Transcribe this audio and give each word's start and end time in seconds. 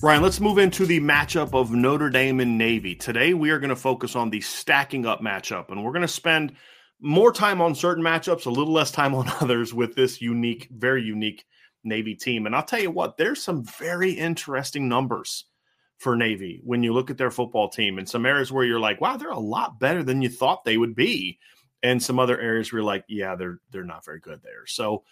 Ryan, 0.00 0.22
let's 0.22 0.38
move 0.38 0.58
into 0.58 0.86
the 0.86 1.00
matchup 1.00 1.54
of 1.54 1.72
Notre 1.72 2.08
Dame 2.08 2.38
and 2.38 2.56
Navy. 2.56 2.94
Today, 2.94 3.34
we 3.34 3.50
are 3.50 3.58
going 3.58 3.70
to 3.70 3.76
focus 3.76 4.14
on 4.14 4.30
the 4.30 4.40
stacking 4.40 5.06
up 5.06 5.20
matchup, 5.20 5.70
and 5.70 5.82
we're 5.82 5.90
going 5.90 6.02
to 6.02 6.08
spend 6.08 6.52
more 7.00 7.32
time 7.32 7.60
on 7.60 7.74
certain 7.74 8.04
matchups, 8.04 8.46
a 8.46 8.50
little 8.50 8.72
less 8.72 8.92
time 8.92 9.12
on 9.16 9.28
others 9.40 9.74
with 9.74 9.96
this 9.96 10.22
unique, 10.22 10.68
very 10.70 11.02
unique 11.02 11.44
Navy 11.82 12.14
team. 12.14 12.46
And 12.46 12.54
I'll 12.54 12.62
tell 12.62 12.80
you 12.80 12.92
what, 12.92 13.16
there's 13.16 13.42
some 13.42 13.64
very 13.64 14.12
interesting 14.12 14.88
numbers 14.88 15.46
for 15.96 16.14
Navy 16.14 16.60
when 16.62 16.84
you 16.84 16.92
look 16.92 17.10
at 17.10 17.18
their 17.18 17.32
football 17.32 17.68
team 17.68 17.98
and 17.98 18.08
some 18.08 18.24
areas 18.24 18.52
where 18.52 18.64
you're 18.64 18.78
like, 18.78 19.00
wow, 19.00 19.16
they're 19.16 19.30
a 19.30 19.38
lot 19.38 19.80
better 19.80 20.04
than 20.04 20.22
you 20.22 20.28
thought 20.28 20.64
they 20.64 20.76
would 20.76 20.94
be. 20.94 21.40
And 21.82 22.00
some 22.00 22.20
other 22.20 22.40
areas 22.40 22.72
where 22.72 22.78
you're 22.78 22.86
like, 22.86 23.04
yeah, 23.08 23.34
they're 23.34 23.58
they're 23.72 23.82
not 23.82 24.04
very 24.04 24.20
good 24.20 24.42
there. 24.44 24.66
So 24.66 25.02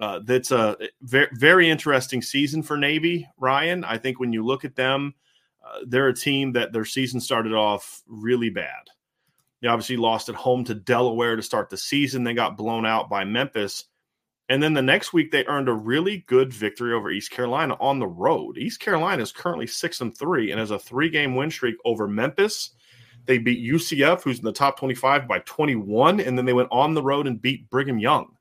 uh, 0.00 0.20
that's 0.24 0.50
a 0.50 0.76
very, 1.02 1.28
very 1.32 1.70
interesting 1.70 2.20
season 2.20 2.62
for 2.62 2.76
Navy, 2.76 3.28
Ryan. 3.38 3.84
I 3.84 3.98
think 3.98 4.18
when 4.18 4.32
you 4.32 4.44
look 4.44 4.64
at 4.64 4.76
them, 4.76 5.14
uh, 5.64 5.80
they're 5.86 6.08
a 6.08 6.14
team 6.14 6.52
that 6.52 6.72
their 6.72 6.84
season 6.84 7.20
started 7.20 7.52
off 7.52 8.02
really 8.06 8.50
bad. 8.50 8.90
They 9.62 9.68
obviously 9.68 9.96
lost 9.96 10.28
at 10.28 10.34
home 10.34 10.64
to 10.64 10.74
Delaware 10.74 11.36
to 11.36 11.42
start 11.42 11.70
the 11.70 11.76
season. 11.76 12.24
They 12.24 12.34
got 12.34 12.56
blown 12.56 12.84
out 12.84 13.08
by 13.08 13.24
Memphis. 13.24 13.84
And 14.50 14.62
then 14.62 14.74
the 14.74 14.82
next 14.82 15.14
week, 15.14 15.30
they 15.30 15.46
earned 15.46 15.70
a 15.70 15.72
really 15.72 16.18
good 16.26 16.52
victory 16.52 16.92
over 16.92 17.10
East 17.10 17.30
Carolina 17.30 17.76
on 17.80 17.98
the 17.98 18.06
road. 18.06 18.58
East 18.58 18.80
Carolina 18.80 19.22
is 19.22 19.32
currently 19.32 19.66
six 19.66 20.02
and 20.02 20.14
three 20.14 20.50
and 20.50 20.60
has 20.60 20.70
a 20.70 20.78
three 20.78 21.08
game 21.08 21.34
win 21.34 21.50
streak 21.50 21.76
over 21.86 22.06
Memphis. 22.06 22.72
They 23.24 23.38
beat 23.38 23.66
UCF, 23.66 24.22
who's 24.22 24.40
in 24.40 24.44
the 24.44 24.52
top 24.52 24.78
25, 24.78 25.26
by 25.26 25.38
21. 25.38 26.20
And 26.20 26.36
then 26.36 26.44
they 26.44 26.52
went 26.52 26.68
on 26.70 26.92
the 26.92 27.02
road 27.02 27.26
and 27.26 27.40
beat 27.40 27.70
Brigham 27.70 27.98
Young. 27.98 28.36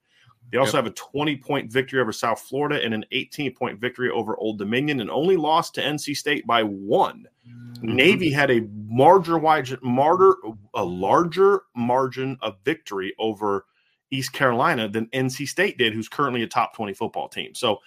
They 0.54 0.60
also 0.60 0.78
yep. 0.78 0.84
have 0.84 0.92
a 0.92 0.96
20 0.96 1.38
point 1.38 1.72
victory 1.72 2.00
over 2.00 2.12
South 2.12 2.40
Florida 2.40 2.80
and 2.86 2.94
an 2.94 3.04
18 3.12 3.56
point 3.56 3.82
victory 3.82 4.12
over 4.12 4.38
Old 4.38 4.60
Dominion 4.60 5.00
and 5.00 5.10
only 5.10 5.36
lost 5.36 5.74
to 5.76 5.82
NC 5.82 6.16
State 6.16 6.46
by 6.46 6.62
one. 6.62 7.26
Mm-hmm. 7.48 7.96
Navy 7.96 8.30
had 8.30 8.52
a 8.52 8.62
larger, 8.88 9.40
martyr, 9.82 10.36
a 10.76 10.86
larger 10.86 11.64
margin 11.76 12.38
of 12.44 12.58
victory 12.64 13.16
over 13.18 13.66
East 14.12 14.32
Carolina 14.32 14.88
than 14.88 15.08
NC 15.08 15.48
State 15.48 15.80
did, 15.80 15.92
who's 15.92 16.08
currently 16.08 16.44
a 16.44 16.48
top 16.48 16.76
20 16.76 16.94
football 16.94 17.28
team. 17.28 17.56
So, 17.56 17.80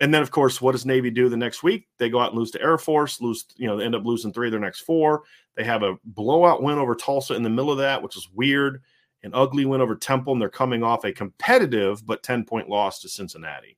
and 0.00 0.14
then 0.14 0.22
of 0.22 0.30
course, 0.30 0.62
what 0.62 0.72
does 0.72 0.86
Navy 0.86 1.10
do 1.10 1.28
the 1.28 1.36
next 1.36 1.62
week? 1.62 1.88
They 1.98 2.08
go 2.08 2.20
out 2.20 2.30
and 2.30 2.38
lose 2.38 2.50
to 2.52 2.62
Air 2.62 2.78
Force, 2.78 3.20
lose, 3.20 3.44
you 3.56 3.66
know, 3.66 3.76
they 3.76 3.84
end 3.84 3.94
up 3.94 4.06
losing 4.06 4.32
three 4.32 4.46
of 4.46 4.52
their 4.52 4.60
next 4.60 4.80
four. 4.80 5.24
They 5.58 5.64
have 5.64 5.82
a 5.82 5.96
blowout 6.04 6.62
win 6.62 6.78
over 6.78 6.94
Tulsa 6.94 7.34
in 7.34 7.42
the 7.42 7.50
middle 7.50 7.70
of 7.70 7.78
that, 7.78 8.02
which 8.02 8.16
is 8.16 8.30
weird 8.32 8.80
an 9.24 9.32
ugly 9.34 9.64
win 9.64 9.80
over 9.80 9.96
Temple, 9.96 10.32
and 10.32 10.40
they're 10.40 10.48
coming 10.48 10.84
off 10.84 11.04
a 11.04 11.12
competitive 11.12 12.06
but 12.06 12.22
10 12.22 12.44
point 12.44 12.68
loss 12.68 13.00
to 13.00 13.08
Cincinnati. 13.08 13.76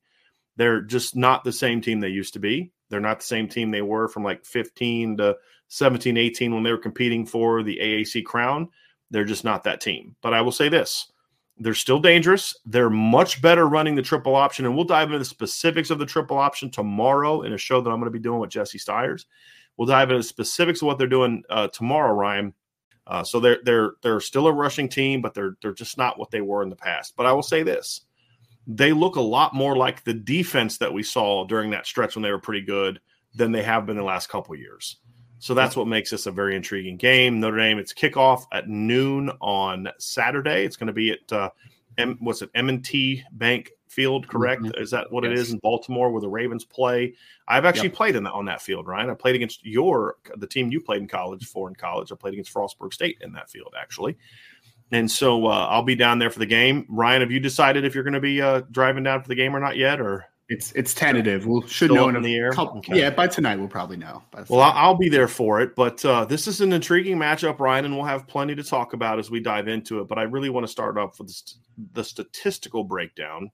They're 0.57 0.83
just 0.83 1.17
not 1.17 1.45
the 1.45 1.53
same 1.53 1.81
team 1.81 2.01
they 2.01 2.09
used 2.09 2.35
to 2.35 2.39
be. 2.39 2.73
They're 2.91 3.01
not 3.01 3.21
the 3.21 3.27
same 3.27 3.49
team 3.49 3.71
they 3.71 3.83
were 3.83 4.09
from 4.09 4.25
like 4.25 4.45
15 4.45 5.19
to 5.19 5.37
17, 5.69 6.17
18 6.17 6.55
when 6.55 6.63
they 6.63 6.71
were 6.71 6.79
competing 6.79 7.25
for 7.25 7.63
the 7.63 7.79
AAC 7.79 8.25
crown. 8.25 8.69
They're 9.11 9.25
just 9.25 9.45
not 9.45 9.65
that 9.65 9.81
team. 9.81 10.17
But 10.21 10.35
I 10.35 10.41
will 10.43 10.53
say 10.53 10.69
this 10.69 11.11
they're 11.59 11.75
still 11.75 12.01
dangerous. 12.01 12.55
They're 12.67 12.91
much 12.91 13.41
better 13.41 13.67
running 13.67 13.95
the 13.95 14.03
triple 14.03 14.35
option. 14.35 14.67
And 14.67 14.77
we'll 14.77 14.85
dive 14.85 15.09
into 15.09 15.19
the 15.19 15.25
specifics 15.25 15.91
of 15.91 15.99
the 15.99 16.07
triple 16.07 16.37
option 16.37 16.71
tomorrow 16.71 17.43
in 17.43 17.53
a 17.53 17.59
show 17.59 17.81
that 17.81 17.89
I'm 17.89 17.99
going 17.99 18.13
to 18.13 18.19
be 18.19 18.23
doing 18.23 18.41
with 18.41 18.51
Jesse 18.51 18.79
Stiers. 18.79 19.27
We'll 19.77 19.87
dive 19.87 20.11
into 20.11 20.19
the 20.19 20.25
specifics 20.25 20.83
of 20.83 20.87
what 20.87 20.99
they're 20.99 21.07
doing 21.07 21.45
uh, 21.49 21.69
tomorrow, 21.69 22.13
Ryan. 22.13 22.53
Uh, 23.07 23.23
so 23.23 23.39
they're 23.39 23.59
they're 23.65 23.93
they're 24.03 24.21
still 24.21 24.47
a 24.47 24.53
rushing 24.53 24.89
team, 24.89 25.23
but 25.23 25.35
they're 25.35 25.57
they're 25.63 25.73
just 25.73 25.97
not 25.97 26.19
what 26.19 26.31
they 26.31 26.41
were 26.41 26.63
in 26.63 26.71
the 26.71 26.77
past. 26.77 27.15
But 27.17 27.27
I 27.27 27.33
will 27.33 27.43
say 27.43 27.63
this: 27.63 28.03
they 28.67 28.93
look 28.93 29.17
a 29.17 29.21
lot 29.21 29.55
more 29.55 29.77
like 29.77 30.05
the 30.05 30.15
defense 30.15 30.79
that 30.79 30.93
we 30.93 31.03
saw 31.03 31.45
during 31.45 31.71
that 31.71 31.87
stretch 31.87 32.17
when 32.17 32.23
they 32.23 32.33
were 32.33 32.41
pretty 32.41 32.63
good 32.65 33.01
than 33.35 33.53
they 33.53 33.63
have 33.63 33.87
been 33.87 33.97
the 33.97 34.03
last 34.03 34.29
couple 34.29 34.55
years. 34.57 34.97
So 35.39 35.55
that's 35.55 35.77
what 35.77 35.87
makes 35.87 36.11
this 36.11 36.27
a 36.27 36.33
very 36.33 36.57
intriguing 36.57 36.97
game. 36.97 37.41
Notre 37.41 37.59
Dame. 37.59 37.79
It's 37.79 37.93
kickoff 37.93 38.47
at 38.53 38.69
noon 38.69 39.31
on 39.41 39.89
Saturday. 39.99 40.65
It's 40.65 40.77
going 40.77 40.87
to 40.89 40.93
be 40.93 41.13
at 41.13 41.33
uh, 41.33 41.51
M, 41.99 42.17
what's 42.21 42.43
it 42.43 42.51
M&T 42.55 43.23
Bank 43.33 43.71
Field, 43.89 44.29
correct? 44.29 44.63
Mm-hmm. 44.63 44.83
Is 44.83 44.91
that 44.91 45.11
what 45.11 45.25
yes. 45.25 45.33
it 45.33 45.39
is 45.39 45.53
in 45.53 45.59
Baltimore 45.59 46.11
where 46.11 46.21
the 46.21 46.29
Ravens 46.29 46.65
play? 46.65 47.15
I've 47.49 47.65
actually 47.65 47.89
yep. 47.89 47.97
played 47.97 48.17
in 48.17 48.25
the, 48.25 48.31
on 48.31 48.45
that 48.47 48.61
field, 48.61 48.87
Ryan. 48.87 49.11
I 49.11 49.15
played 49.15 49.35
against 49.35 49.65
your 49.65 50.17
the 50.37 50.47
team 50.47 50.71
you 50.71 50.81
played 50.81 51.03
in 51.03 51.09
college 51.09 51.47
for 51.47 51.69
in 51.69 51.75
college. 51.75 52.13
I 52.13 52.17
played 52.17 52.35
against 52.35 52.53
Frostburg 52.53 52.93
State 52.93 53.19
in 53.21 53.33
that 53.33 53.51
field 53.51 53.75
actually. 53.79 54.17
And 54.93 55.11
so 55.11 55.47
uh, 55.47 55.67
I'll 55.69 55.83
be 55.83 55.97
down 55.97 56.19
there 56.19 56.31
for 56.31 56.39
the 56.39 56.47
game. 56.47 56.87
Ryan, 56.89 57.23
have 57.23 57.31
you 57.31 57.41
decided 57.41 57.85
if 57.85 57.95
you're 57.95 58.05
going 58.05 58.15
to 58.15 58.21
be 58.21 58.41
uh, 58.41 58.63
driving 58.71 59.03
down 59.03 59.23
for 59.23 59.29
the 59.29 59.35
game 59.35 59.57
or 59.57 59.61
not 59.61 59.77
yet? 59.77 60.01
Or 60.01 60.27
it's 60.49 60.73
it's 60.73 60.95
tentative. 60.95 61.47
We 61.47 61.53
we'll, 61.53 61.67
should 61.67 61.91
know 61.91 62.09
in, 62.09 62.17
in 62.17 62.23
the 62.23 62.35
air. 62.35 62.53
Couple, 62.53 62.79
okay. 62.79 62.99
Yeah, 62.99 63.11
by 63.11 63.27
tonight 63.27 63.59
we'll 63.59 63.69
probably 63.69 63.97
know. 63.97 64.23
Well, 64.49 64.61
I'll 64.61 64.97
be 64.97 65.09
there 65.09 65.29
for 65.29 65.61
it. 65.61 65.75
But 65.75 66.05
uh, 66.05 66.25
this 66.25 66.47
is 66.47 66.61
an 66.61 66.73
intriguing 66.73 67.19
matchup, 67.19 67.59
Ryan, 67.59 67.87
and 67.87 67.97
we'll 67.97 68.07
have 68.07 68.27
plenty 68.27 68.55
to 68.55 68.63
talk 68.63 68.93
about 68.93 69.19
as 69.19 69.31
we 69.31 69.41
dive 69.41 69.69
into 69.69 70.01
it. 70.01 70.09
But 70.09 70.19
I 70.19 70.23
really 70.23 70.51
want 70.51 70.65
to 70.65 70.71
start 70.71 70.97
off 70.99 71.19
with 71.19 71.33
the 71.93 72.05
statistical 72.05 72.85
breakdown 72.85 73.51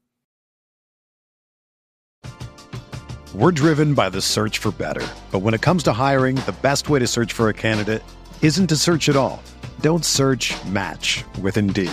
We're 3.34 3.50
driven 3.50 3.94
by 3.94 4.10
the 4.10 4.20
search 4.20 4.58
for 4.58 4.72
better. 4.72 5.06
But 5.31 5.38
when 5.38 5.55
it 5.55 5.62
comes 5.62 5.82
to 5.84 5.94
hiring, 5.94 6.37
the 6.37 6.55
best 6.61 6.90
way 6.90 6.99
to 6.99 7.06
search 7.06 7.32
for 7.32 7.49
a 7.49 7.55
candidate 7.55 8.02
isn't 8.43 8.66
to 8.66 8.76
search 8.76 9.08
at 9.08 9.16
all. 9.16 9.43
Don't 9.81 10.05
search 10.05 10.52
match 10.66 11.25
with 11.40 11.56
Indeed. 11.56 11.93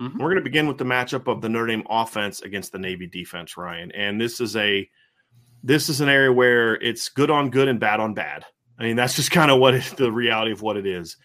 Mm-hmm. 0.00 0.18
We're 0.18 0.28
going 0.28 0.36
to 0.36 0.42
begin 0.42 0.68
with 0.68 0.78
the 0.78 0.84
matchup 0.84 1.26
of 1.26 1.40
the 1.40 1.48
Notre 1.48 1.66
Dame 1.66 1.84
offense 1.90 2.40
against 2.42 2.72
the 2.72 2.78
Navy 2.78 3.06
defense, 3.06 3.56
Ryan. 3.56 3.90
And 3.92 4.20
this 4.20 4.40
is 4.40 4.54
a 4.56 4.88
this 5.62 5.88
is 5.88 6.00
an 6.00 6.08
area 6.08 6.32
where 6.32 6.74
it's 6.76 7.08
good 7.08 7.30
on 7.30 7.50
good 7.50 7.68
and 7.68 7.80
bad 7.80 7.98
on 7.98 8.14
bad. 8.14 8.44
I 8.78 8.84
mean, 8.84 8.96
that's 8.96 9.16
just 9.16 9.32
kind 9.32 9.50
of 9.50 9.58
what 9.58 9.74
the 9.96 10.12
reality 10.12 10.52
of 10.52 10.62
what 10.62 10.76
it 10.76 10.86
is. 10.86 11.16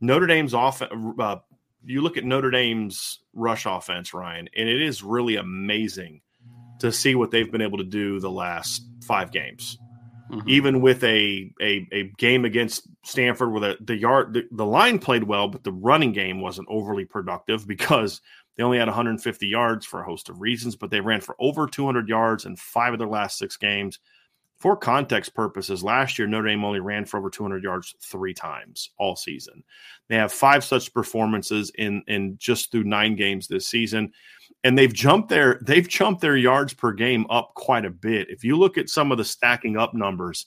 Notre 0.00 0.26
Dame's 0.26 0.54
offense. 0.54 0.90
Uh, 1.18 1.36
you 1.84 2.00
look 2.00 2.16
at 2.16 2.24
Notre 2.24 2.50
Dame's 2.50 3.20
rush 3.34 3.66
offense, 3.66 4.14
Ryan, 4.14 4.48
and 4.56 4.68
it 4.68 4.80
is 4.80 5.02
really 5.02 5.36
amazing 5.36 6.22
to 6.80 6.90
see 6.90 7.14
what 7.14 7.30
they've 7.30 7.50
been 7.50 7.60
able 7.60 7.78
to 7.78 7.84
do 7.84 8.20
the 8.20 8.30
last 8.30 8.86
five 9.04 9.30
games. 9.32 9.78
Mm-hmm. 10.30 10.48
Even 10.48 10.80
with 10.80 11.04
a, 11.04 11.52
a, 11.60 11.86
a 11.92 12.04
game 12.16 12.46
against 12.46 12.88
Stanford, 13.04 13.52
where 13.52 13.60
the, 13.60 13.76
the 13.80 13.96
yard 13.96 14.32
the, 14.32 14.44
the 14.52 14.64
line 14.64 14.98
played 14.98 15.24
well, 15.24 15.48
but 15.48 15.64
the 15.64 15.72
running 15.72 16.12
game 16.12 16.40
wasn't 16.40 16.68
overly 16.70 17.04
productive 17.04 17.66
because 17.68 18.22
they 18.56 18.62
only 18.62 18.78
had 18.78 18.88
150 18.88 19.46
yards 19.46 19.84
for 19.84 20.00
a 20.00 20.04
host 20.04 20.30
of 20.30 20.40
reasons. 20.40 20.76
But 20.76 20.90
they 20.90 21.00
ran 21.00 21.20
for 21.20 21.36
over 21.38 21.66
200 21.66 22.08
yards 22.08 22.46
in 22.46 22.56
five 22.56 22.94
of 22.94 22.98
their 22.98 23.08
last 23.08 23.38
six 23.38 23.56
games. 23.56 23.98
For 24.56 24.76
context 24.76 25.34
purposes, 25.34 25.84
last 25.84 26.18
year 26.18 26.26
Notre 26.26 26.48
Dame 26.48 26.64
only 26.64 26.80
ran 26.80 27.04
for 27.04 27.18
over 27.18 27.28
200 27.28 27.62
yards 27.62 27.94
three 28.00 28.32
times 28.32 28.90
all 28.96 29.16
season. 29.16 29.62
They 30.08 30.16
have 30.16 30.32
five 30.32 30.64
such 30.64 30.94
performances 30.94 31.70
in 31.74 32.02
in 32.06 32.38
just 32.38 32.70
through 32.70 32.84
nine 32.84 33.14
games 33.14 33.46
this 33.46 33.66
season 33.66 34.12
and 34.64 34.78
they've 34.78 34.92
jumped 34.92 35.28
their 35.28 35.60
they've 35.62 35.86
jumped 35.86 36.22
their 36.22 36.36
yards 36.36 36.72
per 36.72 36.90
game 36.90 37.26
up 37.30 37.54
quite 37.54 37.84
a 37.84 37.90
bit. 37.90 38.30
If 38.30 38.42
you 38.42 38.56
look 38.56 38.78
at 38.78 38.88
some 38.88 39.12
of 39.12 39.18
the 39.18 39.24
stacking 39.24 39.76
up 39.76 39.94
numbers 39.94 40.46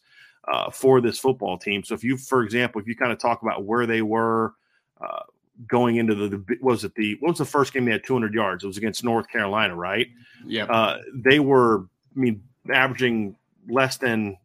uh, 0.51 0.71
for 0.71 0.99
this 0.99 1.19
football 1.19 1.57
team, 1.57 1.83
so 1.83 1.93
if 1.93 2.03
you, 2.03 2.17
for 2.17 2.43
example, 2.43 2.81
if 2.81 2.87
you 2.87 2.95
kind 2.95 3.11
of 3.11 3.19
talk 3.19 3.43
about 3.43 3.63
where 3.63 3.85
they 3.85 4.01
were 4.01 4.55
uh, 4.99 5.21
going 5.67 5.97
into 5.97 6.15
the, 6.15 6.29
the 6.29 6.57
was 6.61 6.83
it 6.83 6.95
the 6.95 7.15
what 7.19 7.29
was 7.29 7.37
the 7.37 7.45
first 7.45 7.73
game 7.73 7.85
they 7.85 7.91
had 7.91 8.03
200 8.03 8.33
yards? 8.33 8.63
It 8.63 8.67
was 8.67 8.77
against 8.77 9.03
North 9.03 9.29
Carolina, 9.29 9.75
right? 9.75 10.07
Yeah. 10.45 10.65
Uh, 10.65 10.97
they 11.13 11.39
were, 11.39 11.87
I 12.15 12.19
mean, 12.19 12.43
averaging 12.73 13.37
less 13.69 13.97
than. 13.97 14.37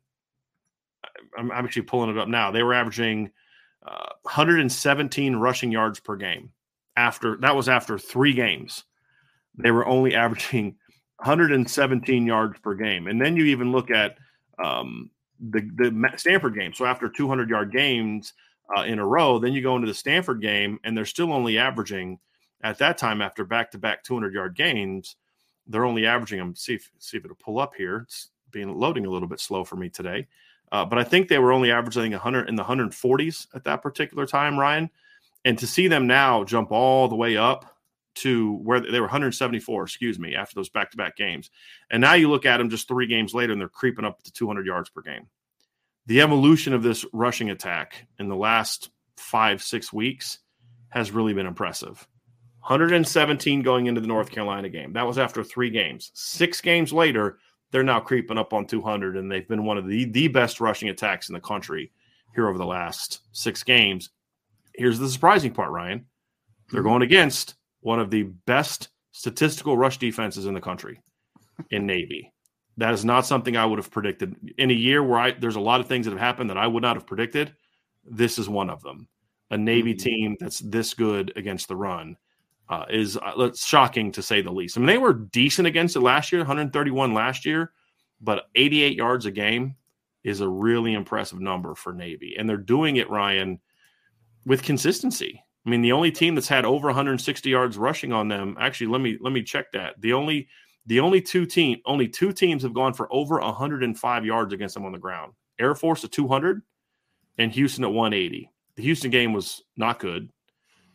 I'm, 1.37 1.51
I'm 1.51 1.65
actually 1.65 1.83
pulling 1.83 2.11
it 2.11 2.19
up 2.19 2.29
now. 2.29 2.51
They 2.51 2.63
were 2.63 2.75
averaging 2.75 3.31
117 3.81 5.35
uh, 5.35 5.39
rushing 5.39 5.73
yards 5.73 5.99
per 5.99 6.15
game 6.17 6.51
after 6.97 7.39
that 7.39 7.57
was 7.57 7.71
after 7.71 7.99
three 7.99 8.35
games 8.35 8.85
they 9.57 9.71
were 9.71 9.87
only 9.87 10.15
averaging 10.15 10.77
117 11.17 12.27
yards 12.27 12.59
per 12.61 12.75
game. 12.75 13.07
And 13.07 13.21
then 13.21 13.37
you 13.37 13.45
even 13.45 13.73
look 13.73 13.91
at 13.91 14.17
um, 14.63 15.11
the 15.41 15.61
the 15.77 16.11
Stanford 16.17 16.55
game. 16.55 16.73
So 16.73 16.85
after 16.85 17.09
200 17.09 17.49
yard 17.49 17.73
games 17.73 18.33
uh, 18.77 18.83
in 18.83 18.99
a 18.99 19.07
row, 19.07 19.39
then 19.39 19.53
you 19.53 19.63
go 19.63 19.77
into 19.77 19.89
the 19.89 19.95
Stanford 19.95 20.41
game, 20.41 20.79
and 20.85 20.97
they're 20.97 21.05
still 21.05 21.33
only 21.33 21.59
averaging 21.59 22.19
at 22.63 22.79
that 22.79 22.99
time 22.99 23.21
after 23.21 23.45
back 23.45 23.71
to 23.73 23.79
back 23.79 24.03
200 24.05 24.35
yard 24.35 24.57
games. 24.57 25.17
They're 25.67 25.85
only 25.85 26.07
averaging 26.07 26.39
them. 26.39 26.57
See 26.57 26.75
if 26.75 26.91
see 26.99 27.17
if 27.17 27.25
it'll 27.25 27.37
pull 27.37 27.59
up 27.59 27.75
here. 27.77 27.99
It's 27.99 28.31
being 28.51 28.73
loading 28.75 29.07
a 29.07 29.11
little 29.11 29.29
bit 29.29 29.41
slow 29.41 29.65
for 29.65 29.77
me 29.77 29.89
today. 29.89 30.27
Uh, 30.71 30.85
but 30.85 30.99
I 30.99 31.05
think 31.05 31.29
they 31.29 31.39
were 31.39 31.53
only 31.53 31.71
averaging 31.71 32.13
100 32.13 32.49
in 32.49 32.57
the 32.57 32.65
140s 32.65 33.47
at 33.55 33.65
that 33.65 33.83
particular 33.83 34.27
time, 34.27 34.59
Ryan. 34.59 34.91
And 35.45 35.59
to 35.59 35.67
see 35.67 35.87
them 35.87 36.07
now 36.07 36.45
jump 36.45 36.73
all 36.73 37.09
the 37.09 37.17
way 37.17 37.37
up 37.37 37.72
to 38.15 38.55
where 38.59 38.81
they 38.81 39.01
were 39.01 39.07
174, 39.07 39.85
excuse 39.85 40.19
me, 40.19 40.35
after 40.35 40.55
those 40.55 40.69
back 40.69 40.91
to 40.91 40.97
back 40.97 41.17
games. 41.17 41.51
And 41.91 42.01
now 42.01 42.15
you 42.15 42.31
look 42.31 42.47
at 42.47 42.59
them 42.59 42.71
just 42.71 42.89
three 42.89 43.07
games 43.07 43.35
later 43.35 43.53
and 43.53 43.61
they're 43.61 43.69
creeping 43.69 44.05
up 44.05 44.23
to 44.23 44.33
200 44.33 44.67
yards 44.67 44.91
per 44.91 45.03
game. 45.03 45.29
The 46.07 46.21
evolution 46.21 46.73
of 46.73 46.83
this 46.83 47.05
rushing 47.13 47.51
attack 47.51 48.07
in 48.19 48.29
the 48.29 48.37
last 48.37 48.91
five, 49.17 49.63
six 49.63 49.93
weeks 49.93 50.39
has 50.89 51.13
really 51.13 51.33
been 51.33 51.47
impressive. 51.47 52.07
117 52.61 53.63
going 53.63 53.87
into 53.87 54.01
the 54.01 54.07
North 54.07 54.31
Carolina 54.31 54.69
game. 54.69 54.93
That 54.93 55.07
was 55.07 55.19
after 55.19 55.43
three 55.43 55.71
games. 55.71 56.11
Six 56.15 56.61
games 56.61 56.93
later, 56.93 57.39
they're 57.71 57.83
now 57.83 58.01
creeping 58.01 58.39
up 58.39 58.53
on 58.53 58.67
200, 58.67 59.17
and 59.17 59.31
they've 59.31 59.49
been 59.49 59.65
one 59.65 59.79
of 59.79 59.89
the, 59.89 60.05
the 60.05 60.29
best 60.29 60.61
rushing 60.61 60.89
attacks 60.89 61.29
in 61.29 61.33
the 61.33 61.41
country 61.41 61.91
here 62.35 62.49
over 62.49 62.59
the 62.59 62.67
last 62.67 63.21
six 63.33 63.63
games. 63.63 64.11
Here's 64.75 64.99
the 64.99 65.09
surprising 65.09 65.53
part, 65.53 65.71
Ryan. 65.71 66.07
They're 66.71 66.81
mm-hmm. 66.81 66.91
going 66.91 67.03
against 67.03 67.55
one 67.83 68.01
of 68.01 68.11
the 68.11 68.25
best 68.47 68.89
statistical 69.13 69.77
rush 69.77 69.99
defenses 69.99 70.47
in 70.47 70.55
the 70.55 70.61
country 70.61 71.01
in 71.71 71.87
Navy. 71.87 72.33
That 72.79 72.95
is 72.95 73.05
not 73.05 73.27
something 73.27 73.57
I 73.57 73.67
would 73.67 73.79
have 73.79 73.91
predicted 73.91 74.35
in 74.57 74.71
a 74.71 74.75
year 74.75 75.03
where 75.03 75.19
I 75.19 75.31
there's 75.33 75.57
a 75.57 75.61
lot 75.61 75.81
of 75.81 75.87
things 75.87 76.07
that 76.07 76.13
have 76.13 76.21
happened 76.21 76.49
that 76.49 76.57
I 76.57 76.67
would 76.67 76.83
not 76.83 76.97
have 76.97 77.07
predicted. 77.07 77.55
This 78.05 78.39
is 78.39 78.49
one 78.49 78.71
of 78.71 78.83
them. 78.83 79.09
A 79.51 79.59
Navy 79.59 79.93
mm-hmm. 79.93 80.03
team 80.03 80.37
that's 80.41 80.61
this 80.61 80.95
good 80.95 81.33
against 81.37 81.69
the 81.69 81.77
run 81.77 82.17
uh, 82.71 82.87
is 82.89 83.19
uh, 83.19 83.51
shocking 83.55 84.11
to 84.13 84.23
say 84.23 84.41
the 84.41 84.51
least. 84.51 84.77
I 84.77 84.81
mean, 84.81 84.87
they 84.87 84.99
were 84.99 85.13
decent 85.13 85.69
against 85.69 85.97
it 85.97 86.01
last 86.01 86.33
year, 86.33 86.41
131 86.41 87.13
last 87.13 87.45
year, 87.45 87.73
but 88.21 88.45
88 88.55 88.97
yards 88.97 89.27
a 89.27 89.31
game 89.31 89.77
is 90.25 90.41
a 90.41 90.49
really 90.49 90.95
impressive 90.95 91.41
number 91.41 91.75
for 91.75 91.93
Navy, 91.93 92.37
and 92.39 92.49
they're 92.49 92.57
doing 92.57 92.97
it, 92.97 93.11
Ryan, 93.11 93.61
with 94.47 94.63
consistency. 94.63 95.45
I 95.65 95.71
mean, 95.71 95.83
the 95.83 95.93
only 95.93 96.11
team 96.11 96.35
that's 96.35 96.49
had 96.49 96.65
over 96.65 96.89
160 96.89 97.49
yards 97.49 97.79
rushing 97.79 98.13
on 98.13 98.29
them. 98.29 98.57
Actually, 98.59 98.89
let 98.89 99.01
me 99.01 99.17
let 99.21 99.33
me 99.33 99.43
check 99.43 99.71
that. 99.73 100.01
The 100.01 100.13
only 100.13 100.49
the 100.87 101.01
only 101.01 101.21
two 101.21 101.47
team 101.47 101.79
only 101.87 102.09
two 102.09 102.33
teams 102.33 102.63
have 102.63 102.75
gone 102.75 102.95
for 102.95 103.13
over 103.13 103.39
105 103.39 104.25
yards 104.25 104.53
against 104.53 104.75
them 104.75 104.85
on 104.85 104.93
the 104.93 104.99
ground. 104.99 105.33
Air 105.61 105.75
Force 105.75 106.03
at 106.05 106.11
200 106.11 106.63
and 107.39 107.53
Houston 107.53 107.85
at 107.85 107.93
180. 107.93 108.51
The 108.75 108.83
Houston 108.83 109.11
game 109.11 109.33
was 109.33 109.63
not 109.77 110.01
good. 110.01 110.31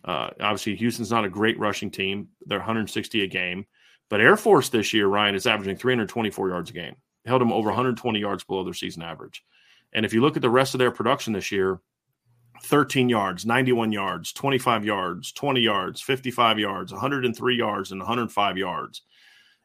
Uh, 0.04 0.30
obviously, 0.40 0.76
Houston's 0.76 1.12
not 1.12 1.26
a 1.26 1.30
great 1.30 1.60
rushing 1.60 1.92
team. 1.92 2.30
They're 2.46 2.60
160 2.60 3.24
a 3.24 3.28
game, 3.28 3.66
but 4.10 4.22
Air 4.22 4.38
Force 4.38 4.70
this 4.70 4.94
year, 4.94 5.08
Ryan 5.08 5.36
is 5.36 5.48
averaging 5.48 5.78
324 5.78 6.50
yards 6.50 6.70
a 6.70 6.74
game. 6.74 6.96
held 7.26 7.42
them 7.42 7.52
over 7.52 7.68
120 7.68 8.20
yards 8.20 8.44
below 8.44 8.64
their 8.64 8.74
season 8.74 9.04
average. 9.04 9.44
And 9.94 10.06
if 10.06 10.14
you 10.14 10.22
look 10.22 10.36
at 10.36 10.42
the 10.42 10.50
rest 10.50 10.74
of 10.74 10.80
their 10.80 10.92
production 10.92 11.34
this 11.34 11.52
year, 11.52 11.82
13 12.64 13.10
yards, 13.10 13.46
91 13.46 13.92
yards, 13.92 14.34
25 14.34 14.86
yards, 14.86 15.32
20 15.32 15.60
yards, 15.62 16.02
55 16.02 16.60
yards, 16.60 16.92
103 16.92 17.56
yards, 17.56 17.92
and 17.92 18.00
105 18.00 18.58
yards. 18.58 19.02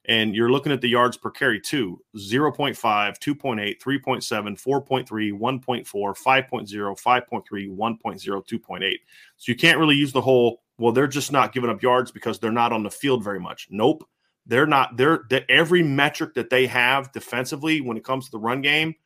And 0.07 0.35
you're 0.35 0.51
looking 0.51 0.73
at 0.73 0.81
the 0.81 0.89
yards 0.89 1.17
per 1.17 1.31
carry 1.31 1.61
too 1.61 2.01
0.5, 2.17 2.77
2.8, 2.77 3.81
3.7, 3.81 4.61
4.3, 4.61 5.33
1.4, 5.33 5.85
5.0, 5.87 7.01
5.3, 7.01 7.77
1.0, 7.77 8.49
2.8. 8.49 8.95
So 9.37 9.53
you 9.53 9.57
can't 9.57 9.79
really 9.79 9.97
use 9.97 10.13
the 10.13 10.21
whole, 10.21 10.63
well, 10.79 10.93
they're 10.93 11.07
just 11.07 11.31
not 11.31 11.53
giving 11.53 11.71
up 11.71 11.83
yards 11.83 12.11
because 12.11 12.39
they're 12.39 12.51
not 12.51 12.73
on 12.73 12.83
the 12.83 12.91
field 12.91 13.23
very 13.23 13.41
much. 13.41 13.69
Nope. 13.71 14.09
They're 14.45 14.67
not, 14.67 14.97
they're, 14.97 15.23
they're 15.31 15.49
every 15.49 15.85
metric 15.85 16.35
that 16.35 16.51
they 16.51 16.67
have 16.67 17.13
defensively 17.13 17.81
when 17.81 17.97
it 17.97 18.03
comes 18.03 18.25
to 18.25 18.33
the 18.33 18.39
run 18.39 18.61
game 18.61 18.97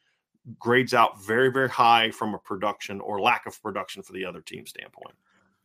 grades 0.58 0.94
out 0.94 1.22
very, 1.22 1.50
very 1.50 1.68
high 1.68 2.10
from 2.10 2.34
a 2.34 2.38
production 2.38 3.00
or 3.00 3.20
lack 3.20 3.46
of 3.46 3.60
production 3.62 4.02
for 4.02 4.12
the 4.12 4.24
other 4.24 4.40
team 4.40 4.66
standpoint. 4.66 5.14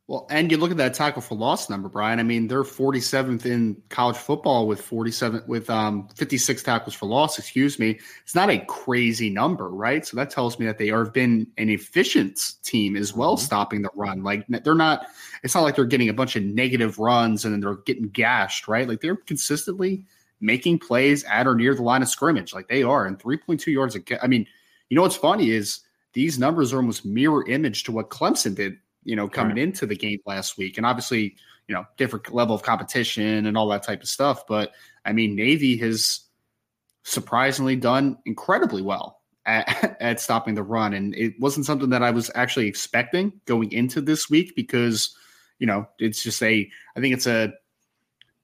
Well, 0.07 0.27
and 0.29 0.51
you 0.51 0.57
look 0.57 0.71
at 0.71 0.77
that 0.77 0.93
tackle 0.93 1.21
for 1.21 1.35
loss 1.35 1.69
number, 1.69 1.87
Brian. 1.87 2.19
I 2.19 2.23
mean, 2.23 2.49
they're 2.49 2.63
47th 2.63 3.45
in 3.45 3.81
college 3.87 4.17
football 4.17 4.67
with 4.67 4.81
47 4.81 5.43
with 5.47 5.69
um 5.69 6.09
56 6.15 6.63
tackles 6.63 6.93
for 6.93 7.05
loss. 7.05 7.39
Excuse 7.39 7.79
me. 7.79 7.97
It's 8.23 8.35
not 8.35 8.49
a 8.49 8.59
crazy 8.65 9.29
number, 9.29 9.69
right? 9.69 10.05
So 10.05 10.17
that 10.17 10.29
tells 10.29 10.59
me 10.59 10.65
that 10.65 10.77
they 10.77 10.87
have 10.87 11.13
been 11.13 11.47
an 11.57 11.69
efficient 11.69 12.55
team 12.63 12.97
as 12.97 13.13
well, 13.13 13.37
mm-hmm. 13.37 13.45
stopping 13.45 13.83
the 13.83 13.89
run. 13.95 14.21
Like 14.21 14.45
they're 14.49 14.75
not. 14.75 15.07
It's 15.43 15.55
not 15.55 15.63
like 15.63 15.77
they're 15.77 15.85
getting 15.85 16.09
a 16.09 16.13
bunch 16.13 16.35
of 16.35 16.43
negative 16.43 16.99
runs 16.99 17.45
and 17.45 17.53
then 17.53 17.61
they're 17.61 17.75
getting 17.85 18.09
gashed, 18.09 18.67
right? 18.67 18.89
Like 18.89 18.99
they're 18.99 19.15
consistently 19.15 20.05
making 20.41 20.79
plays 20.79 21.23
at 21.23 21.47
or 21.47 21.55
near 21.55 21.73
the 21.73 21.83
line 21.83 22.01
of 22.01 22.09
scrimmage, 22.09 22.53
like 22.53 22.67
they 22.67 22.83
are. 22.83 23.05
And 23.05 23.17
3.2 23.17 23.65
yards. 23.67 23.95
A, 23.95 24.23
I 24.23 24.27
mean, 24.27 24.45
you 24.91 24.95
know 24.95 25.01
what's 25.01 25.15
funny 25.15 25.49
is 25.49 25.79
these 26.13 26.37
numbers 26.37 26.71
are 26.71 26.77
almost 26.77 27.05
mirror 27.05 27.47
image 27.49 27.85
to 27.85 27.91
what 27.91 28.11
Clemson 28.11 28.53
did 28.53 28.77
you 29.03 29.15
know, 29.15 29.27
coming 29.27 29.55
right. 29.55 29.63
into 29.63 29.85
the 29.85 29.95
game 29.95 30.19
last 30.25 30.57
week. 30.57 30.77
And 30.77 30.85
obviously, 30.85 31.35
you 31.67 31.75
know, 31.75 31.85
different 31.97 32.33
level 32.33 32.55
of 32.55 32.63
competition 32.63 33.45
and 33.45 33.57
all 33.57 33.69
that 33.69 33.83
type 33.83 34.01
of 34.01 34.09
stuff. 34.09 34.45
But 34.47 34.71
I 35.05 35.13
mean, 35.13 35.35
Navy 35.35 35.77
has 35.77 36.21
surprisingly 37.03 37.75
done 37.75 38.17
incredibly 38.25 38.81
well 38.81 39.21
at, 39.45 39.97
at 40.01 40.19
stopping 40.19 40.55
the 40.55 40.63
run. 40.63 40.93
And 40.93 41.15
it 41.15 41.39
wasn't 41.39 41.65
something 41.65 41.89
that 41.89 42.03
I 42.03 42.11
was 42.11 42.29
actually 42.35 42.67
expecting 42.67 43.33
going 43.45 43.71
into 43.71 44.01
this 44.01 44.29
week 44.29 44.55
because, 44.55 45.15
you 45.59 45.67
know, 45.67 45.87
it's 45.99 46.23
just 46.23 46.41
a, 46.43 46.69
I 46.95 46.99
think 46.99 47.13
it's 47.13 47.27
a 47.27 47.53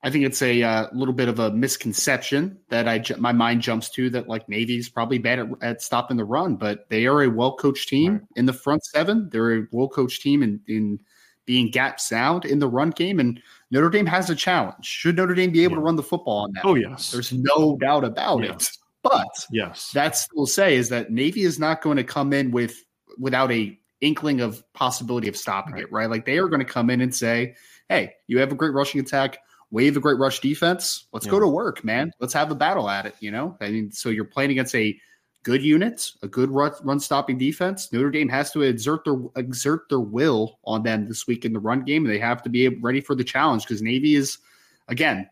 I 0.07 0.09
think 0.09 0.23
it's 0.23 0.41
a 0.41 0.63
uh, 0.63 0.87
little 0.93 1.13
bit 1.13 1.27
of 1.27 1.37
a 1.37 1.51
misconception 1.51 2.57
that 2.69 2.87
I 2.87 3.03
my 3.17 3.33
mind 3.33 3.61
jumps 3.61 3.89
to 3.89 4.09
that 4.11 4.29
like 4.29 4.47
Navy's 4.47 4.87
probably 4.87 5.17
bad 5.17 5.39
at, 5.39 5.47
at 5.61 5.81
stopping 5.81 6.15
the 6.15 6.23
run, 6.23 6.55
but 6.55 6.87
they 6.87 7.07
are 7.07 7.23
a 7.23 7.27
well 7.27 7.57
coached 7.57 7.89
team 7.89 8.13
right. 8.13 8.21
in 8.37 8.45
the 8.45 8.53
front 8.53 8.85
seven. 8.85 9.27
They're 9.29 9.57
a 9.57 9.67
well 9.69 9.89
coached 9.89 10.21
team 10.21 10.43
in, 10.43 10.61
in 10.65 11.01
being 11.45 11.71
gap 11.71 11.99
sound 11.99 12.45
in 12.45 12.59
the 12.59 12.69
run 12.69 12.91
game, 12.91 13.19
and 13.19 13.41
Notre 13.69 13.89
Dame 13.89 14.05
has 14.05 14.29
a 14.29 14.35
challenge. 14.35 14.85
Should 14.85 15.17
Notre 15.17 15.35
Dame 15.35 15.51
be 15.51 15.65
able 15.65 15.73
yeah. 15.73 15.79
to 15.79 15.83
run 15.83 15.97
the 15.97 16.03
football 16.03 16.43
on 16.43 16.53
that? 16.53 16.63
Oh 16.63 16.75
yes, 16.75 17.11
there's 17.11 17.33
no 17.33 17.75
doubt 17.75 18.05
about 18.05 18.45
yes. 18.45 18.69
it. 18.69 18.77
But 19.03 19.45
yes, 19.51 19.91
that's 19.93 20.25
we'll 20.33 20.45
say 20.45 20.77
is 20.77 20.87
that 20.87 21.11
Navy 21.11 21.41
is 21.41 21.59
not 21.59 21.81
going 21.81 21.97
to 21.97 22.05
come 22.05 22.31
in 22.31 22.51
with 22.51 22.81
without 23.19 23.51
a 23.51 23.77
inkling 23.99 24.39
of 24.39 24.63
possibility 24.71 25.27
of 25.27 25.35
stopping 25.35 25.73
right. 25.73 25.83
it. 25.83 25.91
Right, 25.91 26.09
like 26.09 26.23
they 26.23 26.37
are 26.37 26.47
going 26.47 26.65
to 26.65 26.65
come 26.65 26.89
in 26.89 27.01
and 27.01 27.13
say, 27.13 27.55
"Hey, 27.89 28.13
you 28.27 28.39
have 28.39 28.53
a 28.53 28.55
great 28.55 28.71
rushing 28.71 29.01
attack." 29.01 29.39
Wave 29.71 29.97
a 29.97 29.99
great 29.99 30.17
rush 30.17 30.39
defense. 30.39 31.07
Let's 31.11 31.25
yeah. 31.25 31.31
go 31.31 31.39
to 31.39 31.47
work, 31.47 31.83
man. 31.83 32.11
Let's 32.19 32.33
have 32.33 32.51
a 32.51 32.55
battle 32.55 32.89
at 32.89 33.05
it. 33.05 33.15
You 33.19 33.31
know, 33.31 33.57
I 33.61 33.69
mean, 33.69 33.91
so 33.91 34.09
you're 34.09 34.25
playing 34.25 34.51
against 34.51 34.75
a 34.75 34.97
good 35.43 35.63
unit, 35.63 36.11
a 36.21 36.27
good 36.27 36.49
run, 36.51 36.73
run 36.83 36.99
stopping 36.99 37.37
defense. 37.37 37.91
Notre 37.93 38.11
Dame 38.11 38.29
has 38.29 38.51
to 38.51 38.63
exert 38.63 39.05
their 39.05 39.15
exert 39.35 39.89
their 39.89 39.99
will 39.99 40.59
on 40.65 40.83
them 40.83 41.07
this 41.07 41.27
week 41.27 41.45
in 41.45 41.53
the 41.53 41.59
run 41.59 41.83
game. 41.83 42.03
They 42.03 42.19
have 42.19 42.41
to 42.43 42.49
be 42.49 42.67
ready 42.67 43.01
for 43.01 43.15
the 43.15 43.23
challenge 43.23 43.63
because 43.63 43.81
Navy 43.81 44.15
is, 44.15 44.39
again, 44.87 45.29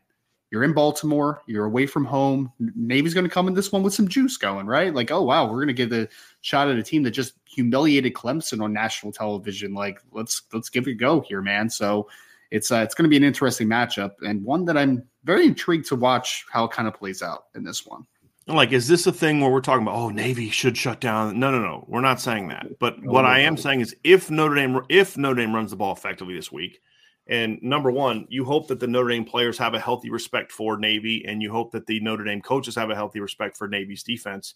you're 0.51 0.63
in 0.63 0.73
Baltimore, 0.73 1.41
you're 1.47 1.65
away 1.65 1.85
from 1.85 2.05
home. 2.05 2.51
Navy's 2.59 3.13
going 3.13 3.25
to 3.25 3.29
come 3.29 3.47
in 3.47 3.55
this 3.55 3.71
one 3.71 3.83
with 3.83 3.93
some 3.93 4.07
juice 4.07 4.37
going, 4.37 4.67
right? 4.67 4.93
Like, 4.93 5.11
oh 5.11 5.21
wow, 5.21 5.45
we're 5.45 5.57
going 5.57 5.67
to 5.67 5.73
give 5.73 5.89
the 5.89 6.07
shot 6.41 6.69
at 6.69 6.77
a 6.77 6.83
team 6.83 7.03
that 7.03 7.11
just 7.11 7.33
humiliated 7.45 8.13
Clemson 8.13 8.63
on 8.63 8.71
national 8.71 9.11
television. 9.11 9.73
Like, 9.73 9.99
let's 10.11 10.43
let's 10.53 10.69
give 10.69 10.87
it 10.87 10.91
a 10.91 10.95
go 10.95 11.21
here, 11.21 11.41
man. 11.41 11.69
So 11.69 12.07
it's 12.51 12.71
uh, 12.71 12.77
it's 12.77 12.93
going 12.93 13.03
to 13.03 13.09
be 13.09 13.17
an 13.17 13.23
interesting 13.23 13.67
matchup 13.67 14.11
and 14.25 14.43
one 14.43 14.65
that 14.65 14.77
I'm 14.77 15.03
very 15.23 15.45
intrigued 15.45 15.87
to 15.87 15.95
watch 15.95 16.45
how 16.51 16.65
it 16.65 16.71
kind 16.71 16.87
of 16.87 16.93
plays 16.93 17.21
out 17.21 17.45
in 17.55 17.63
this 17.63 17.85
one. 17.85 18.05
Like, 18.47 18.73
is 18.73 18.87
this 18.87 19.07
a 19.07 19.11
thing 19.11 19.41
where 19.41 19.49
we're 19.49 19.59
talking 19.59 19.81
about, 19.81 19.95
oh, 19.95 20.09
Navy 20.09 20.51
should 20.51 20.77
shut 20.77 21.01
down? 21.01 21.39
No, 21.39 21.49
no, 21.49 21.59
no. 21.59 21.83
We're 21.87 22.01
not 22.01 22.21
saying 22.21 22.49
that. 22.49 22.67
But 22.79 23.01
no, 23.01 23.11
what 23.11 23.23
no, 23.23 23.29
I 23.29 23.39
am 23.39 23.55
no. 23.55 23.61
saying 23.61 23.81
is, 23.81 23.95
if 24.03 24.29
Notre 24.29 24.53
Dame, 24.53 24.81
if 24.87 25.17
Notre 25.17 25.41
Dame 25.41 25.55
runs 25.55 25.71
the 25.71 25.77
ball 25.77 25.93
effectively 25.93 26.35
this 26.35 26.51
week, 26.51 26.79
and 27.27 27.57
number 27.63 27.89
one, 27.89 28.27
you 28.29 28.45
hope 28.45 28.67
that 28.67 28.79
the 28.79 28.85
Notre 28.85 29.09
Dame 29.09 29.25
players 29.25 29.57
have 29.57 29.73
a 29.73 29.79
healthy 29.79 30.11
respect 30.11 30.51
for 30.51 30.77
Navy, 30.77 31.25
and 31.25 31.41
you 31.41 31.51
hope 31.51 31.71
that 31.71 31.87
the 31.87 31.99
Notre 32.01 32.23
Dame 32.23 32.41
coaches 32.41 32.75
have 32.75 32.91
a 32.91 32.95
healthy 32.95 33.19
respect 33.19 33.57
for 33.57 33.67
Navy's 33.67 34.03
defense. 34.03 34.53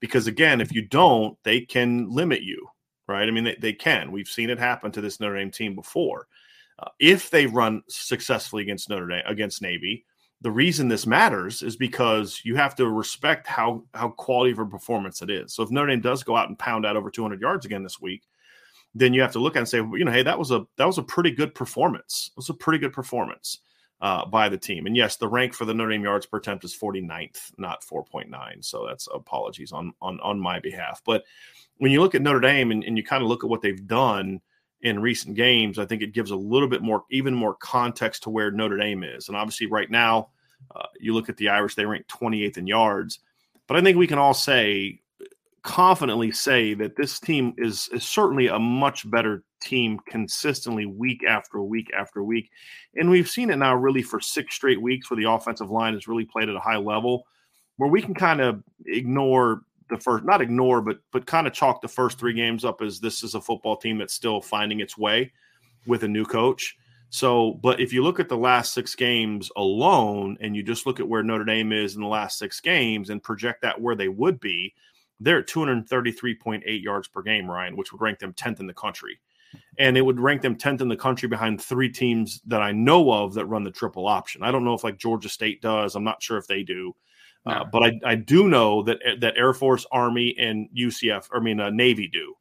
Because 0.00 0.26
again, 0.26 0.60
if 0.60 0.72
you 0.72 0.82
don't, 0.82 1.38
they 1.44 1.60
can 1.60 2.10
limit 2.10 2.42
you, 2.42 2.66
right? 3.06 3.28
I 3.28 3.30
mean, 3.30 3.44
they, 3.44 3.56
they 3.60 3.72
can. 3.72 4.10
We've 4.10 4.26
seen 4.26 4.50
it 4.50 4.58
happen 4.58 4.90
to 4.90 5.00
this 5.00 5.20
Notre 5.20 5.38
Dame 5.38 5.52
team 5.52 5.76
before. 5.76 6.26
If 6.98 7.30
they 7.30 7.46
run 7.46 7.82
successfully 7.88 8.62
against 8.62 8.88
Notre 8.88 9.08
Dame 9.08 9.22
against 9.26 9.62
Navy, 9.62 10.04
the 10.40 10.50
reason 10.50 10.88
this 10.88 11.06
matters 11.06 11.62
is 11.62 11.76
because 11.76 12.40
you 12.44 12.56
have 12.56 12.74
to 12.76 12.88
respect 12.88 13.46
how 13.46 13.84
how 13.94 14.08
quality 14.10 14.52
of 14.52 14.58
a 14.58 14.66
performance 14.66 15.22
it 15.22 15.30
is. 15.30 15.52
So 15.52 15.62
if 15.62 15.70
Notre 15.70 15.88
Dame 15.88 16.00
does 16.00 16.22
go 16.22 16.36
out 16.36 16.48
and 16.48 16.58
pound 16.58 16.86
out 16.86 16.96
over 16.96 17.10
200 17.10 17.40
yards 17.40 17.66
again 17.66 17.82
this 17.82 18.00
week, 18.00 18.22
then 18.94 19.12
you 19.12 19.20
have 19.20 19.32
to 19.32 19.38
look 19.38 19.56
at 19.56 19.60
and 19.60 19.68
say, 19.68 19.78
you 19.78 20.04
know, 20.04 20.12
hey, 20.12 20.22
that 20.22 20.38
was 20.38 20.50
a 20.50 20.66
that 20.76 20.86
was 20.86 20.98
a 20.98 21.02
pretty 21.02 21.30
good 21.30 21.54
performance. 21.54 22.30
It 22.32 22.36
was 22.36 22.48
a 22.48 22.54
pretty 22.54 22.78
good 22.78 22.92
performance 22.92 23.58
uh, 24.00 24.24
by 24.26 24.48
the 24.48 24.56
team. 24.56 24.86
And 24.86 24.96
yes, 24.96 25.16
the 25.16 25.28
rank 25.28 25.52
for 25.52 25.64
the 25.64 25.74
Notre 25.74 25.90
Dame 25.90 26.04
yards 26.04 26.26
per 26.26 26.38
attempt 26.38 26.64
is 26.64 26.76
49th, 26.76 27.52
not 27.58 27.82
4.9. 27.82 28.64
So 28.64 28.86
that's 28.86 29.08
apologies 29.12 29.72
on 29.72 29.92
on 30.00 30.20
on 30.20 30.40
my 30.40 30.58
behalf. 30.58 31.02
But 31.04 31.24
when 31.76 31.92
you 31.92 32.00
look 32.00 32.14
at 32.14 32.22
Notre 32.22 32.40
Dame 32.40 32.70
and, 32.70 32.84
and 32.84 32.96
you 32.96 33.04
kind 33.04 33.22
of 33.22 33.28
look 33.28 33.44
at 33.44 33.50
what 33.50 33.62
they've 33.62 33.86
done 33.86 34.40
in 34.82 35.00
recent 35.00 35.36
games, 35.36 35.78
I 35.78 35.86
think 35.86 36.02
it 36.02 36.14
gives 36.14 36.30
a 36.30 36.36
little 36.36 36.68
bit 36.68 36.82
more, 36.82 37.04
even 37.10 37.34
more 37.34 37.54
context 37.54 38.22
to 38.24 38.30
where 38.30 38.50
Notre 38.50 38.78
Dame 38.78 39.04
is. 39.04 39.28
And 39.28 39.36
obviously, 39.36 39.66
right 39.66 39.90
now, 39.90 40.30
uh, 40.74 40.86
you 40.98 41.14
look 41.14 41.28
at 41.28 41.36
the 41.36 41.48
Irish; 41.48 41.74
they 41.74 41.84
rank 41.84 42.06
28th 42.08 42.58
in 42.58 42.66
yards. 42.66 43.20
But 43.66 43.76
I 43.76 43.82
think 43.82 43.96
we 43.96 44.06
can 44.06 44.18
all 44.18 44.34
say, 44.34 45.00
confidently 45.62 46.32
say 46.32 46.74
that 46.74 46.96
this 46.96 47.20
team 47.20 47.54
is, 47.58 47.88
is 47.92 48.04
certainly 48.04 48.48
a 48.48 48.58
much 48.58 49.08
better 49.10 49.44
team 49.60 50.00
consistently 50.08 50.86
week 50.86 51.22
after 51.24 51.60
week 51.62 51.90
after 51.96 52.24
week. 52.24 52.50
And 52.96 53.10
we've 53.10 53.28
seen 53.28 53.50
it 53.50 53.56
now 53.56 53.74
really 53.74 54.02
for 54.02 54.20
six 54.20 54.54
straight 54.54 54.80
weeks 54.80 55.10
where 55.10 55.16
the 55.20 55.30
offensive 55.30 55.70
line 55.70 55.94
has 55.94 56.08
really 56.08 56.24
played 56.24 56.48
at 56.48 56.56
a 56.56 56.60
high 56.60 56.78
level 56.78 57.26
where 57.76 57.90
we 57.90 58.02
can 58.02 58.14
kind 58.14 58.40
of 58.40 58.62
ignore 58.86 59.62
the 59.90 59.98
first 59.98 60.24
not 60.24 60.40
ignore 60.40 60.80
but 60.80 60.98
but 61.12 61.26
kind 61.26 61.46
of 61.46 61.52
chalk 61.52 61.82
the 61.82 61.88
first 61.88 62.18
three 62.18 62.32
games 62.32 62.64
up 62.64 62.80
as 62.82 63.00
this 63.00 63.22
is 63.22 63.34
a 63.34 63.40
football 63.40 63.76
team 63.76 63.98
that's 63.98 64.14
still 64.14 64.40
finding 64.40 64.80
its 64.80 64.96
way 64.96 65.32
with 65.86 66.02
a 66.02 66.08
new 66.08 66.24
coach. 66.24 66.76
So 67.10 67.58
but 67.62 67.80
if 67.80 67.92
you 67.92 68.02
look 68.02 68.20
at 68.20 68.28
the 68.28 68.36
last 68.36 68.72
six 68.72 68.94
games 68.94 69.50
alone 69.56 70.36
and 70.40 70.54
you 70.54 70.62
just 70.62 70.86
look 70.86 71.00
at 71.00 71.08
where 71.08 71.22
notre 71.22 71.44
dame 71.44 71.72
is 71.72 71.96
in 71.96 72.00
the 72.00 72.06
last 72.06 72.38
six 72.38 72.60
games 72.60 73.10
and 73.10 73.22
project 73.22 73.62
that 73.62 73.80
where 73.80 73.96
they 73.96 74.08
would 74.08 74.40
be 74.40 74.74
they're 75.18 75.40
at 75.40 75.48
233.8 75.48 76.62
yards 76.82 77.08
per 77.08 77.22
game 77.22 77.50
ryan 77.50 77.76
which 77.76 77.92
would 77.92 78.00
rank 78.00 78.18
them 78.18 78.32
10th 78.32 78.60
in 78.60 78.66
the 78.66 78.74
country. 78.74 79.18
And 79.78 79.96
it 79.96 80.02
would 80.02 80.20
rank 80.20 80.42
them 80.42 80.54
10th 80.54 80.80
in 80.80 80.88
the 80.88 80.96
country 80.96 81.28
behind 81.28 81.60
three 81.60 81.90
teams 81.90 82.40
that 82.46 82.62
i 82.62 82.70
know 82.70 83.12
of 83.12 83.34
that 83.34 83.46
run 83.46 83.64
the 83.64 83.70
triple 83.72 84.06
option. 84.06 84.42
I 84.42 84.52
don't 84.52 84.64
know 84.64 84.74
if 84.74 84.84
like 84.84 84.98
georgia 84.98 85.28
state 85.28 85.60
does. 85.60 85.96
I'm 85.96 86.04
not 86.04 86.22
sure 86.22 86.38
if 86.38 86.46
they 86.46 86.62
do. 86.62 86.94
Uh, 87.46 87.64
but 87.64 87.82
I, 87.82 88.00
I 88.04 88.14
do 88.16 88.48
know 88.48 88.82
that 88.82 88.98
that 89.20 89.36
Air 89.36 89.54
Force, 89.54 89.86
Army, 89.90 90.34
and 90.38 90.68
UCF, 90.76 91.28
I 91.32 91.40
mean 91.40 91.60
uh, 91.60 91.70
Navy 91.70 92.06
do. 92.06 92.34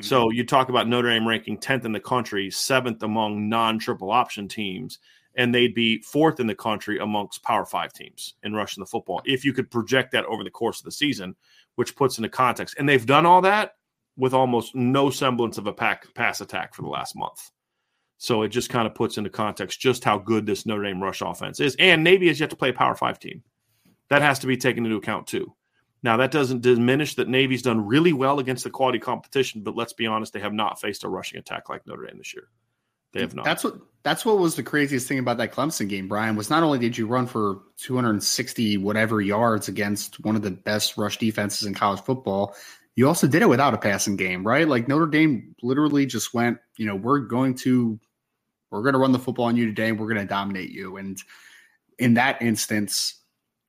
Mm-hmm. 0.00 0.02
So 0.02 0.30
you 0.30 0.44
talk 0.44 0.68
about 0.68 0.88
Notre 0.88 1.08
Dame 1.08 1.26
ranking 1.26 1.58
tenth 1.58 1.84
in 1.84 1.92
the 1.92 2.00
country, 2.00 2.50
seventh 2.50 3.02
among 3.02 3.48
non-triple 3.48 4.10
option 4.10 4.48
teams, 4.48 4.98
and 5.36 5.54
they'd 5.54 5.74
be 5.74 6.02
fourth 6.02 6.40
in 6.40 6.46
the 6.46 6.54
country 6.54 6.98
amongst 6.98 7.42
Power 7.42 7.64
Five 7.64 7.92
teams 7.92 8.34
in 8.42 8.54
rushing 8.54 8.82
the 8.82 8.86
football. 8.86 9.22
If 9.24 9.44
you 9.44 9.52
could 9.52 9.70
project 9.70 10.12
that 10.12 10.26
over 10.26 10.44
the 10.44 10.50
course 10.50 10.80
of 10.80 10.84
the 10.84 10.92
season, 10.92 11.36
which 11.76 11.96
puts 11.96 12.18
into 12.18 12.28
context, 12.28 12.74
and 12.78 12.88
they've 12.88 13.06
done 13.06 13.24
all 13.24 13.40
that 13.42 13.76
with 14.16 14.34
almost 14.34 14.74
no 14.74 15.10
semblance 15.10 15.58
of 15.58 15.66
a 15.66 15.72
pack, 15.72 16.12
pass 16.14 16.40
attack 16.40 16.74
for 16.74 16.82
the 16.82 16.88
last 16.88 17.16
month. 17.16 17.50
So 18.18 18.42
it 18.42 18.48
just 18.48 18.70
kind 18.70 18.86
of 18.86 18.94
puts 18.94 19.18
into 19.18 19.30
context 19.30 19.80
just 19.80 20.04
how 20.04 20.18
good 20.18 20.46
this 20.46 20.66
Notre 20.66 20.84
Dame 20.84 21.02
rush 21.02 21.20
offense 21.20 21.60
is. 21.60 21.76
And 21.78 22.04
Navy 22.04 22.28
has 22.28 22.38
yet 22.38 22.50
to 22.50 22.56
play 22.56 22.70
a 22.70 22.72
Power 22.72 22.94
Five 22.94 23.18
team. 23.18 23.42
That 24.10 24.22
has 24.22 24.38
to 24.40 24.46
be 24.46 24.56
taken 24.56 24.84
into 24.84 24.96
account 24.96 25.26
too. 25.26 25.54
Now, 26.02 26.18
that 26.18 26.30
doesn't 26.30 26.60
diminish 26.60 27.14
that 27.14 27.28
Navy's 27.28 27.62
done 27.62 27.86
really 27.86 28.12
well 28.12 28.38
against 28.38 28.64
the 28.64 28.70
quality 28.70 28.98
competition, 28.98 29.62
but 29.62 29.74
let's 29.74 29.94
be 29.94 30.06
honest, 30.06 30.34
they 30.34 30.40
have 30.40 30.52
not 30.52 30.78
faced 30.78 31.02
a 31.02 31.08
rushing 31.08 31.38
attack 31.38 31.70
like 31.70 31.86
Notre 31.86 32.06
Dame 32.06 32.18
this 32.18 32.34
year. 32.34 32.48
They 33.14 33.20
have 33.20 33.34
not. 33.34 33.44
That's 33.46 33.64
what 33.64 33.76
that's 34.02 34.26
what 34.26 34.38
was 34.38 34.54
the 34.54 34.62
craziest 34.62 35.08
thing 35.08 35.18
about 35.18 35.38
that 35.38 35.52
Clemson 35.52 35.88
game, 35.88 36.08
Brian, 36.08 36.36
was 36.36 36.50
not 36.50 36.62
only 36.62 36.78
did 36.78 36.98
you 36.98 37.06
run 37.06 37.26
for 37.26 37.60
260 37.78 38.76
whatever 38.78 39.22
yards 39.22 39.68
against 39.68 40.22
one 40.24 40.36
of 40.36 40.42
the 40.42 40.50
best 40.50 40.98
rush 40.98 41.16
defenses 41.16 41.66
in 41.66 41.72
college 41.72 42.02
football, 42.02 42.54
you 42.96 43.08
also 43.08 43.26
did 43.26 43.40
it 43.40 43.48
without 43.48 43.72
a 43.72 43.78
passing 43.78 44.16
game, 44.16 44.46
right? 44.46 44.68
Like 44.68 44.88
Notre 44.88 45.06
Dame 45.06 45.54
literally 45.62 46.04
just 46.04 46.34
went, 46.34 46.58
you 46.76 46.86
know, 46.86 46.96
we're 46.96 47.20
going 47.20 47.54
to 47.58 47.98
we're 48.70 48.82
going 48.82 48.94
to 48.94 48.98
run 48.98 49.12
the 49.12 49.18
football 49.18 49.46
on 49.46 49.56
you 49.56 49.66
today 49.66 49.88
and 49.88 49.98
we're 49.98 50.12
going 50.12 50.20
to 50.20 50.26
dominate 50.26 50.70
you. 50.70 50.96
And 50.96 51.16
in 51.98 52.14
that 52.14 52.42
instance, 52.42 53.22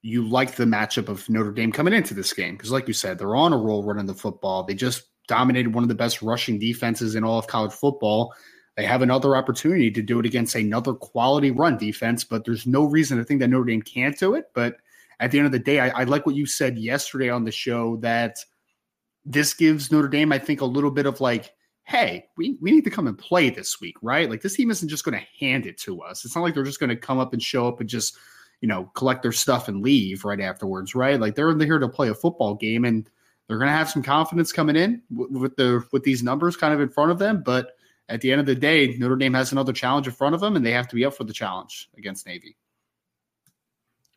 you 0.06 0.28
like 0.28 0.54
the 0.54 0.66
matchup 0.66 1.10
of 1.10 1.28
Notre 1.30 1.52
Dame 1.52 1.72
coming 1.72 1.92
into 1.92 2.14
this 2.14 2.32
game 2.32 2.56
because, 2.56 2.72
like 2.72 2.88
you 2.88 2.94
said, 2.94 3.18
they're 3.18 3.36
on 3.36 3.54
a 3.54 3.58
roll 3.58 3.84
running 3.84 4.06
the 4.06 4.14
football. 4.14 4.64
They 4.64 4.76
just 4.76 5.06
dominated 5.28 5.74
one 5.74 5.84
of 5.84 5.88
the 5.88 5.96
best 5.96 6.22
rushing 6.22 6.60
defenses 6.60 7.16
in 7.16 7.24
all 7.24 7.40
of 7.40 7.48
college 7.48 7.72
football. 7.72 8.32
They 8.78 8.86
have 8.86 9.02
another 9.02 9.36
opportunity 9.36 9.90
to 9.90 10.04
do 10.04 10.20
it 10.20 10.26
against 10.28 10.54
another 10.54 10.94
quality 10.94 11.50
run 11.50 11.78
defense, 11.78 12.24
but 12.24 12.46
there's 12.46 12.68
no 12.68 12.84
reason 12.84 13.18
to 13.18 13.24
think 13.24 13.40
that 13.40 13.48
Notre 13.48 13.66
Dame 13.66 13.82
can't 13.82 14.16
do 14.20 14.36
it. 14.36 14.46
But 14.54 14.76
at 15.20 15.32
the 15.32 15.40
end 15.40 15.48
of 15.48 15.52
the 15.52 15.58
day, 15.58 15.80
I, 15.80 16.02
I 16.02 16.04
like 16.04 16.28
what 16.28 16.36
you 16.36 16.46
said 16.46 16.78
yesterday 16.78 17.30
on 17.30 17.44
the 17.44 17.52
show 17.52 17.96
that 18.02 18.38
this 19.26 19.56
gives 19.56 19.92
Notre 19.92 20.08
Dame, 20.08 20.32
I 20.32 20.38
think, 20.38 20.62
a 20.62 20.66
little 20.66 20.92
bit 20.92 21.08
of 21.08 21.20
like, 21.20 21.52
hey, 21.82 22.26
we, 22.38 22.60
we 22.62 22.72
need 22.72 22.84
to 22.84 22.92
come 22.92 23.08
and 23.08 23.18
play 23.18 23.50
this 23.50 23.82
week, 23.82 23.96
right? 24.04 24.30
Like 24.30 24.44
this 24.44 24.56
team 24.56 24.70
isn't 24.70 24.90
just 24.90 25.04
going 25.04 25.18
to 25.18 25.26
hand 25.40 25.66
it 25.66 25.80
to 25.80 26.04
us. 26.04 26.26
It's 26.26 26.36
not 26.36 26.44
like 26.44 26.54
they're 26.54 26.64
just 26.64 26.80
going 26.80 26.92
to 26.92 26.96
come 26.96 27.18
up 27.18 27.34
and 27.34 27.42
show 27.42 27.68
up 27.68 27.80
and 27.80 27.90
just, 27.90 28.16
you 28.62 28.68
know, 28.68 28.92
collect 28.96 29.22
their 29.22 29.32
stuff 29.32 29.68
and 29.68 29.82
leave 29.82 30.26
right 30.26 30.40
afterwards, 30.40 30.96
right? 30.96 31.20
Like 31.20 31.36
they're 31.36 31.58
here 31.60 31.80
to 31.80 31.90
play 31.90 32.10
a 32.10 32.16
football 32.16 32.56
game 32.56 32.86
and 32.86 33.10
they're 33.48 33.58
going 33.58 33.70
to 33.70 33.78
have 33.78 33.90
some 33.90 34.04
confidence 34.04 34.52
coming 34.52 34.76
in 34.76 35.02
with 35.12 35.56
the 35.56 35.84
with 35.92 36.04
these 36.04 36.24
numbers 36.24 36.58
kind 36.58 36.74
of 36.74 36.82
in 36.82 36.90
front 36.90 37.12
of 37.12 37.20
them, 37.20 37.44
but 37.44 37.76
at 38.10 38.22
the 38.22 38.32
end 38.32 38.40
of 38.40 38.46
the 38.46 38.56
day, 38.56 38.96
Notre 38.98 39.16
Dame 39.16 39.34
has 39.34 39.52
another 39.52 39.74
challenge 39.74 40.08
in 40.08 40.14
front 40.14 40.36
of 40.36 40.42
them, 40.42 40.56
and 40.56 40.66
they 40.66 40.72
have 40.72 40.88
to 40.90 40.96
be 40.96 41.06
up 41.06 41.16
for 41.16 41.24
the 41.24 41.34
challenge 41.34 41.90
against 41.98 42.28
Navy. 42.28 42.56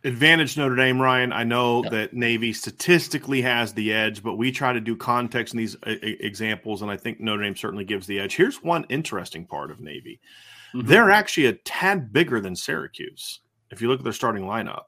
Advantage 0.04 0.56
Notre 0.56 0.76
Dame, 0.76 1.00
Ryan. 1.00 1.32
I 1.32 1.42
know 1.42 1.82
yep. 1.82 1.92
that 1.92 2.14
Navy 2.14 2.52
statistically 2.52 3.42
has 3.42 3.72
the 3.72 3.92
edge, 3.92 4.22
but 4.22 4.36
we 4.36 4.52
try 4.52 4.72
to 4.72 4.80
do 4.80 4.94
context 4.94 5.54
in 5.54 5.58
these 5.58 5.74
uh, 5.76 5.94
examples, 6.02 6.82
and 6.82 6.90
I 6.90 6.96
think 6.96 7.18
Notre 7.18 7.42
Dame 7.42 7.56
certainly 7.56 7.84
gives 7.84 8.06
the 8.06 8.20
edge. 8.20 8.36
Here's 8.36 8.62
one 8.62 8.84
interesting 8.88 9.44
part 9.44 9.70
of 9.70 9.80
Navy 9.80 10.20
mm-hmm. 10.74 10.86
they're 10.86 11.10
actually 11.10 11.46
a 11.46 11.54
tad 11.54 12.12
bigger 12.12 12.40
than 12.40 12.54
Syracuse. 12.54 13.40
If 13.70 13.80
you 13.82 13.88
look 13.88 14.00
at 14.00 14.04
their 14.04 14.12
starting 14.12 14.44
lineup, 14.44 14.82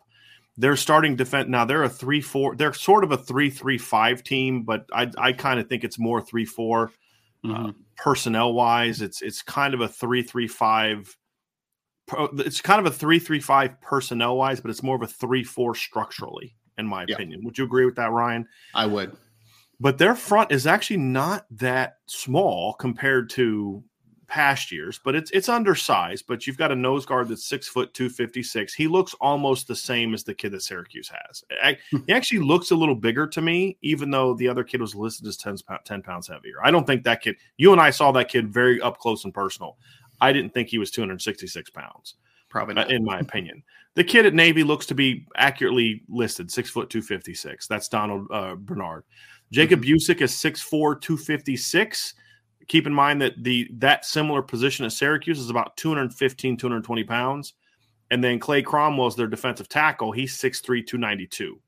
they're 0.57 0.77
starting 0.77 1.17
defense 1.17 1.49
now. 1.49 1.65
They're 1.65 1.83
a 1.83 1.89
three 1.89 2.21
four. 2.21 2.57
They're 2.57 2.73
sort 2.73 3.05
of 3.05 3.13
a 3.13 3.17
three 3.17 3.51
three 3.51 3.79
five 3.79 4.23
team, 4.23 4.63
but 4.63 4.87
I 4.93 5.11
I 5.19 5.33
kind 5.33 5.61
of 5.61 5.69
think 5.69 5.85
it's 5.85 5.99
more 5.99 6.21
three 6.21 6.45
four. 6.45 6.93
Mm-hmm. 7.45 7.67
Uh, 7.67 7.73
personnel 7.97 8.53
wise, 8.53 9.01
it's 9.01 9.23
it's 9.23 9.43
kind 9.43 9.73
of 9.75 9.81
a 9.81 9.89
three 9.89 10.23
three 10.23 10.49
five. 10.49 11.17
It's 12.35 12.61
kind 12.61 12.85
of 12.85 12.93
a 12.93 12.95
three 12.95 13.19
three 13.19 13.41
five 13.41 13.81
personnel 13.81 14.37
wise, 14.37 14.61
but 14.61 14.71
it's 14.71 14.83
more 14.83 14.97
of 14.97 15.03
a 15.03 15.07
three 15.07 15.45
four 15.45 15.75
structurally, 15.75 16.57
in 16.77 16.87
my 16.87 17.05
opinion. 17.05 17.43
Would 17.45 17.57
you 17.57 17.65
agree 17.65 17.87
with 17.87 17.97
that, 17.97 18.11
Ryan? 18.11 18.47
I 18.75 18.87
would. 18.87 19.17
But 19.79 19.97
their 19.97 20.15
front 20.15 20.53
is 20.53 20.67
actually 20.67 20.99
not 20.99 21.47
that 21.53 21.95
small 22.07 22.75
compared 22.75 23.31
to 23.31 23.83
past 24.31 24.73
years, 24.73 24.99
but 25.03 25.15
it's 25.15 25.31
it's 25.33 25.49
undersized. 25.49 26.25
But 26.27 26.47
you've 26.47 26.57
got 26.57 26.73
a 26.73 26.77
nose 26.77 27.05
guard 27.05 27.29
that's 27.29 27.45
six 27.45 27.69
foot 27.69 27.93
two 27.93 28.09
fifty 28.09 28.43
six. 28.43 28.73
He 28.73 28.87
looks 28.87 29.15
almost 29.21 29.69
the 29.69 29.77
same 29.77 30.15
as 30.15 30.25
the 30.25 30.33
kid 30.33 30.53
that 30.53 30.63
Syracuse 30.63 31.11
has. 31.11 31.45
I, 31.63 31.77
hmm. 31.91 31.99
he 32.07 32.13
actually 32.13 32.41
looks 32.41 32.71
a 32.71 32.77
little 32.77 32.95
bigger 32.95 33.27
to 33.27 33.43
me, 33.43 33.77
even 33.83 34.11
though 34.11 34.35
the 34.35 34.49
other 34.49 34.65
kid 34.65 34.81
was 34.81 34.95
listed 34.95 35.27
as 35.27 35.37
10, 35.37 35.59
10 35.85 36.03
pounds 36.03 36.29
heavier. 36.29 36.57
I 36.63 36.71
don't 36.71 36.87
think 36.87 37.03
that 37.05 37.21
kid. 37.21 37.37
You 37.59 37.73
and 37.73 37.81
I 37.81 37.91
saw 37.91 38.13
that 38.13 38.29
kid 38.29 38.53
very 38.53 38.81
up 38.81 38.99
close 38.99 39.25
and 39.25 39.35
personal. 39.35 39.77
I 40.21 40.33
didn't 40.33 40.55
think 40.55 40.69
he 40.69 40.79
was 40.79 40.91
two 40.91 41.03
hundred 41.03 41.21
sixty 41.21 41.47
six 41.47 41.69
pounds. 41.69 42.15
Probably 42.49 42.75
not. 42.75 42.91
in 42.91 43.05
my 43.05 43.19
opinion. 43.21 43.63
The 43.95 44.05
kid 44.05 44.25
at 44.25 44.35
Navy 44.35 44.63
looks 44.63 44.87
to 44.87 44.95
be 44.95 45.27
accurately 45.37 46.05
listed, 46.09 46.51
six 46.51 46.71
foot 46.71 46.89
two 46.89 47.03
fifty 47.03 47.35
six. 47.35 47.67
That's 47.67 47.89
Donald 47.89 48.29
uh, 48.31 48.55
Bernard. 48.55 49.05
Jacob 49.53 49.83
mm-hmm. 49.83 49.95
Busic 49.95 50.21
is 50.21 50.33
6'4", 50.33 51.01
256 51.01 52.15
keep 52.71 52.87
in 52.87 52.95
mind 52.95 53.21
that 53.21 53.35
the 53.43 53.69
that 53.79 54.05
similar 54.05 54.43
position 54.43 54.85
at 54.85 54.93
Syracuse 54.93 55.41
is 55.41 55.51
about 55.51 55.77
215, 55.77 56.57
220 56.57 57.05
pounds. 57.05 57.53
And 58.13 58.23
then 58.23 58.39
Clay 58.39 58.63
Cromwell's 58.63 59.17
their 59.17 59.27
defensive 59.27 59.69
tackle. 59.69 60.13
He's 60.13 60.37
6'3, 60.37 60.87
292. 60.87 61.61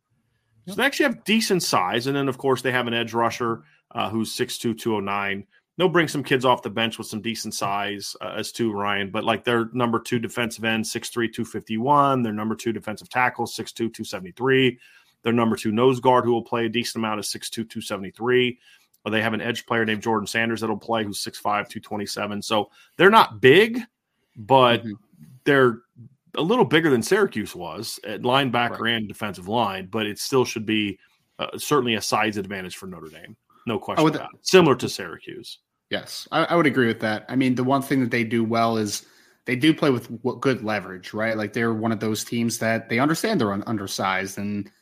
So 0.69 0.75
they 0.75 0.85
actually 0.85 1.07
have 1.07 1.25
decent 1.25 1.65
size. 1.65 2.07
And 2.07 2.17
then, 2.17 2.29
of 2.29 2.39
course, 2.39 2.63
they 2.63 2.71
have 2.71 2.87
an 2.87 2.95
edge 2.95 3.15
rusher 3.15 3.65
uh, 3.91 4.11
who's 4.11 4.37
6'2, 4.37 4.79
209. 4.79 5.45
They'll 5.77 5.89
bring 5.89 6.07
some 6.07 6.23
kids 6.23 6.45
off 6.45 6.63
the 6.63 6.71
bench 6.71 6.99
with 6.99 7.09
some 7.09 7.21
decent 7.21 7.55
size 7.55 8.15
uh, 8.21 8.35
as 8.37 8.53
to 8.53 8.73
Ryan. 8.73 9.11
But 9.11 9.25
like 9.25 9.43
their 9.43 9.71
number 9.73 9.99
two 9.99 10.21
defensive 10.21 10.65
end, 10.65 10.85
6'3, 10.85 11.13
251. 11.33 12.23
Their 12.23 12.33
number 12.33 12.55
two 12.55 12.73
defensive 12.73 13.09
tackle, 13.09 13.47
6'2, 13.47 13.75
273. 13.75 14.79
Their 15.25 15.33
number 15.33 15.57
two 15.57 15.73
nose 15.73 15.99
guard, 15.99 16.25
who 16.25 16.33
will 16.33 16.43
play 16.43 16.67
a 16.67 16.69
decent 16.69 17.05
amount, 17.05 17.21
is 17.21 17.27
6'2, 17.27 17.51
273 17.51 18.51
or 18.51 18.55
they 19.11 19.23
have 19.23 19.35
an 19.35 19.41
edge 19.41 19.67
player 19.67 19.85
named 19.85 20.03
Jordan 20.03 20.27
Sanders 20.27 20.61
that'll 20.61 20.77
play 20.77 21.05
who's 21.05 21.23
6'5, 21.25 21.43
227. 21.43 22.43
So 22.43 22.71
they're 22.97 23.11
not 23.11 23.41
big, 23.41 23.81
but 24.37 24.79
mm-hmm. 24.79 24.93
they're 25.45 25.81
a 26.37 26.43
little 26.43 26.65
bigger 26.65 26.89
than 26.89 27.03
Syracuse 27.03 27.55
was 27.55 27.99
at 28.07 28.23
linebacker 28.23 28.81
right. 28.81 28.95
and 28.95 29.09
defensive 29.09 29.49
line, 29.49 29.89
but 29.91 30.07
it 30.07 30.19
still 30.19 30.45
should 30.45 30.65
be 30.65 30.99
uh, 31.39 31.59
certainly 31.59 31.95
a 31.95 32.01
size 32.01 32.37
advantage 32.37 32.77
for 32.77 32.87
Notre 32.87 33.09
Dame. 33.09 33.37
No 33.67 33.79
question 33.79 34.05
would, 34.05 34.15
about 34.15 34.31
it. 34.35 34.47
Similar 34.47 34.77
to 34.77 34.89
Syracuse. 34.89 35.59
Yes, 35.91 36.27
I, 36.33 36.45
I, 36.45 36.55
would 36.55 36.67
agree 36.67 36.87
with 36.87 37.01
that. 37.01 37.27
I 37.29 37.37
mean, 37.37 37.55
the 37.55 37.65
one 37.65 37.83
thing 37.83 38.01
that 38.01 38.11
they 38.11 38.25
do 38.25 38.45
well 38.45 38.79
is 38.79 39.05
they 39.45 39.57
do 39.57 39.75
play 39.75 39.91
with 39.91 40.11
good 40.41 40.65
leverage, 40.65 41.13
right? 41.13 41.37
Like 41.37 41.53
they're 41.53 41.75
one 41.75 41.93
of 41.93 42.01
those 42.01 42.25
teams 42.25 42.59
that 42.59 42.89
they 42.89 42.99
understand 42.99 43.41
they're 43.41 43.53
un- 43.53 43.65
undersized 43.67 44.39
and– 44.39 44.71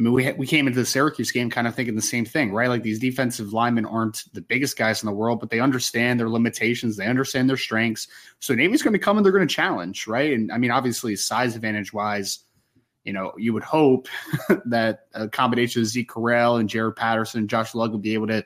I 0.00 0.02
mean, 0.02 0.14
we 0.14 0.32
we 0.32 0.46
came 0.46 0.66
into 0.66 0.78
the 0.78 0.86
Syracuse 0.86 1.30
game 1.30 1.50
kind 1.50 1.66
of 1.66 1.74
thinking 1.74 1.94
the 1.94 2.00
same 2.00 2.24
thing, 2.24 2.54
right? 2.54 2.70
Like 2.70 2.82
these 2.82 2.98
defensive 2.98 3.52
linemen 3.52 3.84
aren't 3.84 4.24
the 4.32 4.40
biggest 4.40 4.78
guys 4.78 5.02
in 5.02 5.06
the 5.06 5.12
world, 5.12 5.40
but 5.40 5.50
they 5.50 5.60
understand 5.60 6.18
their 6.18 6.30
limitations, 6.30 6.96
they 6.96 7.04
understand 7.04 7.50
their 7.50 7.58
strengths. 7.58 8.08
So 8.38 8.54
Navy's 8.54 8.80
going 8.82 8.94
to 8.94 8.98
come 8.98 9.18
and 9.18 9.26
they're 9.26 9.32
going 9.32 9.46
to 9.46 9.54
challenge, 9.54 10.06
right? 10.06 10.32
And 10.32 10.50
I 10.50 10.56
mean, 10.56 10.70
obviously, 10.70 11.16
size 11.16 11.54
advantage 11.54 11.92
wise, 11.92 12.38
you 13.04 13.12
know, 13.12 13.32
you 13.36 13.52
would 13.52 13.62
hope 13.62 14.08
that 14.64 15.00
a 15.12 15.28
combination 15.28 15.82
of 15.82 15.88
Zeke 15.88 16.08
Correll 16.08 16.58
and 16.58 16.66
Jarrett 16.66 16.96
Patterson, 16.96 17.40
and 17.40 17.50
Josh 17.50 17.74
Lugg 17.74 17.92
would 17.92 18.00
be 18.00 18.14
able 18.14 18.28
to 18.28 18.42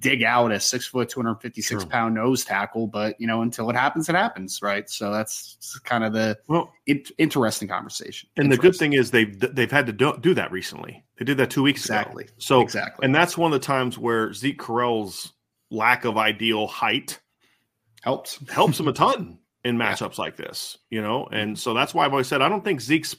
dig 0.00 0.22
out 0.22 0.52
a 0.52 0.60
six 0.60 0.86
foot, 0.86 1.08
256 1.08 1.82
True. 1.82 1.90
pound 1.90 2.14
nose 2.14 2.44
tackle. 2.44 2.86
But, 2.86 3.20
you 3.20 3.26
know, 3.26 3.42
until 3.42 3.68
it 3.70 3.76
happens, 3.76 4.08
it 4.08 4.14
happens. 4.14 4.60
Right. 4.62 4.88
So 4.88 5.12
that's 5.12 5.80
kind 5.84 6.04
of 6.04 6.12
the 6.12 6.38
well, 6.48 6.72
it, 6.86 7.10
interesting 7.18 7.68
conversation. 7.68 8.28
And 8.36 8.50
the 8.50 8.56
good 8.56 8.76
thing 8.76 8.92
is 8.92 9.10
they've, 9.10 9.38
they've 9.38 9.70
had 9.70 9.86
to 9.86 9.92
do, 9.92 10.16
do 10.20 10.34
that 10.34 10.52
recently. 10.52 11.04
They 11.18 11.24
did 11.24 11.36
that 11.38 11.50
two 11.50 11.62
weeks 11.62 11.82
exactly. 11.82 12.24
ago. 12.24 12.32
So, 12.38 12.60
exactly. 12.60 13.04
And 13.04 13.14
that's 13.14 13.36
one 13.36 13.52
of 13.52 13.60
the 13.60 13.66
times 13.66 13.98
where 13.98 14.32
Zeke 14.32 14.58
Correll's 14.58 15.32
lack 15.70 16.04
of 16.04 16.16
ideal 16.16 16.66
height 16.66 17.20
helps, 18.02 18.38
helps 18.48 18.78
him 18.80 18.88
a 18.88 18.92
ton 18.92 19.38
in 19.64 19.76
matchups 19.76 20.18
yeah. 20.18 20.24
like 20.24 20.36
this, 20.36 20.78
you 20.90 21.02
know? 21.02 21.26
And 21.30 21.50
mm-hmm. 21.52 21.56
so 21.56 21.74
that's 21.74 21.94
why 21.94 22.04
I've 22.04 22.12
always 22.12 22.28
said, 22.28 22.42
I 22.42 22.48
don't 22.48 22.64
think 22.64 22.80
Zeke's 22.80 23.16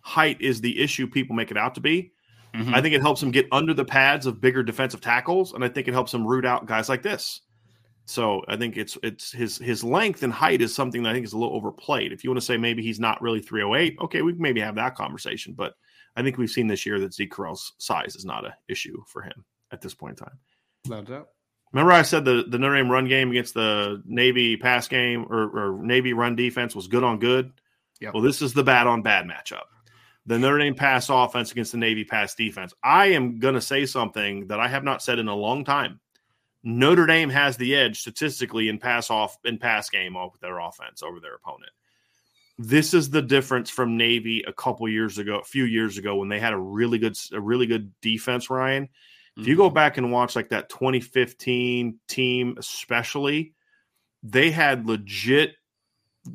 height 0.00 0.40
is 0.40 0.60
the 0.60 0.80
issue 0.80 1.08
people 1.08 1.34
make 1.34 1.50
it 1.50 1.56
out 1.56 1.74
to 1.74 1.80
be. 1.80 2.12
Mm-hmm. 2.56 2.74
I 2.74 2.80
think 2.80 2.94
it 2.94 3.02
helps 3.02 3.22
him 3.22 3.30
get 3.30 3.46
under 3.52 3.74
the 3.74 3.84
pads 3.84 4.26
of 4.26 4.40
bigger 4.40 4.62
defensive 4.62 5.00
tackles, 5.00 5.52
and 5.52 5.64
I 5.64 5.68
think 5.68 5.88
it 5.88 5.94
helps 5.94 6.14
him 6.14 6.26
root 6.26 6.46
out 6.46 6.66
guys 6.66 6.88
like 6.88 7.02
this. 7.02 7.40
So 8.06 8.42
I 8.48 8.56
think 8.56 8.76
it's 8.76 8.96
it's 9.02 9.32
his 9.32 9.58
his 9.58 9.82
length 9.82 10.22
and 10.22 10.32
height 10.32 10.62
is 10.62 10.74
something 10.74 11.02
that 11.02 11.10
I 11.10 11.12
think 11.12 11.26
is 11.26 11.32
a 11.32 11.38
little 11.38 11.56
overplayed. 11.56 12.12
If 12.12 12.22
you 12.22 12.30
want 12.30 12.40
to 12.40 12.46
say 12.46 12.56
maybe 12.56 12.82
he's 12.82 13.00
not 13.00 13.20
really 13.20 13.40
308, 13.40 13.98
okay, 14.04 14.22
we 14.22 14.32
can 14.32 14.40
maybe 14.40 14.60
have 14.60 14.76
that 14.76 14.94
conversation. 14.94 15.54
But 15.54 15.74
I 16.14 16.22
think 16.22 16.38
we've 16.38 16.48
seen 16.48 16.68
this 16.68 16.86
year 16.86 17.00
that 17.00 17.12
Zeke 17.12 17.32
Correll's 17.32 17.72
size 17.78 18.14
is 18.14 18.24
not 18.24 18.46
an 18.46 18.52
issue 18.68 19.02
for 19.08 19.22
him 19.22 19.44
at 19.72 19.80
this 19.80 19.94
point 19.94 20.18
in 20.18 20.24
time. 20.24 20.38
No 20.86 21.02
doubt. 21.02 21.28
Remember, 21.72 21.92
I 21.92 22.02
said 22.02 22.24
the, 22.24 22.44
the 22.48 22.58
Notre 22.58 22.76
Dame 22.76 22.90
run 22.90 23.08
game 23.08 23.30
against 23.32 23.54
the 23.54 24.00
Navy 24.06 24.56
pass 24.56 24.86
game 24.86 25.26
or, 25.28 25.42
or 25.42 25.82
Navy 25.82 26.12
run 26.12 26.36
defense 26.36 26.76
was 26.76 26.86
good 26.86 27.02
on 27.02 27.18
good. 27.18 27.52
Yep. 28.00 28.14
Well, 28.14 28.22
this 28.22 28.40
is 28.40 28.54
the 28.54 28.62
bad 28.62 28.86
on 28.86 29.02
bad 29.02 29.26
matchup 29.26 29.64
the 30.26 30.38
Notre 30.38 30.58
Dame 30.58 30.74
pass 30.74 31.08
offense 31.08 31.52
against 31.52 31.72
the 31.72 31.78
Navy 31.78 32.04
pass 32.04 32.34
defense. 32.34 32.74
I 32.82 33.06
am 33.06 33.38
going 33.38 33.54
to 33.54 33.60
say 33.60 33.86
something 33.86 34.48
that 34.48 34.60
I 34.60 34.68
have 34.68 34.84
not 34.84 35.02
said 35.02 35.18
in 35.18 35.28
a 35.28 35.34
long 35.34 35.64
time. 35.64 36.00
Notre 36.64 37.06
Dame 37.06 37.30
has 37.30 37.56
the 37.56 37.76
edge 37.76 38.00
statistically 38.00 38.68
in 38.68 38.78
pass 38.78 39.08
off 39.08 39.38
in 39.44 39.58
pass 39.58 39.88
game 39.88 40.14
with 40.14 40.40
their 40.40 40.58
offense 40.58 41.02
over 41.02 41.20
their 41.20 41.36
opponent. 41.36 41.70
This 42.58 42.92
is 42.92 43.10
the 43.10 43.22
difference 43.22 43.70
from 43.70 43.96
Navy 43.96 44.42
a 44.46 44.52
couple 44.52 44.88
years 44.88 45.18
ago, 45.18 45.38
a 45.38 45.44
few 45.44 45.64
years 45.64 45.96
ago 45.96 46.16
when 46.16 46.28
they 46.28 46.40
had 46.40 46.52
a 46.52 46.58
really 46.58 46.98
good 46.98 47.16
a 47.32 47.40
really 47.40 47.66
good 47.66 47.92
defense, 48.00 48.50
Ryan. 48.50 48.84
Mm-hmm. 48.84 49.42
If 49.42 49.46
you 49.46 49.56
go 49.56 49.68
mm-hmm. 49.68 49.74
back 49.74 49.96
and 49.96 50.10
watch 50.10 50.34
like 50.34 50.48
that 50.48 50.68
2015 50.70 52.00
team 52.08 52.56
especially, 52.58 53.54
they 54.24 54.50
had 54.50 54.86
legit 54.86 55.54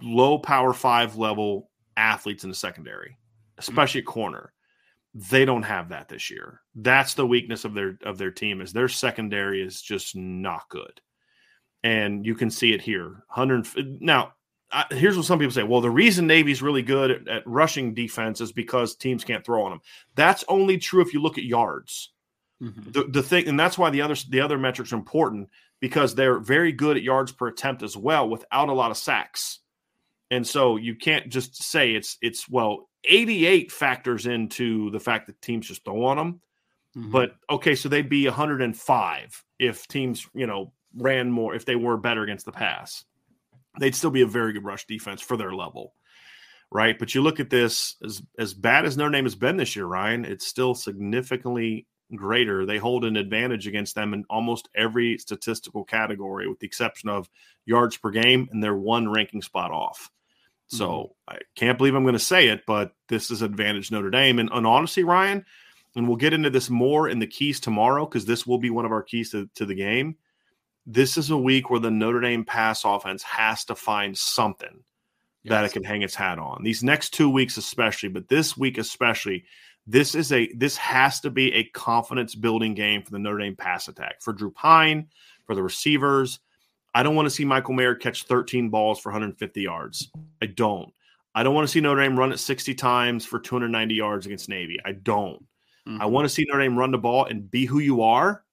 low 0.02 0.40
power 0.40 0.72
5 0.72 1.18
level 1.18 1.70
athletes 1.98 2.46
in 2.46 2.50
the 2.50 2.56
secondary 2.56 3.18
especially 3.70 4.02
corner. 4.02 4.54
They 5.14 5.46
don't 5.46 5.64
have 5.64 5.90
that 5.90 6.08
this 6.08 6.30
year. 6.30 6.62
That's 6.74 7.16
the 7.16 7.28
weakness 7.28 7.66
of 7.66 7.74
their 7.74 7.98
of 8.04 8.18
their 8.18 8.32
team 8.32 8.62
is 8.62 8.72
their 8.72 8.88
secondary 8.88 9.62
is 9.62 9.82
just 9.82 10.16
not 10.16 10.70
good, 10.70 11.02
and 11.84 12.26
you 12.26 12.36
can 12.36 12.50
see 12.50 12.74
it 12.74 12.82
here. 12.82 13.24
Hundred 13.28 13.68
now. 14.02 14.34
I, 14.74 14.86
here's 14.92 15.18
what 15.18 15.26
some 15.26 15.38
people 15.38 15.52
say. 15.52 15.64
Well, 15.64 15.82
the 15.82 15.90
reason 15.90 16.28
Navy's 16.28 16.62
really 16.62 16.82
good 16.82 17.12
at, 17.12 17.28
at 17.28 17.44
rushing 17.46 17.94
defense 17.94 18.40
is 18.40 18.54
because 18.54 18.96
teams 18.96 19.26
can't 19.26 19.46
throw 19.46 19.66
on 19.66 19.72
them. 19.72 19.82
That's 20.16 20.46
only 20.48 20.78
true 20.78 21.02
if 21.02 21.14
you 21.14 21.22
look 21.22 21.38
at 21.38 21.44
yards. 21.44 22.12
Mm-hmm. 22.62 22.92
The, 22.92 23.04
the 23.04 23.24
thing, 23.24 23.50
and 23.50 23.60
that's 23.60 23.78
why 23.78 23.90
the 23.90 24.02
other 24.02 24.16
the 24.30 24.40
other 24.40 24.58
metrics 24.58 24.94
are 24.94 24.96
important 24.96 25.50
because 25.82 26.16
they're 26.16 26.40
very 26.40 26.72
good 26.72 26.96
at 26.96 27.04
yards 27.04 27.34
per 27.34 27.48
attempt 27.48 27.84
as 27.84 27.98
well, 27.98 28.30
without 28.30 28.70
a 28.70 28.74
lot 28.74 28.92
of 28.92 28.98
sacks. 28.98 29.60
And 30.32 30.48
so 30.48 30.78
you 30.78 30.96
can't 30.96 31.30
just 31.30 31.62
say 31.62 31.92
it's 31.92 32.18
it's 32.22 32.50
well 32.50 32.90
88 33.04 33.72
factors 33.72 34.26
into 34.26 34.90
the 34.92 35.00
fact 35.00 35.28
that 35.28 35.42
teams 35.42 35.68
just 35.68 35.84
throw 35.84 36.06
on 36.06 36.18
them. 36.18 36.42
Mm-hmm. 36.98 37.12
But 37.12 37.36
okay, 37.50 37.76
so 37.76 37.90
they'd 37.90 38.10
be 38.10 38.26
105 38.26 39.46
if 39.60 39.88
teams, 39.88 40.28
you 40.34 40.48
know, 40.48 40.72
ran 40.96 41.32
more 41.32 41.54
if 41.54 41.66
they 41.66 41.76
were 41.76 41.98
better 41.98 42.24
against 42.24 42.46
the 42.46 42.52
pass. 42.52 43.04
They'd 43.80 43.96
still 43.96 44.10
be 44.10 44.22
a 44.22 44.28
very 44.28 44.54
good 44.54 44.64
rush 44.64 44.86
defense 44.86 45.22
for 45.22 45.38
their 45.38 45.54
level. 45.54 45.94
Right? 46.74 46.98
But 46.98 47.14
you 47.14 47.22
look 47.22 47.42
at 47.42 47.50
this 47.50 47.98
as 48.04 48.22
as 48.40 48.54
bad 48.54 48.86
as 48.86 48.96
Notre 48.96 49.12
Dame 49.12 49.26
has 49.26 49.36
been 49.36 49.58
this 49.58 49.76
year, 49.76 49.86
Ryan, 49.86 50.24
it's 50.24 50.48
still 50.48 50.74
significantly 50.76 51.88
greater. 52.16 52.66
They 52.66 52.78
hold 52.78 53.04
an 53.04 53.18
advantage 53.18 53.68
against 53.68 53.96
them 53.96 54.14
in 54.14 54.24
almost 54.30 54.70
every 54.76 55.18
statistical 55.18 55.84
category, 55.84 56.48
with 56.48 56.60
the 56.60 56.68
exception 56.68 57.10
of 57.10 57.30
yards 57.66 57.98
per 57.98 58.12
game, 58.12 58.48
and 58.52 58.64
they're 58.64 58.76
one 58.76 59.10
ranking 59.10 59.42
spot 59.42 59.72
off. 59.72 60.10
So 60.72 60.88
mm-hmm. 60.88 61.36
I 61.36 61.38
can't 61.56 61.78
believe 61.78 61.96
I'm 61.96 62.04
going 62.04 62.14
to 62.14 62.20
say 62.20 62.48
it, 62.48 62.66
but 62.66 62.94
this 63.10 63.30
is 63.30 63.42
advantage 63.42 63.92
Notre 63.92 64.10
Dame. 64.10 64.40
And, 64.40 64.50
and 64.54 64.66
honestly, 64.66 65.04
Ryan, 65.04 65.46
and 65.96 66.08
we'll 66.08 66.18
get 66.18 66.34
into 66.34 66.50
this 66.50 66.70
more 66.70 67.10
in 67.10 67.20
the 67.20 67.28
keys 67.28 67.60
tomorrow 67.60 68.06
because 68.06 68.26
this 68.26 68.48
will 68.48 68.58
be 68.58 68.70
one 68.70 68.86
of 68.86 68.92
our 68.92 69.04
keys 69.04 69.32
to, 69.32 69.50
to 69.56 69.66
the 69.66 69.76
game. 69.76 70.16
This 70.86 71.18
is 71.18 71.30
a 71.30 71.38
week 71.38 71.70
where 71.70 71.80
the 71.80 71.92
Notre 71.92 72.22
Dame 72.22 72.46
pass 72.46 72.86
offense 72.86 73.22
has 73.24 73.66
to 73.66 73.76
find 73.76 74.18
something 74.18 74.84
yes. 75.44 75.52
that 75.52 75.66
it 75.66 75.74
can 75.74 75.84
hang 75.84 76.02
its 76.02 76.16
hat 76.16 76.40
on. 76.40 76.64
These 76.64 76.84
next 76.84 77.12
two 77.12 77.30
weeks, 77.30 77.58
especially, 77.58 78.10
but 78.10 78.30
this 78.30 78.58
week 78.58 78.78
especially, 78.78 79.44
this 79.86 80.16
is 80.16 80.32
a 80.32 80.52
this 80.54 80.78
has 80.78 81.20
to 81.22 81.30
be 81.30 81.54
a 81.54 81.66
confidence 81.66 82.34
building 82.34 82.74
game 82.74 83.04
for 83.04 83.12
the 83.12 83.20
Notre 83.20 83.40
Dame 83.40 83.56
pass 83.56 83.88
attack 83.88 84.22
for 84.22 84.32
Drew 84.32 84.52
Pyne, 84.52 85.10
for 85.46 85.54
the 85.54 85.64
receivers. 85.64 86.40
I 86.94 87.04
don't 87.04 87.16
want 87.16 87.26
to 87.26 87.32
see 87.32 87.46
Michael 87.46 87.74
Mayer 87.74 87.96
catch 87.96 88.24
13 88.24 88.70
balls 88.70 89.00
for 89.00 89.12
150 89.12 89.62
yards. 89.62 90.12
I 90.42 90.48
don't. 90.48 90.92
I 91.34 91.44
don't 91.44 91.56
want 91.56 91.66
to 91.66 91.72
see 91.72 91.80
Notre 91.80 92.02
Dame 92.02 92.20
run 92.20 92.34
it 92.34 92.40
60 92.40 92.76
times 92.76 93.26
for 93.26 93.40
290 93.40 93.96
yards 93.96 94.26
against 94.26 94.50
Navy. 94.50 94.78
I 94.84 94.92
don't. 94.92 95.46
Mm-hmm. 95.88 96.02
I 96.02 96.06
want 96.06 96.26
to 96.26 96.30
see 96.30 96.46
Notre 96.48 96.64
Dame 96.64 96.78
run 96.78 96.92
the 96.92 96.98
ball 96.98 97.26
and 97.26 97.50
be 97.50 97.66
who 97.66 97.80
you 97.80 98.02
are. 98.02 98.44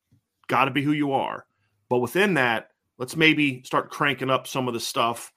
Got 0.46 0.66
to 0.66 0.70
be 0.70 0.82
who 0.82 0.92
you 0.92 1.12
are. 1.12 1.44
But 1.88 1.98
within 1.98 2.34
that, 2.34 2.70
let's 2.98 3.16
maybe 3.16 3.62
start 3.64 3.90
cranking 3.90 4.30
up 4.30 4.46
some 4.46 4.68
of 4.68 4.74
the 4.74 4.80
stuff 4.80 5.32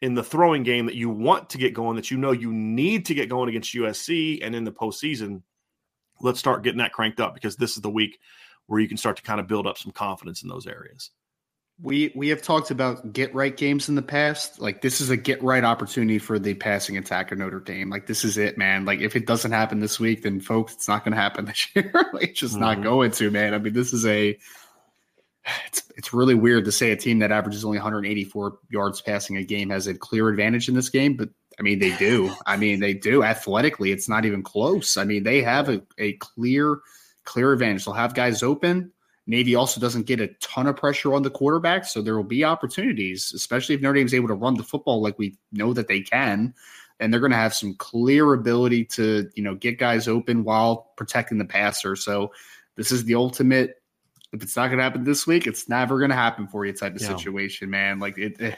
in 0.00 0.14
the 0.14 0.22
throwing 0.22 0.62
game 0.62 0.86
that 0.86 0.94
you 0.94 1.10
want 1.10 1.50
to 1.50 1.58
get 1.58 1.74
going, 1.74 1.96
that 1.96 2.10
you 2.10 2.16
know 2.16 2.32
you 2.32 2.52
need 2.52 3.06
to 3.06 3.14
get 3.14 3.28
going 3.28 3.48
against 3.48 3.74
USC 3.74 4.40
and 4.42 4.54
in 4.54 4.64
the 4.64 4.72
postseason. 4.72 5.42
Let's 6.20 6.38
start 6.38 6.62
getting 6.62 6.78
that 6.78 6.92
cranked 6.92 7.20
up 7.20 7.34
because 7.34 7.56
this 7.56 7.76
is 7.76 7.82
the 7.82 7.90
week 7.90 8.18
where 8.66 8.80
you 8.80 8.88
can 8.88 8.96
start 8.96 9.16
to 9.16 9.22
kind 9.22 9.40
of 9.40 9.46
build 9.46 9.66
up 9.66 9.78
some 9.78 9.92
confidence 9.92 10.42
in 10.42 10.48
those 10.48 10.66
areas. 10.66 11.10
We 11.82 12.10
we 12.14 12.28
have 12.28 12.40
talked 12.40 12.70
about 12.70 13.12
get 13.12 13.34
right 13.34 13.54
games 13.54 13.88
in 13.90 13.96
the 13.96 14.02
past. 14.02 14.60
Like 14.60 14.80
this 14.80 15.00
is 15.00 15.10
a 15.10 15.16
get 15.16 15.42
right 15.42 15.62
opportunity 15.62 16.18
for 16.18 16.38
the 16.38 16.54
passing 16.54 16.96
attack 16.96 17.32
of 17.32 17.38
Notre 17.38 17.60
Dame. 17.60 17.90
Like 17.90 18.06
this 18.06 18.24
is 18.24 18.38
it, 18.38 18.56
man. 18.56 18.86
Like 18.86 19.00
if 19.00 19.14
it 19.14 19.26
doesn't 19.26 19.52
happen 19.52 19.80
this 19.80 20.00
week, 20.00 20.22
then 20.22 20.40
folks, 20.40 20.72
it's 20.72 20.88
not 20.88 21.04
going 21.04 21.14
to 21.14 21.20
happen 21.20 21.44
this 21.46 21.68
year. 21.74 21.92
like, 22.14 22.30
it's 22.30 22.40
just 22.40 22.54
mm-hmm. 22.54 22.62
not 22.62 22.82
going 22.82 23.10
to, 23.12 23.30
man. 23.30 23.52
I 23.52 23.58
mean, 23.58 23.74
this 23.74 23.92
is 23.92 24.06
a 24.06 24.38
it's 25.66 25.82
it's 25.96 26.12
really 26.12 26.34
weird 26.34 26.64
to 26.64 26.72
say 26.72 26.90
a 26.90 26.96
team 26.96 27.18
that 27.20 27.32
averages 27.32 27.64
only 27.64 27.78
184 27.78 28.58
yards 28.70 29.00
passing 29.00 29.36
a 29.36 29.44
game 29.44 29.70
has 29.70 29.86
a 29.86 29.94
clear 29.94 30.28
advantage 30.28 30.68
in 30.68 30.74
this 30.74 30.88
game, 30.88 31.16
but 31.16 31.28
I 31.58 31.62
mean 31.62 31.78
they 31.78 31.94
do. 31.96 32.34
I 32.46 32.56
mean 32.58 32.80
they 32.80 32.94
do. 32.94 33.22
Athletically, 33.22 33.92
it's 33.92 34.08
not 34.08 34.24
even 34.24 34.42
close. 34.42 34.96
I 34.96 35.04
mean 35.04 35.22
they 35.22 35.42
have 35.42 35.68
a, 35.68 35.82
a 35.98 36.14
clear 36.14 36.78
clear 37.24 37.52
advantage. 37.52 37.84
They'll 37.84 37.94
have 37.94 38.14
guys 38.14 38.42
open. 38.42 38.92
Navy 39.26 39.54
also 39.54 39.80
doesn't 39.80 40.06
get 40.06 40.20
a 40.20 40.28
ton 40.40 40.66
of 40.66 40.76
pressure 40.76 41.14
on 41.14 41.22
the 41.22 41.30
quarterback, 41.30 41.84
so 41.84 42.00
there 42.00 42.16
will 42.16 42.22
be 42.22 42.44
opportunities, 42.44 43.32
especially 43.34 43.74
if 43.74 43.80
Notre 43.80 43.94
Dame's 43.94 44.14
able 44.14 44.28
to 44.28 44.34
run 44.34 44.54
the 44.54 44.62
football 44.62 45.02
like 45.02 45.18
we 45.18 45.36
know 45.52 45.72
that 45.72 45.88
they 45.88 46.00
can. 46.00 46.54
And 46.98 47.12
they're 47.12 47.20
going 47.20 47.32
to 47.32 47.36
have 47.36 47.52
some 47.52 47.74
clear 47.74 48.32
ability 48.32 48.84
to, 48.86 49.28
you 49.34 49.42
know, 49.42 49.54
get 49.54 49.78
guys 49.78 50.08
open 50.08 50.44
while 50.44 50.92
protecting 50.96 51.36
the 51.36 51.44
passer. 51.44 51.94
So 51.94 52.32
this 52.76 52.90
is 52.90 53.04
the 53.04 53.16
ultimate 53.16 53.82
if 54.32 54.42
it's 54.42 54.56
not 54.56 54.68
going 54.68 54.78
to 54.78 54.84
happen 54.84 55.04
this 55.04 55.26
week, 55.26 55.46
it's 55.46 55.68
never 55.68 55.98
going 55.98 56.10
to 56.10 56.16
happen 56.16 56.46
for 56.46 56.64
you 56.64 56.72
type 56.72 56.94
of 56.94 57.00
yeah. 57.00 57.08
situation, 57.08 57.70
man. 57.70 57.98
Like 57.98 58.18
it, 58.18 58.40
it, 58.40 58.52
eh, 58.52 58.56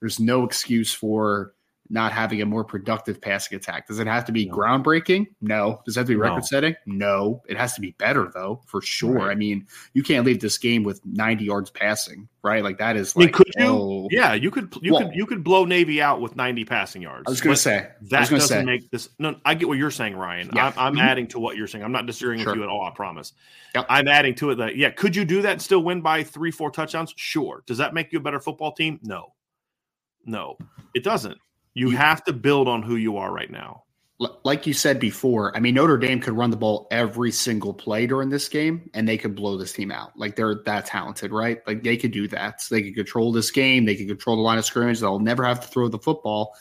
there's 0.00 0.20
no 0.20 0.44
excuse 0.44 0.92
for 0.92 1.54
not 1.90 2.12
having 2.12 2.40
a 2.40 2.46
more 2.46 2.64
productive 2.64 3.20
passing 3.20 3.56
attack. 3.56 3.86
Does 3.86 3.98
it 3.98 4.06
have 4.06 4.24
to 4.24 4.32
be 4.32 4.46
no. 4.46 4.54
groundbreaking? 4.54 5.26
No. 5.40 5.82
Does 5.84 5.96
it 5.96 6.00
have 6.00 6.06
to 6.06 6.12
be 6.12 6.16
record 6.16 6.36
no. 6.36 6.46
setting? 6.46 6.74
No. 6.86 7.42
It 7.46 7.58
has 7.58 7.74
to 7.74 7.80
be 7.80 7.90
better 7.92 8.30
though, 8.32 8.62
for 8.66 8.80
sure. 8.80 9.14
Right. 9.14 9.30
I 9.30 9.34
mean, 9.34 9.66
you 9.92 10.02
can't 10.02 10.24
leave 10.24 10.40
this 10.40 10.56
game 10.56 10.82
with 10.82 11.04
90 11.04 11.44
yards 11.44 11.70
passing, 11.70 12.28
right? 12.42 12.64
Like 12.64 12.78
that 12.78 12.96
is. 12.96 13.14
I 13.16 13.20
mean, 13.20 13.26
like, 13.28 13.34
could 13.34 13.50
you? 13.56 13.66
Oh. 13.66 14.08
Yeah, 14.10 14.32
you 14.32 14.50
could. 14.50 14.74
You 14.80 14.94
well, 14.94 15.02
could. 15.02 15.14
You 15.14 15.26
could 15.26 15.44
blow 15.44 15.64
Navy 15.64 16.00
out 16.00 16.20
with 16.20 16.36
90 16.36 16.64
passing 16.64 17.02
yards. 17.02 17.24
I 17.26 17.30
was 17.30 17.40
going 17.40 17.54
to 17.54 17.60
say 17.60 17.88
that 18.02 18.30
doesn't 18.30 18.40
say. 18.40 18.64
make 18.64 18.90
this. 18.90 19.10
No, 19.18 19.36
I 19.44 19.54
get 19.54 19.68
what 19.68 19.78
you're 19.78 19.90
saying, 19.90 20.16
Ryan. 20.16 20.50
Yeah. 20.54 20.66
I'm, 20.66 20.72
I'm 20.76 20.92
mm-hmm. 20.94 21.02
adding 21.02 21.26
to 21.28 21.38
what 21.38 21.56
you're 21.56 21.66
saying. 21.66 21.84
I'm 21.84 21.92
not 21.92 22.06
disagreeing 22.06 22.42
sure. 22.42 22.52
with 22.52 22.58
you 22.58 22.64
at 22.64 22.70
all. 22.70 22.84
I 22.84 22.90
promise. 22.90 23.34
Yep. 23.74 23.86
I'm 23.88 24.08
adding 24.08 24.34
to 24.36 24.50
it 24.50 24.54
that 24.56 24.76
yeah, 24.76 24.90
could 24.90 25.14
you 25.14 25.24
do 25.24 25.42
that 25.42 25.52
and 25.52 25.62
still 25.62 25.82
win 25.82 26.00
by 26.00 26.22
three, 26.22 26.50
four 26.50 26.70
touchdowns? 26.70 27.12
Sure. 27.16 27.62
Does 27.66 27.78
that 27.78 27.92
make 27.92 28.12
you 28.12 28.20
a 28.20 28.22
better 28.22 28.40
football 28.40 28.72
team? 28.72 29.00
No. 29.02 29.34
No, 30.26 30.56
it 30.94 31.04
doesn't. 31.04 31.38
You, 31.74 31.90
you 31.90 31.96
have 31.96 32.24
to 32.24 32.32
build 32.32 32.68
on 32.68 32.82
who 32.82 32.96
you 32.96 33.16
are 33.16 33.32
right 33.32 33.50
now. 33.50 33.82
Like 34.44 34.66
you 34.66 34.72
said 34.72 35.00
before, 35.00 35.54
I 35.56 35.60
mean 35.60 35.74
Notre 35.74 35.98
Dame 35.98 36.20
could 36.20 36.34
run 36.34 36.50
the 36.50 36.56
ball 36.56 36.86
every 36.92 37.32
single 37.32 37.74
play 37.74 38.06
during 38.06 38.30
this 38.30 38.48
game, 38.48 38.88
and 38.94 39.08
they 39.08 39.18
could 39.18 39.34
blow 39.34 39.58
this 39.58 39.72
team 39.72 39.90
out. 39.90 40.16
Like 40.16 40.36
they're 40.36 40.62
that 40.66 40.86
talented, 40.86 41.32
right? 41.32 41.60
Like 41.66 41.82
they 41.82 41.96
could 41.96 42.12
do 42.12 42.28
that. 42.28 42.62
So 42.62 42.76
they 42.76 42.82
could 42.82 42.94
control 42.94 43.32
this 43.32 43.50
game. 43.50 43.84
They 43.84 43.96
could 43.96 44.06
control 44.06 44.36
the 44.36 44.42
line 44.42 44.56
of 44.56 44.64
scrimmage. 44.64 45.00
They'll 45.00 45.18
never 45.18 45.44
have 45.44 45.60
to 45.60 45.66
throw 45.66 45.88
the 45.88 45.98
football. 45.98 46.54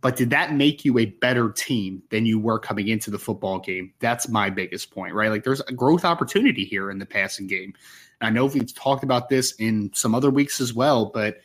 But 0.00 0.16
did 0.16 0.30
that 0.30 0.54
make 0.54 0.84
you 0.84 0.98
a 0.98 1.06
better 1.06 1.50
team 1.50 2.02
than 2.10 2.24
you 2.24 2.38
were 2.38 2.58
coming 2.58 2.88
into 2.88 3.10
the 3.10 3.18
football 3.18 3.58
game? 3.58 3.92
That's 3.98 4.28
my 4.28 4.48
biggest 4.48 4.90
point, 4.90 5.14
right? 5.14 5.30
Like 5.30 5.44
there's 5.44 5.60
a 5.60 5.72
growth 5.72 6.04
opportunity 6.04 6.64
here 6.64 6.90
in 6.90 6.98
the 6.98 7.06
passing 7.06 7.46
game. 7.46 7.74
And 8.20 8.28
I 8.28 8.30
know 8.30 8.46
we've 8.46 8.74
talked 8.74 9.04
about 9.04 9.28
this 9.28 9.52
in 9.58 9.90
some 9.94 10.14
other 10.14 10.30
weeks 10.30 10.60
as 10.60 10.72
well, 10.72 11.06
but 11.06 11.40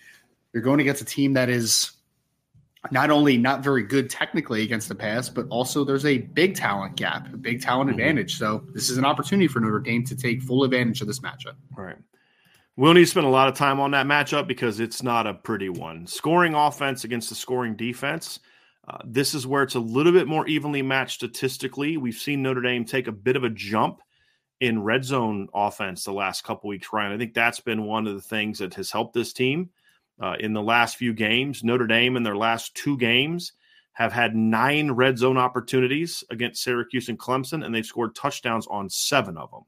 you're 0.53 0.63
going 0.63 0.79
against 0.79 1.01
a 1.01 1.05
team 1.05 1.33
that 1.33 1.49
is 1.49 1.91
not 2.91 3.09
only 3.09 3.37
not 3.37 3.63
very 3.63 3.83
good 3.83 4.09
technically 4.09 4.63
against 4.63 4.89
the 4.89 4.95
pass, 4.95 5.29
but 5.29 5.47
also 5.49 5.83
there's 5.83 6.05
a 6.05 6.19
big 6.19 6.55
talent 6.55 6.95
gap, 6.95 7.33
a 7.33 7.37
big 7.37 7.61
talent 7.61 7.89
mm-hmm. 7.89 7.99
advantage. 7.99 8.37
So 8.37 8.63
this 8.73 8.89
is 8.89 8.97
an 8.97 9.05
opportunity 9.05 9.47
for 9.47 9.59
Notre 9.59 9.79
Dame 9.79 10.03
to 10.05 10.15
take 10.15 10.41
full 10.41 10.63
advantage 10.63 11.01
of 11.01 11.07
this 11.07 11.19
matchup. 11.19 11.55
Right. 11.75 11.97
We'll 12.77 12.93
need 12.93 13.01
to 13.01 13.07
spend 13.07 13.25
a 13.25 13.29
lot 13.29 13.47
of 13.47 13.55
time 13.55 13.79
on 13.79 13.91
that 13.91 14.05
matchup 14.05 14.47
because 14.47 14.79
it's 14.79 15.01
not 15.01 15.27
a 15.27 15.33
pretty 15.33 15.69
one. 15.69 16.07
Scoring 16.07 16.55
offense 16.55 17.05
against 17.05 17.29
the 17.29 17.35
scoring 17.35 17.75
defense. 17.75 18.39
Uh, 18.87 18.97
this 19.05 19.33
is 19.33 19.47
where 19.47 19.63
it's 19.63 19.75
a 19.75 19.79
little 19.79 20.11
bit 20.11 20.27
more 20.27 20.45
evenly 20.47 20.81
matched 20.81 21.15
statistically. 21.15 21.97
We've 21.97 22.15
seen 22.15 22.43
Notre 22.43 22.61
Dame 22.61 22.83
take 22.83 23.07
a 23.07 23.13
bit 23.13 23.35
of 23.35 23.43
a 23.43 23.49
jump 23.49 24.01
in 24.59 24.83
red 24.83 25.05
zone 25.05 25.47
offense 25.53 26.03
the 26.03 26.13
last 26.13 26.43
couple 26.43 26.69
weeks, 26.69 26.89
Ryan. 26.91 27.13
I 27.13 27.17
think 27.17 27.33
that's 27.33 27.61
been 27.61 27.85
one 27.85 28.07
of 28.07 28.13
the 28.15 28.21
things 28.21 28.59
that 28.59 28.73
has 28.75 28.91
helped 28.91 29.13
this 29.13 29.33
team 29.33 29.69
uh, 30.21 30.35
in 30.39 30.53
the 30.53 30.61
last 30.61 30.97
few 30.97 31.13
games. 31.13 31.63
Notre 31.63 31.87
Dame 31.87 32.17
in 32.17 32.23
their 32.23 32.37
last 32.37 32.75
two 32.75 32.97
games 32.97 33.53
have 33.93 34.11
had 34.11 34.35
nine 34.35 34.91
red 34.91 35.17
zone 35.17 35.37
opportunities 35.37 36.23
against 36.29 36.63
Syracuse 36.63 37.09
and 37.09 37.19
Clemson, 37.19 37.65
and 37.65 37.73
they've 37.73 37.85
scored 37.85 38.15
touchdowns 38.15 38.67
on 38.67 38.89
seven 38.89 39.37
of 39.37 39.51
them, 39.51 39.63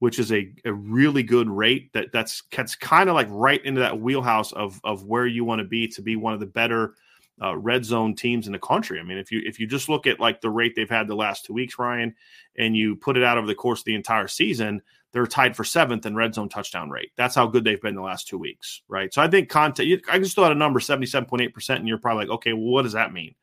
which 0.00 0.18
is 0.18 0.32
a, 0.32 0.52
a 0.64 0.72
really 0.72 1.22
good 1.22 1.48
rate. 1.48 1.92
That 1.92 2.12
that's 2.12 2.42
that's 2.50 2.74
kind 2.74 3.08
of 3.08 3.14
like 3.14 3.28
right 3.30 3.64
into 3.64 3.80
that 3.80 4.00
wheelhouse 4.00 4.52
of 4.52 4.80
of 4.84 5.04
where 5.04 5.26
you 5.26 5.44
want 5.44 5.60
to 5.60 5.64
be 5.64 5.88
to 5.88 6.02
be 6.02 6.16
one 6.16 6.34
of 6.34 6.40
the 6.40 6.46
better 6.46 6.94
uh, 7.42 7.56
red 7.56 7.84
zone 7.84 8.14
teams 8.14 8.46
in 8.46 8.52
the 8.52 8.58
country. 8.58 8.98
I 8.98 9.02
mean, 9.02 9.18
if 9.18 9.30
you 9.30 9.40
if 9.44 9.58
you 9.58 9.66
just 9.66 9.88
look 9.88 10.06
at 10.06 10.20
like 10.20 10.40
the 10.40 10.50
rate 10.50 10.74
they've 10.74 10.90
had 10.90 11.08
the 11.08 11.16
last 11.16 11.44
two 11.44 11.52
weeks, 11.52 11.78
Ryan, 11.78 12.14
and 12.56 12.76
you 12.76 12.96
put 12.96 13.16
it 13.16 13.24
out 13.24 13.38
over 13.38 13.46
the 13.46 13.54
course 13.54 13.80
of 13.80 13.84
the 13.84 13.94
entire 13.94 14.28
season, 14.28 14.82
they're 15.14 15.26
tied 15.26 15.56
for 15.56 15.62
seventh 15.62 16.06
in 16.06 16.16
red 16.16 16.34
zone 16.34 16.48
touchdown 16.48 16.90
rate. 16.90 17.12
That's 17.16 17.36
how 17.36 17.46
good 17.46 17.62
they've 17.62 17.80
been 17.80 17.94
the 17.94 18.02
last 18.02 18.26
two 18.26 18.36
weeks, 18.36 18.82
right? 18.88 19.14
So 19.14 19.22
I 19.22 19.28
think 19.28 19.48
content. 19.48 20.02
I 20.10 20.18
just 20.18 20.34
thought 20.34 20.50
a 20.50 20.56
number 20.56 20.80
seventy 20.80 21.06
seven 21.06 21.28
point 21.28 21.40
eight 21.40 21.54
percent, 21.54 21.78
and 21.78 21.88
you're 21.88 21.98
probably 21.98 22.24
like, 22.24 22.34
okay, 22.34 22.52
well, 22.52 22.64
what 22.64 22.82
does 22.82 22.92
that 22.94 23.12
mean? 23.12 23.36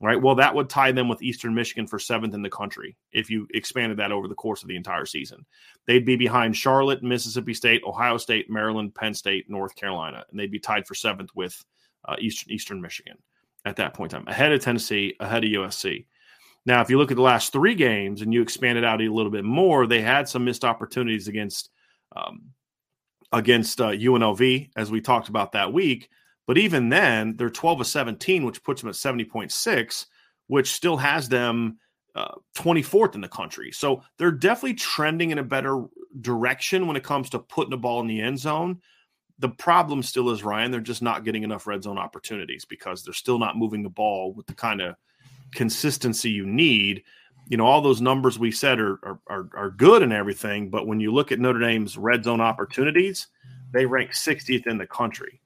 Right. 0.00 0.20
Well, 0.20 0.34
that 0.34 0.52
would 0.52 0.68
tie 0.68 0.90
them 0.90 1.08
with 1.08 1.22
Eastern 1.22 1.54
Michigan 1.54 1.86
for 1.86 2.00
seventh 2.00 2.34
in 2.34 2.42
the 2.42 2.50
country 2.50 2.96
if 3.12 3.30
you 3.30 3.46
expanded 3.54 3.98
that 3.98 4.10
over 4.10 4.26
the 4.26 4.34
course 4.34 4.62
of 4.62 4.68
the 4.68 4.74
entire 4.74 5.06
season. 5.06 5.46
They'd 5.86 6.04
be 6.04 6.16
behind 6.16 6.56
Charlotte, 6.56 7.04
Mississippi 7.04 7.54
State, 7.54 7.82
Ohio 7.86 8.16
State, 8.16 8.50
Maryland, 8.50 8.96
Penn 8.96 9.14
State, 9.14 9.48
North 9.48 9.76
Carolina, 9.76 10.24
and 10.28 10.40
they'd 10.40 10.50
be 10.50 10.58
tied 10.58 10.88
for 10.88 10.96
seventh 10.96 11.30
with 11.36 11.64
uh, 12.08 12.16
Eastern 12.18 12.52
Eastern 12.52 12.80
Michigan 12.80 13.16
at 13.64 13.76
that 13.76 13.94
point 13.94 14.12
in 14.12 14.18
time, 14.18 14.28
ahead 14.28 14.50
of 14.50 14.60
Tennessee, 14.60 15.14
ahead 15.20 15.44
of 15.44 15.50
USC. 15.50 16.04
Now, 16.64 16.80
if 16.80 16.90
you 16.90 16.98
look 16.98 17.10
at 17.10 17.16
the 17.16 17.22
last 17.22 17.52
three 17.52 17.74
games 17.74 18.22
and 18.22 18.32
you 18.32 18.40
expand 18.40 18.78
it 18.78 18.84
out 18.84 19.02
a 19.02 19.08
little 19.08 19.32
bit 19.32 19.44
more, 19.44 19.86
they 19.86 20.00
had 20.00 20.28
some 20.28 20.44
missed 20.44 20.64
opportunities 20.64 21.28
against 21.28 21.70
um, 22.14 22.52
against 23.32 23.80
uh, 23.80 23.88
UNLV, 23.88 24.70
as 24.76 24.90
we 24.90 25.00
talked 25.00 25.28
about 25.28 25.52
that 25.52 25.72
week. 25.72 26.08
But 26.46 26.58
even 26.58 26.88
then, 26.88 27.36
they're 27.36 27.50
12 27.50 27.80
of 27.80 27.86
17, 27.86 28.44
which 28.44 28.62
puts 28.62 28.82
them 28.82 28.90
at 28.90 28.94
70.6, 28.94 30.06
which 30.48 30.72
still 30.72 30.98
has 30.98 31.28
them 31.28 31.78
uh, 32.14 32.34
24th 32.56 33.14
in 33.14 33.22
the 33.22 33.28
country. 33.28 33.72
So 33.72 34.02
they're 34.18 34.30
definitely 34.30 34.74
trending 34.74 35.30
in 35.30 35.38
a 35.38 35.44
better 35.44 35.84
direction 36.20 36.86
when 36.86 36.96
it 36.96 37.04
comes 37.04 37.30
to 37.30 37.38
putting 37.38 37.70
the 37.70 37.78
ball 37.78 38.00
in 38.00 38.06
the 38.06 38.20
end 38.20 38.38
zone. 38.38 38.80
The 39.38 39.48
problem 39.48 40.02
still 40.02 40.30
is 40.30 40.44
Ryan. 40.44 40.70
They're 40.70 40.80
just 40.80 41.00
not 41.00 41.24
getting 41.24 41.42
enough 41.42 41.66
red 41.66 41.82
zone 41.82 41.98
opportunities 41.98 42.64
because 42.66 43.02
they're 43.02 43.14
still 43.14 43.38
not 43.38 43.56
moving 43.56 43.82
the 43.82 43.88
ball 43.88 44.34
with 44.34 44.46
the 44.46 44.54
kind 44.54 44.82
of 44.82 44.94
consistency 45.54 46.30
you 46.30 46.46
need. 46.46 47.02
You 47.48 47.56
know, 47.56 47.66
all 47.66 47.80
those 47.80 48.00
numbers 48.00 48.38
we 48.38 48.50
said 48.50 48.80
are, 48.80 48.98
are 49.02 49.18
are, 49.28 49.48
are 49.54 49.70
good 49.70 50.02
and 50.02 50.12
everything, 50.12 50.70
but 50.70 50.86
when 50.86 51.00
you 51.00 51.12
look 51.12 51.32
at 51.32 51.38
Notre 51.38 51.60
Dame's 51.60 51.98
red 51.98 52.24
zone 52.24 52.40
opportunities, 52.40 53.26
they 53.72 53.86
rank 53.86 54.12
60th 54.12 54.66
in 54.66 54.78
the 54.78 54.86
country. 54.86 55.40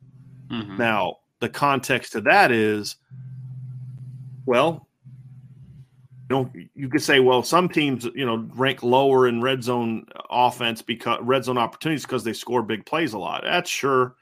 Mm-hmm. 0.51 0.77
Now, 0.77 1.19
the 1.40 1.49
context 1.49 2.12
to 2.12 2.21
that 2.23 2.53
is, 2.53 2.97
well, 4.45 4.87
you 6.29 6.37
know, 6.37 6.51
you 6.75 6.88
could 6.88 7.03
say, 7.03 7.21
well, 7.21 7.42
some 7.42 7.69
teams, 7.69 8.05
you 8.14 8.27
know, 8.27 8.49
rank 8.55 8.83
lower 8.83 9.29
in 9.29 9.40
red 9.40 9.62
zone 9.62 10.07
offense 10.31 10.83
because 10.83 11.21
red 11.23 11.45
zone 11.45 11.59
opportunities 11.59 12.03
because 12.03 12.25
they 12.25 12.33
score 12.33 12.62
big 12.62 12.85
plays 12.85 13.12
a 13.12 13.19
lot. 13.19 13.42
That's 13.45 13.71
sure, 13.71 14.16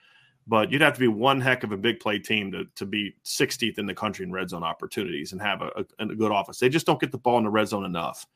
but 0.46 0.70
you'd 0.70 0.82
have 0.82 0.94
to 0.94 1.00
be 1.00 1.08
one 1.08 1.40
heck 1.40 1.64
of 1.64 1.72
a 1.72 1.76
big 1.76 2.00
play 2.00 2.18
team 2.18 2.52
to, 2.52 2.64
to 2.76 2.84
be 2.84 3.14
60th 3.24 3.78
in 3.78 3.86
the 3.86 3.94
country 3.94 4.24
in 4.24 4.32
red 4.32 4.50
zone 4.50 4.62
opportunities 4.62 5.32
and 5.32 5.40
have 5.40 5.62
a, 5.62 5.70
a, 5.98 6.06
a 6.06 6.14
good 6.14 6.32
offense. 6.32 6.58
They 6.58 6.68
just 6.68 6.86
don't 6.86 7.00
get 7.00 7.12
the 7.12 7.18
ball 7.18 7.38
in 7.38 7.44
the 7.44 7.50
red 7.50 7.68
zone 7.68 7.84
enough. 7.84 8.26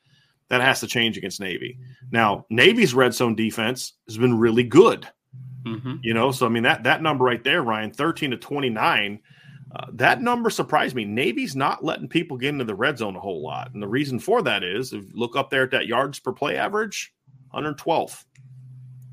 That 0.49 0.63
has 0.63 0.81
to 0.81 0.87
change 0.87 1.19
against 1.19 1.41
Navy. 1.41 1.79
Now, 2.11 2.47
Navy's 2.49 2.95
red 2.95 3.13
zone 3.13 3.35
defense 3.35 3.93
has 4.07 4.17
been 4.17 4.39
really 4.39 4.65
good. 4.65 5.07
Mm-hmm. 5.65 5.97
You 6.03 6.15
know, 6.15 6.33
so 6.33 6.47
I 6.47 6.49
mean 6.49 6.63
that 6.63 6.85
that 6.85 7.03
number 7.03 7.25
right 7.25 7.43
there, 7.45 7.63
Ryan, 7.63 7.93
13 7.93 8.31
to 8.31 8.37
29. 8.39 9.21
Uh, 9.75 9.87
that 9.93 10.23
number 10.23 10.49
surprised 10.49 10.95
me. 10.95 11.05
Navy's 11.05 11.55
not 11.55 11.85
letting 11.85 12.09
people 12.09 12.39
get 12.39 12.51
into 12.51 12.65
the 12.65 12.75
red 12.75 12.97
zone 12.97 13.17
a 13.17 13.21
whole 13.21 13.43
lot. 13.43 13.75
And 13.75 13.83
the 13.83 13.89
reason 13.89 14.19
for 14.19 14.41
that 14.43 14.65
is 14.65 14.95
if 14.95 15.05
look 15.13 15.37
up 15.37 15.51
there 15.51 15.65
at 15.65 15.71
that 15.73 15.87
yards 15.87 16.19
per 16.19 16.33
play 16.33 16.57
average, 16.57 17.13
112th. 17.55 18.25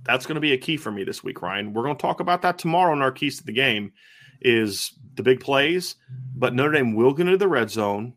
That's 0.06 0.26
going 0.26 0.36
to 0.36 0.42
be 0.42 0.54
a 0.54 0.58
key 0.58 0.78
for 0.78 0.92
me 0.92 1.04
this 1.04 1.24
week, 1.24 1.42
Ryan. 1.42 1.74
We're 1.74 1.84
going 1.84 1.96
to 1.96 2.02
talk 2.02 2.20
about 2.20 2.42
that 2.44 2.58
tomorrow 2.58 2.94
in 2.94 3.02
our 3.02 3.12
keys 3.12 3.38
to 3.40 3.44
the 3.44 3.52
game 3.52 3.92
is 4.42 4.94
the 5.16 5.24
big 5.24 5.40
plays, 5.40 5.96
but 6.36 6.54
Notre 6.54 6.74
Dame 6.74 6.96
will 6.96 7.14
get 7.14 7.26
into 7.26 7.38
the 7.38 7.48
red 7.48 7.72
zone. 7.72 8.14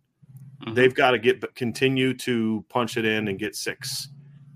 Mm-hmm. 0.63 0.75
They've 0.75 0.95
got 0.95 1.13
to 1.13 1.19
get 1.19 1.55
continue 1.55 2.15
to 2.15 2.65
punch 2.69 2.97
it 2.97 3.05
in 3.05 3.29
and 3.29 3.39
get 3.39 3.57
six. 3.57 4.09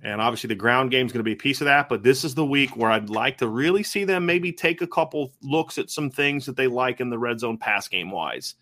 And 0.05 0.21
obviously, 0.21 0.49
the 0.49 0.57
ground 0.57 0.91
game 0.91 1.07
is 1.07 1.13
going 1.13 1.21
to 1.21 1.25
be 1.25 1.33
a 1.33 1.37
piece 1.37 1.61
of 1.61 1.67
that. 1.67 1.89
But 1.89 2.03
this 2.03 2.25
is 2.25 2.35
the 2.35 2.45
week 2.45 2.77
where 2.77 2.91
I'd 2.91 3.09
like 3.09 3.39
to 3.39 3.49
really 3.49 3.85
see 3.85 4.05
them 4.05 4.27
maybe 4.27 4.53
take 4.53 4.83
a 4.83 4.87
couple 4.87 5.33
looks 5.43 5.79
at 5.79 5.91
some 5.91 6.11
things 6.11 6.45
that 6.47 6.57
they 6.57 6.67
like 6.67 7.01
in 7.01 7.09
the 7.09 7.19
red 7.19 7.39
zone 7.39 7.57
pass 7.57 7.87
game 7.87 8.11
wise. 8.11 8.57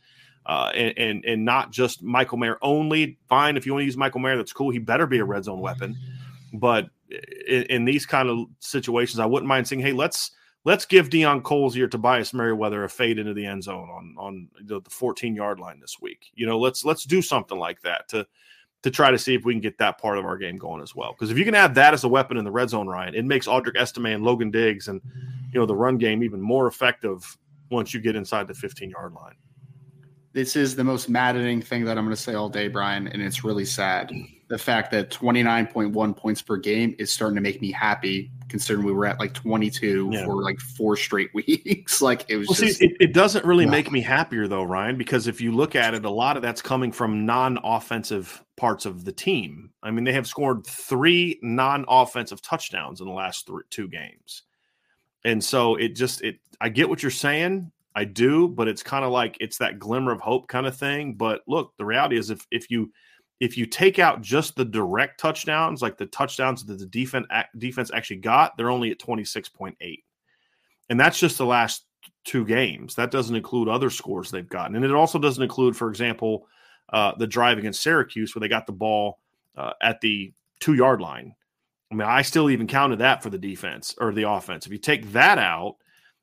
Uh, 0.44 0.70
and, 0.74 0.98
and, 0.98 1.24
and 1.24 1.44
not 1.44 1.70
just 1.70 2.02
Michael 2.02 2.38
Mayer 2.38 2.58
only. 2.60 3.18
Fine, 3.28 3.56
if 3.56 3.64
you 3.64 3.72
want 3.72 3.82
to 3.82 3.86
use 3.86 3.96
Michael 3.96 4.20
Mayer, 4.20 4.36
that's 4.36 4.52
cool. 4.52 4.70
He 4.70 4.78
better 4.78 5.06
be 5.06 5.18
a 5.18 5.24
red 5.24 5.44
zone 5.44 5.60
weapon. 5.60 5.96
But 6.52 6.90
in, 7.46 7.62
in 7.64 7.84
these 7.84 8.06
kind 8.06 8.28
of 8.28 8.46
situations, 8.60 9.18
I 9.18 9.26
wouldn't 9.26 9.48
mind 9.48 9.66
saying, 9.66 9.82
hey, 9.82 9.92
let's 9.92 10.32
let's 10.64 10.84
give 10.84 11.08
Deion 11.08 11.42
Colzie 11.42 11.80
or 11.80 11.88
Tobias 11.88 12.34
Merriweather 12.34 12.84
a 12.84 12.88
fade 12.88 13.18
into 13.18 13.34
the 13.34 13.46
end 13.46 13.64
zone 13.64 13.88
on 13.90 14.14
on 14.18 14.48
the 14.64 14.80
14 14.88 15.34
yard 15.34 15.58
line 15.58 15.80
this 15.80 15.96
week. 16.00 16.30
You 16.34 16.46
know, 16.46 16.58
let's 16.58 16.84
let's 16.84 17.04
do 17.04 17.22
something 17.22 17.58
like 17.58 17.80
that 17.82 18.08
to 18.08 18.26
to 18.82 18.90
try 18.90 19.10
to 19.10 19.18
see 19.18 19.34
if 19.34 19.44
we 19.44 19.52
can 19.52 19.60
get 19.60 19.76
that 19.78 19.98
part 19.98 20.16
of 20.16 20.24
our 20.24 20.38
game 20.38 20.56
going 20.56 20.82
as 20.82 20.94
well. 20.94 21.12
Because 21.12 21.30
if 21.30 21.36
you 21.36 21.44
can 21.44 21.54
have 21.54 21.74
that 21.74 21.92
as 21.92 22.04
a 22.04 22.08
weapon 22.08 22.38
in 22.38 22.44
the 22.44 22.50
red 22.50 22.70
zone, 22.70 22.88
Ryan, 22.88 23.14
it 23.14 23.26
makes 23.26 23.46
Audric 23.46 23.76
Estime 23.76 24.06
and 24.06 24.24
Logan 24.24 24.50
Diggs 24.50 24.88
and 24.88 25.00
you 25.52 25.60
know 25.60 25.66
the 25.66 25.74
run 25.74 25.98
game 25.98 26.22
even 26.22 26.40
more 26.40 26.66
effective 26.66 27.36
once 27.70 27.94
you 27.94 28.00
get 28.00 28.16
inside 28.16 28.48
the 28.48 28.54
15 28.54 28.90
yard 28.90 29.12
line. 29.12 29.34
This 30.32 30.54
is 30.54 30.76
the 30.76 30.84
most 30.84 31.08
maddening 31.08 31.60
thing 31.60 31.84
that 31.84 31.98
I'm 31.98 32.04
going 32.04 32.14
to 32.14 32.22
say 32.22 32.34
all 32.34 32.48
day, 32.48 32.68
Brian, 32.68 33.08
and 33.08 33.20
it's 33.20 33.42
really 33.42 33.64
sad. 33.64 34.12
The 34.50 34.58
fact 34.58 34.90
that 34.90 35.10
29.1 35.10 36.16
points 36.16 36.42
per 36.42 36.56
game 36.56 36.96
is 36.98 37.12
starting 37.12 37.36
to 37.36 37.40
make 37.40 37.62
me 37.62 37.70
happy, 37.70 38.32
considering 38.48 38.84
we 38.84 38.92
were 38.92 39.06
at 39.06 39.20
like 39.20 39.32
22 39.32 40.10
yeah. 40.12 40.24
for 40.24 40.42
like 40.42 40.58
four 40.58 40.96
straight 40.96 41.32
weeks. 41.34 42.02
like 42.02 42.24
it 42.28 42.36
was. 42.36 42.48
Well, 42.48 42.56
just, 42.56 42.80
see, 42.80 42.86
it, 42.86 42.96
it, 42.98 43.14
doesn't 43.14 43.44
really 43.44 43.64
make 43.64 43.92
me 43.92 44.00
happier 44.00 44.48
though, 44.48 44.64
Ryan, 44.64 44.98
because 44.98 45.28
if 45.28 45.40
you 45.40 45.52
look 45.52 45.76
at 45.76 45.94
it, 45.94 46.04
a 46.04 46.10
lot 46.10 46.36
of 46.36 46.42
that's 46.42 46.60
coming 46.60 46.90
from 46.90 47.24
non-offensive 47.24 48.44
parts 48.56 48.86
of 48.86 49.04
the 49.04 49.12
team. 49.12 49.70
I 49.84 49.92
mean, 49.92 50.02
they 50.02 50.12
have 50.14 50.26
scored 50.26 50.66
three 50.66 51.38
non-offensive 51.42 52.42
touchdowns 52.42 53.00
in 53.00 53.06
the 53.06 53.12
last 53.12 53.46
th- 53.46 53.60
two 53.70 53.86
games, 53.86 54.42
and 55.24 55.44
so 55.44 55.76
it 55.76 55.94
just 55.94 56.22
it. 56.22 56.40
I 56.60 56.70
get 56.70 56.88
what 56.88 57.04
you're 57.04 57.10
saying. 57.10 57.70
I 57.94 58.04
do, 58.04 58.48
but 58.48 58.66
it's 58.66 58.82
kind 58.82 59.04
of 59.04 59.12
like 59.12 59.36
it's 59.38 59.58
that 59.58 59.78
glimmer 59.78 60.10
of 60.10 60.20
hope 60.20 60.48
kind 60.48 60.66
of 60.66 60.76
thing. 60.76 61.14
But 61.14 61.42
look, 61.46 61.76
the 61.76 61.84
reality 61.84 62.18
is 62.18 62.30
if 62.30 62.44
if 62.50 62.68
you 62.68 62.90
if 63.40 63.56
you 63.56 63.64
take 63.64 63.98
out 63.98 64.20
just 64.20 64.54
the 64.54 64.64
direct 64.64 65.18
touchdowns, 65.18 65.80
like 65.80 65.96
the 65.96 66.06
touchdowns 66.06 66.64
that 66.66 66.78
the 66.78 66.86
defense 66.86 67.26
defense 67.58 67.90
actually 67.92 68.18
got, 68.18 68.56
they're 68.56 68.70
only 68.70 68.90
at 68.90 68.98
26.8. 68.98 69.74
And 70.90 71.00
that's 71.00 71.18
just 71.18 71.38
the 71.38 71.46
last 71.46 71.86
two 72.24 72.44
games. 72.44 72.94
That 72.94 73.10
doesn't 73.10 73.34
include 73.34 73.68
other 73.68 73.88
scores 73.88 74.30
they've 74.30 74.48
gotten. 74.48 74.76
And 74.76 74.84
it 74.84 74.92
also 74.92 75.18
doesn't 75.18 75.42
include, 75.42 75.76
for 75.76 75.88
example, 75.88 76.46
uh, 76.92 77.12
the 77.16 77.26
drive 77.26 77.56
against 77.56 77.82
Syracuse 77.82 78.34
where 78.34 78.40
they 78.40 78.48
got 78.48 78.66
the 78.66 78.72
ball 78.72 79.20
uh, 79.56 79.72
at 79.80 80.00
the 80.02 80.32
two 80.58 80.74
yard 80.74 81.00
line. 81.00 81.34
I 81.90 81.94
mean, 81.94 82.06
I 82.06 82.22
still 82.22 82.50
even 82.50 82.66
counted 82.66 82.98
that 82.98 83.22
for 83.22 83.30
the 83.30 83.38
defense 83.38 83.94
or 83.98 84.12
the 84.12 84.28
offense. 84.28 84.66
If 84.66 84.72
you 84.72 84.78
take 84.78 85.12
that 85.12 85.38
out, 85.38 85.76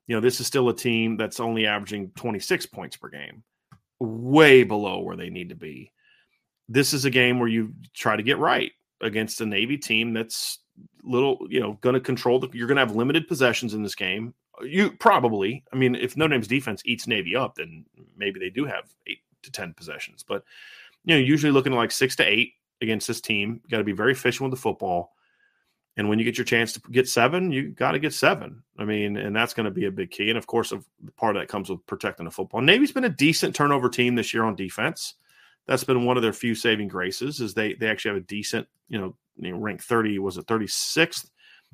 you 0.06 0.16
know, 0.16 0.22
this 0.22 0.40
is 0.40 0.48
still 0.48 0.70
a 0.70 0.76
team 0.76 1.18
that's 1.18 1.40
only 1.40 1.66
averaging 1.66 2.12
26 2.16 2.68
points 2.68 2.96
per 2.96 3.10
game, 3.10 3.44
way 4.00 4.64
below 4.64 5.00
where 5.00 5.18
they 5.18 5.30
need 5.30 5.50
to 5.50 5.56
be. 5.56 5.92
This 6.70 6.94
is 6.94 7.06
a 7.06 7.10
game 7.10 7.40
where 7.40 7.48
you 7.48 7.74
try 7.94 8.16
to 8.16 8.24
get 8.24 8.38
right 8.38 8.72
against 9.02 9.42
a 9.42 9.46
Navy 9.46 9.78
team 9.78 10.14
that's 10.14 10.60
little, 11.04 11.48
you 11.50 11.60
know, 11.60 11.78
going 11.82 11.94
to 11.94 12.00
control 12.00 12.40
the. 12.40 12.50
You're 12.54 12.68
going 12.68 12.78
to 12.78 12.86
have 12.86 12.96
limited 12.96 13.28
possessions 13.28 13.74
in 13.74 13.84
this 13.84 13.96
game. 13.96 14.34
You 14.62 14.92
probably, 14.92 15.64
I 15.72 15.76
mean, 15.76 15.96
if 15.96 16.18
Notre 16.18 16.34
Dame's 16.34 16.48
defense 16.48 16.82
eats 16.86 17.08
Navy 17.08 17.36
up, 17.36 17.56
then 17.56 17.86
maybe 18.18 18.40
they 18.40 18.50
do 18.50 18.66
have 18.66 18.86
eight 19.06 19.20
to 19.44 19.52
10 19.52 19.74
possessions. 19.74 20.24
But, 20.28 20.44
you 21.06 21.16
know, 21.16 21.22
usually 21.22 21.52
looking 21.52 21.74
like 21.74 21.92
six 21.92 22.16
to 22.18 22.24
eight 22.24 22.54
against 22.82 23.08
this 23.08 23.22
team. 23.22 23.62
Got 23.70 23.78
to 23.78 23.84
be 23.84 23.92
very 23.92 24.14
efficient 24.14 24.50
with 24.50 24.58
the 24.58 24.62
football. 24.62 25.14
And 25.96 26.10
when 26.10 26.20
you 26.20 26.26
get 26.26 26.38
your 26.38 26.46
chance 26.46 26.74
to 26.74 26.82
get 26.92 27.10
seven, 27.10 27.52
you 27.52 27.70
got 27.70 27.94
to 27.94 28.00
get 28.00 28.14
seven. 28.14 28.62
I 28.78 28.86
mean, 28.86 29.18
and 29.18 29.36
that's 29.36 29.56
going 29.56 29.66
to 29.66 29.72
be 29.72 29.86
a 29.86 29.92
big 29.92 30.12
key. 30.12 30.30
And 30.30 30.38
of 30.38 30.46
course, 30.46 30.72
part 31.16 31.36
of 31.36 31.42
that 31.42 31.48
comes 31.48 31.72
with 31.72 31.84
protecting 31.88 32.26
the 32.26 32.32
football. 32.32 32.62
Navy's 32.62 32.92
been 32.92 33.04
a 33.04 33.10
decent 33.10 33.56
turnover 33.56 33.90
team 33.90 34.14
this 34.14 34.32
year 34.32 34.44
on 34.44 34.56
defense. 34.56 35.16
That's 35.68 35.84
been 35.84 36.06
one 36.06 36.18
of 36.18 36.24
their 36.24 36.34
few 36.34 36.56
saving 36.56 36.88
graces. 36.88 37.42
Is 37.42 37.54
they 37.54 37.74
they 37.74 37.90
actually 37.90 38.16
have 38.16 38.24
a 38.24 38.26
decent, 38.26 38.68
you 38.88 39.00
know, 39.00 39.16
you 39.38 39.52
know 39.52 39.58
rank 39.58 39.82
thirty 39.82 40.18
was 40.20 40.38
it 40.38 40.48
thirty 40.48 40.68
sixth 40.68 41.30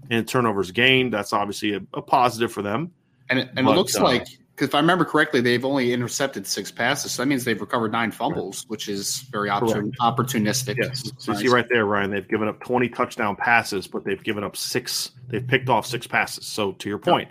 in 0.10 0.26
turnovers 0.26 0.72
gained. 0.72 1.14
That's 1.14 1.34
obviously 1.34 1.74
a, 1.76 1.82
a 1.94 2.02
positive 2.02 2.52
for 2.52 2.62
them. 2.62 2.92
And 3.30 3.40
it, 3.40 3.50
and 3.56 3.66
but, 3.66 3.74
it 3.74 3.76
looks 3.76 3.96
uh, 3.96 4.04
like 4.04 4.28
because 4.56 4.68
if 4.68 4.76
I 4.76 4.80
remember 4.80 5.04
correctly, 5.04 5.42
they've 5.42 5.66
only 5.66 5.94
intercepted 5.94 6.46
six 6.46 6.72
passes. 6.72 7.12
So 7.14 7.24
that 7.24 7.28
means 7.28 7.44
they've 7.44 7.60
recovered 7.60 7.92
nine 7.92 8.12
fumbles, 8.12 8.66
which 8.68 8.88
is 8.88 9.22
very 9.32 9.50
opportun- 9.50 9.96
opportunistic. 10.00 10.78
Yes. 10.78 11.12
So 11.18 11.32
nice. 11.32 11.42
you 11.42 11.50
see 11.50 11.54
right 11.54 11.66
there, 11.70 11.86
Ryan, 11.86 12.12
they've 12.12 12.28
given 12.28 12.48
up 12.48 12.60
20 12.64 12.88
touchdown 12.90 13.36
passes, 13.36 13.88
but 13.88 14.04
they've 14.04 14.24
given 14.24 14.44
up 14.44 14.56
six. 14.56 15.12
They've 15.28 15.46
picked 15.46 15.70
off 15.70 15.88
six 15.88 16.06
passes. 16.06 16.46
So 16.46 16.74
to 16.74 16.90
your 16.90 17.00
point, 17.00 17.30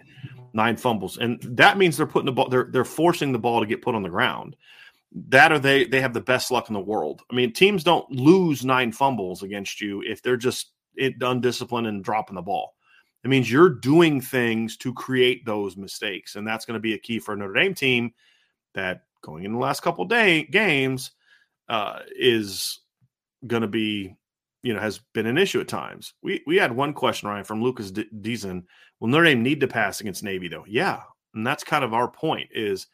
nine 0.52 0.76
fumbles, 0.76 1.18
and 1.18 1.40
that 1.42 1.78
means 1.78 1.96
they're 1.96 2.06
putting 2.06 2.26
the 2.26 2.32
ball. 2.32 2.48
They're 2.48 2.68
they're 2.70 2.84
forcing 2.84 3.30
the 3.30 3.38
ball 3.38 3.60
to 3.60 3.66
get 3.66 3.82
put 3.82 3.94
on 3.94 4.02
the 4.02 4.08
ground. 4.08 4.56
That 5.28 5.52
or 5.52 5.58
they 5.58 5.84
they 5.84 6.00
have 6.00 6.14
the 6.14 6.20
best 6.20 6.50
luck 6.50 6.68
in 6.68 6.74
the 6.74 6.80
world. 6.80 7.22
I 7.30 7.34
mean, 7.34 7.52
teams 7.52 7.84
don't 7.84 8.10
lose 8.10 8.64
nine 8.64 8.92
fumbles 8.92 9.42
against 9.42 9.80
you 9.80 10.02
if 10.02 10.22
they're 10.22 10.36
just 10.36 10.72
undisciplined 10.96 11.86
and 11.86 12.04
dropping 12.04 12.36
the 12.36 12.42
ball. 12.42 12.74
It 13.24 13.28
means 13.28 13.50
you're 13.50 13.68
doing 13.68 14.20
things 14.20 14.76
to 14.78 14.92
create 14.92 15.46
those 15.46 15.76
mistakes. 15.76 16.34
And 16.34 16.46
that's 16.46 16.64
going 16.64 16.74
to 16.74 16.80
be 16.80 16.94
a 16.94 16.98
key 16.98 17.18
for 17.18 17.34
a 17.34 17.36
Notre 17.36 17.52
Dame 17.52 17.74
team 17.74 18.12
that 18.74 19.02
going 19.22 19.44
in 19.44 19.52
the 19.52 19.58
last 19.58 19.80
couple 19.80 20.04
day 20.04 20.44
games 20.44 21.12
uh, 21.68 22.00
is 22.16 22.80
going 23.46 23.62
to 23.62 23.68
be, 23.68 24.16
you 24.62 24.74
know, 24.74 24.80
has 24.80 24.98
been 25.14 25.26
an 25.26 25.38
issue 25.38 25.60
at 25.60 25.68
times. 25.68 26.14
We 26.22 26.42
we 26.46 26.56
had 26.56 26.72
one 26.74 26.92
question, 26.94 27.28
Ryan, 27.28 27.44
from 27.44 27.62
Lucas 27.62 27.90
D- 27.90 28.08
Deason. 28.20 28.64
Will 28.98 29.08
Notre 29.08 29.26
Dame 29.26 29.42
need 29.42 29.60
to 29.60 29.68
pass 29.68 30.00
against 30.00 30.24
Navy 30.24 30.48
though? 30.48 30.64
Yeah. 30.66 31.02
And 31.34 31.46
that's 31.46 31.64
kind 31.64 31.84
of 31.84 31.94
our 31.94 32.08
point 32.08 32.50
is 32.52 32.88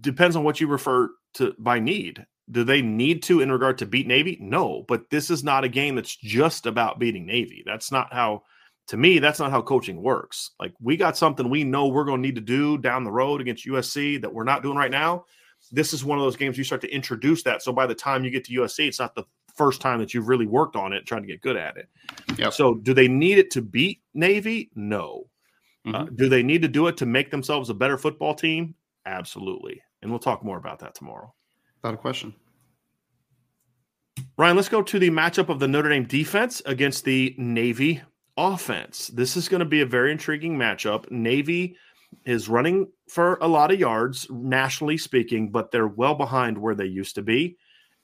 depends 0.00 0.36
on 0.36 0.44
what 0.44 0.60
you 0.60 0.66
refer 0.66 1.10
to 1.34 1.54
by 1.58 1.78
need. 1.78 2.24
Do 2.50 2.62
they 2.62 2.82
need 2.82 3.22
to 3.24 3.40
in 3.40 3.50
regard 3.50 3.78
to 3.78 3.86
beat 3.86 4.06
Navy? 4.06 4.36
No, 4.40 4.84
but 4.86 5.08
this 5.10 5.30
is 5.30 5.42
not 5.42 5.64
a 5.64 5.68
game 5.68 5.94
that's 5.94 6.16
just 6.16 6.66
about 6.66 6.98
beating 6.98 7.24
Navy. 7.24 7.62
That's 7.64 7.90
not 7.90 8.12
how 8.12 8.42
to 8.88 8.96
me, 8.98 9.18
that's 9.18 9.38
not 9.38 9.50
how 9.50 9.62
coaching 9.62 10.02
works. 10.02 10.50
Like 10.60 10.74
we 10.80 10.96
got 10.96 11.16
something 11.16 11.48
we 11.48 11.64
know 11.64 11.88
we're 11.88 12.04
going 12.04 12.22
to 12.22 12.26
need 12.26 12.34
to 12.34 12.42
do 12.42 12.76
down 12.76 13.04
the 13.04 13.12
road 13.12 13.40
against 13.40 13.66
USC 13.66 14.20
that 14.20 14.32
we're 14.32 14.44
not 14.44 14.62
doing 14.62 14.76
right 14.76 14.90
now. 14.90 15.24
This 15.72 15.94
is 15.94 16.04
one 16.04 16.18
of 16.18 16.24
those 16.24 16.36
games 16.36 16.58
you 16.58 16.64
start 16.64 16.82
to 16.82 16.94
introduce 16.94 17.42
that. 17.44 17.62
So 17.62 17.72
by 17.72 17.86
the 17.86 17.94
time 17.94 18.24
you 18.24 18.30
get 18.30 18.44
to 18.44 18.52
USC, 18.52 18.86
it's 18.86 19.00
not 19.00 19.14
the 19.14 19.24
first 19.54 19.80
time 19.80 20.00
that 20.00 20.12
you've 20.12 20.28
really 20.28 20.46
worked 20.46 20.76
on 20.76 20.92
it, 20.92 21.06
trying 21.06 21.22
to 21.22 21.28
get 21.28 21.40
good 21.40 21.56
at 21.56 21.76
it. 21.78 21.88
Yep. 22.36 22.52
So 22.52 22.74
do 22.74 22.92
they 22.92 23.08
need 23.08 23.38
it 23.38 23.50
to 23.52 23.62
beat 23.62 24.02
Navy? 24.12 24.70
No. 24.74 25.30
Mm-hmm. 25.86 25.94
Uh, 25.94 26.04
do 26.14 26.28
they 26.28 26.42
need 26.42 26.62
to 26.62 26.68
do 26.68 26.86
it 26.88 26.96
to 26.98 27.06
make 27.06 27.30
themselves 27.30 27.70
a 27.70 27.74
better 27.74 27.96
football 27.96 28.34
team? 28.34 28.74
Absolutely. 29.06 29.82
And 30.02 30.10
we'll 30.10 30.20
talk 30.20 30.44
more 30.44 30.58
about 30.58 30.78
that 30.80 30.94
tomorrow. 30.94 31.34
Without 31.82 31.94
a 31.94 31.98
question. 31.98 32.34
Ryan, 34.36 34.56
let's 34.56 34.68
go 34.68 34.82
to 34.82 34.98
the 34.98 35.10
matchup 35.10 35.48
of 35.48 35.58
the 35.58 35.68
Notre 35.68 35.88
Dame 35.88 36.04
defense 36.04 36.62
against 36.66 37.04
the 37.04 37.34
Navy 37.38 38.02
offense. 38.36 39.08
This 39.08 39.36
is 39.36 39.48
going 39.48 39.60
to 39.60 39.66
be 39.66 39.80
a 39.80 39.86
very 39.86 40.10
intriguing 40.10 40.56
matchup. 40.56 41.10
Navy 41.10 41.76
is 42.24 42.48
running 42.48 42.88
for 43.08 43.38
a 43.40 43.46
lot 43.46 43.72
of 43.72 43.78
yards, 43.78 44.26
nationally 44.30 44.96
speaking, 44.96 45.50
but 45.50 45.70
they're 45.70 45.88
well 45.88 46.14
behind 46.14 46.56
where 46.56 46.74
they 46.74 46.86
used 46.86 47.14
to 47.16 47.22
be. 47.22 47.56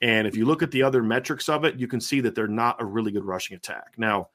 And 0.02 0.26
if 0.26 0.36
you 0.36 0.46
look 0.46 0.62
at 0.62 0.70
the 0.70 0.82
other 0.82 1.02
metrics 1.02 1.48
of 1.48 1.64
it, 1.64 1.78
you 1.78 1.86
can 1.86 2.00
see 2.00 2.20
that 2.20 2.34
they're 2.34 2.48
not 2.48 2.80
a 2.80 2.84
really 2.84 3.12
good 3.12 3.24
rushing 3.24 3.56
attack. 3.56 3.94
Now, 3.96 4.28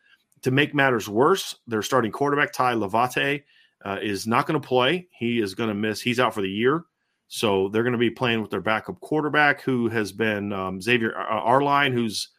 to 0.44 0.52
make 0.52 0.76
matters 0.76 1.10
worse, 1.10 1.56
their 1.68 1.82
starting 1.82 2.12
quarterback, 2.12 2.52
Tai 2.54 2.76
Lavatai, 2.76 3.44
uh, 3.86 4.00
is 4.02 4.26
not 4.26 4.48
going 4.48 4.60
to 4.60 4.68
play. 4.68 5.08
He 5.12 5.40
is 5.40 5.54
going 5.54 5.70
to 5.70 5.76
miss. 5.76 6.02
He's 6.02 6.20
out 6.20 6.34
for 6.34 6.42
the 6.42 6.50
year. 6.50 6.84
So 7.28 7.70
they're 7.70 7.84
going 7.84 7.94
to 7.94 8.00
be 8.00 8.10
playing 8.10 8.42
with 8.42 8.52
their 8.52 8.62
backup 8.62 9.00
quarterback, 9.00 9.62
who 9.62 9.88
has 9.90 10.12
been 10.12 10.52
um, 10.52 10.82
Xavier 10.82 11.18
uh, 11.18 11.40
Arline, 11.40 11.94
who's 11.94 12.30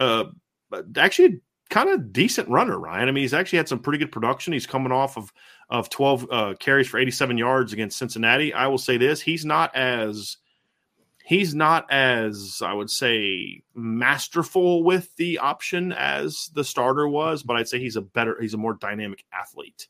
uh, 0.00 0.24
actually 0.96 1.40
kind 1.70 1.90
of 1.90 2.12
decent 2.12 2.48
runner, 2.48 2.78
Ryan. 2.78 3.08
I 3.08 3.12
mean, 3.12 3.22
he's 3.22 3.34
actually 3.34 3.58
had 3.58 3.68
some 3.68 3.80
pretty 3.80 3.98
good 3.98 4.12
production. 4.12 4.52
He's 4.52 4.66
coming 4.66 4.92
off 4.92 5.16
of 5.16 5.32
of 5.70 5.90
12 5.90 6.26
uh, 6.30 6.54
carries 6.58 6.88
for 6.88 6.98
87 6.98 7.36
yards 7.36 7.74
against 7.74 7.98
Cincinnati. 7.98 8.54
I 8.54 8.66
will 8.68 8.78
say 8.78 8.96
this: 8.96 9.20
he's 9.20 9.44
not 9.44 9.74
as 9.76 10.38
he's 11.24 11.54
not 11.54 11.90
as 11.90 12.62
I 12.64 12.72
would 12.72 12.90
say 12.90 13.62
masterful 13.74 14.82
with 14.82 15.14
the 15.16 15.38
option 15.38 15.92
as 15.92 16.50
the 16.54 16.64
starter 16.64 17.06
was, 17.06 17.42
but 17.42 17.56
I'd 17.56 17.68
say 17.68 17.78
he's 17.78 17.96
a 17.96 18.02
better, 18.02 18.40
he's 18.40 18.54
a 18.54 18.58
more 18.58 18.74
dynamic 18.74 19.24
athlete 19.32 19.88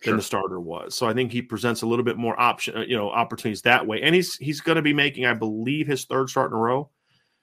sure. 0.00 0.12
than 0.12 0.16
the 0.16 0.22
starter 0.22 0.60
was. 0.60 0.96
So 0.96 1.06
I 1.06 1.14
think 1.14 1.32
he 1.32 1.42
presents 1.42 1.82
a 1.82 1.86
little 1.86 2.04
bit 2.04 2.16
more 2.16 2.38
option, 2.38 2.76
uh, 2.76 2.80
you 2.80 2.96
know, 2.96 3.10
opportunities 3.10 3.62
that 3.62 3.86
way. 3.86 4.02
And 4.02 4.14
he's 4.14 4.36
he's 4.36 4.60
going 4.60 4.76
to 4.76 4.82
be 4.82 4.94
making, 4.94 5.26
I 5.26 5.34
believe, 5.34 5.86
his 5.86 6.04
third 6.04 6.30
start 6.30 6.50
in 6.50 6.56
a 6.56 6.60
row 6.60 6.90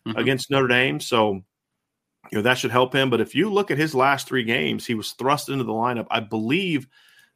mm-hmm. 0.08 0.18
against 0.18 0.52
Notre 0.52 0.68
Dame. 0.68 1.00
So 1.00 1.44
you 2.32 2.38
know 2.38 2.42
that 2.42 2.58
should 2.58 2.72
help 2.72 2.94
him. 2.94 3.10
But 3.10 3.22
if 3.22 3.36
you 3.36 3.52
look 3.52 3.72
at 3.72 3.78
his 3.78 3.96
last 3.96 4.28
three 4.28 4.44
games, 4.44 4.86
he 4.86 4.96
was 4.96 5.12
thrust 5.12 5.50
into 5.50 5.64
the 5.64 5.74
lineup. 5.74 6.08
I 6.10 6.20
believe 6.20 6.88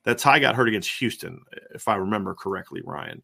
that 0.03 0.17
Tai 0.17 0.39
got 0.39 0.55
hurt 0.55 0.67
against 0.67 0.97
Houston, 0.99 1.41
if 1.73 1.87
I 1.87 1.95
remember 1.95 2.33
correctly, 2.33 2.81
Ryan. 2.83 3.21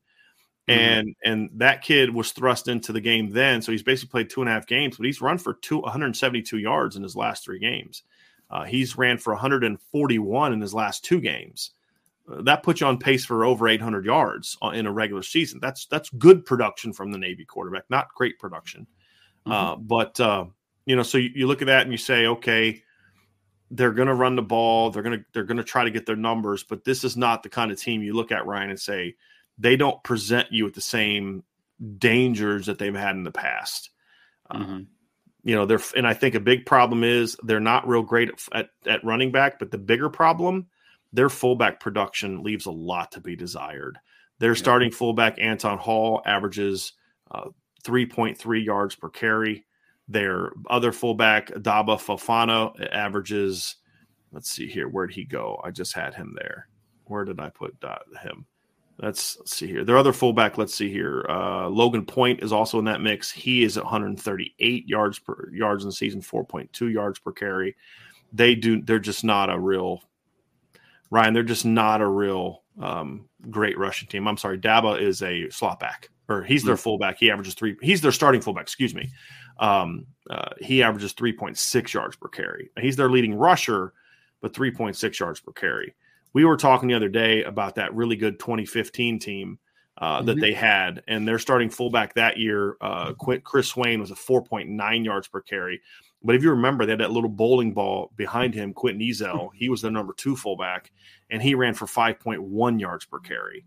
Mm-hmm. 0.69 0.79
And 0.79 1.15
and 1.23 1.49
that 1.55 1.81
kid 1.81 2.13
was 2.13 2.31
thrust 2.31 2.67
into 2.67 2.93
the 2.93 3.01
game 3.01 3.31
then, 3.31 3.61
so 3.61 3.71
he's 3.71 3.83
basically 3.83 4.11
played 4.11 4.29
two 4.29 4.41
and 4.41 4.49
a 4.49 4.53
half 4.53 4.67
games, 4.67 4.97
but 4.97 5.05
he's 5.05 5.21
run 5.21 5.37
for 5.37 5.55
two 5.55 5.79
172 5.79 6.57
yards 6.57 6.95
in 6.95 7.03
his 7.03 7.15
last 7.15 7.43
three 7.43 7.59
games. 7.59 8.03
Uh, 8.49 8.63
he's 8.63 8.97
ran 8.97 9.17
for 9.17 9.33
141 9.33 10.53
in 10.53 10.61
his 10.61 10.73
last 10.73 11.03
two 11.03 11.19
games. 11.19 11.71
Uh, 12.31 12.41
that 12.43 12.63
puts 12.63 12.81
you 12.81 12.87
on 12.87 12.97
pace 12.97 13.25
for 13.25 13.45
over 13.45 13.67
800 13.67 14.05
yards 14.05 14.57
in 14.73 14.85
a 14.85 14.91
regular 14.91 15.23
season. 15.23 15.59
That's 15.61 15.85
that's 15.85 16.09
good 16.09 16.45
production 16.45 16.93
from 16.93 17.11
the 17.11 17.17
Navy 17.17 17.45
quarterback, 17.45 17.83
not 17.89 18.13
great 18.15 18.39
production, 18.39 18.87
mm-hmm. 19.45 19.51
uh, 19.51 19.75
but 19.75 20.19
uh, 20.19 20.45
you 20.85 20.95
know, 20.95 21.03
so 21.03 21.17
you, 21.17 21.29
you 21.35 21.47
look 21.47 21.61
at 21.61 21.67
that 21.67 21.83
and 21.83 21.91
you 21.91 21.97
say, 21.97 22.25
okay, 22.25 22.83
they're 23.71 23.91
going 23.91 24.07
to 24.07 24.13
run 24.13 24.35
the 24.35 24.41
ball. 24.41 24.89
They're 24.89 25.03
going 25.03 25.19
to 25.19 25.25
they're 25.33 25.43
going 25.43 25.57
to 25.57 25.63
try 25.63 25.83
to 25.83 25.91
get 25.91 26.05
their 26.05 26.15
numbers, 26.15 26.63
but 26.63 26.83
this 26.83 27.03
is 27.03 27.17
not 27.17 27.43
the 27.43 27.49
kind 27.49 27.71
of 27.71 27.79
team 27.79 28.01
you 28.01 28.13
look 28.13 28.31
at 28.31 28.45
Ryan 28.45 28.69
and 28.69 28.79
say 28.79 29.15
they 29.57 29.75
don't 29.75 30.01
present 30.03 30.51
you 30.51 30.63
with 30.63 30.73
the 30.73 30.81
same 30.81 31.43
dangers 31.97 32.67
that 32.67 32.79
they've 32.79 32.95
had 32.95 33.15
in 33.15 33.23
the 33.23 33.31
past. 33.31 33.89
Uh, 34.49 34.57
mm-hmm. 34.57 34.79
you 35.43 35.55
know, 35.55 35.65
they're 35.65 35.81
and 35.95 36.07
I 36.07 36.13
think 36.13 36.35
a 36.35 36.39
big 36.39 36.65
problem 36.65 37.03
is 37.03 37.37
they're 37.43 37.59
not 37.59 37.87
real 37.87 38.03
great 38.03 38.29
at, 38.29 38.39
at, 38.53 38.69
at 38.85 39.03
running 39.03 39.31
back, 39.31 39.59
but 39.59 39.71
the 39.71 39.77
bigger 39.77 40.09
problem, 40.09 40.67
their 41.13 41.29
fullback 41.29 41.79
production 41.79 42.43
leaves 42.43 42.65
a 42.65 42.71
lot 42.71 43.11
to 43.13 43.21
be 43.21 43.35
desired. 43.35 43.97
Their 44.39 44.51
yeah. 44.51 44.57
starting 44.57 44.91
fullback 44.91 45.39
Anton 45.39 45.77
Hall 45.77 46.21
averages 46.25 46.93
uh, 47.31 47.49
3.3 47.83 48.65
yards 48.65 48.95
per 48.95 49.09
carry. 49.09 49.65
Their 50.07 50.51
other 50.69 50.91
fullback, 50.91 51.47
Daba 51.49 51.97
Fofana, 51.97 52.93
averages, 52.93 53.75
let's 54.31 54.49
see 54.49 54.67
here, 54.67 54.87
where'd 54.87 55.11
he 55.11 55.25
go? 55.25 55.59
I 55.63 55.71
just 55.71 55.93
had 55.93 56.13
him 56.13 56.35
there. 56.37 56.69
Where 57.05 57.25
did 57.25 57.39
I 57.39 57.49
put 57.49 57.75
him? 58.21 58.45
Let's, 58.99 59.37
let's 59.37 59.55
see 59.55 59.67
here. 59.67 59.83
Their 59.83 59.97
other 59.97 60.13
fullback, 60.13 60.57
let's 60.57 60.73
see 60.73 60.89
here. 60.89 61.25
Uh, 61.29 61.67
Logan 61.67 62.05
Point 62.05 62.41
is 62.41 62.51
also 62.51 62.79
in 62.79 62.85
that 62.85 63.01
mix. 63.01 63.29
He 63.29 63.63
is 63.63 63.77
at 63.77 63.83
138 63.83 64.87
yards 64.87 65.19
per 65.19 65.49
yards 65.53 65.83
in 65.83 65.89
the 65.89 65.93
season, 65.93 66.21
4.2 66.21 66.91
yards 66.91 67.19
per 67.19 67.31
carry. 67.31 67.75
They 68.33 68.55
do. 68.55 68.81
They're 68.81 68.99
just 68.99 69.23
not 69.23 69.53
a 69.53 69.59
real 69.59 70.01
Ryan. 71.09 71.33
They're 71.33 71.43
just 71.43 71.65
not 71.65 72.01
a 72.01 72.07
real 72.07 72.63
um, 72.81 73.27
great 73.49 73.77
rushing 73.77 74.07
team. 74.07 74.27
I'm 74.27 74.37
sorry. 74.37 74.57
Daba 74.57 75.01
is 75.01 75.21
a 75.21 75.49
slot 75.49 75.79
back, 75.79 76.09
or 76.29 76.43
he's 76.43 76.63
their 76.63 76.75
hmm. 76.75 76.81
fullback. 76.81 77.17
He 77.19 77.31
averages 77.31 77.53
three. 77.53 77.75
He's 77.81 78.01
their 78.01 78.11
starting 78.11 78.41
fullback. 78.41 78.63
Excuse 78.63 78.93
me. 78.93 79.11
Um, 79.59 80.05
uh, 80.29 80.49
he 80.59 80.83
averages 80.83 81.13
3.6 81.13 81.93
yards 81.93 82.15
per 82.15 82.27
carry. 82.27 82.69
He's 82.79 82.95
their 82.95 83.09
leading 83.09 83.33
rusher, 83.33 83.93
but 84.41 84.53
3.6 84.53 85.19
yards 85.19 85.39
per 85.39 85.51
carry. 85.51 85.95
We 86.33 86.45
were 86.45 86.57
talking 86.57 86.87
the 86.87 86.95
other 86.95 87.09
day 87.09 87.43
about 87.43 87.75
that 87.75 87.95
really 87.95 88.15
good 88.15 88.39
2015 88.39 89.19
team 89.19 89.59
uh, 89.99 90.21
that 90.21 90.33
mm-hmm. 90.33 90.41
they 90.41 90.53
had, 90.53 91.01
and 91.07 91.27
their 91.27 91.39
starting 91.39 91.69
fullback 91.69 92.13
that 92.13 92.37
year, 92.37 92.77
uh, 92.81 93.13
Chris 93.13 93.69
Swain, 93.69 93.99
was 93.99 94.11
a 94.11 94.15
4.9 94.15 95.05
yards 95.05 95.27
per 95.27 95.41
carry. 95.41 95.81
But 96.23 96.35
if 96.35 96.43
you 96.43 96.49
remember, 96.49 96.85
they 96.85 96.93
had 96.93 96.99
that 96.99 97.11
little 97.11 97.29
bowling 97.29 97.73
ball 97.73 98.11
behind 98.15 98.53
him, 98.53 98.73
Quentin 98.73 99.01
Ezell. 99.01 99.49
He 99.53 99.69
was 99.69 99.81
the 99.81 99.91
number 99.91 100.13
two 100.13 100.35
fullback, 100.35 100.91
and 101.29 101.41
he 101.41 101.55
ran 101.55 101.73
for 101.73 101.85
5.1 101.85 102.79
yards 102.79 103.05
per 103.05 103.19
carry. 103.19 103.65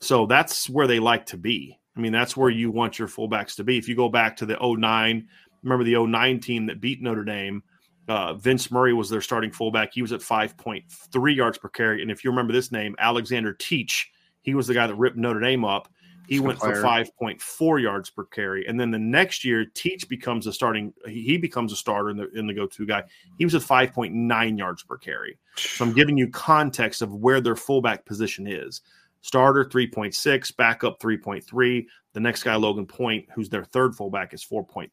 So 0.00 0.26
that's 0.26 0.68
where 0.68 0.86
they 0.86 0.98
like 0.98 1.26
to 1.26 1.36
be. 1.36 1.78
I 1.96 2.00
mean, 2.00 2.12
that's 2.12 2.36
where 2.36 2.50
you 2.50 2.70
want 2.70 2.98
your 2.98 3.08
fullbacks 3.08 3.54
to 3.56 3.64
be. 3.64 3.78
If 3.78 3.88
you 3.88 3.94
go 3.94 4.08
back 4.08 4.36
to 4.36 4.46
the 4.46 4.58
09, 4.60 5.28
remember 5.62 5.84
the 5.84 6.04
09 6.06 6.40
team 6.40 6.66
that 6.66 6.80
beat 6.80 7.00
Notre 7.00 7.24
Dame, 7.24 7.62
uh, 8.08 8.34
Vince 8.34 8.70
Murray 8.70 8.92
was 8.92 9.08
their 9.08 9.20
starting 9.20 9.52
fullback. 9.52 9.94
He 9.94 10.02
was 10.02 10.12
at 10.12 10.20
5.3 10.20 11.36
yards 11.36 11.58
per 11.58 11.68
carry. 11.68 12.02
And 12.02 12.10
if 12.10 12.24
you 12.24 12.30
remember 12.30 12.52
this 12.52 12.72
name, 12.72 12.94
Alexander 12.98 13.54
Teich, 13.54 14.06
he 14.42 14.54
was 14.54 14.66
the 14.66 14.74
guy 14.74 14.86
that 14.86 14.94
ripped 14.94 15.16
Notre 15.16 15.40
Dame 15.40 15.64
up. 15.64 15.88
He 16.28 16.40
went 16.40 16.58
for 16.58 16.72
5.4 16.72 17.82
yards 17.82 18.10
per 18.10 18.24
carry. 18.24 18.66
And 18.66 18.78
then 18.78 18.90
the 18.90 18.98
next 18.98 19.44
year, 19.44 19.66
Teich 19.74 20.08
becomes 20.08 20.46
a 20.46 20.52
starting, 20.52 20.92
he 21.06 21.36
becomes 21.36 21.72
a 21.72 21.76
starter 21.76 22.10
in 22.10 22.16
the, 22.16 22.30
in 22.30 22.46
the 22.46 22.54
go 22.54 22.66
to 22.66 22.86
guy. 22.86 23.04
He 23.38 23.44
was 23.44 23.54
at 23.54 23.62
5.9 23.62 24.58
yards 24.58 24.82
per 24.82 24.96
carry. 24.96 25.38
So 25.56 25.84
I'm 25.84 25.92
giving 25.92 26.16
you 26.16 26.28
context 26.30 27.02
of 27.02 27.14
where 27.14 27.40
their 27.40 27.56
fullback 27.56 28.04
position 28.06 28.46
is. 28.46 28.80
Starter 29.20 29.64
3.6, 29.64 30.56
backup 30.56 31.00
3.3. 31.00 31.86
The 32.12 32.20
next 32.20 32.42
guy, 32.42 32.54
Logan 32.56 32.86
Point, 32.86 33.26
who's 33.34 33.48
their 33.48 33.64
third 33.64 33.94
fullback, 33.94 34.34
is 34.34 34.44
4.2. 34.44 34.88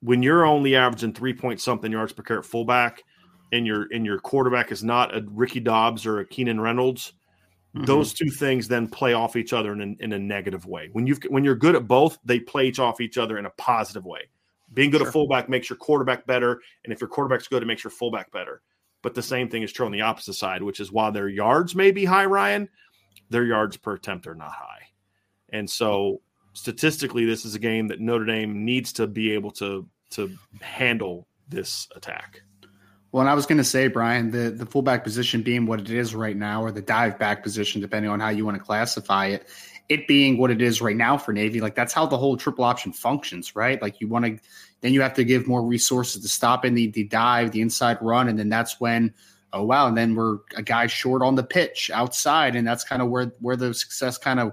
When 0.00 0.22
you're 0.22 0.44
only 0.44 0.76
averaging 0.76 1.14
three 1.14 1.34
point 1.34 1.60
something 1.60 1.90
yards 1.90 2.12
per 2.12 2.22
carry 2.22 2.42
fullback, 2.42 3.02
and 3.52 3.66
your 3.66 3.86
and 3.92 4.04
your 4.04 4.18
quarterback 4.18 4.72
is 4.72 4.82
not 4.82 5.14
a 5.14 5.24
Ricky 5.30 5.60
Dobbs 5.60 6.06
or 6.06 6.20
a 6.20 6.26
Keenan 6.26 6.60
Reynolds, 6.60 7.12
mm-hmm. 7.76 7.84
those 7.84 8.12
two 8.12 8.30
things 8.30 8.68
then 8.68 8.88
play 8.88 9.12
off 9.12 9.36
each 9.36 9.52
other 9.52 9.72
in 9.72 9.80
a, 9.80 10.04
in 10.04 10.12
a 10.12 10.18
negative 10.18 10.66
way. 10.66 10.88
When 10.92 11.06
you 11.06 11.16
when 11.28 11.44
you're 11.44 11.54
good 11.54 11.76
at 11.76 11.86
both, 11.86 12.18
they 12.24 12.40
play 12.40 12.68
each 12.68 12.78
off 12.78 13.00
each 13.00 13.18
other 13.18 13.38
in 13.38 13.46
a 13.46 13.50
positive 13.50 14.04
way. 14.04 14.22
Being 14.72 14.90
good 14.90 14.98
sure. 14.98 15.06
at 15.08 15.12
fullback 15.12 15.48
makes 15.48 15.70
your 15.70 15.76
quarterback 15.76 16.26
better, 16.26 16.60
and 16.84 16.92
if 16.92 17.00
your 17.00 17.08
quarterback's 17.08 17.48
good, 17.48 17.62
it 17.62 17.66
makes 17.66 17.84
your 17.84 17.90
fullback 17.90 18.32
better. 18.32 18.62
But 19.02 19.14
the 19.14 19.22
same 19.22 19.48
thing 19.48 19.62
is 19.62 19.72
true 19.72 19.86
on 19.86 19.92
the 19.92 20.00
opposite 20.00 20.34
side, 20.34 20.62
which 20.62 20.80
is 20.80 20.90
while 20.90 21.12
their 21.12 21.28
yards 21.28 21.74
may 21.76 21.92
be 21.92 22.04
high, 22.04 22.24
Ryan, 22.24 22.68
their 23.30 23.44
yards 23.44 23.76
per 23.76 23.94
attempt 23.94 24.26
are 24.26 24.34
not 24.34 24.50
high. 24.50 24.88
And 25.50 25.70
so 25.70 26.20
statistically, 26.54 27.24
this 27.24 27.44
is 27.44 27.54
a 27.54 27.60
game 27.60 27.88
that 27.88 28.00
Notre 28.00 28.24
Dame 28.24 28.64
needs 28.64 28.92
to 28.94 29.06
be 29.06 29.32
able 29.32 29.52
to 29.52 29.88
to 30.10 30.36
handle 30.60 31.26
this 31.48 31.88
attack. 31.94 32.42
Well, 33.16 33.22
and 33.22 33.30
I 33.30 33.34
was 33.34 33.46
going 33.46 33.56
to 33.56 33.64
say, 33.64 33.88
Brian, 33.88 34.30
the 34.30 34.50
the 34.50 34.66
fullback 34.66 35.02
position 35.02 35.40
being 35.40 35.64
what 35.64 35.80
it 35.80 35.88
is 35.88 36.14
right 36.14 36.36
now, 36.36 36.62
or 36.62 36.70
the 36.70 36.82
dive 36.82 37.18
back 37.18 37.42
position, 37.42 37.80
depending 37.80 38.10
on 38.10 38.20
how 38.20 38.28
you 38.28 38.44
want 38.44 38.58
to 38.58 38.62
classify 38.62 39.28
it, 39.28 39.48
it 39.88 40.06
being 40.06 40.36
what 40.36 40.50
it 40.50 40.60
is 40.60 40.82
right 40.82 40.96
now 40.96 41.16
for 41.16 41.32
Navy, 41.32 41.62
like 41.62 41.74
that's 41.74 41.94
how 41.94 42.04
the 42.04 42.18
whole 42.18 42.36
triple 42.36 42.62
option 42.62 42.92
functions, 42.92 43.56
right? 43.56 43.80
Like 43.80 44.02
you 44.02 44.06
want 44.06 44.26
to, 44.26 44.38
then 44.82 44.92
you 44.92 45.00
have 45.00 45.14
to 45.14 45.24
give 45.24 45.46
more 45.46 45.62
resources 45.62 46.20
to 46.20 46.28
stop 46.28 46.66
in 46.66 46.74
the, 46.74 46.88
the 46.88 47.04
dive, 47.04 47.52
the 47.52 47.62
inside 47.62 47.96
run, 48.02 48.28
and 48.28 48.38
then 48.38 48.50
that's 48.50 48.78
when 48.82 49.14
oh 49.54 49.62
wow, 49.62 49.88
and 49.88 49.96
then 49.96 50.14
we're 50.14 50.40
a 50.54 50.62
guy 50.62 50.86
short 50.86 51.22
on 51.22 51.36
the 51.36 51.42
pitch 51.42 51.90
outside, 51.94 52.54
and 52.54 52.68
that's 52.68 52.84
kind 52.84 53.00
of 53.00 53.08
where 53.08 53.32
where 53.40 53.56
the 53.56 53.72
success 53.72 54.18
kind 54.18 54.40
of 54.40 54.52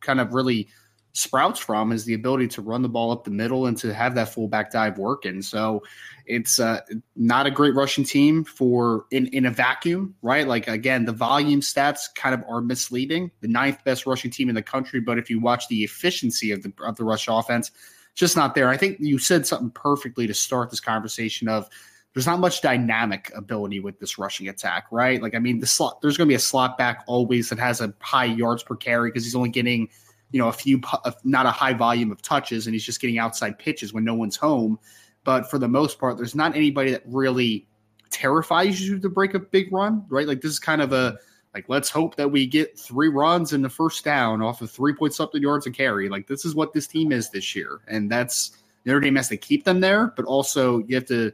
kind 0.00 0.20
of 0.20 0.34
really 0.34 0.68
sprouts 1.12 1.58
from 1.58 1.92
is 1.92 2.04
the 2.04 2.14
ability 2.14 2.48
to 2.48 2.62
run 2.62 2.82
the 2.82 2.88
ball 2.88 3.10
up 3.10 3.24
the 3.24 3.30
middle 3.30 3.66
and 3.66 3.76
to 3.78 3.92
have 3.92 4.14
that 4.14 4.28
fullback 4.28 4.70
dive 4.70 4.98
working. 4.98 5.42
So 5.42 5.82
it's 6.26 6.60
uh, 6.60 6.80
not 7.16 7.46
a 7.46 7.50
great 7.50 7.74
rushing 7.74 8.04
team 8.04 8.44
for 8.44 9.06
in, 9.10 9.26
in 9.28 9.46
a 9.46 9.50
vacuum, 9.50 10.14
right? 10.22 10.46
Like 10.46 10.68
again, 10.68 11.04
the 11.04 11.12
volume 11.12 11.60
stats 11.60 12.02
kind 12.14 12.34
of 12.34 12.44
are 12.48 12.60
misleading. 12.60 13.30
The 13.40 13.48
ninth 13.48 13.82
best 13.84 14.06
rushing 14.06 14.30
team 14.30 14.48
in 14.48 14.54
the 14.54 14.62
country, 14.62 15.00
but 15.00 15.18
if 15.18 15.28
you 15.28 15.40
watch 15.40 15.68
the 15.68 15.82
efficiency 15.82 16.52
of 16.52 16.62
the 16.62 16.72
of 16.84 16.96
the 16.96 17.04
rush 17.04 17.26
offense, 17.28 17.70
just 18.14 18.36
not 18.36 18.54
there. 18.54 18.68
I 18.68 18.76
think 18.76 18.98
you 19.00 19.18
said 19.18 19.46
something 19.46 19.70
perfectly 19.70 20.26
to 20.26 20.34
start 20.34 20.70
this 20.70 20.80
conversation 20.80 21.48
of 21.48 21.68
there's 22.14 22.26
not 22.26 22.40
much 22.40 22.60
dynamic 22.60 23.30
ability 23.36 23.80
with 23.80 24.00
this 24.00 24.18
rushing 24.18 24.48
attack, 24.48 24.86
right? 24.90 25.22
Like, 25.22 25.34
I 25.34 25.38
mean, 25.38 25.60
the 25.60 25.66
slot, 25.66 26.00
there's 26.02 26.16
going 26.16 26.26
to 26.26 26.30
be 26.30 26.36
a 26.36 26.40
slot 26.40 26.76
back 26.76 27.04
always 27.06 27.50
that 27.50 27.58
has 27.58 27.80
a 27.80 27.94
high 28.00 28.24
yards 28.24 28.62
per 28.62 28.74
carry 28.74 29.10
because 29.10 29.24
he's 29.24 29.36
only 29.36 29.50
getting, 29.50 29.88
you 30.32 30.40
know, 30.40 30.48
a 30.48 30.52
few, 30.52 30.80
not 31.24 31.46
a 31.46 31.50
high 31.50 31.72
volume 31.72 32.10
of 32.10 32.22
touches 32.22 32.66
and 32.66 32.74
he's 32.74 32.84
just 32.84 33.00
getting 33.00 33.18
outside 33.18 33.58
pitches 33.58 33.92
when 33.92 34.04
no 34.04 34.14
one's 34.14 34.36
home. 34.36 34.78
But 35.24 35.50
for 35.50 35.58
the 35.58 35.68
most 35.68 35.98
part, 35.98 36.16
there's 36.16 36.34
not 36.34 36.56
anybody 36.56 36.92
that 36.92 37.02
really 37.06 37.66
terrifies 38.10 38.80
you 38.80 38.98
to 38.98 39.08
break 39.08 39.34
a 39.34 39.38
big 39.38 39.72
run, 39.72 40.04
right? 40.08 40.26
Like 40.26 40.40
this 40.40 40.52
is 40.52 40.58
kind 40.58 40.82
of 40.82 40.92
a 40.92 41.18
like 41.54 41.64
let's 41.68 41.90
hope 41.90 42.16
that 42.16 42.30
we 42.30 42.46
get 42.46 42.78
three 42.78 43.08
runs 43.08 43.52
in 43.52 43.62
the 43.62 43.68
first 43.68 44.04
down 44.04 44.40
off 44.40 44.62
of 44.62 44.70
three 44.70 44.92
point 44.92 45.14
something 45.14 45.42
yards 45.42 45.66
a 45.66 45.70
carry. 45.70 46.08
Like 46.08 46.26
this 46.26 46.44
is 46.44 46.54
what 46.54 46.72
this 46.72 46.86
team 46.86 47.12
is 47.12 47.30
this 47.30 47.54
year, 47.56 47.80
and 47.88 48.10
that's 48.10 48.52
Notre 48.84 49.00
Dame 49.00 49.16
has 49.16 49.28
to 49.28 49.36
keep 49.36 49.64
them 49.64 49.80
there, 49.80 50.12
but 50.16 50.24
also 50.24 50.78
you 50.86 50.94
have 50.94 51.06
to 51.06 51.32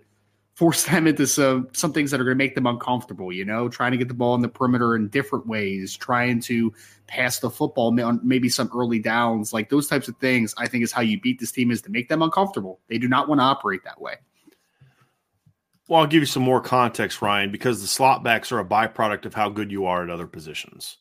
force 0.56 0.84
them 0.84 1.06
into 1.06 1.26
some 1.26 1.68
some 1.72 1.92
things 1.92 2.10
that 2.10 2.20
are 2.20 2.24
going 2.24 2.36
to 2.36 2.42
make 2.44 2.54
them 2.54 2.66
uncomfortable. 2.66 3.32
You 3.32 3.44
know, 3.44 3.68
trying 3.68 3.92
to 3.92 3.98
get 3.98 4.08
the 4.08 4.14
ball 4.14 4.34
in 4.34 4.40
the 4.40 4.48
perimeter 4.48 4.96
in 4.96 5.08
different 5.08 5.46
ways, 5.46 5.94
trying 5.94 6.40
to 6.40 6.72
pass 7.06 7.38
the 7.38 7.50
football 7.50 7.98
on 8.00 8.20
maybe 8.24 8.48
some 8.48 8.70
early 8.74 8.98
downs, 8.98 9.52
like 9.52 9.68
those 9.68 9.86
types 9.86 10.08
of 10.08 10.16
things. 10.16 10.54
I 10.58 10.66
think 10.66 10.82
is 10.82 10.92
how 10.92 11.02
you 11.02 11.20
beat 11.20 11.38
this 11.38 11.52
team 11.52 11.70
is 11.70 11.82
to 11.82 11.90
make 11.90 12.08
them 12.08 12.22
uncomfortable. 12.22 12.80
They 12.88 12.98
do 12.98 13.06
not 13.06 13.28
want 13.28 13.40
to 13.40 13.44
operate 13.44 13.84
that 13.84 14.00
way. 14.00 14.16
Well, 15.88 16.00
I'll 16.00 16.06
give 16.06 16.22
you 16.22 16.26
some 16.26 16.42
more 16.42 16.60
context, 16.60 17.22
Ryan, 17.22 17.52
because 17.52 17.80
the 17.80 17.86
slot 17.86 18.24
backs 18.24 18.50
are 18.50 18.58
a 18.58 18.64
byproduct 18.64 19.24
of 19.24 19.34
how 19.34 19.48
good 19.48 19.70
you 19.70 19.86
are 19.86 20.02
at 20.02 20.10
other 20.10 20.26
positions. 20.26 20.96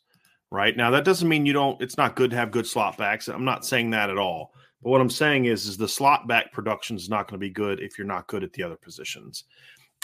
Right 0.51 0.77
now, 0.77 0.91
that 0.91 1.05
doesn't 1.05 1.27
mean 1.27 1.47
you 1.47 1.53
don't. 1.53 1.81
It's 1.81 1.97
not 1.97 2.15
good 2.15 2.29
to 2.29 2.37
have 2.37 2.51
good 2.51 2.67
slot 2.67 2.97
backs. 2.97 3.27
I'm 3.27 3.45
not 3.45 3.65
saying 3.65 3.89
that 3.91 4.11
at 4.11 4.19
all. 4.19 4.53
But 4.86 4.91
what 4.91 5.01
I'm 5.01 5.09
saying 5.09 5.45
is, 5.45 5.65
is 5.65 5.77
the 5.77 5.88
slot 5.88 6.27
back 6.27 6.51
production 6.51 6.95
is 6.95 7.09
not 7.09 7.27
going 7.27 7.39
to 7.39 7.43
be 7.43 7.49
good 7.49 7.79
if 7.79 7.97
you're 7.97 8.05
not 8.05 8.27
good 8.27 8.43
at 8.43 8.53
the 8.53 8.61
other 8.61 8.75
positions. 8.75 9.45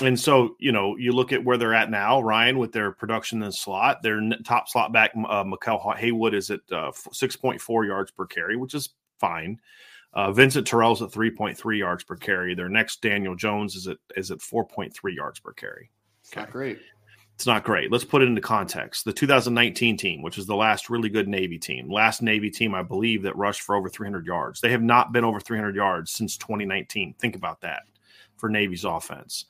And 0.02 0.20
so, 0.20 0.56
you 0.58 0.72
know, 0.72 0.98
you 0.98 1.12
look 1.12 1.32
at 1.32 1.44
where 1.44 1.56
they're 1.56 1.76
at 1.76 1.92
now, 1.92 2.20
Ryan, 2.20 2.58
with 2.58 2.72
their 2.72 2.92
production 2.92 3.44
in 3.44 3.52
slot. 3.52 4.02
Their 4.02 4.20
top 4.44 4.68
slot 4.68 4.92
back, 4.92 5.12
uh, 5.16 5.44
Makai 5.44 5.96
Haywood, 5.98 6.34
is 6.34 6.50
at 6.50 6.62
uh, 6.72 6.92
6.4 6.94 7.86
yards 7.86 8.10
per 8.10 8.26
carry, 8.26 8.58
which 8.58 8.74
is 8.74 8.90
fine. 9.20 9.60
Uh, 10.16 10.32
Vincent 10.32 10.66
Terrell's 10.66 11.04
at 11.04 11.12
3.3 11.12 11.78
yards 11.78 12.04
per 12.04 12.16
carry. 12.16 12.56
Their 12.56 12.68
next 12.68 13.04
Daniel 13.04 13.36
Jones 13.36 13.76
is 13.76 13.88
at 13.88 13.98
is 14.18 14.32
at 14.32 14.40
4.3 14.40 14.92
yards 15.16 15.40
per 15.40 15.54
carry. 15.54 15.92
Okay. 16.32 16.40
Not 16.40 16.52
great. 16.52 16.80
It's 17.42 17.48
not 17.48 17.64
great. 17.64 17.92
Let's 17.92 18.04
put 18.04 18.22
it 18.22 18.28
into 18.28 18.40
context. 18.40 19.04
The 19.04 19.14
2019 19.14 19.98
team, 19.98 20.22
which 20.22 20.38
is 20.38 20.46
the 20.46 20.56
last 20.56 20.92
really 20.92 21.10
good 21.10 21.28
Navy 21.28 21.58
team, 21.58 21.90
last 21.92 22.22
Navy 22.22 22.52
team, 22.52 22.76
I 22.76 22.84
believe, 22.84 23.24
that 23.24 23.36
rushed 23.36 23.62
for 23.62 23.76
over 23.76 23.90
300 23.90 24.28
yards. 24.28 24.62
They 24.62 24.70
have 24.70 24.84
not 24.84 25.12
been 25.12 25.26
over 25.26 25.40
300 25.40 25.76
yards 25.76 26.12
since 26.12 26.38
2019. 26.38 27.16
Think 27.18 27.36
about 27.36 27.62
that 27.62 27.82
for 28.38 28.48
Navy's 28.48 28.86
offense. 28.86 29.46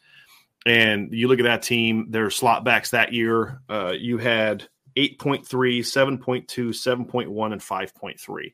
And 0.65 1.11
you 1.11 1.27
look 1.27 1.39
at 1.39 1.43
that 1.43 1.63
team, 1.63 2.05
their 2.11 2.29
slot 2.29 2.63
backs 2.63 2.91
that 2.91 3.11
year, 3.11 3.59
uh, 3.69 3.91
you 3.91 4.17
had 4.17 4.69
8.3, 4.95 5.45
7.2, 5.79 6.45
7.1, 6.47 7.51
and 7.51 7.61
5.3. 7.61 8.53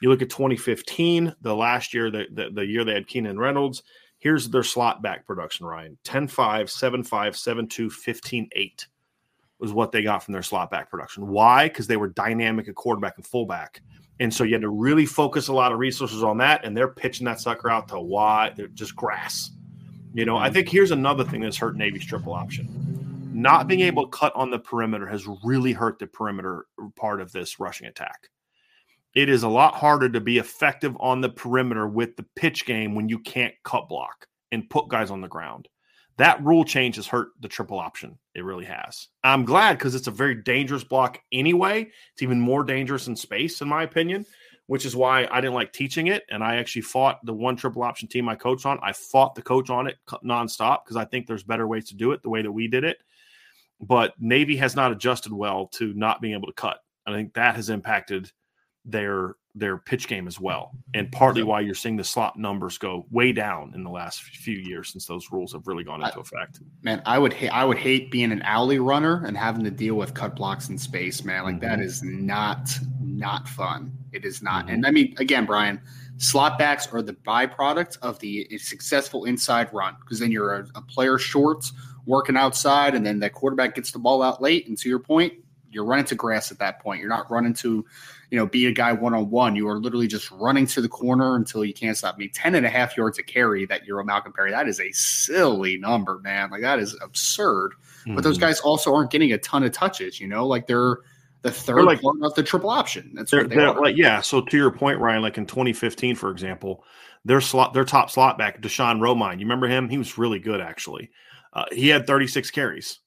You 0.00 0.08
look 0.08 0.22
at 0.22 0.30
2015, 0.30 1.34
the 1.42 1.54
last 1.54 1.92
year, 1.92 2.10
the, 2.10 2.24
the, 2.32 2.48
the 2.54 2.64
year 2.64 2.84
they 2.84 2.94
had 2.94 3.06
Keenan 3.06 3.38
Reynolds, 3.38 3.82
Here's 4.18 4.48
their 4.48 4.62
slot 4.62 5.00
back 5.02 5.26
production, 5.26 5.66
Ryan 5.66 5.96
10 6.04 6.28
5, 6.28 6.70
7 6.70 7.04
5, 7.04 7.36
7 7.36 7.68
2, 7.68 7.90
15 7.90 8.48
8 8.52 8.86
was 9.58 9.72
what 9.72 9.92
they 9.92 10.02
got 10.02 10.22
from 10.22 10.32
their 10.32 10.42
slot 10.42 10.70
back 10.70 10.90
production. 10.90 11.28
Why? 11.28 11.68
Because 11.68 11.86
they 11.86 11.96
were 11.96 12.08
dynamic 12.08 12.68
at 12.68 12.74
quarterback 12.74 13.16
and 13.16 13.26
fullback. 13.26 13.82
And 14.20 14.32
so 14.32 14.44
you 14.44 14.54
had 14.54 14.62
to 14.62 14.68
really 14.68 15.06
focus 15.06 15.48
a 15.48 15.52
lot 15.52 15.72
of 15.72 15.78
resources 15.78 16.22
on 16.22 16.38
that. 16.38 16.64
And 16.64 16.76
they're 16.76 16.88
pitching 16.88 17.24
that 17.26 17.40
sucker 17.40 17.70
out 17.70 17.88
to 17.88 18.00
why 18.00 18.52
they're 18.56 18.66
uh, 18.66 18.70
just 18.74 18.94
grass. 18.96 19.50
You 20.14 20.24
know, 20.24 20.36
I 20.36 20.46
mm-hmm. 20.46 20.54
think 20.54 20.68
here's 20.68 20.90
another 20.90 21.24
thing 21.24 21.40
that's 21.40 21.56
hurt 21.56 21.76
Navy's 21.76 22.06
triple 22.06 22.32
option. 22.32 23.30
Not 23.32 23.68
being 23.68 23.80
able 23.80 24.08
to 24.08 24.16
cut 24.16 24.34
on 24.34 24.50
the 24.50 24.58
perimeter 24.58 25.06
has 25.06 25.26
really 25.44 25.72
hurt 25.72 25.98
the 25.98 26.06
perimeter 26.06 26.66
part 26.96 27.20
of 27.20 27.30
this 27.30 27.60
rushing 27.60 27.86
attack 27.86 28.28
it 29.18 29.28
is 29.28 29.42
a 29.42 29.48
lot 29.48 29.74
harder 29.74 30.08
to 30.08 30.20
be 30.20 30.38
effective 30.38 30.96
on 31.00 31.20
the 31.20 31.28
perimeter 31.28 31.88
with 31.88 32.14
the 32.14 32.24
pitch 32.36 32.64
game 32.64 32.94
when 32.94 33.08
you 33.08 33.18
can't 33.18 33.54
cut 33.64 33.88
block 33.88 34.28
and 34.52 34.70
put 34.70 34.86
guys 34.86 35.10
on 35.10 35.20
the 35.20 35.26
ground. 35.26 35.66
That 36.18 36.40
rule 36.44 36.64
change 36.64 36.94
has 36.94 37.08
hurt 37.08 37.30
the 37.40 37.48
triple 37.48 37.80
option. 37.80 38.16
It 38.36 38.44
really 38.44 38.66
has. 38.66 39.08
I'm 39.24 39.44
glad 39.44 39.76
because 39.76 39.96
it's 39.96 40.06
a 40.06 40.12
very 40.12 40.36
dangerous 40.36 40.84
block 40.84 41.18
anyway. 41.32 41.90
It's 42.12 42.22
even 42.22 42.38
more 42.38 42.62
dangerous 42.62 43.08
in 43.08 43.16
space, 43.16 43.60
in 43.60 43.66
my 43.66 43.82
opinion, 43.82 44.24
which 44.68 44.86
is 44.86 44.94
why 44.94 45.26
I 45.28 45.40
didn't 45.40 45.54
like 45.54 45.72
teaching 45.72 46.06
it. 46.06 46.22
And 46.30 46.44
I 46.44 46.54
actually 46.54 46.82
fought 46.82 47.18
the 47.24 47.34
one 47.34 47.56
triple 47.56 47.82
option 47.82 48.06
team 48.06 48.28
I 48.28 48.36
coach 48.36 48.66
on. 48.66 48.78
I 48.84 48.92
fought 48.92 49.34
the 49.34 49.42
coach 49.42 49.68
on 49.68 49.88
it 49.88 49.96
nonstop 50.24 50.84
because 50.84 50.96
I 50.96 51.06
think 51.06 51.26
there's 51.26 51.42
better 51.42 51.66
ways 51.66 51.88
to 51.88 51.96
do 51.96 52.12
it 52.12 52.22
the 52.22 52.30
way 52.30 52.42
that 52.42 52.52
we 52.52 52.68
did 52.68 52.84
it. 52.84 52.98
But 53.80 54.14
Navy 54.20 54.56
has 54.58 54.76
not 54.76 54.92
adjusted 54.92 55.32
well 55.32 55.66
to 55.72 55.92
not 55.94 56.20
being 56.20 56.34
able 56.34 56.46
to 56.46 56.52
cut. 56.52 56.78
I 57.04 57.12
think 57.12 57.34
that 57.34 57.56
has 57.56 57.68
impacted 57.68 58.30
their 58.88 59.36
their 59.54 59.76
pitch 59.76 60.06
game 60.06 60.28
as 60.28 60.38
well, 60.38 60.72
and 60.94 61.10
partly 61.10 61.42
why 61.42 61.60
you're 61.60 61.74
seeing 61.74 61.96
the 61.96 62.04
slot 62.04 62.38
numbers 62.38 62.78
go 62.78 63.06
way 63.10 63.32
down 63.32 63.72
in 63.74 63.82
the 63.82 63.90
last 63.90 64.22
few 64.22 64.56
years 64.56 64.90
since 64.90 65.06
those 65.06 65.32
rules 65.32 65.52
have 65.52 65.66
really 65.66 65.82
gone 65.82 66.02
into 66.02 66.20
effect. 66.20 66.60
Man, 66.82 67.02
I 67.04 67.18
would 67.18 67.32
ha- 67.32 67.52
I 67.52 67.64
would 67.64 67.78
hate 67.78 68.10
being 68.10 68.30
an 68.30 68.42
alley 68.42 68.78
runner 68.78 69.24
and 69.26 69.36
having 69.36 69.64
to 69.64 69.70
deal 69.70 69.94
with 69.94 70.14
cut 70.14 70.36
blocks 70.36 70.68
in 70.68 70.78
space, 70.78 71.24
man. 71.24 71.44
Like 71.44 71.56
mm-hmm. 71.56 71.66
that 71.66 71.80
is 71.80 72.02
not 72.02 72.70
not 73.00 73.48
fun. 73.48 73.92
It 74.12 74.24
is 74.24 74.42
not. 74.42 74.66
Mm-hmm. 74.66 74.74
And 74.74 74.86
I 74.86 74.90
mean, 74.90 75.14
again, 75.18 75.44
Brian, 75.44 75.80
slot 76.18 76.58
backs 76.58 76.86
are 76.92 77.02
the 77.02 77.14
byproduct 77.14 77.98
of 78.00 78.18
the 78.20 78.58
successful 78.58 79.24
inside 79.24 79.72
run 79.72 79.96
because 80.00 80.20
then 80.20 80.30
you're 80.30 80.54
a, 80.54 80.66
a 80.76 80.82
player 80.82 81.18
short 81.18 81.64
working 82.06 82.36
outside, 82.36 82.94
and 82.94 83.04
then 83.04 83.18
that 83.20 83.32
quarterback 83.32 83.74
gets 83.74 83.90
the 83.90 83.98
ball 83.98 84.22
out 84.22 84.40
late. 84.40 84.68
And 84.68 84.78
to 84.78 84.88
your 84.88 84.98
point, 84.98 85.34
you're 85.70 85.84
running 85.84 86.06
to 86.06 86.14
grass 86.14 86.50
at 86.50 86.58
that 86.58 86.80
point. 86.80 87.00
You're 87.00 87.10
not 87.10 87.30
running 87.30 87.54
to, 87.54 87.84
you 88.30 88.38
know, 88.38 88.46
be 88.46 88.66
a 88.66 88.72
guy 88.72 88.92
one 88.92 89.14
on 89.14 89.30
one. 89.30 89.56
You 89.56 89.68
are 89.68 89.78
literally 89.78 90.06
just 90.06 90.30
running 90.30 90.66
to 90.68 90.80
the 90.80 90.88
corner 90.88 91.36
until 91.36 91.64
you 91.64 91.72
can't 91.72 91.96
stop. 91.96 92.16
I 92.16 92.18
mean, 92.18 92.30
10 92.32 92.54
and 92.54 92.66
a 92.66 92.68
half 92.68 92.96
yards 92.96 93.18
a 93.18 93.22
carry 93.22 93.64
that 93.66 93.88
a 93.88 94.04
Malcolm 94.04 94.32
Perry, 94.32 94.50
that 94.50 94.68
is 94.68 94.80
a 94.80 94.90
silly 94.92 95.78
number, 95.78 96.18
man. 96.18 96.50
Like 96.50 96.60
that 96.60 96.78
is 96.78 96.96
absurd. 97.02 97.72
Mm-hmm. 98.00 98.14
But 98.14 98.24
those 98.24 98.36
mm-hmm. 98.36 98.46
guys 98.46 98.60
also 98.60 98.94
aren't 98.94 99.10
getting 99.10 99.32
a 99.32 99.38
ton 99.38 99.64
of 99.64 99.72
touches, 99.72 100.20
you 100.20 100.28
know, 100.28 100.46
like 100.46 100.66
they're 100.66 100.98
the 101.42 101.50
3rd 101.50 101.86
like, 101.86 102.02
part 102.02 102.16
of 102.22 102.34
the 102.34 102.42
triple 102.42 102.70
option. 102.70 103.12
That's 103.14 103.32
what 103.32 103.48
they 103.48 103.56
are. 103.56 103.80
Like, 103.80 103.96
yeah. 103.96 104.20
So 104.20 104.42
to 104.42 104.56
your 104.56 104.70
point, 104.70 104.98
Ryan, 104.98 105.22
like 105.22 105.38
in 105.38 105.46
2015, 105.46 106.16
for 106.16 106.30
example, 106.30 106.84
their 107.24 107.40
slot, 107.40 107.72
their 107.72 107.84
top 107.84 108.10
slot 108.10 108.36
back, 108.36 108.60
Dishan 108.60 109.00
Romine, 109.00 109.34
you 109.34 109.46
remember 109.46 109.68
him? 109.68 109.88
He 109.88 109.96
was 109.96 110.18
really 110.18 110.38
good, 110.38 110.60
actually. 110.60 111.10
Uh, 111.54 111.64
he 111.72 111.88
had 111.88 112.06
36 112.06 112.50
carries 112.50 113.00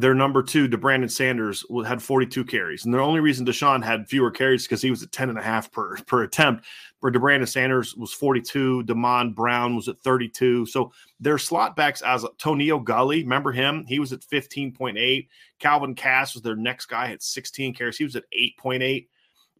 their 0.00 0.14
number 0.14 0.42
two, 0.42 0.68
DeBrandon 0.68 1.10
Sanders, 1.10 1.64
had 1.86 2.02
42 2.02 2.44
carries. 2.44 2.84
And 2.84 2.92
the 2.92 3.00
only 3.00 3.20
reason 3.20 3.46
Dishan 3.46 3.82
had 3.82 4.08
fewer 4.08 4.30
carries 4.30 4.64
because 4.64 4.82
he 4.82 4.90
was 4.90 5.02
at 5.02 5.12
10 5.12 5.30
and 5.30 5.38
a 5.38 5.42
half 5.42 5.70
per, 5.70 5.96
per 5.98 6.22
attempt. 6.22 6.64
For 7.00 7.12
DeBrandon 7.12 7.48
Sanders 7.48 7.94
was 7.96 8.12
42. 8.12 8.84
Demond 8.84 9.34
Brown 9.34 9.76
was 9.76 9.88
at 9.88 9.98
32. 10.00 10.66
So 10.66 10.92
their 11.20 11.38
slot 11.38 11.76
backs 11.76 12.02
as 12.02 12.26
Toneo 12.38 12.78
Gulley, 12.78 13.22
remember 13.22 13.52
him? 13.52 13.84
He 13.86 13.98
was 13.98 14.12
at 14.12 14.20
15.8. 14.20 15.28
Calvin 15.58 15.94
Cass 15.94 16.34
was 16.34 16.42
their 16.42 16.56
next 16.56 16.86
guy 16.86 17.12
at 17.12 17.22
16 17.22 17.74
carries. 17.74 17.96
He 17.96 18.04
was 18.04 18.16
at 18.16 18.24
8.8. 18.36 19.06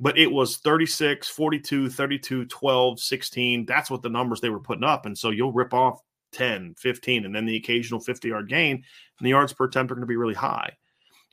But 0.01 0.17
it 0.17 0.31
was 0.31 0.59
36, 0.59 1.29
42, 1.29 1.91
32, 1.91 2.45
12, 2.45 3.01
16. 3.01 3.67
That's 3.67 3.91
what 3.91 4.03
the 4.03 4.09
numbers 4.09 4.41
they 4.41 4.51
were 4.51 4.61
putting 4.61 4.85
up. 4.85 5.07
And 5.07 5.19
so 5.19 5.31
you'll 5.31 5.53
rip 5.53 5.75
off 5.75 6.01
10, 6.33 6.75
15, 6.79 7.25
and 7.25 7.35
then 7.35 7.47
the 7.47 7.57
occasional 7.57 8.01
50 8.01 8.29
yard 8.29 8.49
gain, 8.49 8.85
and 9.19 9.27
the 9.27 9.31
yards 9.31 9.53
per 9.53 9.65
attempt 9.65 9.91
are 9.91 9.95
going 9.95 10.03
to 10.03 10.07
be 10.07 10.17
really 10.17 10.35
high. 10.35 10.77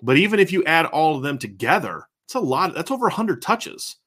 But 0.01 0.17
even 0.17 0.39
if 0.39 0.51
you 0.51 0.63
add 0.65 0.85
all 0.87 1.15
of 1.15 1.23
them 1.23 1.37
together, 1.37 2.07
it's 2.25 2.35
a 2.35 2.39
lot. 2.39 2.73
That's 2.73 2.91
over 2.91 3.05
100 3.05 3.41
touches 3.41 3.97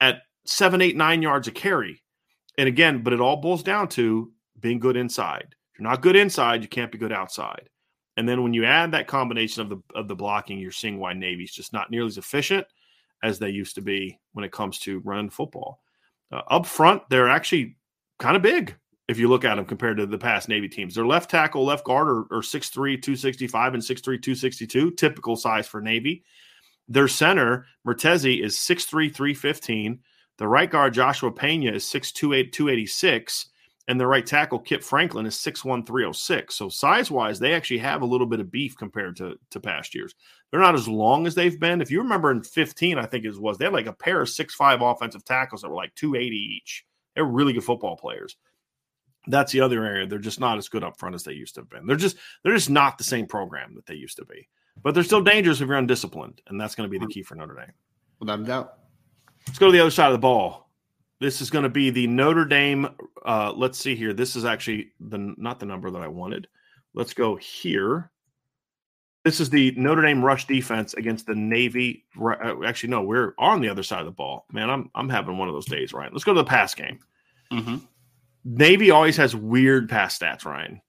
at 0.00 0.22
seven, 0.46 0.80
eight, 0.80 0.96
nine 0.96 1.22
yards 1.22 1.48
a 1.48 1.52
carry. 1.52 2.02
And 2.56 2.68
again, 2.68 3.02
but 3.02 3.12
it 3.12 3.20
all 3.20 3.36
boils 3.36 3.62
down 3.62 3.88
to 3.90 4.32
being 4.60 4.78
good 4.78 4.96
inside. 4.96 5.54
If 5.72 5.78
you're 5.78 5.88
not 5.88 6.02
good 6.02 6.16
inside, 6.16 6.62
you 6.62 6.68
can't 6.68 6.90
be 6.90 6.98
good 6.98 7.12
outside. 7.12 7.68
And 8.16 8.28
then 8.28 8.42
when 8.42 8.52
you 8.52 8.64
add 8.64 8.90
that 8.92 9.06
combination 9.06 9.62
of 9.62 9.68
the 9.68 9.80
of 9.94 10.08
the 10.08 10.16
blocking, 10.16 10.58
you're 10.58 10.72
seeing 10.72 10.98
why 10.98 11.12
Navy's 11.12 11.52
just 11.52 11.72
not 11.72 11.90
nearly 11.90 12.08
as 12.08 12.18
efficient 12.18 12.66
as 13.22 13.38
they 13.38 13.50
used 13.50 13.76
to 13.76 13.80
be 13.80 14.18
when 14.32 14.44
it 14.44 14.50
comes 14.50 14.80
to 14.80 15.00
running 15.00 15.30
football. 15.30 15.80
Uh, 16.32 16.42
up 16.48 16.66
front, 16.66 17.02
they're 17.10 17.28
actually 17.28 17.76
kind 18.18 18.36
of 18.36 18.42
big 18.42 18.76
if 19.08 19.18
you 19.18 19.28
look 19.28 19.44
at 19.44 19.56
them 19.56 19.64
compared 19.64 19.96
to 19.96 20.06
the 20.06 20.18
past 20.18 20.48
Navy 20.48 20.68
teams. 20.68 20.94
Their 20.94 21.06
left 21.06 21.30
tackle, 21.30 21.64
left 21.64 21.84
guard 21.84 22.08
are, 22.08 22.20
are 22.30 22.42
6'3, 22.42 23.00
265 23.00 23.74
and 23.74 23.82
6'3, 23.82 24.02
262, 24.02 24.90
typical 24.92 25.34
size 25.34 25.66
for 25.66 25.80
Navy. 25.80 26.24
Their 26.88 27.08
center, 27.08 27.66
Murtezi, 27.86 28.44
is 28.44 28.56
6'3, 28.56 29.14
315. 29.14 30.00
The 30.36 30.46
right 30.46 30.70
guard, 30.70 30.94
Joshua 30.94 31.32
Pena, 31.32 31.72
is 31.72 31.84
6'2, 31.84 32.52
286. 32.52 33.46
And 33.88 33.98
the 33.98 34.06
right 34.06 34.26
tackle, 34.26 34.58
Kip 34.58 34.82
Frankland, 34.82 35.26
is 35.26 35.36
6'1, 35.36 35.86
306. 35.86 36.54
So 36.54 36.68
size 36.68 37.10
wise, 37.10 37.38
they 37.38 37.54
actually 37.54 37.78
have 37.78 38.02
a 38.02 38.06
little 38.06 38.26
bit 38.26 38.40
of 38.40 38.50
beef 38.50 38.76
compared 38.76 39.16
to, 39.16 39.36
to 39.50 39.60
past 39.60 39.94
years. 39.94 40.14
They're 40.50 40.60
not 40.60 40.74
as 40.74 40.86
long 40.86 41.26
as 41.26 41.34
they've 41.34 41.58
been. 41.58 41.80
If 41.80 41.90
you 41.90 42.02
remember 42.02 42.30
in 42.30 42.42
15, 42.42 42.98
I 42.98 43.06
think 43.06 43.24
it 43.24 43.40
was, 43.40 43.56
they 43.56 43.64
had 43.64 43.72
like 43.72 43.86
a 43.86 43.92
pair 43.94 44.20
of 44.20 44.28
6'5 44.28 44.92
offensive 44.92 45.24
tackles 45.24 45.62
that 45.62 45.70
were 45.70 45.74
like 45.74 45.94
280 45.94 46.36
each. 46.36 46.84
They're 47.14 47.24
really 47.24 47.54
good 47.54 47.64
football 47.64 47.96
players 47.96 48.36
that's 49.28 49.52
the 49.52 49.60
other 49.60 49.84
area. 49.84 50.06
They're 50.06 50.18
just 50.18 50.40
not 50.40 50.58
as 50.58 50.68
good 50.68 50.82
up 50.82 50.98
front 50.98 51.14
as 51.14 51.22
they 51.22 51.32
used 51.32 51.54
to 51.54 51.60
have 51.60 51.70
been. 51.70 51.86
They're 51.86 51.96
just 51.96 52.16
they're 52.42 52.54
just 52.54 52.70
not 52.70 52.98
the 52.98 53.04
same 53.04 53.26
program 53.26 53.74
that 53.74 53.86
they 53.86 53.94
used 53.94 54.16
to 54.16 54.24
be. 54.24 54.48
But 54.82 54.94
they're 54.94 55.04
still 55.04 55.22
dangerous 55.22 55.60
if 55.60 55.68
you're 55.68 55.76
undisciplined, 55.76 56.40
and 56.46 56.60
that's 56.60 56.74
going 56.74 56.88
to 56.88 56.90
be 56.90 57.04
the 57.04 57.12
key 57.12 57.22
for 57.22 57.34
Notre 57.34 57.54
Dame. 57.54 57.72
Without 58.20 58.40
a 58.40 58.44
doubt. 58.44 58.74
Let's 59.46 59.58
go 59.58 59.66
to 59.66 59.72
the 59.72 59.80
other 59.80 59.90
side 59.90 60.06
of 60.06 60.12
the 60.12 60.18
ball. 60.18 60.70
This 61.20 61.40
is 61.40 61.50
going 61.50 61.64
to 61.64 61.68
be 61.68 61.90
the 61.90 62.06
Notre 62.06 62.44
Dame. 62.44 62.88
Uh, 63.24 63.52
let's 63.54 63.78
see 63.78 63.96
here. 63.96 64.12
This 64.12 64.36
is 64.36 64.44
actually 64.44 64.92
the 65.00 65.34
not 65.36 65.58
the 65.58 65.66
number 65.66 65.90
that 65.90 66.02
I 66.02 66.08
wanted. 66.08 66.48
let's 66.94 67.14
go 67.14 67.36
here. 67.36 68.10
This 69.24 69.40
is 69.40 69.50
the 69.50 69.72
Notre 69.76 70.02
Dame 70.02 70.24
rush 70.24 70.46
defense 70.46 70.94
against 70.94 71.26
the 71.26 71.34
Navy. 71.34 72.04
Uh, 72.20 72.64
actually, 72.64 72.90
no, 72.90 73.02
we're 73.02 73.34
on 73.38 73.60
the 73.60 73.68
other 73.68 73.82
side 73.82 74.00
of 74.00 74.06
the 74.06 74.12
ball. 74.12 74.46
Man, 74.52 74.70
I'm 74.70 74.90
I'm 74.94 75.08
having 75.08 75.36
one 75.36 75.48
of 75.48 75.54
those 75.54 75.66
days, 75.66 75.92
right? 75.92 76.12
Let's 76.12 76.24
go 76.24 76.32
to 76.34 76.40
the 76.40 76.44
pass 76.44 76.74
game. 76.74 77.00
Mm-hmm. 77.52 77.76
Navy 78.44 78.90
always 78.90 79.16
has 79.16 79.34
weird 79.34 79.88
pass 79.88 80.18
stats, 80.18 80.44
Ryan. 80.44 80.80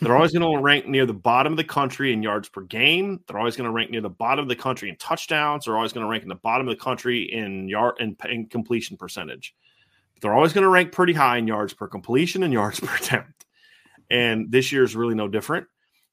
They're 0.00 0.16
always 0.16 0.32
going 0.32 0.56
to 0.56 0.62
rank 0.62 0.86
near 0.86 1.06
the 1.06 1.14
bottom 1.14 1.52
of 1.52 1.56
the 1.56 1.64
country 1.64 2.12
in 2.12 2.22
yards 2.22 2.48
per 2.48 2.62
game. 2.62 3.20
They're 3.26 3.38
always 3.38 3.56
going 3.56 3.68
to 3.68 3.72
rank 3.72 3.90
near 3.90 4.00
the 4.00 4.10
bottom 4.10 4.42
of 4.42 4.48
the 4.48 4.56
country 4.56 4.88
in 4.88 4.96
touchdowns. 4.96 5.64
They're 5.64 5.76
always 5.76 5.92
going 5.92 6.04
to 6.04 6.10
rank 6.10 6.22
in 6.22 6.28
the 6.28 6.34
bottom 6.34 6.68
of 6.68 6.76
the 6.76 6.82
country 6.82 7.22
in 7.32 7.68
yard 7.68 7.96
and 8.00 8.16
in 8.28 8.46
completion 8.46 8.96
percentage. 8.96 9.54
They're 10.20 10.34
always 10.34 10.52
going 10.52 10.62
to 10.62 10.68
rank 10.68 10.92
pretty 10.92 11.12
high 11.12 11.38
in 11.38 11.46
yards 11.46 11.74
per 11.74 11.88
completion 11.88 12.42
and 12.42 12.52
yards 12.52 12.80
per 12.80 12.94
attempt. 12.94 13.44
And 14.10 14.50
this 14.50 14.72
year 14.72 14.84
is 14.84 14.96
really 14.96 15.14
no 15.14 15.28
different. 15.28 15.66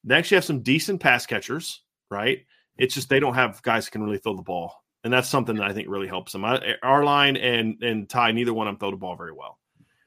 They 0.04 0.16
actually 0.16 0.36
have 0.36 0.46
some 0.46 0.62
decent 0.62 1.00
pass 1.00 1.26
catchers, 1.26 1.82
right? 2.10 2.40
It's 2.78 2.94
just 2.94 3.10
they 3.10 3.20
don't 3.20 3.36
have 3.36 3.62
guys 3.62 3.86
that 3.86 3.92
can 3.92 4.04
really 4.04 4.18
throw 4.18 4.36
the 4.36 4.42
ball, 4.42 4.84
and 5.04 5.14
that's 5.14 5.30
something 5.30 5.56
that 5.58 5.70
I 5.70 5.74
think 5.74 5.88
really 5.88 6.08
helps 6.08 6.32
them. 6.32 6.44
I, 6.44 6.74
Arline 6.82 7.38
and 7.38 7.82
and 7.84 8.10
Tai, 8.10 8.32
neither 8.32 8.54
one 8.54 8.68
of 8.68 8.74
them 8.74 8.80
throw 8.80 8.92
the 8.92 8.98
ball 8.98 9.16
very 9.16 9.32
well. 9.32 9.60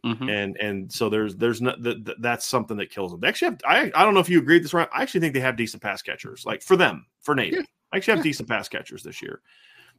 Mm-hmm. 0.07 0.29
And 0.29 0.57
and 0.59 0.93
so 0.93 1.09
there's 1.09 1.37
there's 1.37 1.61
no 1.61 1.75
that 1.81 2.17
that's 2.21 2.47
something 2.47 2.77
that 2.77 2.91
kills 2.91 3.11
them. 3.11 3.21
They 3.21 3.29
actually 3.29 3.51
have 3.51 3.61
I 3.67 3.91
I 3.95 4.05
don't 4.05 4.15
know 4.15 4.21
if 4.21 4.29
you 4.29 4.39
agree 4.39 4.57
with 4.57 4.63
this 4.63 4.75
right. 4.75 4.89
I 4.95 5.03
actually 5.03 5.21
think 5.21 5.35
they 5.35 5.41
have 5.41 5.57
decent 5.57 5.83
pass 5.83 6.03
catchers. 6.03 6.45
Like 6.47 6.63
for 6.63 6.77
them, 6.77 7.07
for 7.23 7.35
Navy. 7.35 7.57
Yeah. 7.57 7.63
I 7.93 7.97
actually 7.97 8.13
have 8.13 8.25
yeah. 8.25 8.31
decent 8.31 8.49
pass 8.49 8.69
catchers 8.69 9.03
this 9.03 9.21
year. 9.21 9.41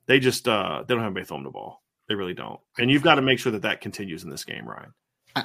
They 0.05 0.20
just 0.20 0.47
uh 0.47 0.84
they 0.88 0.93
don't 0.93 1.03
have 1.03 1.12
anybody 1.12 1.26
throwing 1.26 1.43
the 1.43 1.49
ball. 1.49 1.84
They 2.08 2.16
really 2.16 2.34
don't. 2.34 2.60
And 2.78 2.89
you've 2.89 3.03
got 3.03 3.16
to 3.16 3.22
make 3.22 3.38
sure 3.38 3.51
that 3.51 3.64
that 3.64 3.82
continues 3.82 4.24
in 4.24 4.30
this 4.30 4.45
game, 4.45 4.66
Ryan. 4.66 4.93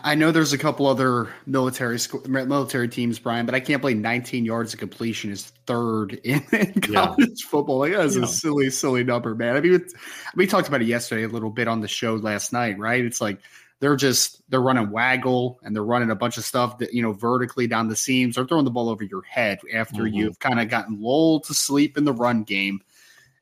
I 0.02 0.14
know 0.14 0.30
there's 0.30 0.52
a 0.52 0.58
couple 0.58 0.86
other 0.86 1.28
military 1.44 1.98
military 2.26 2.88
teams, 2.88 3.18
Brian, 3.18 3.44
but 3.44 3.54
I 3.54 3.60
can't 3.60 3.80
believe 3.80 3.98
19 3.98 4.44
yards 4.44 4.72
of 4.72 4.80
completion 4.80 5.30
is 5.30 5.52
third 5.66 6.14
in, 6.24 6.42
in 6.52 6.80
college 6.80 7.18
yeah. 7.18 7.48
football. 7.48 7.78
Like 7.78 7.92
that's 7.92 8.16
yeah. 8.16 8.24
a 8.24 8.26
silly, 8.26 8.70
silly 8.70 9.04
number, 9.04 9.34
man. 9.34 9.56
I 9.56 9.60
mean, 9.60 9.84
we 10.34 10.46
talked 10.46 10.68
about 10.68 10.82
it 10.82 10.86
yesterday 10.86 11.24
a 11.24 11.28
little 11.28 11.50
bit 11.50 11.68
on 11.68 11.80
the 11.80 11.88
show 11.88 12.14
last 12.14 12.52
night, 12.52 12.78
right? 12.78 13.04
It's 13.04 13.20
like 13.20 13.40
they're 13.82 13.96
just 13.96 14.40
they're 14.48 14.62
running 14.62 14.90
waggle 14.92 15.58
and 15.64 15.74
they're 15.74 15.84
running 15.84 16.12
a 16.12 16.14
bunch 16.14 16.38
of 16.38 16.44
stuff 16.44 16.78
that 16.78 16.94
you 16.94 17.02
know 17.02 17.12
vertically 17.12 17.66
down 17.66 17.88
the 17.88 17.96
seams. 17.96 18.36
They're 18.36 18.46
throwing 18.46 18.64
the 18.64 18.70
ball 18.70 18.88
over 18.88 19.02
your 19.02 19.22
head 19.22 19.58
after 19.74 20.04
mm-hmm. 20.04 20.14
you've 20.14 20.38
kind 20.38 20.60
of 20.60 20.68
gotten 20.68 21.02
lulled 21.02 21.42
to 21.44 21.54
sleep 21.54 21.98
in 21.98 22.04
the 22.04 22.12
run 22.12 22.44
game, 22.44 22.80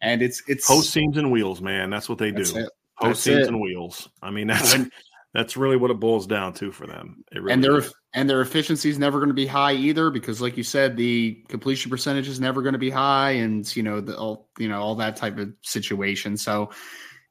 and 0.01 0.23
it's 0.23 0.43
it's 0.49 0.67
post 0.67 0.91
seams 0.91 1.19
and 1.19 1.31
wheels, 1.31 1.61
man. 1.61 1.91
That's 1.91 2.09
what 2.09 2.17
they 2.17 2.31
do. 2.31 2.67
Post 3.03 3.23
seams 3.23 3.49
and 3.49 3.61
wheels. 3.61 4.09
I 4.23 4.31
mean, 4.31 4.47
that's 4.47 4.75
that's 5.35 5.59
really 5.59 5.77
what 5.77 5.91
it 5.91 6.01
boils 6.01 6.27
down 6.27 6.55
to 6.55 6.73
for 6.73 6.87
them. 6.87 7.23
Really 7.35 7.53
and 7.53 7.63
their 7.63 7.77
is. 7.77 7.93
and 8.15 8.29
their 8.29 8.41
efficiency 8.41 8.89
is 8.89 8.99
never 8.99 9.19
going 9.19 9.29
to 9.29 9.35
be 9.35 9.47
high 9.47 9.75
either 9.75 10.09
because, 10.09 10.41
like 10.41 10.57
you 10.57 10.65
said, 10.65 10.97
the 10.97 11.45
completion 11.49 11.91
percentage 11.91 12.29
is 12.29 12.41
never 12.41 12.63
going 12.63 12.73
to 12.73 12.79
be 12.79 12.89
high, 12.89 13.33
and 13.33 13.77
you 13.77 13.83
know 13.83 14.01
the 14.01 14.17
all 14.17 14.49
you 14.59 14.71
know 14.71 14.81
all 14.81 14.95
that 14.95 15.17
type 15.17 15.37
of 15.37 15.53
situation. 15.61 16.39
So 16.39 16.71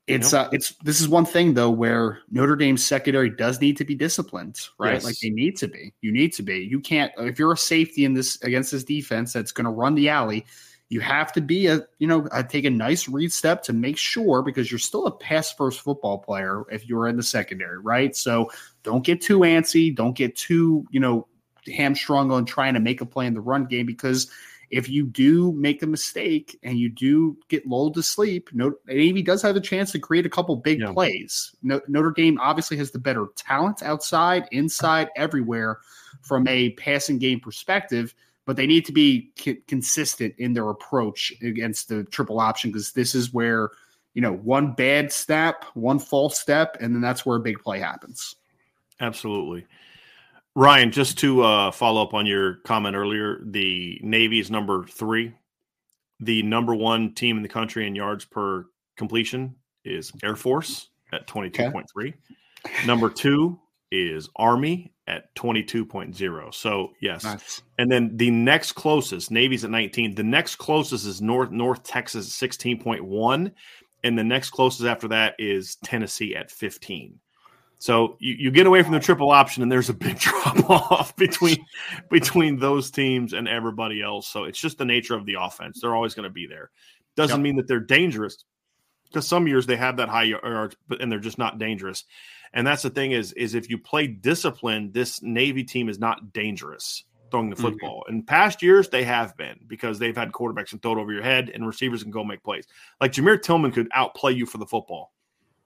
it's 0.09 0.33
uh, 0.33 0.49
it's 0.51 0.73
this 0.83 0.99
is 0.99 1.07
one 1.07 1.25
thing 1.25 1.53
though 1.53 1.69
where 1.69 2.19
Notre 2.31 2.55
Dame's 2.55 2.83
secondary 2.83 3.29
does 3.29 3.61
need 3.61 3.77
to 3.77 3.85
be 3.85 3.95
disciplined, 3.95 4.59
right? 4.77 4.93
Yes. 4.93 5.03
Like 5.03 5.19
they 5.21 5.29
need 5.29 5.57
to 5.57 5.67
be. 5.67 5.93
You 6.01 6.11
need 6.11 6.33
to 6.33 6.43
be. 6.43 6.59
You 6.59 6.79
can't 6.79 7.11
if 7.17 7.39
you're 7.39 7.53
a 7.53 7.57
safety 7.57 8.05
in 8.05 8.13
this 8.13 8.41
against 8.41 8.71
this 8.71 8.83
defense 8.83 9.33
that's 9.33 9.51
going 9.51 9.65
to 9.65 9.71
run 9.71 9.95
the 9.95 10.09
alley 10.09 10.45
you 10.89 10.99
have 10.99 11.31
to 11.31 11.41
be 11.41 11.67
a 11.67 11.81
you 11.99 12.07
know 12.07 12.27
a, 12.31 12.43
take 12.43 12.65
a 12.65 12.69
nice 12.69 13.07
read 13.07 13.31
step 13.31 13.63
to 13.63 13.73
make 13.73 13.97
sure 13.97 14.41
because 14.41 14.71
you're 14.71 14.79
still 14.79 15.05
a 15.05 15.11
pass 15.11 15.53
first 15.53 15.81
football 15.81 16.17
player 16.17 16.63
if 16.71 16.87
you're 16.87 17.07
in 17.07 17.15
the 17.15 17.23
secondary 17.23 17.79
right 17.79 18.15
so 18.15 18.51
don't 18.83 19.05
get 19.05 19.21
too 19.21 19.39
antsy 19.39 19.95
don't 19.95 20.17
get 20.17 20.35
too 20.35 20.85
you 20.91 20.99
know 20.99 21.27
hamstrung 21.67 22.31
on 22.31 22.45
trying 22.45 22.73
to 22.73 22.79
make 22.79 23.01
a 23.01 23.05
play 23.05 23.27
in 23.27 23.33
the 23.33 23.41
run 23.41 23.65
game 23.65 23.85
because 23.85 24.29
if 24.69 24.87
you 24.87 25.05
do 25.05 25.51
make 25.53 25.81
a 25.81 25.87
mistake 25.87 26.59
and 26.63 26.77
you 26.77 26.89
do 26.89 27.37
get 27.47 27.65
lulled 27.65 27.95
to 27.95 28.03
sleep, 28.03 28.49
Navy 28.53 29.21
does 29.21 29.41
have 29.41 29.55
a 29.55 29.61
chance 29.61 29.91
to 29.91 29.99
create 29.99 30.25
a 30.25 30.29
couple 30.29 30.55
big 30.55 30.79
yeah. 30.79 30.91
plays. 30.91 31.55
Notre 31.63 32.11
Dame 32.11 32.39
obviously 32.39 32.77
has 32.77 32.91
the 32.91 32.99
better 32.99 33.27
talent 33.35 33.81
outside, 33.81 34.47
inside, 34.51 35.09
everywhere 35.15 35.79
from 36.21 36.47
a 36.47 36.71
passing 36.71 37.17
game 37.17 37.39
perspective 37.39 38.13
but 38.49 38.55
they 38.55 38.65
need 38.65 38.83
to 38.83 38.91
be 38.91 39.29
c- 39.37 39.61
consistent 39.67 40.33
in 40.39 40.53
their 40.53 40.69
approach 40.69 41.31
against 41.43 41.87
the 41.87 42.03
triple 42.05 42.39
option 42.39 42.71
because 42.71 42.93
this 42.93 43.13
is 43.13 43.31
where 43.31 43.69
you 44.15 44.23
know 44.23 44.33
one 44.33 44.73
bad 44.73 45.13
step, 45.13 45.65
one 45.75 45.99
false 45.99 46.39
step, 46.39 46.75
and 46.81 46.95
then 46.95 46.99
that's 46.99 47.27
where 47.27 47.37
a 47.37 47.39
big 47.39 47.59
play 47.59 47.77
happens. 47.77 48.37
Absolutely. 48.99 49.67
Ryan, 50.59 50.91
just 50.91 51.17
to 51.19 51.41
uh, 51.41 51.71
follow 51.71 52.03
up 52.03 52.13
on 52.13 52.25
your 52.25 52.55
comment 52.65 52.93
earlier, 52.93 53.39
the 53.45 53.97
Navy 54.03 54.41
is 54.41 54.51
number 54.51 54.83
three. 54.83 55.33
The 56.19 56.43
number 56.43 56.75
one 56.75 57.13
team 57.13 57.37
in 57.37 57.43
the 57.43 57.49
country 57.49 57.87
in 57.87 57.95
yards 57.95 58.25
per 58.25 58.65
completion 58.97 59.55
is 59.85 60.11
Air 60.21 60.35
Force 60.35 60.89
at 61.13 61.25
22.3. 61.27 61.85
Okay. 61.95 62.13
Number 62.85 63.09
two 63.09 63.57
is 63.89 64.27
Army 64.35 64.91
at 65.07 65.33
22.0. 65.35 66.53
So, 66.53 66.89
yes. 66.99 67.23
Nice. 67.23 67.61
And 67.77 67.89
then 67.89 68.17
the 68.17 68.29
next 68.29 68.73
closest, 68.73 69.31
Navy's 69.31 69.63
at 69.63 69.71
19. 69.71 70.13
The 70.15 70.23
next 70.23 70.57
closest 70.57 71.05
is 71.05 71.21
North 71.21 71.51
North 71.51 71.83
Texas 71.83 72.43
at 72.43 72.49
16.1 72.49 73.51
and 74.03 74.17
the 74.17 74.23
next 74.25 74.49
closest 74.49 74.83
after 74.83 75.07
that 75.07 75.35
is 75.39 75.75
Tennessee 75.85 76.35
at 76.35 76.51
15. 76.51 77.17
So 77.79 78.17
you, 78.19 78.35
you 78.37 78.51
get 78.51 78.67
away 78.67 78.83
from 78.83 78.93
the 78.93 78.99
triple 78.99 79.31
option 79.31 79.63
and 79.63 79.71
there's 79.71 79.89
a 79.89 79.93
big 79.93 80.19
drop 80.19 80.69
off 80.69 81.15
between 81.15 81.65
between 82.09 82.59
those 82.59 82.91
teams 82.91 83.33
and 83.33 83.47
everybody 83.47 84.01
else. 84.01 84.27
So 84.27 84.43
it's 84.43 84.59
just 84.59 84.77
the 84.77 84.85
nature 84.85 85.15
of 85.15 85.25
the 85.25 85.37
offense. 85.39 85.79
They're 85.81 85.95
always 85.95 86.13
going 86.13 86.25
to 86.25 86.29
be 86.29 86.45
there. 86.45 86.69
Doesn't 87.15 87.39
yep. 87.39 87.43
mean 87.43 87.55
that 87.55 87.67
they're 87.67 87.79
dangerous 87.79 88.43
because 89.05 89.27
some 89.27 89.47
years 89.47 89.65
they 89.65 89.77
have 89.77 89.97
that 89.97 90.09
high 90.09 90.23
yards, 90.23 90.75
but 90.87 91.01
and 91.01 91.11
they're 91.11 91.19
just 91.19 91.37
not 91.37 91.57
dangerous. 91.57 92.03
And 92.53 92.65
that's 92.65 92.81
the 92.81 92.89
thing 92.89 93.11
is, 93.11 93.31
is 93.33 93.55
if 93.55 93.69
you 93.69 93.77
play 93.77 94.07
discipline, 94.07 94.91
this 94.91 95.21
Navy 95.21 95.63
team 95.63 95.87
is 95.89 95.99
not 95.99 96.33
dangerous 96.33 97.03
throwing 97.31 97.49
the 97.49 97.55
mm-hmm. 97.55 97.65
football. 97.65 98.03
Mm-hmm. 98.07 98.15
In 98.15 98.23
past 98.23 98.61
years, 98.61 98.89
they 98.89 99.03
have 99.03 99.37
been 99.37 99.59
because 99.67 99.99
they've 99.99 100.15
had 100.15 100.31
quarterbacks 100.31 100.71
and 100.71 100.81
throw 100.81 100.93
it 100.93 100.97
over 100.97 101.13
your 101.13 101.23
head, 101.23 101.51
and 101.53 101.65
receivers 101.65 102.03
can 102.03 102.11
go 102.11 102.23
make 102.23 102.43
plays. 102.43 102.65
Like 102.99 103.11
Jamir 103.13 103.41
Tillman 103.41 103.71
could 103.71 103.87
outplay 103.93 104.33
you 104.33 104.45
for 104.45 104.57
the 104.57 104.65
football. 104.65 105.13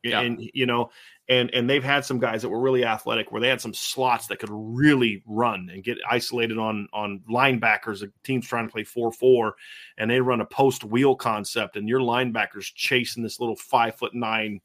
Yeah. 0.04 0.20
And 0.20 0.50
you 0.54 0.66
know, 0.66 0.90
and 1.30 1.50
and 1.54 1.70
they've 1.70 1.84
had 1.84 2.04
some 2.04 2.20
guys 2.20 2.42
that 2.42 2.50
were 2.50 2.60
really 2.60 2.84
athletic 2.84 3.32
where 3.32 3.40
they 3.40 3.48
had 3.48 3.62
some 3.62 3.74
slots 3.74 4.28
that 4.28 4.40
could 4.40 4.50
really 4.52 5.24
run 5.26 5.70
and 5.72 5.84
get 5.84 5.98
isolated 6.10 6.58
on 6.58 6.88
on 6.92 7.22
linebackers. 7.30 8.08
Team's 8.24 8.48
trying 8.48 8.68
to 8.68 8.72
play 8.72 8.84
4-4 8.84 9.54
and 9.98 10.12
they 10.12 10.20
run 10.20 10.42
a 10.42 10.46
post 10.46 10.84
wheel 10.84 11.16
concept 11.16 11.78
and 11.78 11.88
your 11.88 12.02
linebackers 12.02 12.74
chasing 12.76 13.24
this 13.24 13.40
little 13.40 13.56
five 13.56 13.96
foot 13.96 14.14
nine 14.14 14.60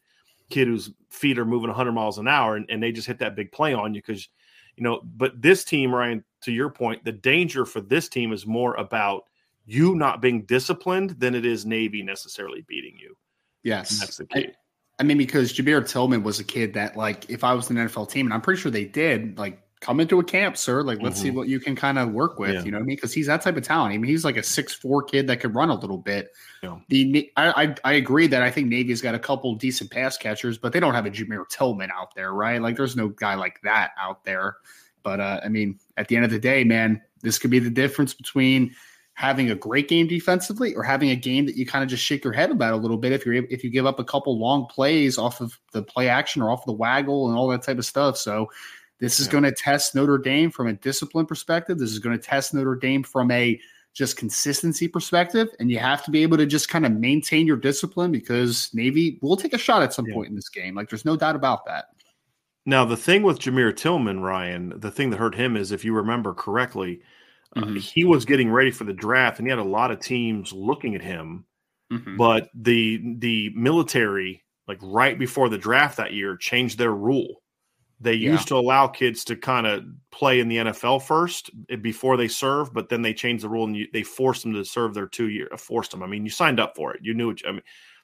kid 0.51 0.67
whose 0.67 0.91
feet 1.11 1.39
are 1.39 1.45
moving 1.45 1.69
100 1.69 1.93
miles 1.93 2.19
an 2.19 2.27
hour 2.27 2.57
and, 2.57 2.67
and 2.71 2.83
they 2.83 2.91
just 2.91 3.07
hit 3.07 3.19
that 3.19 3.37
big 3.37 3.53
play 3.53 3.75
on 3.75 3.95
you 3.95 4.01
because 4.01 4.29
you 4.77 4.83
know 4.83 5.01
but 5.17 5.41
this 5.41 5.63
team 5.63 5.95
ryan 5.95 6.25
to 6.41 6.53
your 6.53 6.71
point 6.71 7.05
the 7.05 7.13
danger 7.13 7.67
for 7.67 7.81
this 7.81 8.09
team 8.09 8.33
is 8.33 8.47
more 8.47 8.75
about 8.77 9.25
you 9.67 9.95
not 9.95 10.23
being 10.23 10.47
disciplined 10.47 11.11
than 11.21 11.35
it 11.35 11.45
is 11.45 11.67
navy 11.67 12.03
necessarily 12.03 12.65
beating 12.67 12.97
you 12.99 13.15
yes 13.63 13.91
and 13.91 14.01
that's 14.01 14.17
the 14.17 14.27
key 14.27 14.47
I, 14.47 14.53
I 14.99 15.05
mean 15.05 15.19
because 15.19 15.53
Jamir 15.53 15.87
Tillman 15.89 16.23
was 16.23 16.41
a 16.41 16.45
kid 16.45 16.75
that 16.75 16.97
like 16.97 17.29
if 17.31 17.45
I 17.45 17.55
was 17.55 17.71
an 17.71 17.77
NFL 17.77 18.11
team 18.11 18.27
and 18.27 18.35
I'm 18.35 18.41
pretty 18.41 18.61
sure 18.61 18.71
they 18.71 18.85
did 18.85 19.39
like 19.39 19.63
come 19.81 20.01
into 20.01 20.19
a 20.19 20.25
camp, 20.25 20.57
sir. 20.57 20.83
Like, 20.83 21.01
let's 21.01 21.19
mm-hmm. 21.19 21.29
see 21.29 21.31
what 21.31 21.49
you 21.49 21.61
can 21.61 21.77
kind 21.77 21.99
of 21.99 22.11
work 22.11 22.39
with. 22.39 22.55
Yeah. 22.55 22.65
You 22.65 22.71
know 22.73 22.79
what 22.79 22.83
I 22.83 22.87
mean? 22.87 22.97
Because 22.97 23.13
he's 23.13 23.27
that 23.27 23.43
type 23.43 23.57
of 23.57 23.63
talent. 23.63 23.95
I 23.95 23.99
mean, 23.99 24.11
he's 24.11 24.25
like 24.25 24.37
a 24.37 24.43
six 24.43 24.73
four 24.73 25.03
kid 25.03 25.29
that 25.29 25.41
could 25.41 25.55
run 25.55 25.71
a 25.71 25.75
little 25.75 25.99
bit. 25.99 26.33
Yeah. 26.63 26.79
The 26.89 27.31
I, 27.37 27.65
I, 27.65 27.75
I 27.85 27.93
agree 27.95 28.27
that 28.29 28.43
I 28.43 28.51
think 28.51 28.69
Navy's 28.69 29.01
got 29.01 29.15
a 29.15 29.19
couple 29.19 29.55
decent 29.55 29.91
pass 29.91 30.17
catchers, 30.17 30.59
but 30.59 30.73
they 30.73 30.81
don't 30.81 30.95
have 30.95 31.07
a 31.07 31.11
Jamir 31.11 31.49
Tillman 31.49 31.91
out 31.93 32.15
there, 32.15 32.33
right? 32.33 32.61
Like, 32.61 32.77
there's 32.77 32.97
no 32.97 33.09
guy 33.09 33.35
like 33.35 33.61
that 33.63 33.93
out 33.99 34.25
there. 34.25 34.57
But 35.03 35.21
uh, 35.21 35.41
I 35.45 35.49
mean, 35.49 35.79
at 35.97 36.09
the 36.09 36.17
end 36.17 36.25
of 36.25 36.31
the 36.31 36.41
day, 36.41 36.65
man, 36.65 37.01
this 37.23 37.39
could 37.39 37.51
be 37.51 37.59
the 37.61 37.71
difference 37.71 38.15
between 38.15 38.75
having 39.19 39.51
a 39.51 39.55
great 39.57 39.89
game 39.89 40.07
defensively 40.07 40.77
or 40.77 40.85
having 40.85 41.11
a 41.11 41.17
game 41.17 41.45
that 41.45 41.57
you 41.57 41.67
kind 41.67 41.83
of 41.83 41.91
just 41.91 42.05
shake 42.05 42.23
your 42.23 42.33
head 42.33 42.53
about 42.53 42.73
a 42.73 42.77
little 42.77 42.97
bit 42.97 43.11
if 43.11 43.27
you're 43.27 43.35
if 43.35 43.65
you 43.65 43.69
give 43.69 43.85
up 43.85 43.99
a 43.99 44.05
couple 44.05 44.39
long 44.39 44.65
plays 44.67 45.19
off 45.19 45.41
of 45.41 45.59
the 45.73 45.83
play 45.83 46.09
action 46.09 46.41
or 46.41 46.53
off 46.53 46.61
of 46.61 46.67
the 46.67 46.73
waggle 46.73 47.29
and 47.29 47.37
all 47.37 47.49
that 47.49 47.61
type 47.61 47.79
of 47.79 47.85
stuff. 47.85 48.17
So 48.17 48.49
this 49.01 49.19
is 49.19 49.27
yeah. 49.27 49.33
going 49.33 49.43
to 49.43 49.51
test 49.51 49.97
Notre 49.97 50.19
Dame 50.19 50.53
from 50.53 50.69
a 50.69 50.73
discipline 50.73 51.27
perspective. 51.27 51.81
This 51.81 51.91
is 51.91 51.99
going 51.99 52.17
to 52.17 52.25
test 52.25 52.55
Notre 52.55 52.77
Dame 52.77 53.03
from 53.03 53.33
a 53.33 53.61
just 53.93 54.17
consistency 54.17 54.87
perspective. 54.87 55.49
And 55.59 55.69
you 55.69 55.81
have 55.81 56.05
to 56.05 56.13
be 56.13 56.23
able 56.23 56.37
to 56.37 56.47
just 56.47 56.69
kind 56.69 56.87
of 56.87 56.93
maintain 56.93 57.45
your 57.45 57.57
discipline 57.57 58.13
because 58.13 58.71
Navy 58.73 59.19
will 59.21 59.37
take 59.37 59.53
a 59.53 59.59
shot 59.59 59.83
at 59.83 59.93
some 59.93 60.07
yeah. 60.07 60.15
point 60.15 60.29
in 60.29 60.37
this 60.37 60.49
game. 60.49 60.77
Like 60.77 60.91
there's 60.91 61.05
no 61.05 61.17
doubt 61.17 61.35
about 61.35 61.67
that. 61.67 61.87
Now, 62.67 62.85
the 62.85 62.97
thing 62.97 63.25
with 63.25 63.41
Jamir 63.41 63.75
Tillman, 63.75 64.21
Ryan, 64.21 64.75
the 64.77 64.93
thing 64.93 65.11
that 65.11 65.17
hurt 65.17 65.35
him 65.35 65.57
is 65.57 65.73
if 65.73 65.85
you 65.85 65.93
remember 65.93 66.35
correctly, 66.35 67.01
mm-hmm. 67.57 67.77
uh, 67.77 67.81
he 67.81 68.05
was 68.05 68.25
getting 68.25 68.51
ready 68.51 68.71
for 68.71 68.85
the 68.85 68.93
draft 68.93 69.39
and 69.39 69.47
he 69.47 69.51
had 69.51 69.59
a 69.59 69.65
lot 69.65 69.91
of 69.91 70.01
teams 70.01 70.53
looking 70.53 70.95
at 70.95 71.03
him. 71.03 71.45
Mm-hmm. 71.93 72.17
But 72.17 72.51
the 72.55 73.17
the 73.19 73.51
military, 73.55 74.45
like 74.67 74.79
right 74.83 75.19
before 75.19 75.49
the 75.49 75.59
draft 75.59 75.97
that 75.97 76.13
year, 76.13 76.37
changed 76.37 76.79
their 76.79 76.93
rule 76.93 77.43
they 78.01 78.15
yeah. 78.15 78.33
used 78.33 78.49
to 78.49 78.57
allow 78.57 78.87
kids 78.87 79.25
to 79.25 79.37
kind 79.37 79.67
of 79.67 79.85
play 80.13 80.41
in 80.41 80.49
the 80.49 80.59
NFL 80.59 81.03
first 81.03 81.51
eh, 81.69 81.77
before 81.77 82.17
they 82.17 82.29
serve, 82.29 82.73
but 82.73 82.89
then 82.89 83.03
they 83.03 83.13
changed 83.13 83.43
the 83.43 83.49
rule 83.49 83.65
and 83.65 83.77
you, 83.77 83.87
they 83.93 84.03
forced 84.03 84.43
them 84.43 84.53
to 84.55 84.65
serve 84.65 84.95
their 84.95 85.07
two 85.07 85.29
year. 85.29 85.49
Forced 85.57 85.91
them. 85.91 86.03
I 86.03 86.07
mean, 86.07 86.25
you 86.25 86.31
signed 86.31 86.61
up 86.61 86.77
for 86.77 86.95
it. 86.95 87.01
You 87.03 87.15
knew. 87.15 87.31
It, 87.31 87.43
I 87.47 87.53
mean, 87.53 87.63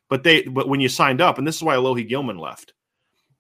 but 0.09 0.25
they. 0.25 0.43
But 0.43 0.69
when 0.69 0.81
you 0.81 0.89
signed 0.89 1.21
up, 1.21 1.39
and 1.39 1.47
this 1.47 1.57
is 1.57 1.63
why 1.63 1.77
Alohi 1.77 2.09
Gilman 2.09 2.39
left, 2.39 2.75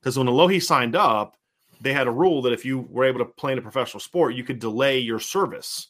because 0.00 0.16
when 0.16 0.28
Alohi 0.28 0.62
signed 0.62 0.94
up, 0.94 1.36
they 1.80 1.92
had 1.92 2.06
a 2.06 2.12
rule 2.12 2.42
that 2.42 2.52
if 2.52 2.64
you 2.64 2.86
were 2.88 3.04
able 3.04 3.18
to 3.18 3.24
play 3.24 3.52
in 3.52 3.58
a 3.58 3.62
professional 3.62 4.00
sport, 4.00 4.34
you 4.34 4.44
could 4.44 4.60
delay 4.60 4.98
your 4.98 5.18
service 5.18 5.88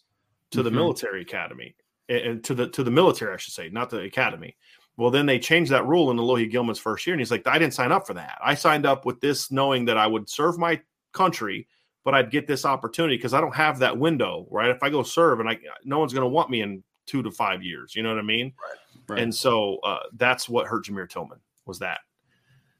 to 0.55 0.61
mm-hmm. 0.61 0.65
the 0.65 0.71
military 0.71 1.23
academy 1.23 1.77
and 2.09 2.43
to 2.45 2.55
the 2.55 2.69
to 2.69 2.83
the 2.83 2.91
military, 2.91 3.35
I 3.35 3.37
should 3.37 3.55
say, 3.55 3.69
not 3.69 3.91
the 3.91 4.01
academy. 4.01 4.57
Well, 4.97 5.11
then 5.11 5.27
they 5.27 5.39
changed 5.39 5.73
that 5.73 5.87
rule 5.87 6.11
in 6.11 6.19
Alohi 6.19 6.49
Gilman's 6.49 6.79
first 6.79 7.07
year, 7.07 7.15
and 7.15 7.21
he's 7.21 7.31
like, 7.31 7.47
I 7.47 7.59
didn't 7.59 7.75
sign 7.75 7.91
up 7.91 8.07
for 8.07 8.15
that. 8.15 8.39
I 8.43 8.55
signed 8.55 8.87
up 8.87 9.05
with 9.05 9.21
this 9.21 9.51
knowing 9.51 9.85
that 9.87 9.99
I 9.99 10.07
would 10.07 10.29
serve 10.29 10.57
my 10.57 10.81
country, 11.13 11.67
but 12.05 12.15
I'd 12.15 12.31
get 12.31 12.47
this 12.47 12.65
opportunity 12.65 13.17
because 13.17 13.35
I 13.35 13.41
don't 13.41 13.55
have 13.55 13.81
that 13.81 13.99
window, 13.99 14.47
right? 14.51 14.71
If 14.71 14.83
I 14.83 14.91
go 14.91 15.03
serve 15.03 15.41
and 15.41 15.49
I, 15.49 15.59
no 15.85 15.99
one's 15.99 16.13
going 16.13 16.23
to 16.23 16.29
want 16.29 16.49
me 16.49 16.61
in 16.61 16.85
two 17.07 17.23
to 17.23 17.31
five 17.33 17.63
years. 17.63 17.97
You 17.97 18.05
know 18.05 18.11
what 18.11 18.19
I 18.19 18.23
mean? 18.23 18.53
Right. 18.63 19.17
right. 19.17 19.23
And 19.23 19.35
so 19.35 19.79
uh, 19.83 20.01
that's 20.17 20.49
what 20.49 20.67
hurt 20.69 20.85
Jamir 20.85 21.09
Tillman 21.09 21.41
was 21.67 21.81
that. 21.81 22.01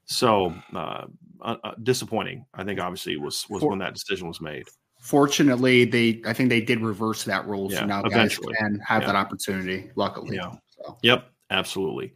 So 0.05 0.53
uh, 0.73 1.05
uh, 1.41 1.55
uh 1.63 1.73
disappointing. 1.83 2.45
I 2.53 2.63
think 2.63 2.79
obviously 2.79 3.17
was 3.17 3.45
was 3.49 3.61
For, 3.61 3.69
when 3.69 3.79
that 3.79 3.93
decision 3.93 4.27
was 4.27 4.39
made. 4.39 4.67
Fortunately, 5.05 5.85
they 5.85 6.19
I 6.25 6.33
think 6.33 6.49
they 6.49 6.61
did 6.61 6.81
reverse 6.81 7.23
that 7.25 7.47
rule, 7.47 7.71
yeah, 7.71 7.81
so 7.81 7.85
now 7.85 8.01
eventually. 8.03 8.53
guys 8.53 8.59
can 8.59 8.79
have 8.79 9.03
yeah. 9.03 9.07
that 9.09 9.15
opportunity. 9.15 9.91
Luckily, 9.95 10.37
yeah. 10.37 10.53
So. 10.69 10.97
Yep, 11.03 11.29
absolutely. 11.51 12.15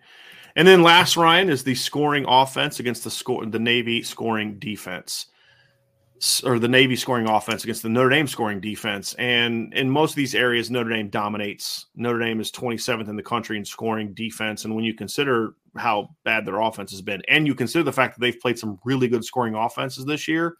And 0.55 0.67
then 0.67 0.81
last, 0.81 1.15
Ryan 1.15 1.51
is 1.51 1.63
the 1.63 1.75
scoring 1.75 2.25
offense 2.27 2.79
against 2.79 3.03
the 3.03 3.11
score 3.11 3.45
the 3.45 3.59
Navy 3.59 4.01
scoring 4.01 4.57
defense 4.57 5.27
or 6.43 6.57
the 6.57 6.67
Navy 6.67 6.95
scoring 6.95 7.29
offense 7.29 7.63
against 7.63 7.83
the 7.83 7.89
Notre 7.89 8.09
Dame 8.09 8.25
scoring 8.25 8.59
defense. 8.59 9.13
And 9.19 9.71
in 9.75 9.87
most 9.87 10.13
of 10.13 10.15
these 10.15 10.33
areas, 10.33 10.71
Notre 10.71 10.89
Dame 10.89 11.09
dominates. 11.09 11.85
Notre 11.95 12.17
Dame 12.17 12.41
is 12.41 12.51
27th 12.51 13.07
in 13.07 13.15
the 13.15 13.21
country 13.21 13.55
in 13.55 13.63
scoring 13.63 14.15
defense. 14.15 14.65
And 14.65 14.73
when 14.73 14.83
you 14.83 14.95
consider 14.95 15.53
how 15.77 16.09
bad 16.25 16.43
their 16.43 16.59
offense 16.59 16.89
has 16.89 17.03
been, 17.03 17.21
and 17.29 17.45
you 17.45 17.53
consider 17.53 17.83
the 17.83 17.93
fact 17.93 18.15
that 18.15 18.21
they've 18.21 18.39
played 18.39 18.57
some 18.57 18.79
really 18.83 19.07
good 19.07 19.23
scoring 19.23 19.53
offenses 19.53 20.05
this 20.05 20.27
year, 20.27 20.57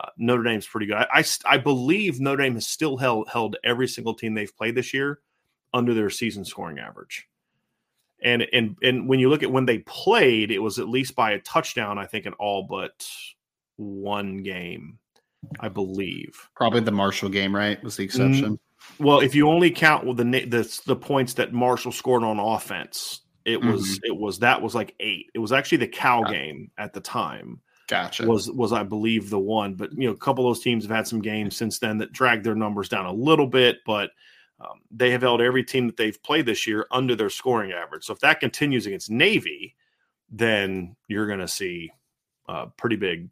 uh, 0.00 0.08
Notre 0.18 0.42
Dame's 0.42 0.66
pretty 0.66 0.86
good. 0.86 0.96
I, 0.96 1.06
I, 1.12 1.24
I, 1.44 1.58
believe 1.58 2.20
Notre 2.20 2.42
Dame 2.42 2.54
has 2.54 2.66
still 2.66 2.96
held, 2.96 3.28
held 3.28 3.56
every 3.64 3.88
single 3.88 4.14
team 4.14 4.34
they've 4.34 4.56
played 4.56 4.74
this 4.74 4.94
year 4.94 5.20
under 5.74 5.94
their 5.94 6.10
season 6.10 6.44
scoring 6.44 6.78
average. 6.78 7.26
And, 8.22 8.46
and 8.52 8.76
and 8.82 9.08
when 9.08 9.18
you 9.18 9.30
look 9.30 9.42
at 9.42 9.50
when 9.50 9.64
they 9.64 9.78
played, 9.78 10.50
it 10.50 10.58
was 10.58 10.78
at 10.78 10.88
least 10.88 11.16
by 11.16 11.30
a 11.30 11.40
touchdown, 11.40 11.98
I 11.98 12.04
think, 12.04 12.26
in 12.26 12.34
all 12.34 12.64
but 12.64 13.08
one 13.76 14.42
game, 14.42 14.98
I 15.58 15.70
believe. 15.70 16.50
Probably 16.54 16.80
the 16.80 16.92
Marshall 16.92 17.30
game, 17.30 17.56
right? 17.56 17.82
Was 17.82 17.96
the 17.96 18.04
exception. 18.04 18.58
Mm, 18.58 18.58
well, 18.98 19.20
if 19.20 19.34
you 19.34 19.48
only 19.48 19.70
count 19.70 20.04
the 20.18 20.24
the 20.24 20.82
the 20.84 20.96
points 20.96 21.32
that 21.34 21.54
Marshall 21.54 21.92
scored 21.92 22.22
on 22.22 22.38
offense, 22.38 23.22
it 23.46 23.64
was 23.64 23.82
mm-hmm. 23.82 24.12
it 24.12 24.16
was 24.16 24.40
that 24.40 24.60
was 24.60 24.74
like 24.74 24.94
eight. 25.00 25.30
It 25.34 25.38
was 25.38 25.52
actually 25.52 25.78
the 25.78 25.88
Cal 25.88 26.22
gotcha. 26.22 26.34
game 26.34 26.70
at 26.76 26.92
the 26.92 27.00
time. 27.00 27.60
Gotcha. 27.90 28.24
Was 28.24 28.48
was 28.48 28.72
I 28.72 28.84
believe 28.84 29.30
the 29.30 29.38
one, 29.40 29.74
but 29.74 29.92
you 29.92 30.06
know, 30.06 30.14
a 30.14 30.16
couple 30.16 30.46
of 30.46 30.54
those 30.54 30.62
teams 30.62 30.84
have 30.84 30.94
had 30.94 31.08
some 31.08 31.20
games 31.20 31.56
since 31.56 31.80
then 31.80 31.98
that 31.98 32.12
dragged 32.12 32.44
their 32.44 32.54
numbers 32.54 32.88
down 32.88 33.04
a 33.04 33.12
little 33.12 33.48
bit, 33.48 33.78
but 33.84 34.10
um, 34.60 34.80
they 34.92 35.10
have 35.10 35.22
held 35.22 35.40
every 35.40 35.64
team 35.64 35.88
that 35.88 35.96
they've 35.96 36.22
played 36.22 36.46
this 36.46 36.68
year 36.68 36.86
under 36.92 37.16
their 37.16 37.28
scoring 37.28 37.72
average. 37.72 38.04
So 38.04 38.12
if 38.12 38.20
that 38.20 38.38
continues 38.38 38.86
against 38.86 39.10
Navy, 39.10 39.74
then 40.30 40.94
you're 41.08 41.26
going 41.26 41.40
to 41.40 41.48
see 41.48 41.90
a 42.46 42.68
pretty 42.68 42.94
big 42.94 43.28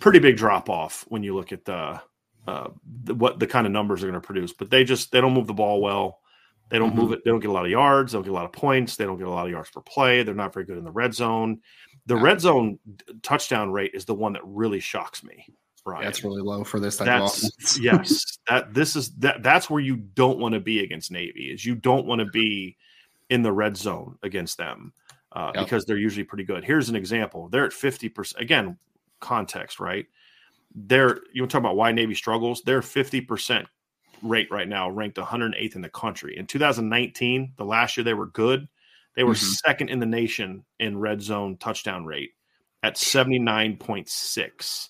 pretty 0.00 0.18
big 0.18 0.36
drop 0.36 0.68
off 0.68 1.06
when 1.08 1.22
you 1.22 1.34
look 1.34 1.50
at 1.50 1.64
the, 1.64 1.98
uh, 2.46 2.68
the, 3.04 3.14
what 3.14 3.38
the 3.38 3.46
kind 3.46 3.66
of 3.66 3.72
numbers 3.72 4.02
they're 4.02 4.10
going 4.10 4.20
to 4.20 4.26
produce. 4.26 4.52
But 4.52 4.68
they 4.68 4.84
just 4.84 5.12
they 5.12 5.20
don't 5.22 5.32
move 5.32 5.46
the 5.46 5.54
ball 5.54 5.80
well. 5.80 6.18
They 6.68 6.78
don't 6.78 6.90
mm-hmm. 6.90 7.00
move 7.00 7.12
it. 7.12 7.24
They 7.24 7.30
don't 7.30 7.40
get 7.40 7.50
a 7.50 7.54
lot 7.54 7.64
of 7.64 7.70
yards. 7.70 8.12
They 8.12 8.16
don't 8.16 8.24
get 8.24 8.32
a 8.32 8.34
lot 8.34 8.44
of 8.44 8.52
points. 8.52 8.96
They 8.96 9.04
don't 9.04 9.18
get 9.18 9.26
a 9.26 9.30
lot 9.30 9.46
of 9.46 9.50
yards 9.50 9.70
per 9.70 9.80
play. 9.80 10.22
They're 10.22 10.34
not 10.34 10.52
very 10.52 10.66
good 10.66 10.78
in 10.78 10.84
the 10.84 10.92
red 10.92 11.14
zone. 11.14 11.60
The 12.10 12.16
yeah. 12.16 12.22
red 12.22 12.40
zone 12.40 12.80
touchdown 13.22 13.70
rate 13.70 13.92
is 13.94 14.04
the 14.04 14.14
one 14.14 14.32
that 14.32 14.42
really 14.44 14.80
shocks 14.80 15.22
me. 15.22 15.46
Right, 15.86 16.02
that's 16.02 16.24
really 16.24 16.42
low 16.42 16.64
for 16.64 16.80
this 16.80 16.96
type 16.96 17.06
that's, 17.06 17.44
of 17.44 17.50
offense. 17.56 17.78
yes, 17.80 18.38
that 18.48 18.74
this 18.74 18.96
is 18.96 19.12
that. 19.18 19.44
That's 19.44 19.70
where 19.70 19.80
you 19.80 19.94
don't 19.94 20.40
want 20.40 20.54
to 20.54 20.60
be 20.60 20.80
against 20.80 21.12
Navy. 21.12 21.52
Is 21.52 21.64
you 21.64 21.76
don't 21.76 22.06
want 22.06 22.18
to 22.18 22.24
be 22.24 22.76
in 23.28 23.44
the 23.44 23.52
red 23.52 23.76
zone 23.76 24.18
against 24.24 24.58
them 24.58 24.92
uh, 25.30 25.52
yep. 25.54 25.64
because 25.64 25.84
they're 25.84 25.96
usually 25.96 26.24
pretty 26.24 26.42
good. 26.42 26.64
Here's 26.64 26.88
an 26.88 26.96
example. 26.96 27.48
They're 27.48 27.64
at 27.64 27.72
fifty 27.72 28.08
percent. 28.08 28.42
Again, 28.42 28.76
context, 29.20 29.78
right? 29.78 30.06
They're 30.74 31.20
you 31.32 31.42
want 31.42 31.52
to 31.52 31.54
talk 31.54 31.60
about 31.60 31.76
why 31.76 31.92
Navy 31.92 32.16
struggles. 32.16 32.62
They're 32.62 32.82
fifty 32.82 33.20
percent 33.20 33.68
rate 34.20 34.50
right 34.50 34.68
now, 34.68 34.90
ranked 34.90 35.16
108th 35.16 35.76
in 35.76 35.80
the 35.80 35.88
country. 35.88 36.36
In 36.36 36.46
2019, 36.46 37.52
the 37.56 37.64
last 37.64 37.96
year 37.96 38.04
they 38.04 38.12
were 38.12 38.26
good. 38.26 38.68
They 39.16 39.24
were 39.24 39.34
mm-hmm. 39.34 39.52
second 39.66 39.88
in 39.90 39.98
the 39.98 40.06
nation 40.06 40.64
in 40.78 40.98
red 40.98 41.22
zone 41.22 41.56
touchdown 41.58 42.04
rate 42.04 42.30
at 42.82 42.96
79.6. 42.96 44.88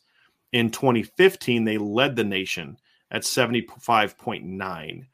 In 0.53 0.71
2015, 0.71 1.65
they 1.65 1.79
led 1.79 2.17
the 2.17 2.25
nation 2.25 2.77
at 3.11 3.23
75.9. 3.23 5.07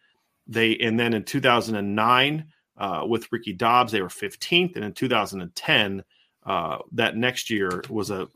They 0.48 0.76
and 0.76 1.00
then 1.00 1.14
in 1.14 1.24
2009 1.24 2.46
uh, 2.78 3.02
with 3.06 3.30
Ricky 3.32 3.52
Dobbs, 3.52 3.92
they 3.92 4.02
were 4.02 4.08
15th, 4.08 4.76
and 4.76 4.84
in 4.84 4.92
2010, 4.92 6.04
uh, 6.44 6.78
that 6.92 7.16
next 7.16 7.50
year 7.50 7.82
was 7.88 8.10
a 8.10 8.28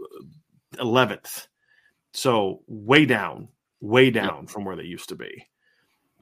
11th. 0.76 1.46
So 2.12 2.62
way 2.66 3.06
down, 3.06 3.48
way 3.80 4.10
down 4.10 4.46
from 4.46 4.64
where 4.64 4.76
they 4.76 4.84
used 4.84 5.10
to 5.10 5.16
be. 5.16 5.46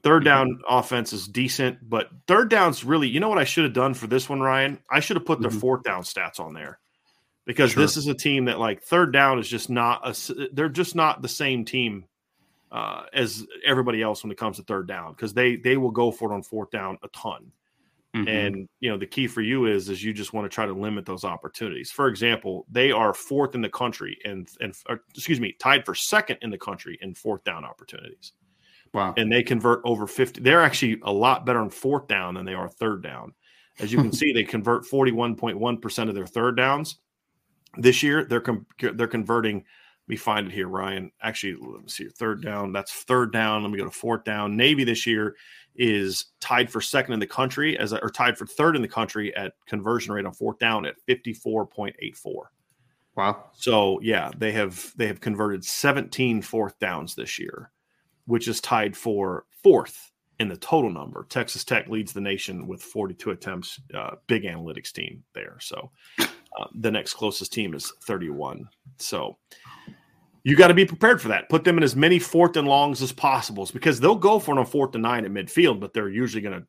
Third 0.03 0.23
down 0.23 0.47
mm-hmm. 0.47 0.77
offense 0.77 1.13
is 1.13 1.27
decent, 1.27 1.77
but 1.87 2.09
third 2.27 2.49
down's 2.49 2.83
really, 2.83 3.07
you 3.07 3.19
know 3.19 3.29
what 3.29 3.37
I 3.37 3.43
should 3.43 3.65
have 3.65 3.73
done 3.73 3.93
for 3.93 4.07
this 4.07 4.29
one, 4.29 4.39
Ryan? 4.39 4.79
I 4.89 4.99
should 4.99 5.17
have 5.17 5.25
put 5.25 5.41
their 5.41 5.49
mm-hmm. 5.49 5.59
fourth 5.59 5.83
down 5.83 6.03
stats 6.03 6.39
on 6.39 6.53
there 6.53 6.79
because 7.45 7.71
sure. 7.71 7.81
this 7.81 7.97
is 7.97 8.07
a 8.07 8.13
team 8.13 8.45
that 8.45 8.59
like 8.59 8.83
third 8.83 9.11
down 9.11 9.39
is 9.39 9.47
just 9.47 9.69
not 9.69 10.07
a, 10.07 10.49
they're 10.53 10.69
just 10.69 10.95
not 10.95 11.21
the 11.21 11.27
same 11.27 11.65
team 11.65 12.05
uh, 12.71 13.03
as 13.13 13.45
everybody 13.65 14.01
else 14.01 14.23
when 14.23 14.31
it 14.31 14.37
comes 14.37 14.57
to 14.57 14.63
third 14.63 14.87
down 14.87 15.13
because 15.13 15.33
they 15.33 15.55
they 15.55 15.75
will 15.75 15.91
go 15.91 16.11
for 16.11 16.31
it 16.31 16.35
on 16.35 16.43
fourth 16.43 16.69
down 16.69 16.97
a 17.03 17.07
ton. 17.09 17.51
Mm-hmm. 18.15 18.27
And 18.27 18.69
you 18.79 18.89
know 18.89 18.97
the 18.97 19.05
key 19.05 19.27
for 19.27 19.41
you 19.41 19.65
is 19.65 19.89
is 19.89 20.03
you 20.03 20.13
just 20.13 20.33
want 20.33 20.45
to 20.45 20.53
try 20.53 20.65
to 20.65 20.73
limit 20.73 21.05
those 21.05 21.23
opportunities. 21.23 21.91
For 21.91 22.07
example, 22.07 22.65
they 22.69 22.91
are 22.91 23.13
fourth 23.13 23.55
in 23.55 23.61
the 23.61 23.69
country 23.69 24.17
and 24.25 24.47
and 24.61 24.75
excuse 25.15 25.39
me, 25.39 25.55
tied 25.59 25.85
for 25.85 25.95
second 25.95 26.37
in 26.41 26.49
the 26.49 26.57
country 26.57 26.97
in 27.01 27.13
fourth 27.15 27.43
down 27.43 27.65
opportunities. 27.65 28.33
Wow. 28.93 29.13
And 29.17 29.31
they 29.31 29.43
convert 29.43 29.81
over 29.85 30.07
50. 30.07 30.41
They're 30.41 30.63
actually 30.63 30.99
a 31.03 31.11
lot 31.11 31.45
better 31.45 31.59
on 31.59 31.69
fourth 31.69 32.07
down 32.07 32.33
than 32.35 32.45
they 32.45 32.53
are 32.53 32.67
third 32.67 33.03
down. 33.03 33.33
As 33.79 33.91
you 33.91 33.99
can 33.99 34.11
see, 34.13 34.33
they 34.33 34.43
convert 34.43 34.83
41.1% 34.83 36.09
of 36.09 36.15
their 36.15 36.27
third 36.27 36.57
downs. 36.57 36.97
This 37.77 38.01
year, 38.01 38.25
they're 38.25 38.41
com- 38.41 38.65
they're 38.79 39.07
converting 39.07 39.57
Let 39.57 39.63
me 40.07 40.15
find 40.15 40.47
it 40.47 40.53
here, 40.53 40.67
Ryan. 40.67 41.11
Actually, 41.21 41.57
let 41.61 41.81
me 41.83 41.87
see. 41.87 42.09
Third 42.09 42.43
down. 42.43 42.73
That's 42.73 42.91
third 42.91 43.31
down. 43.31 43.61
Let 43.61 43.71
me 43.71 43.77
go 43.77 43.85
to 43.85 43.91
fourth 43.91 44.23
down. 44.23 44.57
Navy 44.57 44.83
this 44.83 45.05
year 45.05 45.35
is 45.75 46.25
tied 46.39 46.71
for 46.71 46.81
second 46.81 47.13
in 47.13 47.19
the 47.19 47.27
country 47.27 47.77
as 47.77 47.93
a, 47.93 48.01
or 48.03 48.09
tied 48.09 48.37
for 48.37 48.47
third 48.47 48.75
in 48.75 48.81
the 48.81 48.87
country 48.87 49.35
at 49.35 49.53
conversion 49.67 50.13
rate 50.13 50.25
on 50.25 50.33
fourth 50.33 50.57
down 50.57 50.85
at 50.85 50.95
54.84. 51.07 51.93
Wow. 53.15 53.45
So 53.53 53.99
yeah, 54.01 54.31
they 54.37 54.51
have 54.53 54.93
they 54.95 55.07
have 55.07 55.21
converted 55.21 55.63
17 55.63 56.41
fourth 56.41 56.79
downs 56.79 57.15
this 57.15 57.37
year, 57.37 57.71
which 58.29 58.47
is 58.47 58.61
tied 58.61 58.95
for 58.95 59.45
fourth 59.63 60.11
in 60.39 60.47
the 60.47 60.57
total 60.57 60.91
number. 60.91 61.25
Texas 61.29 61.63
Tech 61.63 61.89
leads 61.89 62.13
the 62.13 62.21
nation 62.21 62.67
with 62.67 62.81
42 62.81 63.31
attempts. 63.31 63.81
Uh, 63.93 64.11
big 64.27 64.43
analytics 64.43 64.91
team 64.91 65.23
there. 65.33 65.57
So 65.59 65.89
uh, 66.19 66.67
the 66.75 66.91
next 66.91 67.15
closest 67.15 67.51
team 67.51 67.73
is 67.73 67.91
31. 68.05 68.69
So 68.97 69.37
you 70.43 70.55
got 70.55 70.67
to 70.67 70.75
be 70.75 70.85
prepared 70.85 71.21
for 71.21 71.29
that. 71.29 71.49
Put 71.49 71.63
them 71.63 71.77
in 71.77 71.83
as 71.83 71.95
many 71.95 72.19
fourth 72.19 72.55
and 72.55 72.67
longs 72.67 73.01
as 73.01 73.11
possible 73.11 73.67
because 73.73 73.99
they'll 73.99 74.15
go 74.15 74.37
for 74.37 74.55
it 74.55 74.59
on 74.59 74.65
fourth 74.67 74.93
and 74.93 75.01
nine 75.01 75.25
at 75.25 75.31
midfield, 75.31 75.79
but 75.79 75.93
they're 75.93 76.07
usually 76.07 76.43
going 76.43 76.61
to 76.61 76.67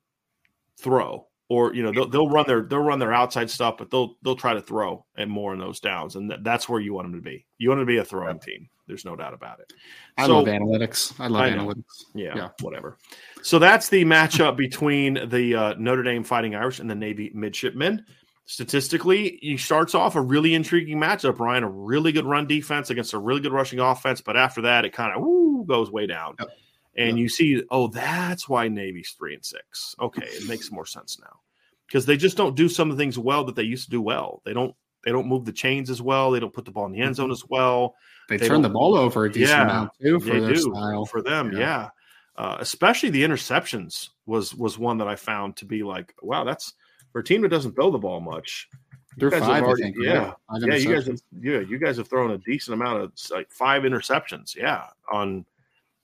throw 0.79 1.27
or 1.51 1.75
you 1.75 1.83
know 1.83 1.93
they'll, 1.93 2.09
they'll 2.09 2.31
run 2.31 2.47
their 2.47 2.63
they'll 2.63 2.79
run 2.79 2.99
their 2.99 3.13
outside 3.13 3.51
stuff, 3.51 3.77
but 3.77 3.91
they'll 3.91 4.15
they'll 4.23 4.37
try 4.37 4.55
to 4.55 4.63
throw 4.63 5.05
and 5.17 5.31
more 5.31 5.53
in 5.53 5.59
those 5.59 5.81
downs, 5.81 6.17
and 6.17 6.33
that's 6.43 6.69
where 6.69 6.81
you 6.81 6.95
want 6.95 7.07
them 7.07 7.21
to 7.21 7.23
be. 7.23 7.45
You 7.59 7.69
want 7.69 7.81
them 7.81 7.87
to 7.87 7.93
be 7.93 7.99
a 7.99 8.05
throwing 8.05 8.39
team. 8.39 8.69
There's 8.91 9.05
no 9.05 9.17
doubt 9.17 9.33
about 9.33 9.61
it. 9.61 9.73
I 10.19 10.27
so, 10.27 10.41
love 10.41 10.47
analytics. 10.47 11.19
I 11.19 11.29
love 11.29 11.43
I 11.43 11.51
analytics. 11.51 12.05
Yeah, 12.15 12.37
yeah, 12.37 12.49
whatever. 12.61 12.99
So 13.43 13.59
that's 13.59 13.89
the 13.89 14.05
matchup 14.05 14.57
between 14.57 15.29
the 15.29 15.55
uh, 15.55 15.75
Notre 15.79 16.03
Dame 16.03 16.25
Fighting 16.25 16.55
Irish 16.55 16.81
and 16.81 16.91
the 16.91 16.95
Navy 16.95 17.31
Midshipmen 17.35 18.05
statistically, 18.51 19.39
he 19.41 19.57
starts 19.57 19.95
off 19.95 20.17
a 20.17 20.21
really 20.21 20.55
intriguing 20.55 20.99
matchup, 20.99 21.39
Ryan. 21.39 21.63
A 21.63 21.71
really 21.71 22.11
good 22.11 22.27
run 22.27 22.49
defense 22.49 22.91
against 22.91 23.13
a 23.13 23.19
really 23.19 23.41
good 23.41 23.53
rushing 23.53 23.79
offense, 23.79 24.21
but 24.21 24.37
after 24.37 24.63
that, 24.63 24.85
it 24.85 24.93
kind 24.93 25.13
of 25.15 25.67
goes 25.69 25.93
way 25.93 26.09
down. 26.09 26.35
Yep. 26.41 26.49
And 26.97 27.17
yep. 27.17 27.23
you 27.23 27.29
see, 27.29 27.63
oh, 27.71 27.87
that's 27.87 28.49
why 28.49 28.67
Navy's 28.67 29.15
three 29.17 29.35
and 29.35 29.45
six. 29.45 29.95
Okay, 30.01 30.27
it 30.27 30.49
makes 30.49 30.73
more 30.73 30.85
sense 30.85 31.21
now 31.21 31.39
because 31.87 32.07
they 32.07 32.17
just 32.17 32.37
don't 32.37 32.57
do 32.57 32.69
some 32.69 32.91
of 32.91 32.97
the 32.97 33.01
things 33.01 33.17
well 33.17 33.45
that 33.45 33.55
they 33.55 33.63
used 33.63 33.85
to 33.85 33.91
do 33.91 34.03
well. 34.03 34.43
They 34.45 34.53
don't 34.53 34.75
they 35.05 35.13
don't 35.13 35.29
move 35.29 35.45
the 35.45 35.53
chains 35.53 35.89
as 35.89 36.03
well. 36.03 36.33
They 36.33 36.41
don't 36.41 36.53
put 36.53 36.65
the 36.65 36.73
ball 36.73 36.87
in 36.87 36.93
the 36.93 37.03
end 37.03 37.17
zone 37.17 37.27
mm-hmm. 37.27 37.33
as 37.33 37.45
well. 37.49 37.95
They, 38.31 38.37
they 38.37 38.47
turn 38.47 38.63
the 38.63 38.69
ball 38.69 38.95
over 38.95 39.25
a 39.25 39.33
decent 39.33 39.59
yeah, 39.59 39.65
amount 39.65 39.91
too 40.01 40.21
for 40.21 40.41
their 40.41 40.55
do, 40.55 40.57
style. 40.57 41.05
For 41.05 41.21
them, 41.21 41.53
yeah. 41.53 41.59
yeah. 41.59 41.89
Uh, 42.37 42.57
especially 42.61 43.11
the 43.11 43.25
interceptions 43.25 44.11
was 44.25 44.55
was 44.55 44.79
one 44.79 44.99
that 44.99 45.09
I 45.09 45.17
found 45.17 45.57
to 45.57 45.65
be 45.65 45.83
like, 45.83 46.15
wow, 46.23 46.45
that's 46.45 46.75
for 47.13 47.19
a 47.21 47.25
team 47.25 47.43
that 47.43 47.49
doesn't 47.49 47.75
throw 47.75 47.91
the 47.91 47.99
ball 47.99 48.21
much. 48.21 48.69
They're 49.17 49.33
five, 49.33 49.65
already, 49.65 49.83
think, 49.83 49.97
yeah, 49.99 50.33
yeah. 50.61 50.77
You 50.77 50.95
guys, 50.95 51.07
have, 51.09 51.21
yeah, 51.41 51.59
you 51.59 51.77
guys 51.79 51.97
have 51.97 52.09
thrown 52.09 52.31
a 52.31 52.39
decent 52.39 52.75
amount 52.75 53.03
of 53.03 53.13
like 53.33 53.51
five 53.51 53.83
interceptions. 53.83 54.55
Yeah, 54.55 54.87
on 55.11 55.45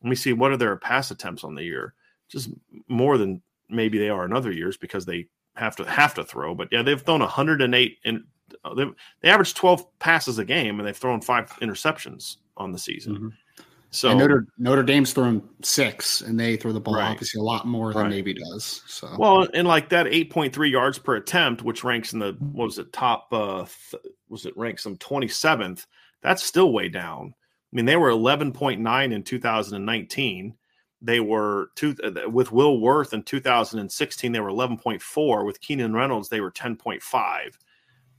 let 0.03 0.11
me 0.11 0.16
see, 0.16 0.33
what 0.33 0.51
are 0.51 0.57
their 0.57 0.74
pass 0.77 1.12
attempts 1.12 1.45
on 1.45 1.55
the 1.55 1.62
year? 1.62 1.95
Just 2.29 2.51
more 2.89 3.18
than 3.18 3.41
maybe 3.70 3.99
they 3.99 4.09
are 4.09 4.24
in 4.24 4.33
other 4.33 4.51
years 4.51 4.77
because 4.77 5.07
they 5.07 5.29
have 5.55 5.77
to 5.77 5.85
have 5.85 6.14
to 6.14 6.24
throw. 6.24 6.57
But 6.57 6.68
yeah, 6.72 6.83
they've 6.83 7.01
thrown 7.01 7.20
108 7.20 7.99
and 8.05 8.24
they 8.75 8.85
they 9.21 9.29
average 9.29 9.55
12 9.55 9.99
passes 9.99 10.39
a 10.39 10.45
game 10.45 10.79
and 10.79 10.87
they've 10.87 10.97
thrown 10.97 11.21
five 11.21 11.51
interceptions 11.61 12.37
on 12.57 12.73
the 12.73 12.79
season. 12.79 13.14
Mm-hmm. 13.14 13.29
So 13.91 14.11
and 14.11 14.19
Notre 14.19 14.47
Notre 14.59 14.83
Dame's 14.83 15.12
thrown 15.12 15.49
six, 15.62 16.21
and 16.21 16.39
they 16.39 16.57
throw 16.57 16.73
the 16.73 16.81
ball 16.81 16.97
right. 16.97 17.12
obviously 17.12 17.41
a 17.41 17.45
lot 17.45 17.67
more 17.67 17.93
than 17.93 18.03
right. 18.03 18.11
Navy 18.11 18.35
does. 18.35 18.83
So 18.87 19.14
well, 19.19 19.47
and 19.55 19.67
like 19.67 19.89
that 19.91 20.07
eight 20.09 20.31
point 20.31 20.53
three 20.53 20.71
yards 20.71 20.99
per 20.99 21.17
attempt, 21.17 21.62
which 21.62 21.85
ranks 21.85 22.12
in 22.12 22.19
the 22.19 22.37
what 22.53 22.67
was 22.67 22.79
it 22.79 22.93
top? 22.93 23.29
Uh, 23.33 23.64
th- 23.91 24.03
was 24.29 24.45
it 24.45 24.57
ranks 24.57 24.83
some 24.83 24.97
twenty 24.97 25.29
seventh? 25.29 25.87
That's 26.21 26.43
still 26.43 26.73
way 26.73 26.89
down. 26.89 27.35
I 27.73 27.77
mean, 27.77 27.87
they 27.87 27.97
were 27.97 28.11
eleven 28.11 28.53
point 28.53 28.81
nine 28.81 29.12
in 29.12 29.23
two 29.23 29.39
thousand 29.39 29.77
and 29.77 29.87
nineteen. 29.87 30.55
They 31.01 31.21
were 31.21 31.71
two 31.75 31.95
uh, 32.03 32.29
with 32.29 32.53
Will 32.53 32.81
Worth 32.81 33.14
in 33.14 33.23
2016. 33.23 34.33
They 34.33 34.41
were 34.41 34.51
11.4. 34.51 35.45
With 35.45 35.61
Keenan 35.61 35.95
Reynolds, 35.95 36.31
they 36.31 36.41
were 36.41 36.51
10.5 36.51 37.03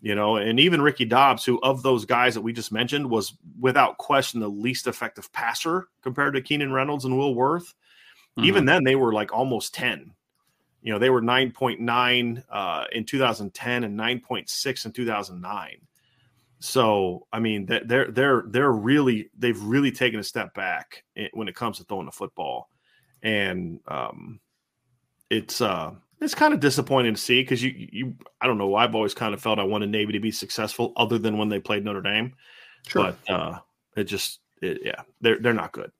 you 0.01 0.15
know, 0.15 0.35
and 0.35 0.59
even 0.59 0.81
Ricky 0.81 1.05
Dobbs, 1.05 1.43
who 1.43 1.59
of 1.61 1.81
those 1.81 2.05
guys 2.05 2.35
that 2.35 2.41
we 2.41 2.53
just 2.53 2.71
mentioned 2.71 3.09
was 3.09 3.33
without 3.59 3.97
question 3.97 4.39
the 4.39 4.47
least 4.47 4.87
effective 4.87 5.31
passer 5.33 5.87
compared 6.01 6.35
to 6.35 6.41
Keenan 6.41 6.71
Reynolds 6.71 7.05
and 7.05 7.17
Will 7.17 7.33
Worth. 7.33 7.73
Mm-hmm. 8.37 8.45
Even 8.45 8.65
then, 8.65 8.83
they 8.83 8.95
were 8.95 9.11
like 9.11 9.33
almost 9.33 9.73
10. 9.73 10.13
You 10.83 10.93
know, 10.93 10.99
they 10.99 11.09
were 11.09 11.21
9.9 11.21 12.43
uh, 12.49 12.85
in 12.91 13.05
2010 13.05 13.83
and 13.83 13.99
9.6 13.99 14.85
in 14.85 14.91
2009. 14.91 15.77
So, 16.59 17.27
I 17.31 17.39
mean, 17.39 17.65
they're 17.67 18.11
they're 18.11 18.43
they're 18.47 18.71
really 18.71 19.29
they've 19.37 19.61
really 19.61 19.91
taken 19.91 20.19
a 20.19 20.23
step 20.23 20.55
back 20.55 21.03
when 21.33 21.47
it 21.47 21.55
comes 21.55 21.77
to 21.77 21.83
throwing 21.83 22.07
the 22.07 22.11
football, 22.11 22.69
and 23.21 23.79
um, 23.87 24.39
it's 25.29 25.61
uh, 25.61 25.91
it's 26.19 26.35
kind 26.35 26.53
of 26.53 26.59
disappointing 26.59 27.13
to 27.13 27.21
see 27.21 27.41
because 27.41 27.63
you 27.63 27.73
you 27.91 28.15
I 28.41 28.47
don't 28.47 28.57
know 28.57 28.75
I've 28.75 28.95
always 28.95 29.13
kind 29.13 29.33
of 29.33 29.41
felt 29.41 29.59
I 29.59 29.63
wanted 29.63 29.89
Navy 29.89 30.13
to 30.13 30.19
be 30.19 30.31
successful 30.31 30.93
other 30.95 31.17
than 31.17 31.37
when 31.37 31.49
they 31.49 31.59
played 31.59 31.85
Notre 31.85 32.01
Dame, 32.01 32.33
sure. 32.87 33.15
but 33.27 33.33
uh, 33.33 33.59
it 33.95 34.05
just 34.05 34.39
it, 34.61 34.81
yeah 34.83 35.01
they're 35.21 35.39
they're 35.39 35.53
not 35.53 35.71
good. 35.71 35.91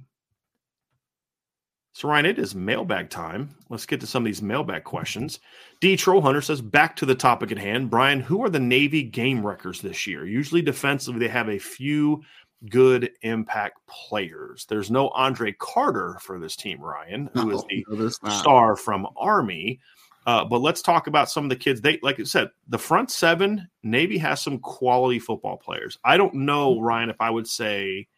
So, 1.97 2.09
Ryan, 2.09 2.26
it 2.26 2.40
is 2.40 2.57
mailbag 2.57 3.09
time. 3.09 3.55
Let's 3.70 3.86
get 3.86 4.01
to 4.01 4.07
some 4.07 4.24
of 4.24 4.26
these 4.26 4.42
mailbag 4.42 4.82
questions. 4.82 5.38
D. 5.80 5.97
Troll 5.97 6.20
Hunter 6.20 6.40
says, 6.40 6.61
back 6.61 6.97
to 6.97 7.07
the 7.07 7.14
topic 7.14 7.53
at 7.53 7.59
hand. 7.59 7.88
Brian, 7.88 8.18
who 8.18 8.42
are 8.42 8.51
the 8.51 8.59
Navy 8.59 9.05
game 9.05 9.47
wreckers 9.47 9.80
this 9.80 10.05
year? 10.05 10.26
Usually 10.26 10.61
defensively, 10.61 11.20
they 11.20 11.28
have 11.28 11.49
a 11.49 11.59
few 11.59 12.20
good 12.68 13.12
impact 13.22 13.78
players. 13.86 14.66
There's 14.68 14.90
no 14.90 15.11
Andre 15.11 15.53
Carter 15.53 16.18
for 16.20 16.40
this 16.40 16.57
team, 16.57 16.80
Ryan, 16.80 17.30
who 17.32 17.51
no, 17.51 17.64
is 17.97 18.18
the 18.18 18.30
star 18.30 18.74
from 18.74 19.07
Army. 19.16 19.78
Uh, 20.26 20.45
but 20.45 20.62
let's 20.62 20.82
talk 20.82 21.07
about 21.07 21.30
some 21.30 21.45
of 21.45 21.51
the 21.51 21.55
kids. 21.55 21.80
They, 21.80 22.01
like 22.03 22.18
I 22.18 22.24
said, 22.24 22.49
the 22.66 22.78
front 22.78 23.12
seven, 23.12 23.68
Navy 23.84 24.18
has 24.18 24.42
some 24.42 24.59
quality 24.59 25.20
football 25.20 25.59
players. 25.59 25.97
I 26.03 26.16
don't 26.16 26.34
know, 26.34 26.80
Ryan, 26.80 27.11
if 27.11 27.20
I 27.20 27.30
would 27.30 27.47
say, 27.47 28.09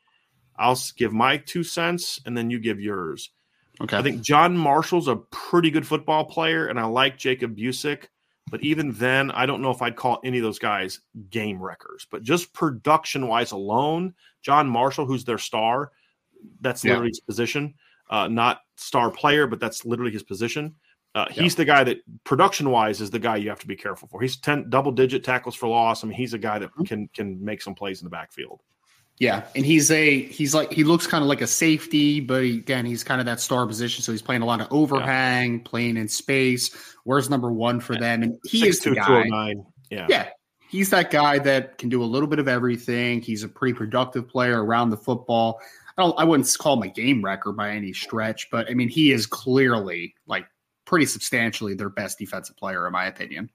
I'll 0.56 0.80
give 0.96 1.12
my 1.12 1.36
two 1.36 1.62
cents 1.62 2.22
and 2.24 2.34
then 2.34 2.48
you 2.48 2.58
give 2.58 2.80
yours. 2.80 3.32
Okay. 3.80 3.96
I 3.96 4.02
think 4.02 4.22
John 4.22 4.56
Marshall's 4.56 5.08
a 5.08 5.16
pretty 5.16 5.70
good 5.70 5.86
football 5.86 6.24
player, 6.24 6.66
and 6.68 6.78
I 6.80 6.84
like 6.84 7.18
Jacob 7.18 7.56
Busic. 7.56 8.06
But 8.48 8.62
even 8.62 8.92
then, 8.92 9.32
I 9.32 9.44
don't 9.44 9.60
know 9.60 9.72
if 9.72 9.82
I'd 9.82 9.96
call 9.96 10.20
any 10.24 10.38
of 10.38 10.44
those 10.44 10.60
guys 10.60 11.00
game 11.30 11.60
wreckers. 11.60 12.06
But 12.10 12.22
just 12.22 12.52
production 12.52 13.26
wise 13.26 13.50
alone, 13.50 14.14
John 14.42 14.68
Marshall, 14.68 15.04
who's 15.04 15.24
their 15.24 15.38
star, 15.38 15.90
that's 16.60 16.84
yeah. 16.84 16.92
literally 16.92 17.10
his 17.10 17.20
position. 17.20 17.74
Uh, 18.08 18.28
not 18.28 18.60
star 18.76 19.10
player, 19.10 19.48
but 19.48 19.58
that's 19.58 19.84
literally 19.84 20.12
his 20.12 20.22
position. 20.22 20.76
Uh, 21.16 21.26
he's 21.30 21.54
yeah. 21.54 21.56
the 21.56 21.64
guy 21.64 21.82
that 21.82 21.98
production 22.24 22.70
wise 22.70 23.00
is 23.00 23.10
the 23.10 23.18
guy 23.18 23.36
you 23.36 23.48
have 23.48 23.58
to 23.58 23.66
be 23.66 23.74
careful 23.74 24.06
for. 24.06 24.20
He's 24.20 24.36
10 24.36 24.70
double 24.70 24.92
digit 24.92 25.24
tackles 25.24 25.56
for 25.56 25.66
loss. 25.66 26.04
I 26.04 26.06
mean, 26.06 26.16
he's 26.16 26.34
a 26.34 26.38
guy 26.38 26.58
that 26.58 26.70
mm-hmm. 26.72 26.84
can 26.84 27.08
can 27.14 27.42
make 27.44 27.62
some 27.62 27.74
plays 27.74 28.00
in 28.00 28.04
the 28.06 28.10
backfield. 28.10 28.60
Yeah, 29.18 29.46
and 29.54 29.64
he's 29.64 29.90
a 29.90 30.22
he's 30.24 30.54
like 30.54 30.72
he 30.72 30.84
looks 30.84 31.06
kind 31.06 31.22
of 31.22 31.28
like 31.28 31.40
a 31.40 31.46
safety, 31.46 32.20
but 32.20 32.42
again, 32.42 32.84
he's 32.84 33.02
kind 33.02 33.18
of 33.18 33.24
that 33.26 33.40
star 33.40 33.66
position. 33.66 34.02
So 34.02 34.12
he's 34.12 34.20
playing 34.20 34.42
a 34.42 34.44
lot 34.46 34.60
of 34.60 34.68
overhang, 34.70 35.54
yeah. 35.54 35.60
playing 35.64 35.96
in 35.96 36.06
space. 36.08 36.76
Where's 37.04 37.30
number 37.30 37.50
one 37.50 37.80
for 37.80 37.94
yeah. 37.94 38.00
them? 38.00 38.22
And 38.24 38.38
he 38.44 38.60
Six, 38.60 38.76
is 38.76 38.82
the 38.82 38.90
oh 38.90 38.94
guy. 38.94 39.24
Oh 39.32 39.72
yeah, 39.90 40.06
yeah, 40.10 40.28
he's 40.68 40.90
that 40.90 41.10
guy 41.10 41.38
that 41.38 41.78
can 41.78 41.88
do 41.88 42.02
a 42.02 42.04
little 42.04 42.28
bit 42.28 42.38
of 42.38 42.46
everything. 42.46 43.22
He's 43.22 43.42
a 43.42 43.48
pretty 43.48 43.72
productive 43.72 44.28
player 44.28 44.62
around 44.62 44.90
the 44.90 44.98
football. 44.98 45.60
I 45.96 46.02
don't, 46.02 46.18
I 46.18 46.24
wouldn't 46.24 46.54
call 46.58 46.74
him 46.74 46.82
a 46.82 46.92
game 46.92 47.24
wrecker 47.24 47.52
by 47.52 47.70
any 47.70 47.94
stretch, 47.94 48.50
but 48.50 48.68
I 48.68 48.74
mean, 48.74 48.90
he 48.90 49.12
is 49.12 49.24
clearly 49.24 50.14
like 50.26 50.46
pretty 50.84 51.06
substantially 51.06 51.72
their 51.72 51.88
best 51.88 52.18
defensive 52.18 52.56
player, 52.58 52.86
in 52.86 52.92
my 52.92 53.06
opinion. 53.06 53.50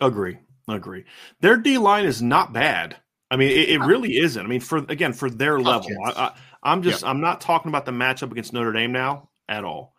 Agree, 0.00 0.38
agree. 0.68 1.04
Their 1.40 1.58
D 1.58 1.76
line 1.76 2.06
is 2.06 2.22
not 2.22 2.54
bad. 2.54 2.96
I 3.30 3.36
mean, 3.36 3.50
it, 3.50 3.70
it, 3.70 3.80
really 3.80 4.18
isn't. 4.18 4.44
I 4.44 4.48
mean, 4.48 4.60
for 4.60 4.78
again, 4.88 5.12
for 5.12 5.28
their 5.28 5.58
level, 5.60 5.90
I, 6.04 6.32
am 6.64 6.82
just 6.82 7.04
I'm 7.04 7.20
not 7.20 7.40
talking 7.40 7.70
about 7.70 7.84
the 7.84 7.92
matchup 7.92 8.30
against 8.30 8.52
Notre 8.52 8.72
Dame 8.72 8.92
now 8.92 9.30
at 9.48 9.64
all. 9.64 9.94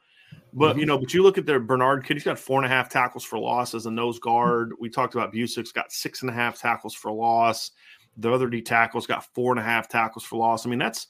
But 0.53 0.71
mm-hmm. 0.71 0.79
you 0.79 0.85
know, 0.85 0.97
but 0.97 1.13
you 1.13 1.23
look 1.23 1.37
at 1.37 1.45
their 1.45 1.59
Bernard 1.59 2.05
kid; 2.05 2.13
he's 2.13 2.23
got 2.23 2.39
four 2.39 2.57
and 2.57 2.65
a 2.65 2.73
half 2.73 2.89
tackles 2.89 3.25
for 3.25 3.37
loss 3.37 3.73
as 3.73 3.85
a 3.85 3.91
nose 3.91 4.17
guard. 4.19 4.73
We 4.79 4.89
talked 4.89 5.13
about 5.13 5.33
Busic's 5.33 5.73
got 5.73 5.91
six 5.91 6.21
and 6.21 6.31
a 6.31 6.33
half 6.33 6.57
tackles 6.57 6.95
for 6.95 7.11
loss. 7.11 7.71
The 8.15 8.31
other 8.31 8.49
D 8.49 8.61
tackles 8.61 9.05
got 9.05 9.25
four 9.35 9.51
and 9.51 9.59
a 9.59 9.63
half 9.63 9.89
tackles 9.89 10.23
for 10.23 10.37
loss. 10.37 10.65
I 10.65 10.69
mean, 10.69 10.79
that's 10.79 11.07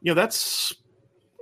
you 0.00 0.10
know, 0.10 0.20
that's 0.20 0.74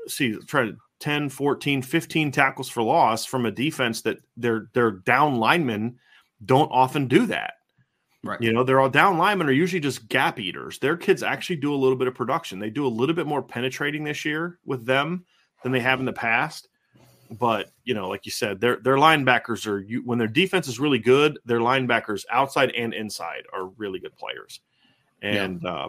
see, 0.09 0.37
try 0.47 0.67
to 0.67 0.77
10, 1.01 1.29
14, 1.29 1.83
15 1.83 2.31
tackles 2.31 2.69
for 2.69 2.83
loss 2.83 3.25
from 3.25 3.47
a 3.47 3.51
defense 3.51 4.03
that 4.03 4.19
their 4.37 4.69
their 4.73 4.91
down 4.91 5.37
linemen 5.37 5.99
don't 6.45 6.71
often 6.71 7.07
do 7.07 7.27
that. 7.27 7.55
Right. 8.27 8.41
You 8.41 8.53
know, 8.53 8.65
they're 8.65 8.81
all 8.81 8.91
down 8.91 9.19
linemen 9.19 9.49
are 9.49 9.53
usually 9.53 9.81
just 9.81 10.09
gap 10.09 10.39
eaters. 10.39 10.79
Their 10.79 10.97
kids 10.97 11.23
actually 11.23 11.57
do 11.57 11.73
a 11.73 11.77
little 11.77 11.97
bit 11.97 12.09
of 12.09 12.15
production. 12.15 12.59
They 12.59 12.71
do 12.71 12.87
a 12.87 12.89
little 12.89 13.15
bit 13.15 13.27
more 13.27 13.43
penetrating 13.43 14.05
this 14.05 14.25
year 14.25 14.59
with 14.65 14.85
them 14.85 15.25
than 15.63 15.73
they 15.73 15.81
have 15.81 16.01
in 16.01 16.07
the 16.07 16.13
past. 16.13 16.69
But 17.31 17.71
you 17.85 17.95
know, 17.95 18.09
like 18.09 18.27
you 18.27 18.33
said, 18.33 18.61
their 18.61 18.77
their 18.77 18.97
linebackers 18.97 19.67
are 19.67 19.81
you, 19.81 20.03
when 20.05 20.19
their 20.19 20.29
defense 20.29 20.69
is 20.69 20.79
really 20.79 20.99
good. 20.99 21.39
Their 21.45 21.61
linebackers 21.61 22.25
outside 22.31 22.71
and 22.73 22.95
inside 22.95 23.45
are 23.53 23.67
really 23.67 23.99
good 23.99 24.17
players, 24.17 24.61
and 25.23 25.61
yeah. 25.63 25.71
uh, 25.71 25.89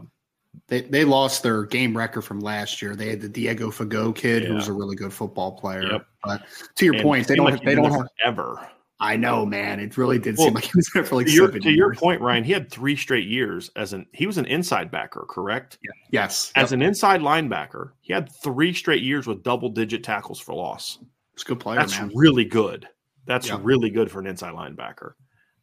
They 0.67 0.81
they 0.81 1.05
lost 1.05 1.43
their 1.43 1.63
game 1.63 1.95
record 1.95 2.23
from 2.23 2.39
last 2.39 2.81
year. 2.81 2.95
They 2.95 3.09
had 3.09 3.21
the 3.21 3.29
Diego 3.29 3.69
Fagot 3.69 4.15
kid, 4.15 4.43
yeah. 4.43 4.49
who 4.49 4.55
was 4.55 4.67
a 4.67 4.73
really 4.73 4.95
good 4.95 5.13
football 5.13 5.51
player. 5.51 5.83
Yep. 5.83 6.07
But 6.23 6.41
to 6.75 6.85
your 6.85 6.95
and 6.95 7.03
point, 7.03 7.27
they 7.27 7.35
don't 7.35 7.51
like 7.51 7.63
they 7.63 7.75
don't 7.75 7.91
have 7.91 8.09
ever. 8.25 8.67
I 8.99 9.15
know, 9.15 9.45
man. 9.45 9.79
It 9.79 9.95
really 9.95 10.17
did 10.17 10.37
well, 10.37 10.47
seem 10.47 10.53
like 10.55 10.63
he 10.63 10.71
was 10.75 10.89
there 10.93 11.03
for 11.03 11.15
like 11.15 11.27
to 11.27 11.31
your, 11.31 11.51
to 11.51 11.71
your 11.71 11.93
point, 11.93 12.19
Ryan. 12.19 12.43
He 12.43 12.51
had 12.51 12.71
three 12.71 12.95
straight 12.95 13.27
years 13.27 13.69
as 13.75 13.93
an 13.93 14.07
he 14.13 14.25
was 14.25 14.39
an 14.39 14.45
inside 14.45 14.89
backer, 14.89 15.25
correct? 15.29 15.77
Yeah. 15.83 15.91
Yes. 16.09 16.51
As 16.55 16.71
yep. 16.71 16.77
an 16.77 16.81
inside 16.81 17.21
linebacker, 17.21 17.91
he 18.01 18.11
had 18.11 18.31
three 18.43 18.73
straight 18.73 19.03
years 19.03 19.27
with 19.27 19.43
double 19.43 19.69
digit 19.69 20.03
tackles 20.03 20.39
for 20.39 20.55
loss. 20.55 20.97
It's 21.35 21.43
a 21.43 21.45
good 21.45 21.59
player. 21.59 21.77
That's 21.77 21.99
man. 21.99 22.11
really 22.15 22.45
good. 22.45 22.87
That's 23.25 23.49
yep. 23.49 23.59
really 23.61 23.91
good 23.91 24.09
for 24.09 24.19
an 24.19 24.25
inside 24.25 24.53
linebacker. 24.53 25.11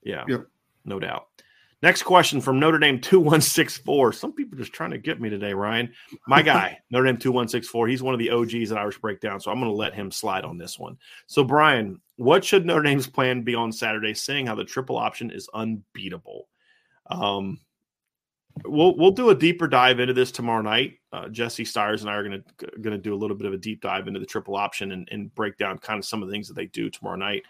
Yeah. 0.04 0.24
Yep. 0.28 0.46
No 0.84 1.00
doubt. 1.00 1.26
Next 1.84 2.04
question 2.04 2.40
from 2.40 2.58
Notre 2.58 2.78
Dame 2.78 2.98
2164. 2.98 4.14
Some 4.14 4.32
people 4.32 4.56
just 4.56 4.72
trying 4.72 4.92
to 4.92 4.96
get 4.96 5.20
me 5.20 5.28
today, 5.28 5.52
Ryan. 5.52 5.92
My 6.26 6.40
guy, 6.42 6.78
Notre 6.88 7.04
Dame 7.04 7.18
2164. 7.18 7.88
He's 7.88 8.02
one 8.02 8.14
of 8.14 8.18
the 8.18 8.30
OGs 8.30 8.72
at 8.72 8.78
Irish 8.78 8.98
Breakdown, 8.98 9.38
so 9.38 9.50
I'm 9.50 9.60
going 9.60 9.70
to 9.70 9.76
let 9.76 9.92
him 9.92 10.10
slide 10.10 10.46
on 10.46 10.56
this 10.56 10.78
one. 10.78 10.96
So, 11.26 11.44
Brian, 11.44 12.00
what 12.16 12.42
should 12.42 12.64
Notre 12.64 12.84
Dame's 12.84 13.06
plan 13.06 13.42
be 13.42 13.54
on 13.54 13.70
Saturday, 13.70 14.14
seeing 14.14 14.46
how 14.46 14.54
the 14.54 14.64
triple 14.64 14.96
option 14.96 15.30
is 15.30 15.46
unbeatable? 15.52 16.48
Um, 17.10 17.60
we'll 18.64 18.96
we'll 18.96 19.10
do 19.10 19.28
a 19.28 19.34
deeper 19.34 19.68
dive 19.68 20.00
into 20.00 20.14
this 20.14 20.32
tomorrow 20.32 20.62
night. 20.62 20.94
Uh, 21.12 21.28
Jesse 21.28 21.66
Stires 21.66 22.00
and 22.00 22.10
I 22.10 22.14
are 22.14 22.26
going 22.26 22.42
to 22.42 22.66
going 22.80 22.96
to 22.96 23.02
do 23.02 23.12
a 23.12 23.20
little 23.20 23.36
bit 23.36 23.46
of 23.46 23.52
a 23.52 23.58
deep 23.58 23.82
dive 23.82 24.08
into 24.08 24.20
the 24.20 24.24
triple 24.24 24.56
option 24.56 24.92
and, 24.92 25.06
and 25.12 25.34
break 25.34 25.58
down 25.58 25.76
kind 25.76 25.98
of 25.98 26.06
some 26.06 26.22
of 26.22 26.28
the 26.28 26.32
things 26.32 26.48
that 26.48 26.54
they 26.54 26.64
do 26.64 26.88
tomorrow 26.88 27.16
night. 27.16 27.42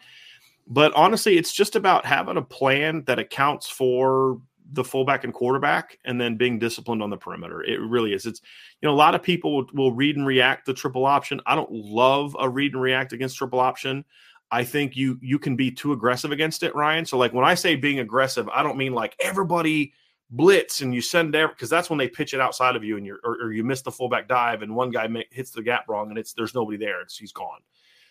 But 0.66 0.92
honestly, 0.94 1.36
it's 1.36 1.52
just 1.52 1.76
about 1.76 2.06
having 2.06 2.36
a 2.36 2.42
plan 2.42 3.04
that 3.04 3.18
accounts 3.18 3.68
for 3.68 4.40
the 4.72 4.84
fullback 4.84 5.24
and 5.24 5.32
quarterback 5.32 5.98
and 6.04 6.20
then 6.20 6.36
being 6.36 6.58
disciplined 6.58 7.02
on 7.02 7.10
the 7.10 7.16
perimeter. 7.16 7.62
It 7.62 7.80
really 7.80 8.14
is. 8.14 8.26
It's, 8.26 8.40
you 8.80 8.88
know, 8.88 8.94
a 8.94 8.96
lot 8.96 9.14
of 9.14 9.22
people 9.22 9.54
will, 9.54 9.66
will 9.74 9.92
read 9.92 10.16
and 10.16 10.26
react 10.26 10.66
the 10.66 10.74
triple 10.74 11.04
option. 11.04 11.40
I 11.46 11.54
don't 11.54 11.70
love 11.70 12.34
a 12.38 12.48
read 12.48 12.72
and 12.72 12.82
react 12.82 13.12
against 13.12 13.36
triple 13.36 13.60
option. 13.60 14.04
I 14.50 14.64
think 14.64 14.96
you 14.96 15.18
you 15.20 15.38
can 15.38 15.56
be 15.56 15.70
too 15.70 15.92
aggressive 15.92 16.30
against 16.30 16.62
it, 16.62 16.74
Ryan. 16.74 17.04
So 17.04 17.18
like 17.18 17.32
when 17.32 17.44
I 17.44 17.54
say 17.54 17.76
being 17.76 17.98
aggressive, 17.98 18.48
I 18.48 18.62
don't 18.62 18.76
mean 18.76 18.92
like 18.92 19.16
everybody 19.20 19.92
blitz 20.30 20.80
and 20.80 20.94
you 20.94 21.00
send 21.00 21.34
there 21.34 21.48
because 21.48 21.70
that's 21.70 21.90
when 21.90 21.98
they 21.98 22.08
pitch 22.08 22.34
it 22.34 22.40
outside 22.40 22.76
of 22.76 22.84
you 22.84 22.96
and 22.96 23.06
you 23.06 23.18
or, 23.24 23.36
or, 23.42 23.52
you 23.52 23.62
miss 23.62 23.82
the 23.82 23.90
fullback 23.90 24.26
dive 24.26 24.62
and 24.62 24.74
one 24.74 24.90
guy 24.90 25.08
hits 25.30 25.50
the 25.50 25.62
gap 25.62 25.84
wrong 25.88 26.08
and 26.08 26.18
it's 26.18 26.32
there's 26.32 26.54
nobody 26.54 26.78
there. 26.78 27.00
It's 27.00 27.16
he's 27.16 27.32
gone. 27.32 27.60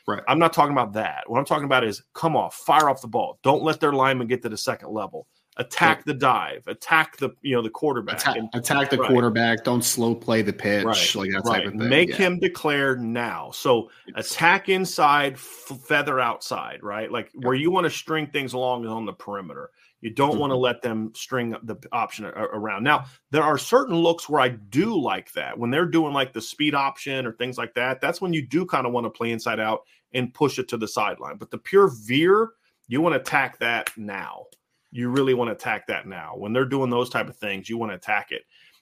Right. 0.07 0.21
I'm 0.27 0.39
not 0.39 0.53
talking 0.53 0.73
about 0.73 0.93
that. 0.93 1.23
What 1.27 1.39
I'm 1.39 1.45
talking 1.45 1.65
about 1.65 1.83
is 1.83 2.03
come 2.13 2.35
off, 2.35 2.55
fire 2.55 2.89
off 2.89 3.01
the 3.01 3.07
ball. 3.07 3.39
Don't 3.41 3.63
let 3.63 3.79
their 3.79 3.93
lineman 3.93 4.27
get 4.27 4.41
to 4.43 4.49
the 4.49 4.57
second 4.57 4.89
level. 4.91 5.27
Attack 5.57 5.97
right. 5.97 6.05
the 6.07 6.13
dive. 6.15 6.67
Attack 6.67 7.17
the 7.17 7.29
you 7.41 7.55
know 7.55 7.61
the 7.61 7.69
quarterback. 7.69 8.17
Attack, 8.17 8.37
and, 8.37 8.49
attack 8.53 8.89
the 8.89 8.97
right. 8.97 9.07
quarterback. 9.07 9.63
Don't 9.63 9.83
slow 9.83 10.15
play 10.15 10.41
the 10.41 10.51
pitch. 10.51 10.83
Right. 10.83 11.15
Like 11.15 11.29
that 11.31 11.45
type 11.45 11.65
of 11.65 11.73
thing. 11.73 11.89
Make 11.89 12.09
yeah. 12.09 12.15
him 12.15 12.39
declare 12.39 12.95
now. 12.95 13.51
So 13.51 13.91
attack 14.15 14.69
inside, 14.69 15.33
f- 15.33 15.79
feather 15.85 16.19
outside. 16.19 16.81
Right. 16.81 17.11
Like 17.11 17.29
where 17.35 17.53
you 17.53 17.69
want 17.69 17.83
to 17.83 17.91
string 17.91 18.27
things 18.27 18.53
along 18.53 18.85
is 18.85 18.89
on 18.89 19.05
the 19.05 19.13
perimeter. 19.13 19.69
You 20.03 20.09
don't 20.09 20.31
mm-hmm. 20.31 20.39
want 20.39 20.51
to 20.51 20.57
let 20.57 20.81
them 20.81 21.13
string 21.15 21.55
the 21.63 21.77
option 21.93 22.25
around. 22.25 22.83
Now, 22.83 23.05
there 23.31 23.41
are 23.41 23.57
certain 23.57 23.95
looks 23.95 24.27
where 24.27 24.41
I 24.41 24.49
do 24.49 24.99
like 24.99 25.31
that. 25.31 25.57
When 25.57 25.71
they're 25.71 25.85
doing 25.85 26.11
like 26.11 26.33
the 26.33 26.41
speed 26.41 26.75
option 26.75 27.25
or 27.25 27.31
things 27.31 27.57
like 27.57 27.73
that, 27.75 28.01
that's 28.01 28.19
when 28.19 28.33
you 28.33 28.45
do 28.45 28.65
kind 28.65 28.85
of 28.85 28.91
want 28.91 29.05
to 29.05 29.09
play 29.09 29.31
inside 29.31 29.61
out 29.61 29.83
and 30.13 30.33
push 30.33 30.59
it 30.59 30.67
to 30.67 30.77
the 30.77 30.89
sideline. 30.89 31.37
But 31.37 31.51
the 31.51 31.57
pure 31.57 31.87
veer, 31.87 32.49
you 32.89 32.99
want 32.99 33.13
to 33.13 33.21
attack 33.21 33.59
that 33.59 33.91
now. 33.95 34.47
You 34.91 35.07
really 35.07 35.33
want 35.33 35.47
to 35.47 35.53
attack 35.53 35.87
that 35.87 36.05
now. 36.05 36.33
When 36.35 36.51
they're 36.51 36.65
doing 36.65 36.89
those 36.89 37.09
type 37.09 37.29
of 37.29 37.37
things, 37.37 37.69
you 37.69 37.77
want 37.77 37.93
to 37.93 37.95
attack 37.95 38.33
it. 38.33 38.41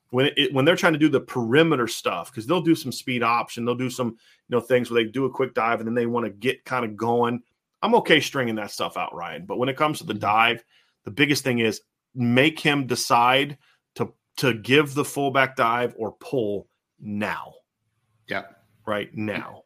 When 0.10 0.32
it, 0.36 0.52
when 0.56 0.66
they're 0.66 0.76
trying 0.76 0.94
to 0.94 1.00
do 1.00 1.08
the 1.08 1.22
perimeter 1.22 1.88
stuff, 1.88 2.32
because 2.32 2.48
they'll 2.48 2.62
do 2.62 2.76
some 2.76 2.92
speed 2.92 3.22
option, 3.22 3.64
they'll 3.64 3.76
do 3.76 3.92
some 3.92 4.08
you 4.08 4.58
know 4.58 4.60
things 4.60 4.90
where 4.90 5.04
they 5.04 5.10
do 5.10 5.26
a 5.26 5.30
quick 5.30 5.54
dive 5.54 5.82
and 5.82 5.88
then 5.88 5.94
they 5.94 6.08
want 6.08 6.26
to 6.26 6.32
get 6.32 6.66
kind 6.66 6.84
of 6.84 6.98
going. 6.98 7.44
I'm 7.84 7.96
okay 7.96 8.20
stringing 8.20 8.56
that 8.56 8.72
stuff 8.72 8.98
out, 8.98 9.14
Ryan. 9.14 9.46
But 9.46 9.60
when 9.60 9.70
it 9.70 9.78
comes 9.78 10.00
to 10.00 10.04
the 10.04 10.16
dive, 10.16 10.64
the 11.06 11.12
biggest 11.12 11.44
thing 11.44 11.60
is 11.60 11.82
make 12.16 12.60
him 12.60 12.88
decide 12.88 13.58
to 13.96 14.14
to 14.38 14.54
give 14.54 14.94
the 14.94 15.06
fullback 15.06 15.56
dive 15.56 15.94
or 15.98 16.14
pull 16.14 16.68
now. 17.00 17.54
Yeah. 18.28 18.44
Right 18.86 19.16
now. 19.16 19.64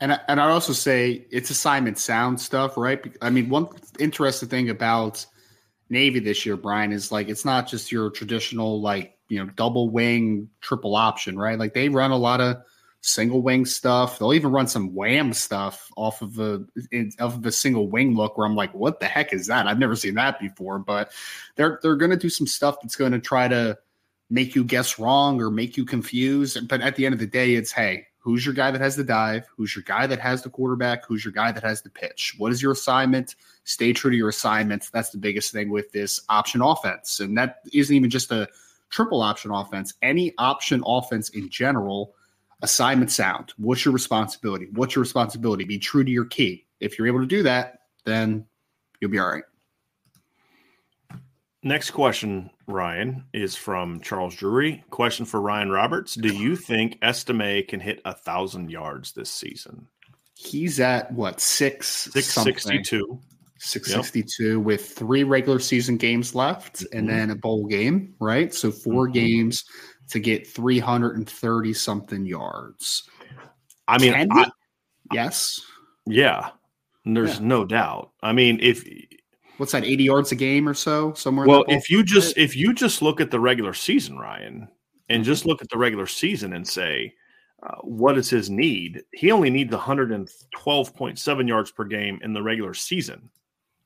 And 0.00 0.12
I, 0.12 0.20
and 0.28 0.40
I'd 0.40 0.50
also 0.50 0.72
say 0.72 1.26
it's 1.30 1.50
assignment 1.50 1.98
sound 1.98 2.40
stuff, 2.40 2.76
right? 2.76 3.16
I 3.22 3.30
mean, 3.30 3.48
one 3.48 3.68
interesting 3.98 4.48
thing 4.48 4.68
about 4.68 5.24
Navy 5.88 6.20
this 6.20 6.44
year, 6.44 6.56
Brian, 6.56 6.92
is 6.92 7.10
like 7.10 7.28
it's 7.28 7.44
not 7.44 7.66
just 7.66 7.90
your 7.90 8.10
traditional 8.10 8.80
like 8.80 9.16
you 9.28 9.38
know 9.38 9.50
double 9.56 9.90
wing 9.90 10.50
triple 10.60 10.96
option, 10.96 11.38
right? 11.38 11.58
Like 11.58 11.72
they 11.72 11.88
run 11.88 12.10
a 12.10 12.16
lot 12.16 12.40
of 12.40 12.58
single 13.06 13.40
wing 13.40 13.64
stuff. 13.64 14.18
They'll 14.18 14.34
even 14.34 14.50
run 14.50 14.66
some 14.66 14.92
wham 14.92 15.32
stuff 15.32 15.90
off 15.96 16.22
of 16.22 16.38
a 16.40 16.64
off 17.20 17.36
of 17.36 17.46
a 17.46 17.52
single 17.52 17.88
wing 17.88 18.16
look 18.16 18.36
where 18.36 18.46
I'm 18.46 18.56
like, 18.56 18.74
what 18.74 18.98
the 18.98 19.06
heck 19.06 19.32
is 19.32 19.46
that? 19.46 19.68
I've 19.68 19.78
never 19.78 19.94
seen 19.94 20.14
that 20.14 20.40
before. 20.40 20.78
But 20.80 21.12
they're 21.54 21.78
they're 21.82 21.96
gonna 21.96 22.16
do 22.16 22.28
some 22.28 22.46
stuff 22.46 22.78
that's 22.82 22.96
gonna 22.96 23.20
try 23.20 23.46
to 23.46 23.78
make 24.28 24.56
you 24.56 24.64
guess 24.64 24.98
wrong 24.98 25.40
or 25.40 25.50
make 25.50 25.76
you 25.76 25.84
confused. 25.84 26.66
But 26.66 26.80
at 26.80 26.96
the 26.96 27.06
end 27.06 27.12
of 27.12 27.20
the 27.20 27.28
day, 27.28 27.54
it's 27.54 27.70
hey, 27.70 28.08
who's 28.18 28.44
your 28.44 28.54
guy 28.54 28.72
that 28.72 28.80
has 28.80 28.96
the 28.96 29.04
dive? 29.04 29.46
Who's 29.56 29.76
your 29.76 29.84
guy 29.84 30.08
that 30.08 30.18
has 30.18 30.42
the 30.42 30.50
quarterback? 30.50 31.06
Who's 31.06 31.24
your 31.24 31.32
guy 31.32 31.52
that 31.52 31.62
has 31.62 31.82
the 31.82 31.90
pitch? 31.90 32.34
What 32.38 32.50
is 32.50 32.60
your 32.60 32.72
assignment? 32.72 33.36
Stay 33.62 33.92
true 33.92 34.10
to 34.10 34.16
your 34.16 34.30
assignments. 34.30 34.90
That's 34.90 35.10
the 35.10 35.18
biggest 35.18 35.52
thing 35.52 35.70
with 35.70 35.92
this 35.92 36.20
option 36.28 36.60
offense. 36.60 37.20
And 37.20 37.38
that 37.38 37.60
isn't 37.72 37.94
even 37.94 38.10
just 38.10 38.32
a 38.32 38.48
triple 38.90 39.22
option 39.22 39.52
offense. 39.52 39.94
Any 40.02 40.34
option 40.38 40.82
offense 40.84 41.28
in 41.28 41.48
general 41.50 42.15
assignment 42.62 43.10
sound. 43.10 43.52
What's 43.56 43.84
your 43.84 43.92
responsibility? 43.92 44.68
What's 44.72 44.94
your 44.94 45.02
responsibility? 45.02 45.64
Be 45.64 45.78
true 45.78 46.04
to 46.04 46.10
your 46.10 46.24
key. 46.24 46.66
If 46.80 46.98
you're 46.98 47.06
able 47.06 47.20
to 47.20 47.26
do 47.26 47.42
that, 47.44 47.80
then 48.04 48.46
you'll 49.00 49.10
be 49.10 49.18
all 49.18 49.28
right. 49.28 49.44
Next 51.62 51.90
question, 51.90 52.50
Ryan, 52.68 53.24
is 53.32 53.56
from 53.56 54.00
Charles 54.00 54.36
Drury. 54.36 54.84
Question 54.90 55.26
for 55.26 55.40
Ryan 55.40 55.70
Roberts: 55.70 56.14
Do 56.14 56.32
you 56.32 56.54
think 56.54 56.98
Estime 57.02 57.66
can 57.66 57.80
hit 57.80 58.00
a 58.04 58.14
thousand 58.14 58.70
yards 58.70 59.12
this 59.12 59.30
season? 59.30 59.88
He's 60.34 60.78
at 60.78 61.12
what 61.12 61.40
six 61.40 62.08
six 62.12 62.28
sixty 62.28 62.82
two. 62.82 63.20
662 63.58 64.44
yep. 64.44 64.58
with 64.58 64.86
three 64.86 65.24
regular 65.24 65.58
season 65.58 65.96
games 65.96 66.34
left 66.34 66.80
mm-hmm. 66.80 66.98
and 66.98 67.08
then 67.08 67.30
a 67.30 67.34
bowl 67.34 67.66
game, 67.66 68.14
right? 68.20 68.52
So 68.52 68.70
4 68.70 69.06
mm-hmm. 69.06 69.12
games 69.12 69.64
to 70.10 70.20
get 70.20 70.46
330 70.46 71.72
something 71.74 72.24
yards. 72.24 73.08
I 73.88 73.98
mean, 73.98 74.14
I, 74.30 74.50
yes. 75.12 75.60
Yeah. 76.06 76.50
There's 77.04 77.38
yeah. 77.38 77.46
no 77.46 77.64
doubt. 77.64 78.10
I 78.22 78.32
mean, 78.32 78.58
if 78.60 78.84
what's 79.58 79.72
that 79.72 79.84
80 79.84 80.04
yards 80.04 80.32
a 80.32 80.36
game 80.36 80.68
or 80.68 80.74
so 80.74 81.14
somewhere 81.14 81.46
well 81.46 81.64
if 81.68 81.88
you 81.88 82.02
just 82.02 82.36
if 82.36 82.54
you 82.54 82.74
just 82.74 83.00
look 83.00 83.20
at 83.20 83.30
the 83.30 83.40
regular 83.40 83.72
season 83.72 84.18
ryan 84.18 84.68
and 85.08 85.24
just 85.24 85.42
mm-hmm. 85.42 85.50
look 85.50 85.62
at 85.62 85.70
the 85.70 85.78
regular 85.78 86.06
season 86.06 86.52
and 86.52 86.66
say 86.66 87.14
uh, 87.62 87.76
what 87.82 88.18
is 88.18 88.28
his 88.28 88.50
need 88.50 89.02
he 89.12 89.32
only 89.32 89.48
needs 89.48 89.72
112.7 89.72 91.48
yards 91.48 91.70
per 91.70 91.84
game 91.84 92.18
in 92.22 92.34
the 92.34 92.42
regular 92.42 92.74
season 92.74 93.30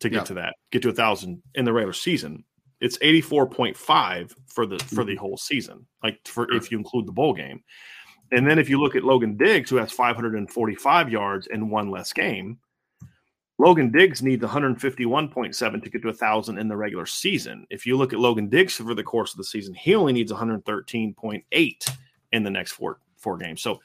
to 0.00 0.08
get 0.08 0.26
to 0.26 0.34
that 0.34 0.54
get 0.72 0.82
to 0.82 0.88
a 0.88 0.92
thousand 0.92 1.40
in 1.54 1.64
the 1.64 1.72
regular 1.72 1.92
season 1.92 2.42
it's 2.80 2.98
84.5 2.98 4.34
for 4.46 4.66
the 4.66 4.78
for 4.78 5.04
the 5.04 5.12
mm-hmm. 5.12 5.20
whole 5.20 5.36
season 5.36 5.86
like 6.02 6.18
for 6.26 6.52
if 6.52 6.70
you 6.70 6.78
include 6.78 7.06
the 7.06 7.12
bowl 7.12 7.34
game 7.34 7.62
and 8.32 8.46
then 8.46 8.58
if 8.58 8.68
you 8.68 8.80
look 8.80 8.96
at 8.96 9.04
logan 9.04 9.36
diggs 9.36 9.70
who 9.70 9.76
has 9.76 9.92
545 9.92 11.10
yards 11.10 11.46
and 11.48 11.70
one 11.70 11.90
less 11.90 12.12
game 12.12 12.58
logan 13.58 13.90
diggs 13.90 14.22
needs 14.22 14.42
151.7 14.42 15.82
to 15.82 15.90
get 15.90 16.02
to 16.02 16.08
a 16.08 16.12
thousand 16.12 16.58
in 16.58 16.68
the 16.68 16.76
regular 16.76 17.06
season 17.06 17.66
if 17.70 17.86
you 17.86 17.96
look 17.96 18.12
at 18.12 18.18
logan 18.18 18.48
diggs 18.48 18.74
for 18.74 18.94
the 18.94 19.02
course 19.02 19.32
of 19.32 19.38
the 19.38 19.44
season 19.44 19.74
he 19.74 19.94
only 19.94 20.12
needs 20.12 20.32
113.8 20.32 21.96
in 22.32 22.42
the 22.42 22.50
next 22.50 22.72
four 22.72 23.00
four 23.16 23.36
games 23.36 23.60
so 23.60 23.80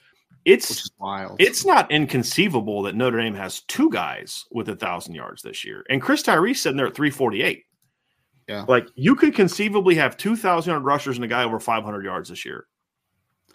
it's 0.46 0.92
wild. 1.00 1.38
It's 1.40 1.66
not 1.66 1.92
inconceivable 1.92 2.84
that 2.84 2.96
Notre 2.96 3.20
Dame 3.20 3.34
has 3.34 3.62
two 3.62 3.90
guys 3.90 4.46
with 4.52 4.70
a 4.70 4.76
thousand 4.76 5.16
yards 5.16 5.42
this 5.42 5.66
year, 5.66 5.84
and 5.90 6.02
Chris 6.02 6.22
Tyree 6.22 6.54
sitting 6.54 6.78
there 6.78 6.86
at 6.86 6.96
three 6.96 7.10
forty 7.10 7.42
eight. 7.42 7.65
Yeah. 8.48 8.66
Like 8.68 8.88
you 8.96 9.16
could 9.16 9.34
conceivably 9.34 9.96
have 9.96 10.18
2,000 10.18 10.72
yard 10.72 10.84
rushers 10.84 11.18
and 11.18 11.26
a 11.26 11.28
guy 11.28 11.44
over 11.44 11.60
500 11.60 12.04
yards 12.04 12.30
this 12.30 12.46
year 12.46 12.68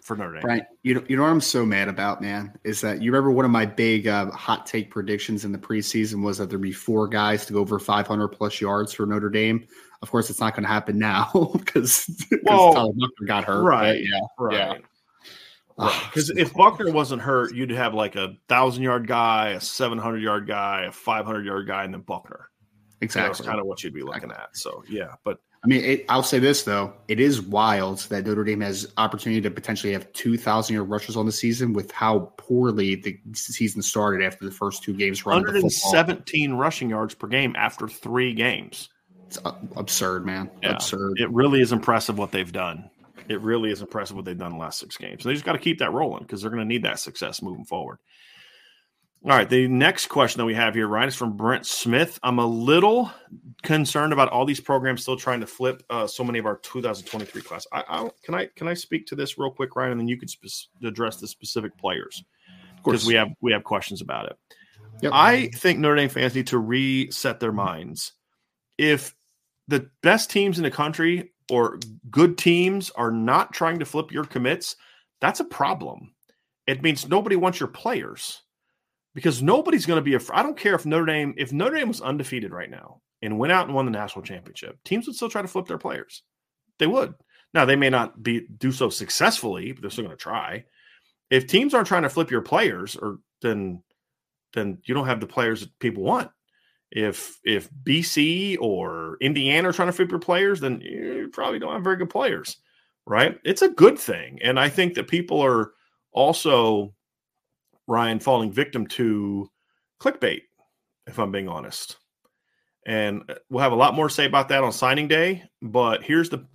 for 0.01 0.15
Notre 0.15 0.33
Dame. 0.33 0.43
Right. 0.43 0.63
You 0.83 0.95
know, 0.95 1.03
you 1.07 1.15
know 1.15 1.23
what 1.23 1.29
I'm 1.29 1.41
so 1.41 1.65
mad 1.65 1.87
about, 1.87 2.21
man, 2.21 2.57
is 2.63 2.81
that 2.81 3.01
you 3.01 3.11
remember 3.11 3.31
one 3.31 3.45
of 3.45 3.51
my 3.51 3.65
big 3.65 4.07
uh, 4.07 4.31
hot 4.31 4.65
take 4.65 4.89
predictions 4.89 5.45
in 5.45 5.51
the 5.51 5.57
preseason 5.57 6.23
was 6.23 6.37
that 6.39 6.49
there'd 6.49 6.61
be 6.61 6.71
four 6.71 7.07
guys 7.07 7.45
to 7.45 7.53
go 7.53 7.59
over 7.59 7.79
500 7.79 8.27
plus 8.29 8.59
yards 8.59 8.93
for 8.93 9.05
Notre 9.05 9.29
Dame. 9.29 9.65
Of 10.01 10.11
course, 10.11 10.29
it's 10.29 10.39
not 10.39 10.55
going 10.55 10.63
to 10.63 10.69
happen 10.69 10.97
now 10.97 11.51
because 11.53 12.09
well, 12.43 12.73
Tyler 12.73 12.93
Buchner 12.93 13.27
got 13.27 13.43
hurt. 13.45 13.63
Right. 13.63 14.01
Yeah. 14.01 14.19
Right. 14.37 14.53
Yeah. 14.57 14.77
Because 15.77 16.29
if 16.31 16.53
Buchner 16.53 16.91
wasn't 16.91 17.21
hurt, 17.21 17.55
you'd 17.55 17.71
have 17.71 17.93
like 17.93 18.15
a 18.15 18.35
thousand 18.47 18.83
yard 18.83 19.07
guy, 19.07 19.49
a 19.49 19.61
seven 19.61 19.97
hundred 19.97 20.21
yard 20.21 20.45
guy, 20.45 20.83
a 20.87 20.91
five 20.91 21.25
hundred 21.25 21.45
yard 21.45 21.65
guy, 21.65 21.85
and 21.85 21.93
then 21.93 22.01
Buchner. 22.01 22.50
Exactly. 23.01 23.29
That's 23.29 23.41
kind 23.41 23.59
of 23.59 23.65
what 23.65 23.83
you'd 23.83 23.93
be 23.93 24.03
looking 24.03 24.31
at. 24.31 24.55
So 24.55 24.83
yeah, 24.87 25.15
but 25.23 25.39
I 25.63 25.67
mean, 25.67 25.83
it, 25.83 26.05
I'll 26.09 26.23
say 26.23 26.39
this 26.39 26.63
though: 26.63 26.93
it 27.07 27.19
is 27.19 27.41
wild 27.41 27.99
that 28.09 28.25
Notre 28.25 28.43
Dame 28.43 28.61
has 28.61 28.93
opportunity 28.97 29.41
to 29.41 29.51
potentially 29.51 29.93
have 29.93 30.11
two 30.13 30.37
thousand 30.37 30.75
yard 30.75 30.89
rushers 30.89 31.17
on 31.17 31.25
the 31.25 31.31
season 31.31 31.73
with 31.73 31.91
how 31.91 32.31
poorly 32.37 32.95
the 32.95 33.19
season 33.33 33.81
started 33.81 34.25
after 34.25 34.45
the 34.45 34.51
first 34.51 34.83
two 34.83 34.93
games. 34.93 35.25
One 35.25 35.35
hundred 35.35 35.57
and 35.57 35.71
seventeen 35.71 36.53
rushing 36.53 36.89
yards 36.89 37.13
per 37.15 37.27
game 37.27 37.55
after 37.57 37.87
three 37.87 38.33
games. 38.33 38.89
It's 39.27 39.39
absurd, 39.77 40.25
man. 40.25 40.49
Yeah. 40.61 40.73
Absurd. 40.73 41.19
It 41.19 41.29
really 41.31 41.61
is 41.61 41.71
impressive 41.71 42.17
what 42.17 42.31
they've 42.31 42.51
done. 42.51 42.89
It 43.29 43.39
really 43.41 43.71
is 43.71 43.81
impressive 43.81 44.15
what 44.15 44.25
they've 44.25 44.37
done 44.37 44.53
the 44.53 44.57
last 44.57 44.79
six 44.79 44.97
games. 44.97 45.23
So 45.23 45.29
they 45.29 45.35
just 45.35 45.45
got 45.45 45.53
to 45.53 45.59
keep 45.59 45.79
that 45.79 45.93
rolling 45.93 46.23
because 46.23 46.41
they're 46.41 46.51
going 46.51 46.63
to 46.63 46.67
need 46.67 46.83
that 46.83 46.99
success 46.99 47.41
moving 47.41 47.63
forward. 47.63 47.99
All 49.23 49.29
right, 49.29 49.47
the 49.47 49.67
next 49.67 50.07
question 50.07 50.39
that 50.39 50.45
we 50.45 50.55
have 50.55 50.73
here, 50.73 50.87
Ryan, 50.87 51.09
is 51.09 51.15
from 51.15 51.37
Brent 51.37 51.67
Smith. 51.67 52.19
I'm 52.23 52.39
a 52.39 52.45
little 52.45 53.11
concerned 53.61 54.13
about 54.13 54.29
all 54.29 54.45
these 54.45 54.59
programs 54.59 55.03
still 55.03 55.15
trying 55.15 55.41
to 55.41 55.45
flip 55.45 55.83
uh, 55.91 56.07
so 56.07 56.23
many 56.23 56.39
of 56.39 56.47
our 56.47 56.57
2023 56.57 57.43
class. 57.43 57.67
I, 57.71 57.83
I, 57.87 58.09
can 58.23 58.33
I 58.33 58.47
can 58.55 58.67
I 58.67 58.73
speak 58.73 59.05
to 59.07 59.15
this 59.15 59.37
real 59.37 59.51
quick, 59.51 59.75
Ryan, 59.75 59.91
and 59.91 60.01
then 60.01 60.07
you 60.07 60.17
can 60.17 60.27
address 60.83 61.17
the 61.17 61.27
specific 61.27 61.77
players 61.77 62.23
because 62.83 63.05
we 63.05 63.13
have 63.13 63.27
we 63.41 63.51
have 63.51 63.63
questions 63.63 64.01
about 64.01 64.25
it. 64.25 64.37
Yep. 65.03 65.11
I 65.13 65.49
think 65.53 65.77
Notre 65.77 65.97
Dame 65.97 66.09
fans 66.09 66.33
need 66.33 66.47
to 66.47 66.57
reset 66.57 67.39
their 67.39 67.51
minds. 67.51 68.13
If 68.79 69.13
the 69.67 69.87
best 70.01 70.31
teams 70.31 70.57
in 70.57 70.63
the 70.63 70.71
country 70.71 71.31
or 71.51 71.77
good 72.09 72.39
teams 72.39 72.89
are 72.89 73.11
not 73.11 73.53
trying 73.53 73.77
to 73.79 73.85
flip 73.85 74.11
your 74.11 74.23
commits, 74.23 74.75
that's 75.19 75.39
a 75.39 75.45
problem. 75.45 76.15
It 76.65 76.81
means 76.81 77.07
nobody 77.07 77.35
wants 77.35 77.59
your 77.59 77.69
players 77.69 78.41
because 79.13 79.41
nobody's 79.41 79.85
going 79.85 80.03
to 80.03 80.19
be. 80.19 80.25
I 80.33 80.43
don't 80.43 80.57
care 80.57 80.75
if 80.75 80.85
Notre 80.85 81.05
Dame 81.05 81.33
if 81.37 81.51
Notre 81.51 81.75
Dame 81.75 81.87
was 81.87 82.01
undefeated 82.01 82.51
right 82.51 82.69
now 82.69 83.01
and 83.21 83.37
went 83.37 83.51
out 83.51 83.65
and 83.65 83.75
won 83.75 83.85
the 83.85 83.91
national 83.91 84.23
championship, 84.25 84.77
teams 84.83 85.07
would 85.07 85.15
still 85.15 85.29
try 85.29 85.41
to 85.41 85.47
flip 85.47 85.67
their 85.67 85.77
players. 85.77 86.23
They 86.79 86.87
would. 86.87 87.13
Now 87.53 87.65
they 87.65 87.75
may 87.75 87.89
not 87.89 88.21
be 88.23 88.47
do 88.57 88.71
so 88.71 88.89
successfully, 88.89 89.71
but 89.71 89.81
they're 89.81 89.91
still 89.91 90.05
going 90.05 90.15
to 90.15 90.21
try. 90.21 90.65
If 91.29 91.47
teams 91.47 91.73
aren't 91.73 91.87
trying 91.87 92.03
to 92.03 92.09
flip 92.09 92.31
your 92.31 92.41
players, 92.41 92.95
or 92.95 93.19
then 93.41 93.81
then 94.53 94.79
you 94.85 94.93
don't 94.93 95.07
have 95.07 95.21
the 95.21 95.27
players 95.27 95.61
that 95.61 95.79
people 95.79 96.03
want. 96.03 96.29
If 96.91 97.39
if 97.45 97.69
BC 97.83 98.57
or 98.59 99.17
Indiana 99.21 99.69
are 99.69 99.73
trying 99.73 99.87
to 99.87 99.93
flip 99.93 100.11
your 100.11 100.19
players, 100.19 100.59
then 100.59 100.81
you 100.81 101.29
probably 101.31 101.59
don't 101.59 101.73
have 101.73 101.83
very 101.83 101.95
good 101.95 102.09
players, 102.09 102.57
right? 103.05 103.39
It's 103.45 103.61
a 103.61 103.69
good 103.69 103.97
thing, 103.97 104.39
and 104.41 104.59
I 104.59 104.67
think 104.67 104.95
that 104.95 105.07
people 105.07 105.41
are 105.41 105.71
also 106.11 106.93
Ryan 107.87 108.19
falling 108.19 108.51
victim 108.51 108.87
to 108.87 109.49
clickbait, 109.99 110.41
if 111.07 111.19
I'm 111.19 111.31
being 111.31 111.47
honest. 111.47 111.97
And 112.85 113.23
uh, 113.29 113.35
we'll 113.49 113.63
have 113.63 113.71
a 113.71 113.75
lot 113.75 113.93
more 113.93 114.07
to 114.07 114.13
say 114.13 114.25
about 114.25 114.49
that 114.49 114.63
on 114.63 114.71
signing 114.71 115.07
day. 115.07 115.43
But 115.61 116.03
here's 116.03 116.29
the 116.29 116.47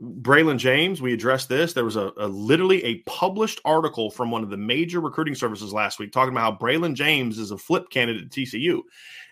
Braylon 0.00 0.58
James. 0.58 1.00
We 1.00 1.14
addressed 1.14 1.48
this. 1.48 1.72
There 1.72 1.84
was 1.84 1.96
a, 1.96 2.12
a, 2.18 2.28
literally 2.28 2.84
a 2.84 2.98
published 3.06 3.60
article 3.64 4.10
from 4.10 4.30
one 4.30 4.42
of 4.42 4.50
the 4.50 4.56
major 4.56 5.00
recruiting 5.00 5.34
services 5.34 5.72
last 5.72 5.98
week 5.98 6.12
talking 6.12 6.34
about 6.34 6.52
how 6.52 6.58
Braylon 6.58 6.94
James 6.94 7.38
is 7.38 7.50
a 7.50 7.58
flip 7.58 7.88
candidate 7.90 8.24
at 8.24 8.30
TCU. 8.30 8.82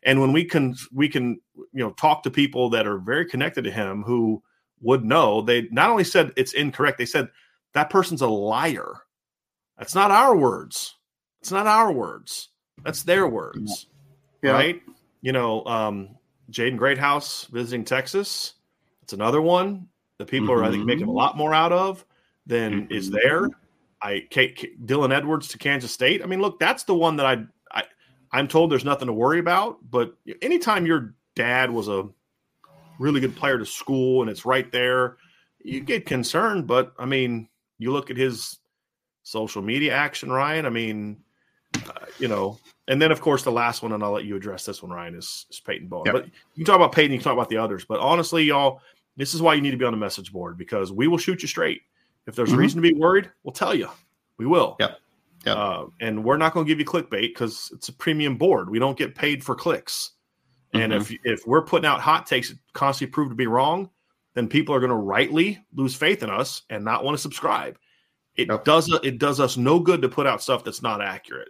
And 0.05 0.20
when 0.20 0.33
we 0.33 0.45
can 0.45 0.75
we 0.93 1.09
can 1.09 1.41
you 1.55 1.85
know 1.85 1.91
talk 1.93 2.22
to 2.22 2.31
people 2.31 2.70
that 2.70 2.87
are 2.87 2.99
very 2.99 3.27
connected 3.27 3.64
to 3.64 3.70
him 3.70 4.03
who 4.03 4.43
would 4.81 5.05
know, 5.05 5.43
they 5.43 5.68
not 5.70 5.91
only 5.91 6.05
said 6.05 6.33
it's 6.37 6.55
incorrect, 6.55 6.99
they 6.99 7.07
said 7.07 7.29
that 7.75 7.91
person's 7.91 8.22
a 8.22 8.27
liar. 8.27 9.03
That's 9.79 9.95
not 9.95 10.11
our 10.11 10.37
words. 10.37 10.95
It's 11.45 11.53
not 11.53 11.66
our 11.66 11.92
words. 11.92 12.49
That's 12.86 13.03
their 13.03 13.28
words. 13.28 13.86
Yeah. 14.42 14.53
Right? 14.53 14.82
You 15.20 15.32
know, 15.32 15.62
um, 15.66 16.16
Jaden 16.51 16.78
Greathouse 16.78 17.45
visiting 17.53 17.84
Texas. 17.84 18.55
It's 19.03 19.12
another 19.12 19.42
one 19.42 19.88
that 20.16 20.28
people 20.28 20.49
mm-hmm. 20.49 20.64
are, 20.64 20.64
I 20.64 20.70
think, 20.70 20.86
making 20.86 21.03
a 21.03 21.07
mm-hmm. 21.07 21.16
lot 21.16 21.36
more 21.36 21.53
out 21.53 21.70
of 21.70 22.03
than 22.47 22.84
mm-hmm. 22.84 22.95
is 22.95 23.11
there. 23.11 23.51
I 24.01 24.26
Kate, 24.30 24.82
Dylan 24.86 25.14
Edwards 25.14 25.49
to 25.49 25.59
Kansas 25.59 25.92
State. 25.92 26.22
I 26.22 26.26
mean, 26.26 26.40
look, 26.40 26.59
that's 26.59 26.84
the 26.84 26.95
one 26.95 27.16
that 27.16 27.26
I, 27.26 27.45
I 27.70 27.84
I'm 28.32 28.49
told 28.49 28.72
there's 28.72 28.86
nothing 28.86 29.09
to 29.09 29.12
worry 29.12 29.38
about. 29.38 29.76
But 29.90 30.14
anytime 30.40 30.86
your 30.86 31.14
dad 31.36 31.70
was 31.70 31.88
a 31.88 32.09
really 32.99 33.20
good 33.20 33.36
player 33.36 33.59
to 33.59 33.66
school 33.66 34.22
and 34.22 34.30
it's 34.30 34.47
right 34.47 34.72
there, 34.72 35.18
you 35.62 35.80
get 35.80 36.07
concerned. 36.07 36.66
But 36.66 36.95
I 36.99 37.05
mean, 37.05 37.51
you 37.76 37.92
look 37.92 38.11
at 38.11 38.16
his 38.16 38.61
social 39.24 39.61
media 39.61 39.92
action, 39.92 40.32
Ryan. 40.32 40.64
I 40.64 40.70
mean, 40.70 41.18
uh, 41.89 42.07
you 42.18 42.29
know, 42.29 42.59
and 42.89 43.01
then 43.01 43.12
of 43.12 43.20
course 43.20 43.43
the 43.43 43.53
last 43.53 43.83
one, 43.83 43.93
and 43.93 44.03
I'll 44.03 44.12
let 44.12 44.25
you 44.25 44.37
address 44.37 44.64
this 44.64 44.83
one, 44.83 44.93
Ryan, 44.93 45.14
is, 45.14 45.47
is 45.51 45.61
Peyton 45.61 45.89
Bowen. 45.89 46.07
Yep. 46.07 46.14
But 46.14 46.25
you 46.27 46.64
can 46.64 46.64
talk 46.64 46.77
about 46.77 46.93
Peyton, 46.93 47.12
you 47.12 47.18
can 47.18 47.25
talk 47.25 47.33
about 47.33 47.49
the 47.49 47.57
others. 47.57 47.85
But 47.85 48.01
honestly, 48.01 48.45
y'all, 48.45 48.81
this 49.16 49.35
is 49.35 49.43
why 49.43 49.55
you 49.55 49.61
need 49.61 49.70
to 49.70 49.77
be 49.77 49.85
on 49.85 49.93
the 49.93 49.99
message 49.99 50.33
board 50.33 50.59
because 50.59 50.93
we 50.93 51.09
will 51.09 51.18
shoot 51.18 51.43
you 51.43 51.49
straight. 51.49 51.83
If 52.27 52.35
there's 52.35 52.51
mm-hmm. 52.51 52.59
reason 52.59 52.83
to 52.83 52.89
be 52.89 52.99
worried, 52.99 53.31
we'll 53.43 53.53
tell 53.53 53.75
you. 53.75 53.89
We 54.39 54.47
will. 54.47 54.77
Yep. 54.81 54.99
Yep. 55.47 55.57
Uh, 55.57 55.85
and 56.01 56.25
we're 56.25 56.39
not 56.39 56.55
going 56.55 56.64
to 56.64 56.68
give 56.68 56.79
you 56.79 56.87
clickbait 56.87 57.29
because 57.29 57.70
it's 57.75 57.89
a 57.89 57.93
premium 57.93 58.37
board. 58.37 58.70
We 58.70 58.79
don't 58.79 58.97
get 58.97 59.14
paid 59.14 59.45
for 59.45 59.55
clicks. 59.55 60.12
And 60.72 60.93
mm-hmm. 60.93 61.14
if 61.14 61.41
if 61.41 61.47
we're 61.47 61.62
putting 61.62 61.87
out 61.87 62.01
hot 62.01 62.27
takes 62.27 62.49
that 62.49 62.59
constantly 62.72 63.12
prove 63.12 63.29
to 63.29 63.35
be 63.35 63.47
wrong, 63.47 63.91
then 64.35 64.49
people 64.49 64.75
are 64.75 64.81
going 64.81 64.91
to 64.91 64.97
rightly 64.97 65.64
lose 65.75 65.95
faith 65.95 66.22
in 66.22 66.31
us 66.31 66.62
and 66.70 66.85
not 66.85 67.05
want 67.05 67.14
to 67.16 67.22
subscribe. 67.22 67.79
It 68.37 68.49
yep. 68.49 68.64
does 68.64 68.93
it 69.05 69.18
does 69.18 69.39
us 69.39 69.57
no 69.57 69.79
good 69.79 70.03
to 70.03 70.09
put 70.09 70.27
out 70.27 70.43
stuff 70.43 70.64
that's 70.64 70.83
not 70.83 71.01
accurate 71.01 71.49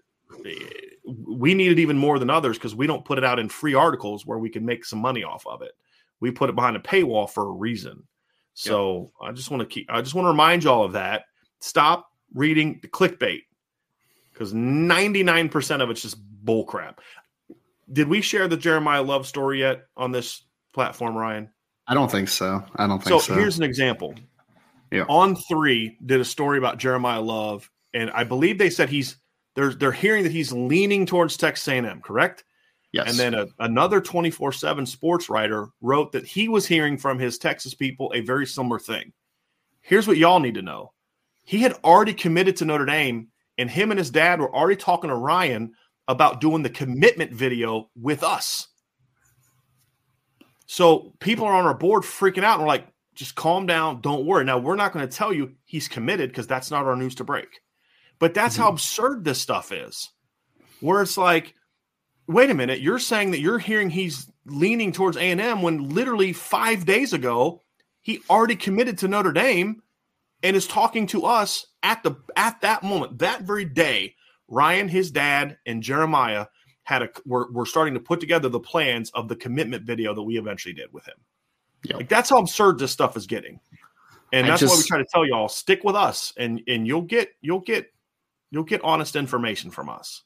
we 1.26 1.54
need 1.54 1.72
it 1.72 1.78
even 1.78 1.98
more 1.98 2.18
than 2.18 2.30
others 2.30 2.56
because 2.56 2.74
we 2.74 2.86
don't 2.86 3.04
put 3.04 3.18
it 3.18 3.24
out 3.24 3.38
in 3.38 3.48
free 3.48 3.74
articles 3.74 4.24
where 4.26 4.38
we 4.38 4.50
can 4.50 4.64
make 4.64 4.84
some 4.84 4.98
money 4.98 5.24
off 5.24 5.46
of 5.46 5.62
it. 5.62 5.72
We 6.20 6.30
put 6.30 6.48
it 6.48 6.54
behind 6.54 6.76
a 6.76 6.80
paywall 6.80 7.28
for 7.28 7.44
a 7.44 7.52
reason. 7.52 8.04
So 8.54 9.12
yep. 9.20 9.30
I 9.30 9.32
just 9.32 9.50
want 9.50 9.60
to 9.62 9.66
keep. 9.66 9.86
I 9.90 10.00
just 10.00 10.14
want 10.14 10.24
to 10.26 10.30
remind 10.30 10.64
y'all 10.64 10.84
of 10.84 10.92
that. 10.92 11.24
Stop 11.60 12.06
reading 12.32 12.78
the 12.82 12.88
clickbait 12.88 13.42
because 14.32 14.54
ninety 14.54 15.22
nine 15.22 15.48
percent 15.48 15.82
of 15.82 15.90
it's 15.90 16.02
just 16.02 16.18
bullcrap. 16.44 16.98
Did 17.92 18.08
we 18.08 18.20
share 18.20 18.48
the 18.48 18.56
Jeremiyah 18.56 19.06
Love 19.06 19.26
story 19.26 19.60
yet 19.60 19.82
on 19.96 20.12
this 20.12 20.42
platform, 20.72 21.16
Ryan? 21.16 21.50
I 21.86 21.94
don't 21.94 22.10
think 22.10 22.28
so. 22.28 22.64
I 22.76 22.86
don't 22.86 22.98
think 22.98 23.08
so. 23.08 23.18
So 23.18 23.34
here's 23.34 23.58
an 23.58 23.64
example. 23.64 24.14
Yeah. 24.90 25.04
On 25.08 25.36
three 25.36 25.98
did 26.04 26.20
a 26.20 26.24
story 26.24 26.56
about 26.56 26.78
Jeremiyah 26.78 27.24
Love, 27.24 27.70
and 27.92 28.10
I 28.12 28.24
believe 28.24 28.58
they 28.58 28.70
said 28.70 28.88
he's 28.88 29.16
they're 29.54 29.74
they're 29.74 29.92
hearing 29.92 30.24
that 30.24 30.32
he's 30.32 30.52
leaning 30.52 31.06
towards 31.06 31.36
Texas 31.36 31.68
A&M, 31.68 32.00
correct? 32.00 32.44
Yes. 32.92 33.08
And 33.08 33.18
then 33.18 33.34
a, 33.34 33.46
another 33.58 34.00
24/7 34.00 34.86
sports 34.86 35.28
writer 35.28 35.68
wrote 35.80 36.12
that 36.12 36.26
he 36.26 36.48
was 36.48 36.66
hearing 36.66 36.96
from 36.96 37.18
his 37.18 37.38
Texas 37.38 37.74
people 37.74 38.12
a 38.14 38.20
very 38.20 38.46
similar 38.46 38.78
thing. 38.78 39.12
Here's 39.80 40.06
what 40.06 40.16
y'all 40.16 40.40
need 40.40 40.54
to 40.54 40.62
know. 40.62 40.92
He 41.44 41.58
had 41.58 41.72
already 41.84 42.14
committed 42.14 42.56
to 42.56 42.64
Notre 42.64 42.86
Dame 42.86 43.28
and 43.58 43.68
him 43.68 43.90
and 43.90 43.98
his 43.98 44.10
dad 44.10 44.40
were 44.40 44.54
already 44.54 44.76
talking 44.76 45.10
to 45.10 45.16
Ryan 45.16 45.72
about 46.08 46.40
doing 46.40 46.62
the 46.62 46.70
commitment 46.70 47.32
video 47.32 47.90
with 48.00 48.22
us. 48.22 48.68
So 50.66 51.12
people 51.20 51.44
are 51.46 51.54
on 51.54 51.66
our 51.66 51.74
board 51.74 52.02
freaking 52.02 52.44
out 52.44 52.54
and 52.54 52.62
we're 52.62 52.68
like, 52.68 52.86
just 53.14 53.34
calm 53.34 53.66
down, 53.66 54.00
don't 54.00 54.26
worry. 54.26 54.44
Now 54.44 54.58
we're 54.58 54.76
not 54.76 54.92
going 54.92 55.06
to 55.06 55.16
tell 55.16 55.32
you 55.32 55.52
he's 55.64 55.88
committed 55.88 56.30
because 56.30 56.46
that's 56.46 56.70
not 56.70 56.86
our 56.86 56.96
news 56.96 57.14
to 57.16 57.24
break. 57.24 57.60
But 58.24 58.32
that's 58.32 58.54
mm-hmm. 58.54 58.62
how 58.62 58.70
absurd 58.70 59.22
this 59.22 59.38
stuff 59.38 59.70
is. 59.70 60.08
Where 60.80 61.02
it's 61.02 61.18
like, 61.18 61.54
wait 62.26 62.48
a 62.48 62.54
minute, 62.54 62.80
you're 62.80 62.98
saying 62.98 63.32
that 63.32 63.40
you're 63.40 63.58
hearing 63.58 63.90
he's 63.90 64.30
leaning 64.46 64.92
towards 64.92 65.18
A&M 65.18 65.60
when 65.60 65.90
literally 65.90 66.32
5 66.32 66.86
days 66.86 67.12
ago 67.12 67.60
he 68.00 68.22
already 68.30 68.56
committed 68.56 68.96
to 68.96 69.08
Notre 69.08 69.30
Dame 69.30 69.82
and 70.42 70.56
is 70.56 70.66
talking 70.66 71.06
to 71.08 71.26
us 71.26 71.66
at 71.82 72.02
the 72.02 72.16
at 72.34 72.62
that 72.62 72.82
moment, 72.82 73.18
that 73.18 73.42
very 73.42 73.66
day. 73.66 74.14
Ryan, 74.48 74.88
his 74.88 75.10
dad, 75.10 75.58
and 75.66 75.82
Jeremiyah 75.82 76.46
had 76.84 77.02
a 77.02 77.10
were, 77.26 77.52
were 77.52 77.66
starting 77.66 77.92
to 77.92 78.00
put 78.00 78.20
together 78.20 78.48
the 78.48 78.58
plans 78.58 79.10
of 79.10 79.28
the 79.28 79.36
commitment 79.36 79.84
video 79.84 80.14
that 80.14 80.22
we 80.22 80.38
eventually 80.38 80.72
did 80.72 80.90
with 80.94 81.06
him. 81.06 81.16
Yep. 81.82 81.96
Like 81.98 82.08
that's 82.08 82.30
how 82.30 82.38
absurd 82.38 82.78
this 82.78 82.90
stuff 82.90 83.18
is 83.18 83.26
getting. 83.26 83.60
And 84.32 84.48
that's 84.48 84.60
just, 84.60 84.72
why 84.72 84.78
we 84.78 84.84
try 84.84 84.96
to 84.96 85.08
tell 85.12 85.26
y'all 85.26 85.50
stick 85.50 85.84
with 85.84 85.94
us 85.94 86.32
and 86.38 86.62
and 86.66 86.86
you'll 86.86 87.02
get 87.02 87.28
you'll 87.42 87.60
get 87.60 87.90
you'll 88.54 88.62
get 88.62 88.80
honest 88.84 89.16
information 89.16 89.70
from 89.70 89.88
us. 89.88 90.22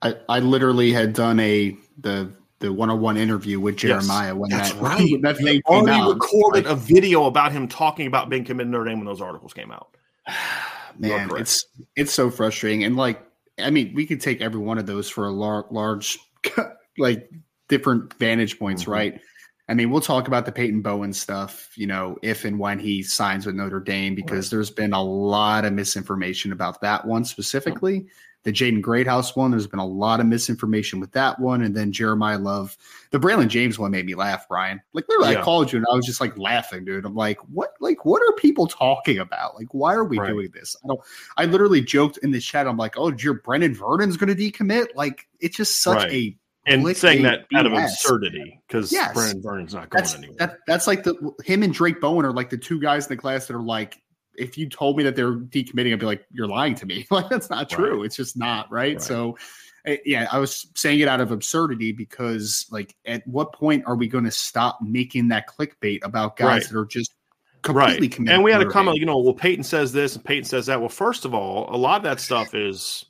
I, 0.00 0.14
I 0.28 0.38
literally 0.38 0.92
had 0.92 1.12
done 1.12 1.40
a 1.40 1.76
the 1.98 2.30
the 2.60 2.72
one 2.72 2.88
on 2.88 3.00
one 3.00 3.16
interview 3.16 3.58
with 3.58 3.76
Jeremiyah 3.76 4.26
yes, 4.26 4.34
when 4.34 4.50
that's 4.50 4.72
that 4.72 4.80
right. 4.80 5.16
that 5.22 5.36
thing 5.38 5.60
came 5.68 5.88
out. 5.88 6.08
recorded 6.08 6.66
like, 6.66 6.72
a 6.72 6.76
video 6.76 7.26
about 7.26 7.50
him 7.50 7.66
talking 7.66 8.06
about 8.06 8.28
being 8.28 8.44
committed 8.44 8.68
to 8.68 8.78
Notre 8.78 8.88
Dame 8.88 8.98
when 8.98 9.06
those 9.06 9.20
articles 9.20 9.52
came 9.52 9.72
out. 9.72 9.88
Man, 10.98 11.28
it's 11.36 11.66
it's 11.96 12.12
so 12.12 12.30
frustrating. 12.30 12.84
And 12.84 12.96
like, 12.96 13.20
I 13.58 13.70
mean, 13.70 13.92
we 13.94 14.06
could 14.06 14.20
take 14.20 14.40
every 14.40 14.60
one 14.60 14.78
of 14.78 14.86
those 14.86 15.10
for 15.10 15.26
a 15.26 15.32
lar- 15.32 15.66
large, 15.70 16.20
like 16.98 17.28
different 17.68 18.14
vantage 18.14 18.60
points, 18.60 18.82
mm-hmm. 18.82 18.92
right? 18.92 19.20
I 19.68 19.74
mean, 19.74 19.90
we'll 19.90 20.02
talk 20.02 20.28
about 20.28 20.44
the 20.44 20.52
Peyton 20.52 20.82
Bowen 20.82 21.12
stuff, 21.12 21.70
you 21.74 21.86
know, 21.86 22.18
if 22.22 22.44
and 22.44 22.58
when 22.58 22.78
he 22.78 23.02
signs 23.02 23.46
with 23.46 23.54
Notre 23.54 23.80
Dame, 23.80 24.14
because 24.14 24.46
right. 24.46 24.56
there's 24.56 24.70
been 24.70 24.92
a 24.92 25.02
lot 25.02 25.64
of 25.64 25.72
misinformation 25.72 26.52
about 26.52 26.82
that 26.82 27.06
one 27.06 27.24
specifically. 27.24 28.06
the 28.44 28.52
Jaden 28.52 28.82
Greathouse 28.82 29.34
one. 29.34 29.50
There's 29.50 29.66
been 29.66 29.80
a 29.80 29.86
lot 29.86 30.20
of 30.20 30.26
misinformation 30.26 31.00
with 31.00 31.12
that 31.12 31.40
one, 31.40 31.62
and 31.62 31.74
then 31.74 31.92
Jeremiyah 31.92 32.42
Love, 32.42 32.76
the 33.10 33.18
Braylon 33.18 33.48
James 33.48 33.78
one 33.78 33.90
made 33.90 34.06
me 34.06 34.14
laugh, 34.14 34.46
Brian. 34.48 34.80
Like 34.92 35.06
literally, 35.08 35.32
yeah. 35.32 35.40
I 35.40 35.42
called 35.42 35.72
you 35.72 35.78
and 35.78 35.86
I 35.90 35.96
was 35.96 36.06
just 36.06 36.20
like 36.20 36.36
laughing, 36.38 36.84
dude. 36.84 37.04
I'm 37.04 37.14
like, 37.14 37.38
what? 37.48 37.72
Like, 37.80 38.04
what 38.04 38.22
are 38.22 38.32
people 38.34 38.66
talking 38.66 39.18
about? 39.18 39.56
Like, 39.56 39.68
why 39.72 39.94
are 39.94 40.04
we 40.04 40.18
right. 40.18 40.28
doing 40.28 40.50
this? 40.52 40.76
I 40.84 40.88
don't. 40.88 41.00
I 41.36 41.46
literally 41.46 41.80
joked 41.80 42.18
in 42.18 42.30
the 42.30 42.40
chat. 42.40 42.68
I'm 42.68 42.76
like, 42.76 42.94
oh, 42.98 43.12
your 43.12 43.40
Brenan 43.40 43.74
Vernon's 43.74 44.16
going 44.16 44.34
to 44.34 44.40
decommit. 44.40 44.88
Like, 44.94 45.26
it's 45.40 45.56
just 45.56 45.82
such 45.82 46.04
right. 46.04 46.12
a 46.12 46.36
and 46.66 46.96
saying 46.96 47.22
that 47.22 47.48
BS. 47.50 47.58
out 47.58 47.66
of 47.66 47.72
absurdity 47.72 48.60
because 48.66 48.90
yes. 48.90 49.16
Brenan 49.16 49.42
Vernon's 49.42 49.74
not 49.74 49.90
going 49.90 50.02
that's, 50.02 50.14
anywhere. 50.14 50.36
That, 50.38 50.58
that's 50.66 50.86
like 50.86 51.02
the 51.02 51.32
him 51.44 51.62
and 51.62 51.74
Drayk 51.74 52.00
Bowen 52.00 52.24
are 52.24 52.32
like 52.32 52.50
the 52.50 52.58
two 52.58 52.80
guys 52.80 53.06
in 53.06 53.16
the 53.16 53.20
class 53.20 53.46
that 53.46 53.54
are 53.54 53.62
like, 53.62 54.00
if 54.36 54.58
you 54.58 54.68
told 54.68 54.96
me 54.96 55.04
that 55.04 55.14
they're 55.14 55.34
decommitting, 55.34 55.92
I'd 55.92 56.00
be 56.00 56.06
like, 56.06 56.26
you're 56.32 56.48
lying 56.48 56.74
to 56.76 56.86
me. 56.86 57.06
like 57.10 57.28
that's 57.28 57.50
not 57.50 57.68
true. 57.68 57.98
Right. 57.98 58.06
It's 58.06 58.16
just 58.16 58.36
not 58.36 58.70
right. 58.70 58.94
right. 58.94 59.02
So, 59.02 59.36
eh, 59.84 59.98
yeah, 60.04 60.26
I 60.32 60.38
was 60.38 60.66
saying 60.74 61.00
it 61.00 61.08
out 61.08 61.20
of 61.20 61.30
absurdity 61.30 61.92
because, 61.92 62.66
like, 62.70 62.94
at 63.04 63.26
what 63.26 63.52
point 63.52 63.84
are 63.86 63.96
we 63.96 64.08
going 64.08 64.24
to 64.24 64.30
stop 64.30 64.78
making 64.82 65.28
that 65.28 65.46
clickbait 65.48 66.00
about 66.02 66.36
guys 66.36 66.62
right. 66.62 66.70
that 66.70 66.78
are 66.78 66.86
just 66.86 67.14
completely 67.62 68.08
committed? 68.08 68.34
And 68.34 68.42
we 68.42 68.50
had 68.50 68.62
a 68.62 68.70
comment, 68.70 68.96
you 68.96 69.06
know, 69.06 69.18
well, 69.18 69.34
Peyton 69.34 69.64
says 69.64 69.92
this 69.92 70.16
and 70.16 70.24
Peyton 70.24 70.44
says 70.44 70.66
that. 70.66 70.80
Well, 70.80 70.88
first 70.88 71.24
of 71.24 71.34
all, 71.34 71.74
a 71.74 71.76
lot 71.76 71.98
of 71.98 72.04
that 72.04 72.20
stuff 72.20 72.54
is 72.54 73.04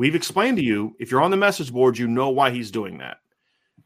We've 0.00 0.14
explained 0.14 0.56
to 0.56 0.64
you 0.64 0.96
if 0.98 1.10
you're 1.10 1.20
on 1.20 1.30
the 1.30 1.36
message 1.36 1.70
board, 1.70 1.98
you 1.98 2.08
know 2.08 2.30
why 2.30 2.52
he's 2.52 2.70
doing 2.70 2.96
that. 2.98 3.18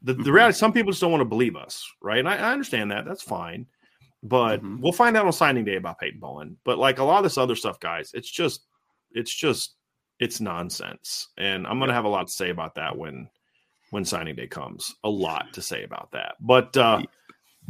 The, 0.00 0.12
the 0.12 0.22
mm-hmm. 0.22 0.30
reality, 0.30 0.56
some 0.56 0.72
people 0.72 0.92
just 0.92 1.00
don't 1.00 1.10
want 1.10 1.22
to 1.22 1.24
believe 1.24 1.56
us, 1.56 1.84
right? 2.00 2.20
And 2.20 2.28
I, 2.28 2.36
I 2.36 2.52
understand 2.52 2.92
that. 2.92 3.04
That's 3.04 3.20
fine. 3.20 3.66
But 4.22 4.58
mm-hmm. 4.58 4.80
we'll 4.80 4.92
find 4.92 5.16
out 5.16 5.26
on 5.26 5.32
signing 5.32 5.64
day 5.64 5.74
about 5.74 5.98
Peyton 5.98 6.20
Bowen. 6.20 6.56
But 6.62 6.78
like 6.78 7.00
a 7.00 7.02
lot 7.02 7.18
of 7.18 7.24
this 7.24 7.36
other 7.36 7.56
stuff, 7.56 7.80
guys, 7.80 8.12
it's 8.14 8.30
just, 8.30 8.64
it's 9.10 9.34
just, 9.34 9.74
it's 10.20 10.40
nonsense. 10.40 11.30
And 11.36 11.66
I'm 11.66 11.80
going 11.80 11.88
to 11.88 11.94
have 11.94 12.04
a 12.04 12.08
lot 12.08 12.28
to 12.28 12.32
say 12.32 12.50
about 12.50 12.76
that 12.76 12.96
when, 12.96 13.28
when 13.90 14.04
signing 14.04 14.36
day 14.36 14.46
comes. 14.46 14.94
A 15.02 15.10
lot 15.10 15.52
to 15.54 15.62
say 15.62 15.82
about 15.82 16.12
that. 16.12 16.36
But, 16.38 16.76
uh, 16.76 17.02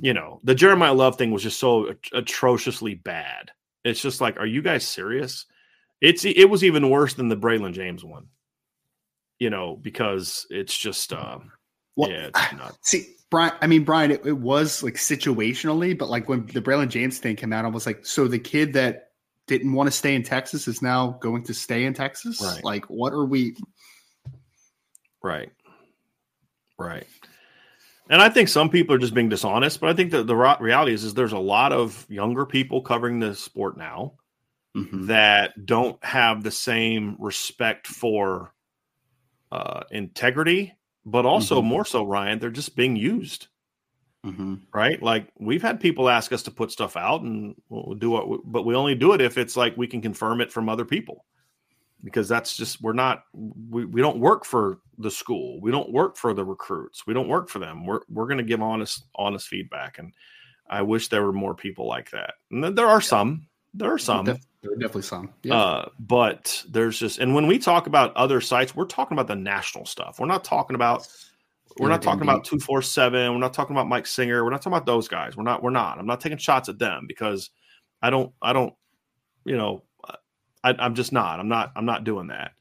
you 0.02 0.12
know, 0.12 0.40
the 0.44 0.54
Jeremiyah 0.54 0.94
Love 0.94 1.16
thing 1.16 1.30
was 1.30 1.42
just 1.42 1.58
so 1.58 1.94
atrociously 2.12 2.94
bad. 2.94 3.52
It's 3.86 4.02
just 4.02 4.20
like, 4.20 4.36
are 4.38 4.44
you 4.44 4.60
guys 4.60 4.86
serious? 4.86 5.46
It's 6.04 6.24
it 6.24 6.50
was 6.50 6.62
even 6.62 6.90
worse 6.90 7.14
than 7.14 7.28
the 7.28 7.36
Braylon 7.36 7.72
James 7.72 8.04
one 8.04 8.28
you 9.38 9.50
know, 9.50 9.76
because 9.76 10.46
it's 10.50 10.76
just, 10.76 11.12
um, 11.12 11.52
well, 11.96 12.10
yeah, 12.10 12.28
it's 12.34 12.52
not. 12.56 12.76
See, 12.82 13.06
Brian, 13.30 13.52
I 13.60 13.66
mean, 13.66 13.84
Brian, 13.84 14.10
it, 14.10 14.24
it, 14.24 14.38
was 14.38 14.82
like 14.82 14.94
situationally, 14.94 15.96
but 15.96 16.08
like 16.08 16.28
when 16.28 16.46
the 16.46 16.62
Braylon 16.62 16.88
James 16.88 17.18
thing 17.18 17.36
came 17.36 17.52
out, 17.52 17.64
I 17.64 17.68
was 17.68 17.86
like, 17.86 18.06
so 18.06 18.28
the 18.28 18.38
kid 18.38 18.72
that 18.74 19.08
didn't 19.46 19.72
want 19.72 19.88
to 19.88 19.90
stay 19.90 20.14
in 20.14 20.22
Texas 20.22 20.68
is 20.68 20.80
now 20.80 21.18
going 21.20 21.44
to 21.44 21.54
stay 21.54 21.84
in 21.84 21.94
Texas? 21.94 22.40
Right. 22.42 22.64
Like, 22.64 22.86
what 22.86 23.12
are 23.12 23.26
we? 23.26 23.56
Right. 25.22 25.50
Right. 26.78 27.06
And 28.08 28.20
I 28.20 28.28
think 28.28 28.48
some 28.48 28.68
people 28.68 28.94
are 28.94 28.98
just 28.98 29.14
being 29.14 29.30
dishonest, 29.30 29.80
but 29.80 29.88
I 29.88 29.94
think 29.94 30.10
that 30.10 30.26
the 30.26 30.36
reality 30.36 30.92
is, 30.92 31.04
is 31.04 31.14
there's 31.14 31.32
a 31.32 31.38
lot 31.38 31.72
of 31.72 32.06
younger 32.10 32.44
people 32.44 32.82
covering 32.82 33.18
the 33.18 33.34
sport 33.34 33.78
now 33.78 34.14
mm-hmm. 34.76 35.06
that 35.06 35.66
don't 35.66 36.02
have 36.04 36.42
the 36.42 36.50
same 36.50 37.16
respect 37.18 37.86
for 37.86 38.52
uh, 39.52 39.84
integrity, 39.90 40.74
but 41.04 41.26
also 41.26 41.58
mm-hmm. 41.58 41.68
more 41.68 41.84
so, 41.84 42.04
Ryan, 42.04 42.38
they're 42.38 42.50
just 42.50 42.76
being 42.76 42.96
used. 42.96 43.48
Mm-hmm. 44.24 44.54
Right? 44.72 45.02
Like 45.02 45.28
we've 45.38 45.60
had 45.60 45.80
people 45.80 46.08
ask 46.08 46.32
us 46.32 46.44
to 46.44 46.50
put 46.50 46.70
stuff 46.70 46.96
out 46.96 47.20
and 47.20 47.54
we'll 47.68 47.94
do 47.94 48.16
it, 48.16 48.40
but 48.44 48.64
we 48.64 48.74
only 48.74 48.94
do 48.94 49.12
it 49.12 49.20
if 49.20 49.36
it's 49.36 49.54
like 49.54 49.76
we 49.76 49.86
can 49.86 50.00
confirm 50.00 50.40
it 50.40 50.50
from 50.50 50.70
other 50.70 50.86
people 50.86 51.26
because 52.04 52.28
that's 52.28 52.56
just 52.56 52.80
we're 52.82 52.92
not 52.92 53.24
we, 53.32 53.84
we 53.86 54.00
don't 54.00 54.20
work 54.20 54.44
for 54.44 54.78
the 54.98 55.10
school 55.10 55.60
we 55.60 55.72
don't 55.72 55.90
work 55.90 56.16
for 56.16 56.34
the 56.34 56.44
recruits 56.44 57.06
we 57.06 57.14
don't 57.14 57.28
work 57.28 57.48
for 57.48 57.58
them 57.58 57.86
we're 57.86 58.00
we're 58.08 58.26
going 58.26 58.38
to 58.38 58.44
give 58.44 58.60
honest 58.60 59.04
honest 59.16 59.48
feedback 59.48 59.98
and 59.98 60.12
i 60.68 60.82
wish 60.82 61.08
there 61.08 61.24
were 61.24 61.32
more 61.32 61.54
people 61.54 61.88
like 61.88 62.10
that 62.10 62.34
and 62.50 62.76
there 62.76 62.86
are 62.86 63.00
some 63.00 63.46
there 63.74 63.92
are 63.92 63.98
some. 63.98 64.24
There 64.24 64.72
are 64.72 64.76
definitely 64.76 65.02
some. 65.02 65.30
Yeah. 65.42 65.56
Uh, 65.56 65.88
but 65.98 66.64
there's 66.68 66.98
just, 66.98 67.18
and 67.18 67.34
when 67.34 67.46
we 67.46 67.58
talk 67.58 67.86
about 67.86 68.16
other 68.16 68.40
sites, 68.40 68.74
we're 68.74 68.86
talking 68.86 69.14
about 69.14 69.26
the 69.26 69.34
national 69.34 69.84
stuff. 69.84 70.18
We're 70.18 70.26
not 70.26 70.44
talking 70.44 70.74
about, 70.74 71.06
we're 71.78 71.88
not 71.88 72.00
talking 72.00 72.22
about 72.22 72.44
247. 72.44 73.32
We're 73.32 73.38
not 73.38 73.52
talking 73.52 73.76
about 73.76 73.88
Mike 73.88 74.06
Singer. 74.06 74.42
We're 74.42 74.50
not 74.50 74.62
talking 74.62 74.72
about 74.72 74.86
those 74.86 75.08
guys. 75.08 75.36
We're 75.36 75.42
not, 75.42 75.62
we're 75.62 75.70
not. 75.70 75.98
I'm 75.98 76.06
not 76.06 76.20
taking 76.20 76.38
shots 76.38 76.68
at 76.70 76.78
them 76.78 77.04
because 77.06 77.50
I 78.00 78.10
don't, 78.10 78.32
I 78.40 78.52
don't, 78.52 78.72
you 79.44 79.56
know, 79.56 79.82
I, 80.62 80.74
I'm 80.78 80.94
just 80.94 81.12
not. 81.12 81.40
I'm 81.40 81.48
not, 81.48 81.72
I'm 81.76 81.84
not 81.84 82.04
doing 82.04 82.28
that. 82.28 82.52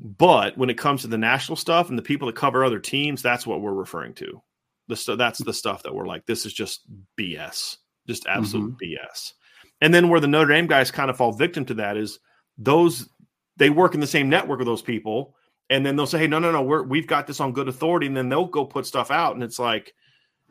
But 0.00 0.58
when 0.58 0.70
it 0.70 0.78
comes 0.78 1.02
to 1.02 1.08
the 1.08 1.18
national 1.18 1.56
stuff 1.56 1.88
and 1.88 1.96
the 1.96 2.02
people 2.02 2.26
that 2.26 2.34
cover 2.34 2.64
other 2.64 2.80
teams, 2.80 3.22
that's 3.22 3.46
what 3.46 3.60
we're 3.60 3.72
referring 3.72 4.14
to. 4.14 4.42
The 4.88 5.14
that's 5.16 5.38
the 5.38 5.52
stuff 5.52 5.84
that 5.84 5.94
we're 5.94 6.08
like, 6.08 6.26
this 6.26 6.44
is 6.44 6.52
just 6.52 6.82
BS, 7.18 7.76
just 8.08 8.26
absolute 8.26 8.72
mm-hmm. 8.72 9.06
BS. 9.06 9.34
And 9.82 9.92
then 9.92 10.08
where 10.08 10.20
the 10.20 10.28
Notre 10.28 10.54
Dame 10.54 10.68
guys 10.68 10.92
kind 10.92 11.10
of 11.10 11.16
fall 11.16 11.32
victim 11.32 11.64
to 11.66 11.74
that 11.74 11.96
is 11.96 12.20
those 12.56 13.08
they 13.56 13.68
work 13.68 13.94
in 13.94 14.00
the 14.00 14.06
same 14.06 14.30
network 14.30 14.60
of 14.60 14.66
those 14.66 14.80
people, 14.80 15.34
and 15.68 15.84
then 15.84 15.96
they'll 15.96 16.06
say, 16.06 16.20
"Hey, 16.20 16.28
no, 16.28 16.38
no, 16.38 16.52
no, 16.52 16.62
we're, 16.62 16.84
we've 16.84 17.08
got 17.08 17.26
this 17.26 17.40
on 17.40 17.52
good 17.52 17.68
authority," 17.68 18.06
and 18.06 18.16
then 18.16 18.28
they'll 18.28 18.46
go 18.46 18.64
put 18.64 18.86
stuff 18.86 19.10
out, 19.10 19.34
and 19.34 19.42
it's 19.42 19.58
like, 19.58 19.92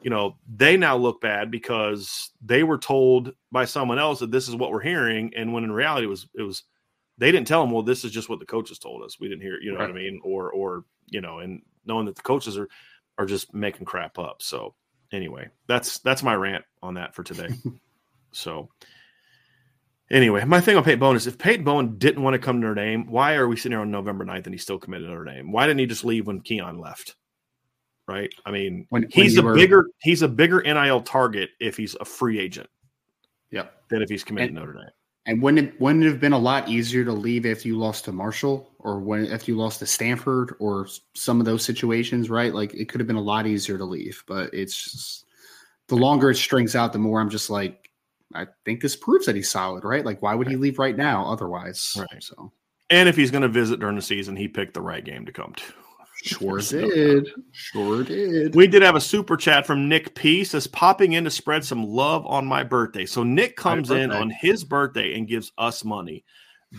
you 0.02 0.10
know, 0.10 0.36
they 0.54 0.76
now 0.76 0.98
look 0.98 1.22
bad 1.22 1.50
because 1.50 2.30
they 2.44 2.64
were 2.64 2.78
told 2.78 3.32
by 3.54 3.64
someone 3.64 4.00
else 4.00 4.20
that 4.20 4.32
this 4.32 4.50
is 4.50 4.56
what 4.56 4.70
we're 4.70 4.82
hearing, 4.82 5.32
and 5.34 5.54
when 5.54 5.64
in 5.64 5.72
reality 5.72 6.08
it 6.08 6.10
was 6.10 6.28
it 6.36 6.44
was 6.44 6.64
they 7.18 7.32
didn't 7.32 7.48
tell 7.48 7.62
them, 7.62 7.72
well, 7.72 7.84
this 7.84 8.04
is 8.04 8.12
just 8.12 8.28
what 8.28 8.40
the 8.40 8.46
coaches 8.46 8.80
told 8.80 9.02
us. 9.02 9.18
We 9.18 9.30
didn't 9.30 9.44
hear, 9.44 9.58
you 9.62 9.72
know 9.72 9.80
right. 9.80 9.88
what 9.88 9.98
I 9.98 10.02
mean, 10.04 10.20
or 10.26 10.52
or 10.52 10.84
you 11.08 11.22
know, 11.22 11.40
and 11.40 11.62
knowing 11.86 12.06
that 12.08 12.18
the 12.18 12.22
coaches 12.22 12.58
are 12.58 12.68
are 13.18 13.26
just 13.26 13.54
making 13.54 13.86
crap 13.86 14.20
up. 14.20 14.42
So 14.42 14.76
anyway, 15.14 15.48
that's 15.68 16.00
that's 16.00 16.22
my 16.22 16.36
rant 16.36 16.66
on 16.84 16.96
that 16.96 17.16
for 17.16 17.24
today. 17.24 17.56
so 18.34 18.70
Anyway, 20.12 20.44
my 20.44 20.60
thing 20.60 20.76
on 20.76 20.84
Peyton 20.84 21.00
Bowen 21.00 21.16
is 21.16 21.26
if 21.26 21.38
Peyton 21.38 21.64
Bowen 21.64 21.98
didn't 21.98 22.22
want 22.22 22.34
to 22.34 22.40
come 22.40 22.60
to 22.60 22.68
Notre 22.68 22.76
Dame, 22.76 23.10
why 23.10 23.36
are 23.36 23.48
we 23.48 23.56
sitting 23.56 23.72
here 23.72 23.80
on 23.80 23.92
November 23.92 24.26
9th 24.26 24.46
and 24.46 24.54
he's 24.54 24.62
still 24.62 24.78
committed 24.78 25.08
to 25.08 25.12
Notre 25.14 25.24
Dame? 25.24 25.54
Why 25.54 25.66
didn't 25.66 25.80
he 25.80 25.86
just 25.86 26.04
leave 26.04 26.28
when 26.28 26.42
Keon 26.42 26.80
left? 26.80 27.16
Right? 28.10 28.30
I 28.46 28.52
mean, 28.52 28.88
when, 28.90 29.08
he's 29.10 29.38
when 29.38 29.46
a 29.46 29.48
were... 29.48 29.56
bigger 29.56 29.86
he's 30.02 30.22
a 30.22 30.28
bigger 30.28 30.62
NIL 30.62 31.02
target 31.02 31.52
if 31.62 31.78
he's 31.78 31.96
a 32.02 32.06
free 32.06 32.40
agent. 32.40 32.70
Yep. 33.52 33.74
Than 33.90 34.02
if 34.02 34.10
he's 34.10 34.26
committed 34.26 34.50
and, 34.50 34.58
to 34.58 34.66
Notre 34.66 34.74
Dame. 34.80 34.90
And 35.28 35.42
wouldn't 35.42 35.70
it, 35.70 35.80
wouldn't 35.80 36.04
it 36.04 36.10
have 36.10 36.20
been 36.20 36.34
a 36.34 36.38
lot 36.38 36.68
easier 36.68 37.06
to 37.06 37.14
leave 37.14 37.46
if 37.46 37.66
you 37.66 37.78
lost 37.78 38.04
to 38.06 38.12
Marshall 38.12 38.70
or 38.80 39.00
when 39.00 39.28
if 39.28 39.48
you 39.48 39.56
lost 39.56 39.80
to 39.80 39.86
Stanford 39.86 40.56
or 40.60 40.90
some 41.16 41.40
of 41.40 41.46
those 41.46 41.64
situations, 41.64 42.30
right? 42.30 42.54
Like 42.54 42.74
it 42.74 42.90
could 42.90 43.00
have 43.00 43.08
been 43.08 43.16
a 43.16 43.22
lot 43.22 43.48
easier 43.48 43.78
to 43.78 43.86
leave, 43.86 44.22
but 44.28 44.54
it's 44.54 44.92
just, 44.92 45.26
the 45.88 45.96
longer 45.96 46.32
it 46.32 46.36
strings 46.36 46.76
out, 46.76 46.92
the 46.92 47.00
more 47.00 47.22
I'm 47.22 47.30
just 47.30 47.50
like, 47.50 47.81
I 48.36 48.48
think 48.66 48.82
this 48.82 48.96
proves 48.96 49.26
that 49.26 49.36
he's 49.36 49.50
solid, 49.50 49.84
right? 49.84 50.06
Like, 50.06 50.22
why 50.22 50.36
would 50.36 50.48
he 50.48 50.56
leave 50.56 50.80
right 50.80 50.96
now 50.96 51.26
otherwise? 51.32 51.96
Right. 51.98 52.24
So, 52.24 52.52
and 52.90 53.08
if 53.08 53.16
he's 53.16 53.32
going 53.32 53.44
to 53.44 53.48
visit 53.48 53.80
during 53.80 53.96
the 53.96 54.02
season, 54.02 54.36
he 54.36 54.48
picked 54.48 54.74
the 54.74 54.82
right 54.82 55.04
game 55.04 55.26
to 55.26 55.32
come 55.32 55.54
to. 55.54 55.64
Sure 56.24 56.60
did. 56.60 57.30
Sure 57.52 58.04
did. 58.04 58.54
We 58.54 58.68
did 58.68 58.84
have 58.84 58.96
a 58.96 59.02
super 59.02 59.36
chat 59.36 59.66
from 59.66 59.90
Nick 59.90 60.14
P. 60.14 60.44
Says 60.44 60.68
popping 60.68 61.14
in 61.14 61.24
to 61.24 61.32
spread 61.32 61.66
some 61.66 61.84
love 61.84 62.28
on 62.28 62.46
my 62.46 62.62
birthday. 62.62 63.08
So 63.08 63.24
Nick 63.24 63.56
comes 63.56 63.90
in 63.90 64.12
on 64.12 64.30
his 64.30 64.64
birthday 64.64 65.18
and 65.18 65.28
gives 65.28 65.52
us 65.58 65.84
money. 65.84 66.24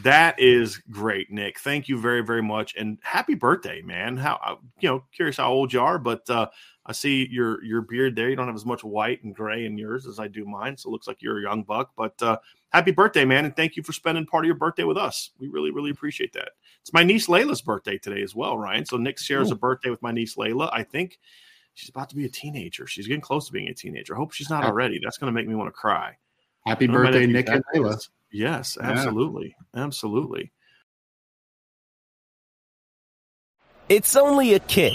That 0.05 0.39
is 0.39 0.79
great, 0.91 1.31
Nick. 1.31 1.59
Thank 1.59 1.89
you 1.89 1.99
very, 1.99 2.23
very 2.23 2.43
much, 2.43 2.75
and 2.79 2.99
happy 3.03 3.35
birthday, 3.35 3.83
man. 3.83 4.17
How 4.17 4.41
uh, 4.45 4.55
you 4.81 4.89
know, 4.89 5.05
curious 5.15 5.37
how 5.37 5.53
old 5.53 5.73
you 5.73 5.81
are, 5.81 5.99
but 5.99 6.29
uh, 6.31 6.47
I 6.85 6.93
see 6.93 7.29
your 7.31 7.63
your 7.63 7.81
beard 7.83 8.17
there. 8.17 8.29
You 8.29 8.37
don't 8.37 8.49
have 8.49 8.57
as 8.57 8.67
much 8.67 8.83
white 8.83 9.23
and 9.23 9.35
gray 9.35 9.67
in 9.67 9.79
yours 9.79 10.07
as 10.07 10.19
I 10.19 10.27
do 10.27 10.45
mine, 10.45 10.77
so 10.77 10.89
it 10.89 10.93
looks 10.93 11.07
like 11.07 11.23
you're 11.23 11.39
a 11.39 11.43
young 11.43 11.63
buck. 11.63 11.93
But 11.97 12.21
uh, 12.21 12.39
happy 12.71 12.91
birthday, 12.91 13.25
man, 13.25 13.45
and 13.45 13.55
thank 13.55 13.77
you 13.77 13.85
for 13.85 13.93
spending 13.93 14.27
part 14.27 14.45
of 14.45 14.47
your 14.47 14.57
birthday 14.57 14.83
with 14.83 14.97
us. 14.97 15.31
We 15.39 15.49
really, 15.49 15.71
really 15.71 15.91
appreciate 15.91 16.33
that. 16.33 16.51
It's 16.81 16.93
my 16.93 17.05
niece 17.05 17.29
Layla's 17.29 17.63
birthday 17.63 17.99
today 17.99 18.23
as 18.23 18.35
well, 18.35 18.59
Ryan. 18.59 18.85
So 18.85 18.97
Nick 18.97 19.19
shares 19.19 19.51
Ooh. 19.51 19.55
a 19.55 19.57
birthday 19.57 19.91
with 19.91 20.03
my 20.03 20.11
niece 20.11 20.35
Layla. 20.35 20.71
I 20.73 20.83
think 20.83 21.21
she's 21.75 21.89
about 21.89 22.09
to 22.09 22.17
be 22.17 22.25
a 22.25 22.29
teenager. 22.29 22.89
She's 22.89 23.07
getting 23.07 23.21
close 23.21 23.47
to 23.47 23.53
being 23.53 23.69
a 23.69 23.75
teenager. 23.75 24.15
I 24.15 24.19
hope 24.19 24.33
she's 24.33 24.51
not 24.51 24.65
already. 24.65 24.99
That's 25.03 25.19
going 25.19 25.33
to 25.33 25.35
make 25.35 25.47
me 25.47 25.55
want 25.55 25.69
to 25.69 25.73
cry. 25.73 26.17
Happy 26.67 26.89
birthday, 26.89 27.27
Nick 27.27 27.49
and 27.49 27.63
Layla. 27.75 28.09
Yes, 28.33 28.77
absolutely, 28.81 29.55
yeah. 29.75 29.85
absolutely. 29.85 30.51
It's 33.89 34.17
only 34.17 34.55
a 34.55 34.59
kick 34.61 34.95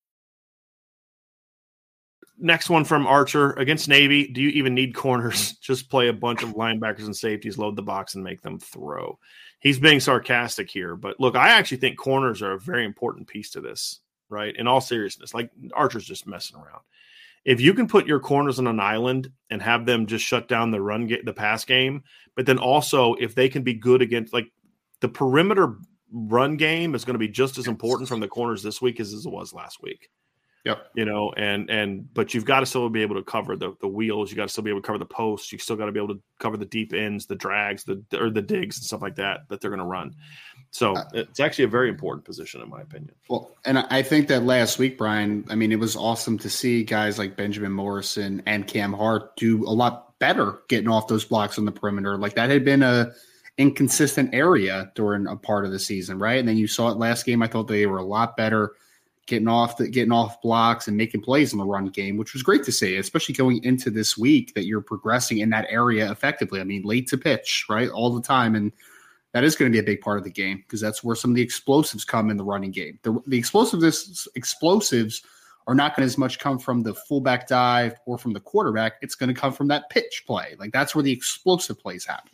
Next 2.43 2.71
one 2.71 2.85
from 2.85 3.05
Archer 3.05 3.51
against 3.53 3.87
Navy. 3.87 4.27
Do 4.27 4.41
you 4.41 4.49
even 4.49 4.73
need 4.73 4.95
corners? 4.95 5.53
Just 5.61 5.91
play 5.91 6.07
a 6.07 6.13
bunch 6.13 6.41
of 6.41 6.55
linebackers 6.55 7.05
and 7.05 7.15
safeties, 7.15 7.59
load 7.59 7.75
the 7.75 7.83
box, 7.83 8.15
and 8.15 8.23
make 8.23 8.41
them 8.41 8.57
throw. 8.57 9.19
He's 9.59 9.77
being 9.77 9.99
sarcastic 9.99 10.67
here, 10.67 10.95
but 10.95 11.19
look, 11.19 11.35
I 11.35 11.49
actually 11.49 11.77
think 11.77 11.99
corners 11.99 12.41
are 12.41 12.53
a 12.53 12.59
very 12.59 12.83
important 12.83 13.27
piece 13.27 13.51
to 13.51 13.61
this, 13.61 13.99
right? 14.27 14.55
In 14.55 14.67
all 14.67 14.81
seriousness, 14.81 15.35
like 15.35 15.51
Archer's 15.73 16.03
just 16.03 16.25
messing 16.25 16.57
around. 16.57 16.81
If 17.45 17.61
you 17.61 17.75
can 17.75 17.87
put 17.87 18.07
your 18.07 18.19
corners 18.19 18.57
on 18.57 18.65
an 18.65 18.79
island 18.79 19.31
and 19.51 19.61
have 19.61 19.85
them 19.85 20.07
just 20.07 20.25
shut 20.25 20.47
down 20.47 20.71
the 20.71 20.81
run, 20.81 21.05
get 21.05 21.25
the 21.25 21.33
pass 21.33 21.63
game, 21.63 22.03
but 22.35 22.47
then 22.47 22.57
also 22.57 23.13
if 23.15 23.35
they 23.35 23.49
can 23.49 23.61
be 23.61 23.75
good 23.75 24.01
against 24.01 24.33
like 24.33 24.51
the 24.99 25.09
perimeter 25.09 25.77
run 26.11 26.57
game 26.57 26.95
is 26.95 27.05
going 27.05 27.13
to 27.15 27.19
be 27.19 27.27
just 27.27 27.59
as 27.59 27.67
important 27.67 28.09
from 28.09 28.19
the 28.19 28.27
corners 28.27 28.63
this 28.63 28.81
week 28.81 28.99
as, 28.99 29.13
as 29.13 29.27
it 29.27 29.31
was 29.31 29.53
last 29.53 29.81
week. 29.81 30.09
Yep. 30.63 30.91
You 30.95 31.05
know, 31.05 31.33
and 31.37 31.69
and 31.71 32.13
but 32.13 32.33
you've 32.33 32.45
got 32.45 32.59
to 32.59 32.65
still 32.67 32.87
be 32.89 33.01
able 33.01 33.15
to 33.15 33.23
cover 33.23 33.55
the 33.55 33.73
the 33.81 33.87
wheels. 33.87 34.29
You 34.29 34.37
got 34.37 34.43
to 34.43 34.49
still 34.49 34.63
be 34.63 34.69
able 34.69 34.81
to 34.81 34.85
cover 34.85 34.99
the 34.99 35.05
posts. 35.05 35.51
You 35.51 35.57
still 35.57 35.75
got 35.75 35.87
to 35.87 35.91
be 35.91 35.99
able 35.99 36.15
to 36.15 36.21
cover 36.39 36.55
the 36.55 36.65
deep 36.65 36.93
ends, 36.93 37.25
the 37.25 37.35
drags, 37.35 37.83
the 37.83 38.03
or 38.13 38.29
the 38.29 38.43
digs 38.43 38.77
and 38.77 38.85
stuff 38.85 39.01
like 39.01 39.15
that 39.15 39.47
that 39.49 39.59
they're 39.59 39.71
going 39.71 39.79
to 39.79 39.85
run. 39.85 40.13
So 40.69 40.93
uh, 40.95 41.05
it's 41.13 41.39
actually 41.39 41.65
a 41.65 41.69
very 41.69 41.89
important 41.89 42.25
position 42.25 42.61
in 42.61 42.69
my 42.69 42.81
opinion. 42.81 43.13
Well, 43.27 43.55
and 43.65 43.79
I 43.79 44.03
think 44.03 44.27
that 44.27 44.43
last 44.43 44.77
week, 44.77 44.97
Brian, 44.97 45.45
I 45.49 45.55
mean, 45.55 45.71
it 45.71 45.79
was 45.79 45.95
awesome 45.95 46.37
to 46.39 46.49
see 46.49 46.83
guys 46.83 47.17
like 47.17 47.35
Benjamin 47.35 47.71
Morrison 47.71 48.43
and 48.45 48.67
Cam 48.67 48.93
Hart 48.93 49.35
do 49.37 49.65
a 49.65 49.73
lot 49.73 50.19
better 50.19 50.61
getting 50.69 50.89
off 50.89 51.07
those 51.07 51.25
blocks 51.25 51.57
on 51.57 51.65
the 51.65 51.71
perimeter. 51.71 52.17
Like 52.17 52.35
that 52.35 52.51
had 52.51 52.63
been 52.63 52.83
a 52.83 53.11
inconsistent 53.57 54.33
area 54.33 54.91
during 54.95 55.27
a 55.27 55.35
part 55.35 55.65
of 55.65 55.71
the 55.71 55.79
season, 55.79 56.19
right? 56.19 56.39
And 56.39 56.47
then 56.47 56.57
you 56.57 56.67
saw 56.67 56.89
it 56.89 56.97
last 56.97 57.25
game. 57.25 57.41
I 57.41 57.47
thought 57.47 57.67
they 57.67 57.87
were 57.87 57.97
a 57.97 58.05
lot 58.05 58.37
better 58.37 58.73
getting 59.31 59.47
off 59.47 59.77
the 59.77 59.87
getting 59.87 60.11
off 60.11 60.41
blocks 60.41 60.89
and 60.89 60.97
making 60.97 61.21
plays 61.21 61.53
in 61.53 61.57
the 61.57 61.65
run 61.65 61.87
game, 61.87 62.17
which 62.17 62.33
was 62.33 62.43
great 62.43 62.63
to 62.65 62.71
see, 62.71 62.97
especially 62.97 63.33
going 63.33 63.63
into 63.63 63.89
this 63.89 64.17
week 64.17 64.53
that 64.53 64.65
you're 64.65 64.81
progressing 64.81 65.39
in 65.39 65.49
that 65.49 65.65
area 65.69 66.11
effectively. 66.11 66.59
I 66.59 66.65
mean, 66.65 66.83
late 66.83 67.07
to 67.07 67.17
pitch, 67.17 67.65
right, 67.69 67.89
all 67.89 68.13
the 68.13 68.21
time, 68.21 68.55
and 68.55 68.73
that 69.31 69.45
is 69.45 69.55
going 69.55 69.71
to 69.71 69.73
be 69.73 69.79
a 69.79 69.83
big 69.83 70.01
part 70.01 70.17
of 70.17 70.25
the 70.25 70.29
game 70.29 70.57
because 70.57 70.81
that's 70.81 71.01
where 71.01 71.15
some 71.15 71.31
of 71.31 71.35
the 71.35 71.41
explosives 71.41 72.03
come 72.03 72.29
in 72.29 72.35
the 72.35 72.43
running 72.43 72.71
game. 72.71 72.99
The, 73.03 73.17
the 73.25 73.37
explosiveness 73.37 74.27
explosives 74.35 75.23
are 75.65 75.75
not 75.75 75.95
going 75.95 76.05
to 76.05 76.11
as 76.11 76.17
much 76.17 76.37
come 76.37 76.59
from 76.59 76.83
the 76.83 76.93
fullback 76.93 77.47
dive 77.47 77.95
or 78.05 78.17
from 78.17 78.33
the 78.33 78.41
quarterback. 78.41 78.93
It's 79.01 79.15
going 79.15 79.33
to 79.33 79.39
come 79.39 79.53
from 79.53 79.69
that 79.69 79.89
pitch 79.89 80.23
play. 80.27 80.57
Like 80.59 80.73
that's 80.73 80.93
where 80.93 81.03
the 81.03 81.13
explosive 81.13 81.79
plays 81.79 82.03
happen. 82.05 82.33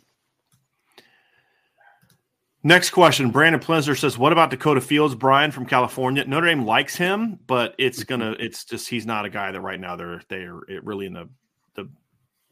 Next 2.68 2.90
question. 2.90 3.30
Brandon 3.30 3.62
Plinzer 3.62 3.98
says, 3.98 4.18
What 4.18 4.30
about 4.30 4.50
Dakota 4.50 4.82
Fields, 4.82 5.14
Brian 5.14 5.50
from 5.50 5.64
California? 5.64 6.22
Notre 6.26 6.48
Dame 6.48 6.66
likes 6.66 6.94
him, 6.94 7.38
but 7.46 7.74
it's 7.78 8.00
mm-hmm. 8.00 8.20
gonna 8.20 8.36
it's 8.38 8.66
just 8.66 8.90
he's 8.90 9.06
not 9.06 9.24
a 9.24 9.30
guy 9.30 9.50
that 9.50 9.60
right 9.62 9.80
now 9.80 9.96
they're 9.96 10.20
they're 10.28 10.60
really 10.82 11.06
in 11.06 11.14
the 11.14 11.30
the 11.76 11.88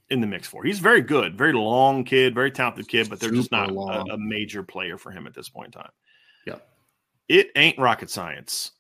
in 0.09 0.23
the 0.23 0.27
mix 0.27 0.49
for. 0.49 0.65
He's 0.65 0.79
very 0.79 1.03
good, 1.03 1.37
very 1.37 1.53
long 1.53 2.03
kid, 2.03 2.35
very 2.35 2.51
talented 2.51 2.89
kid, 2.89 3.11
but 3.11 3.21
they're 3.21 3.29
Super 3.29 3.41
just 3.41 3.53
not 3.53 3.69
a, 3.69 4.15
a, 4.15 4.17
major 4.17 4.63
player 4.63 4.97
for 4.97 5.11
him 5.11 5.27
at 5.27 5.35
this 5.35 5.51
point 5.51 5.67
in 5.67 5.83
time. 5.83 5.91
Yeah. 6.47 6.59
It 7.29 7.51
ain't 7.55 7.79
rocket 7.79 8.09
science 8.09 8.73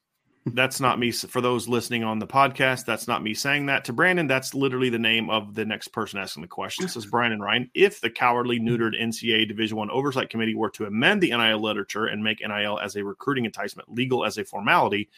that's 0.55 0.81
not 0.81 0.99
me 0.99 1.11
for 1.11 1.41
those 1.41 1.67
listening 1.67 2.05
on 2.05 2.21
the 2.21 2.27
podcast 2.27 2.85
that's 2.85 3.09
not 3.09 3.23
me 3.23 3.35
saying 3.35 3.67
that 3.67 3.85
to 3.85 3.93
brandon 3.93 4.29
that's 4.29 4.55
literally 4.55 4.89
the 4.89 4.99
name 4.99 5.29
of 5.29 5.55
the 5.55 5.65
next 5.65 5.89
person 5.89 6.21
asking 6.21 6.41
the 6.41 6.47
question 6.47 6.87
says 6.87 7.05
brian 7.05 7.33
and 7.33 7.43
ryan 7.43 7.69
if 7.75 8.01
the 8.01 8.09
cowardly 8.09 8.61
neutered 8.61 8.95
ncaa 9.01 9.49
division 9.49 9.77
one 9.77 9.91
oversight 9.91 10.31
committee 10.31 10.55
were 10.55 10.71
to 10.71 10.87
amend 10.87 11.21
the 11.21 11.31
nil 11.31 11.61
literature 11.61 12.07
and 12.07 12.23
make 12.23 12.41
nil 12.41 12.79
as 12.79 12.95
a 12.95 13.05
recruiting 13.05 13.45
enticement 13.45 13.93
legal 13.93 14.25
as 14.25 14.39
a 14.39 14.45
formality 14.45 15.09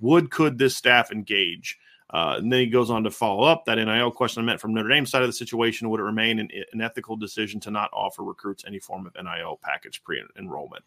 would 0.00 0.30
could 0.30 0.56
this 0.56 0.76
staff 0.76 1.12
engage 1.12 1.78
uh, 2.12 2.36
and 2.38 2.52
then 2.52 2.60
he 2.60 2.66
goes 2.66 2.90
on 2.90 3.04
to 3.04 3.10
follow 3.10 3.44
up 3.44 3.64
that 3.64 3.76
NIL 3.76 4.10
question 4.10 4.42
I 4.42 4.46
meant 4.46 4.60
from 4.60 4.74
Notre 4.74 4.88
Dame 4.88 5.06
side 5.06 5.22
of 5.22 5.28
the 5.28 5.32
situation. 5.32 5.88
Would 5.90 6.00
it 6.00 6.02
remain 6.02 6.40
an, 6.40 6.48
an 6.72 6.80
ethical 6.80 7.16
decision 7.16 7.60
to 7.60 7.70
not 7.70 7.88
offer 7.92 8.24
recruits 8.24 8.64
any 8.66 8.80
form 8.80 9.06
of 9.06 9.14
NIL 9.14 9.60
package 9.62 10.02
pre 10.02 10.20
enrollment? 10.36 10.82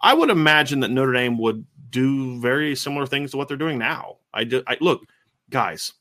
I 0.00 0.14
would 0.14 0.30
imagine 0.30 0.80
that 0.80 0.90
Notre 0.90 1.12
Dame 1.12 1.38
would 1.38 1.64
do 1.90 2.40
very 2.40 2.74
similar 2.76 3.06
things 3.06 3.30
to 3.30 3.36
what 3.36 3.48
they're 3.48 3.56
doing 3.56 3.78
now. 3.78 4.16
I, 4.32 4.44
do, 4.44 4.62
I 4.66 4.76
look, 4.80 5.02
guys. 5.50 5.92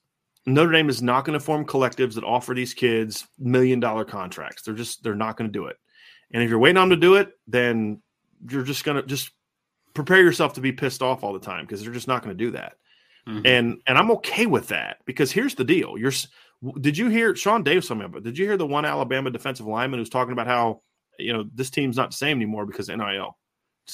Notre 0.45 0.71
Dame 0.71 0.89
is 0.89 1.01
not 1.01 1.25
going 1.25 1.37
to 1.37 1.43
form 1.43 1.65
collectives 1.65 2.13
that 2.13 2.23
offer 2.23 2.53
these 2.53 2.73
kids 2.73 3.27
million 3.37 3.81
dollar 3.81 4.05
contracts. 4.05 4.61
They're 4.61 4.73
just 4.73 5.03
they're 5.03 5.13
not 5.13 5.35
going 5.35 5.49
to 5.49 5.59
do 5.59 5.65
it. 5.65 5.75
And 6.31 6.41
if 6.41 6.49
you're 6.49 6.59
waiting 6.59 6.77
on 6.77 6.89
them 6.89 6.99
to 6.99 7.05
do 7.05 7.15
it, 7.15 7.33
then 7.47 8.01
you're 8.49 8.63
just 8.63 8.85
going 8.85 8.95
to 8.95 9.03
just 9.03 9.31
prepare 9.93 10.21
yourself 10.21 10.53
to 10.53 10.61
be 10.61 10.71
pissed 10.71 11.01
off 11.01 11.23
all 11.23 11.33
the 11.33 11.39
time 11.39 11.65
because 11.65 11.83
they're 11.83 11.93
just 11.93 12.07
not 12.07 12.23
going 12.23 12.37
to 12.37 12.43
do 12.43 12.51
that. 12.51 12.75
Mm-hmm. 13.27 13.45
And 13.45 13.81
and 13.87 13.97
I'm 13.97 14.11
okay 14.11 14.45
with 14.45 14.67
that 14.69 14.99
because 15.05 15.31
here's 15.31 15.55
the 15.55 15.65
deal. 15.65 15.97
You're 15.97 16.13
did 16.79 16.97
you 16.97 17.09
hear 17.09 17.35
Sean 17.35 17.63
Davis 17.63 17.87
talking 17.87 18.03
about? 18.03 18.23
Did 18.23 18.37
you 18.37 18.45
hear 18.45 18.57
the 18.57 18.65
one 18.65 18.85
Alabama 18.85 19.29
defensive 19.29 19.67
lineman 19.67 19.99
who's 19.99 20.09
talking 20.09 20.31
about 20.31 20.47
how 20.47 20.81
you 21.19 21.33
know 21.33 21.45
this 21.53 21.69
team's 21.69 21.97
not 21.97 22.11
the 22.11 22.15
same 22.17 22.37
anymore 22.37 22.65
because 22.65 22.87
NIL? 22.87 23.37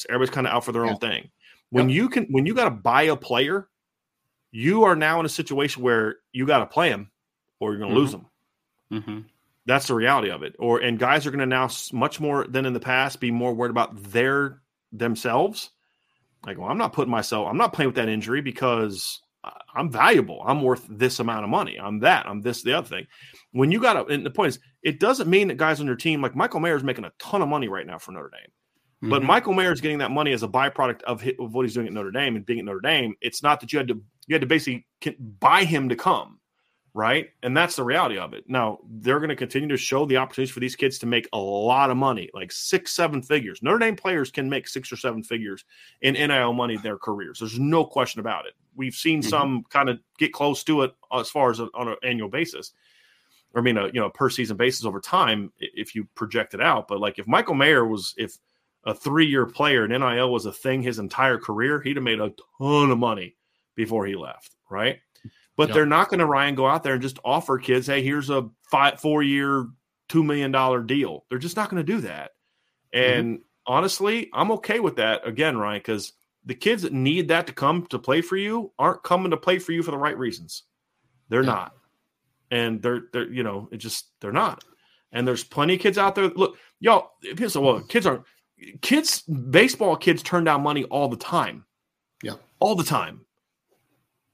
Everybody's 0.09 0.33
kind 0.33 0.47
of 0.47 0.53
out 0.53 0.65
for 0.65 0.71
their 0.71 0.85
yeah. 0.85 0.91
own 0.91 0.97
thing. 0.97 1.29
When 1.69 1.89
yep. 1.89 1.95
you 1.95 2.09
can, 2.09 2.25
when 2.25 2.45
you 2.45 2.53
got 2.53 2.65
to 2.65 2.71
buy 2.71 3.03
a 3.03 3.15
player, 3.15 3.67
you 4.51 4.83
are 4.83 4.95
now 4.95 5.19
in 5.19 5.25
a 5.25 5.29
situation 5.29 5.81
where 5.81 6.17
you 6.31 6.45
got 6.45 6.59
to 6.59 6.65
play 6.67 6.89
him, 6.89 7.09
or 7.59 7.71
you're 7.71 7.79
going 7.79 7.91
to 7.91 7.95
mm-hmm. 7.95 8.01
lose 8.01 8.11
them. 8.11 8.25
Mm-hmm. 8.91 9.19
That's 9.65 9.87
the 9.87 9.95
reality 9.95 10.29
of 10.29 10.43
it. 10.43 10.55
Or 10.59 10.79
and 10.79 10.99
guys 10.99 11.25
are 11.25 11.31
going 11.31 11.39
to 11.39 11.45
now 11.45 11.69
much 11.91 12.19
more 12.19 12.45
than 12.45 12.65
in 12.65 12.73
the 12.73 12.79
past 12.79 13.19
be 13.19 13.31
more 13.31 13.53
worried 13.53 13.71
about 13.71 14.03
their 14.03 14.61
themselves. 14.91 15.71
Like, 16.45 16.57
well, 16.57 16.69
I'm 16.69 16.77
not 16.77 16.93
putting 16.93 17.11
myself, 17.11 17.47
I'm 17.49 17.57
not 17.57 17.73
playing 17.73 17.89
with 17.89 17.95
that 17.95 18.09
injury 18.09 18.41
because 18.41 19.21
I'm 19.75 19.89
valuable. 19.89 20.43
I'm 20.45 20.61
worth 20.61 20.85
this 20.89 21.19
amount 21.19 21.43
of 21.43 21.49
money. 21.49 21.79
I'm 21.79 21.99
that. 21.99 22.27
I'm 22.27 22.41
this, 22.41 22.61
the 22.63 22.73
other 22.73 22.87
thing. 22.87 23.07
When 23.51 23.71
you 23.71 23.81
got 23.81 23.93
to, 23.93 24.05
and 24.13 24.25
the 24.25 24.29
point 24.29 24.49
is, 24.49 24.59
it 24.83 24.99
doesn't 24.99 25.29
mean 25.29 25.47
that 25.47 25.57
guys 25.57 25.79
on 25.79 25.85
your 25.85 25.95
team, 25.95 26.21
like 26.21 26.35
Michael 26.35 26.59
Mayer, 26.59 26.75
is 26.75 26.83
making 26.83 27.05
a 27.05 27.11
ton 27.17 27.41
of 27.41 27.47
money 27.47 27.67
right 27.67 27.87
now 27.87 27.97
for 27.97 28.11
Notre 28.11 28.29
Dame. 28.29 28.51
Mm-hmm. 29.03 29.09
But 29.09 29.23
Michael 29.23 29.53
Mayer 29.53 29.73
is 29.73 29.81
getting 29.81 29.97
that 29.97 30.11
money 30.11 30.31
as 30.31 30.43
a 30.43 30.47
byproduct 30.47 31.03
of, 31.03 31.19
his, 31.19 31.33
of 31.37 31.53
what 31.53 31.65
he's 31.65 31.73
doing 31.73 31.87
at 31.87 31.93
Notre 31.93 32.09
Dame 32.09 32.37
and 32.37 32.45
being 32.45 32.59
at 32.59 32.65
Notre 32.65 32.79
Dame. 32.79 33.15
It's 33.19 33.43
not 33.43 33.59
that 33.59 33.73
you 33.73 33.77
had 33.77 33.89
to 33.89 34.01
you 34.27 34.33
had 34.33 34.39
to 34.41 34.47
basically 34.47 34.87
buy 35.19 35.65
him 35.65 35.89
to 35.89 35.97
come, 35.97 36.39
right? 36.93 37.27
And 37.41 37.55
that's 37.57 37.75
the 37.75 37.83
reality 37.83 38.17
of 38.17 38.33
it. 38.33 38.45
Now 38.47 38.79
they're 38.89 39.19
going 39.19 39.27
to 39.27 39.35
continue 39.35 39.67
to 39.67 39.75
show 39.75 40.05
the 40.05 40.15
opportunities 40.15 40.53
for 40.53 40.61
these 40.61 40.77
kids 40.77 40.99
to 40.99 41.05
make 41.05 41.27
a 41.33 41.37
lot 41.37 41.89
of 41.89 41.97
money, 41.97 42.29
like 42.33 42.53
six, 42.53 42.93
seven 42.93 43.21
figures. 43.21 43.59
Notre 43.61 43.79
Dame 43.79 43.97
players 43.97 44.31
can 44.31 44.49
make 44.49 44.69
six 44.69 44.89
or 44.89 44.95
seven 44.95 45.21
figures 45.21 45.65
in 46.01 46.13
NIL 46.13 46.53
money 46.53 46.75
in 46.75 46.81
their 46.81 46.97
careers. 46.97 47.39
There's 47.39 47.59
no 47.59 47.83
question 47.83 48.21
about 48.21 48.45
it. 48.45 48.53
We've 48.73 48.95
seen 48.95 49.19
mm-hmm. 49.19 49.29
some 49.29 49.65
kind 49.69 49.89
of 49.89 49.99
get 50.17 50.31
close 50.31 50.63
to 50.63 50.83
it 50.83 50.95
as 51.11 51.29
far 51.29 51.51
as 51.51 51.59
a, 51.59 51.67
on 51.73 51.89
an 51.89 51.97
annual 52.03 52.29
basis. 52.29 52.71
I 53.53 53.59
mean, 53.59 53.75
a 53.75 53.87
you 53.87 53.99
know 53.99 54.09
per 54.09 54.29
season 54.29 54.55
basis 54.55 54.85
over 54.85 55.01
time 55.01 55.51
if 55.59 55.93
you 55.93 56.07
project 56.15 56.53
it 56.53 56.61
out. 56.61 56.87
But 56.87 57.01
like 57.01 57.19
if 57.19 57.27
Michael 57.27 57.55
Mayer 57.55 57.85
was 57.85 58.13
if 58.17 58.37
a 58.85 58.93
three 58.93 59.25
year 59.25 59.45
player 59.45 59.85
and 59.85 59.93
NIL 59.93 60.31
was 60.31 60.45
a 60.45 60.51
thing 60.51 60.81
his 60.81 60.99
entire 60.99 61.37
career, 61.37 61.81
he'd 61.81 61.97
have 61.97 62.03
made 62.03 62.19
a 62.19 62.33
ton 62.59 62.91
of 62.91 62.97
money 62.97 63.35
before 63.75 64.05
he 64.05 64.15
left, 64.15 64.55
right? 64.69 64.99
But 65.55 65.69
yep. 65.69 65.75
they're 65.75 65.85
not 65.85 66.09
going 66.09 66.19
to 66.19 66.25
Ryan 66.25 66.55
go 66.55 66.67
out 66.67 66.83
there 66.83 66.93
and 66.93 67.01
just 67.01 67.19
offer 67.23 67.57
kids, 67.57 67.87
hey, 67.87 68.01
here's 68.01 68.29
a 68.29 68.49
five, 68.71 68.99
four 68.99 69.21
year, 69.21 69.67
two 70.09 70.23
million 70.23 70.51
dollar 70.51 70.81
deal. 70.81 71.25
They're 71.29 71.37
just 71.37 71.55
not 71.55 71.69
going 71.69 71.85
to 71.85 71.91
do 71.93 72.01
that. 72.01 72.31
Mm-hmm. 72.93 73.11
And 73.11 73.37
mm-hmm. 73.37 73.43
honestly, 73.73 74.29
I'm 74.33 74.51
okay 74.53 74.79
with 74.79 74.95
that 74.97 75.27
again, 75.27 75.57
Ryan, 75.57 75.79
because 75.79 76.13
the 76.45 76.55
kids 76.55 76.81
that 76.81 76.93
need 76.93 77.29
that 77.29 77.47
to 77.47 77.53
come 77.53 77.85
to 77.87 77.99
play 77.99 78.21
for 78.21 78.35
you 78.35 78.71
aren't 78.77 79.03
coming 79.03 79.31
to 79.31 79.37
play 79.37 79.59
for 79.59 79.71
you 79.71 79.83
for 79.83 79.91
the 79.91 79.97
right 79.97 80.17
reasons. 80.17 80.63
They're 81.29 81.43
not. 81.43 81.73
And 82.51 82.81
they're 82.81 83.03
they're 83.13 83.31
you 83.31 83.43
know, 83.43 83.69
it 83.71 83.77
just 83.77 84.07
they're 84.19 84.31
not. 84.31 84.63
And 85.11 85.27
there's 85.27 85.43
plenty 85.43 85.75
of 85.75 85.79
kids 85.79 85.97
out 85.97 86.15
there. 86.15 86.27
Look, 86.29 86.57
y'all, 86.79 87.11
people 87.21 87.49
say, 87.49 87.59
well, 87.59 87.81
kids 87.81 88.07
aren't 88.07 88.23
kids, 88.81 89.21
baseball 89.21 89.95
kids 89.95 90.23
turn 90.23 90.43
down 90.43 90.61
money 90.61 90.83
all 90.85 91.07
the 91.07 91.17
time. 91.17 91.65
Yeah. 92.21 92.35
All 92.59 92.75
the 92.75 92.83
time 92.83 93.25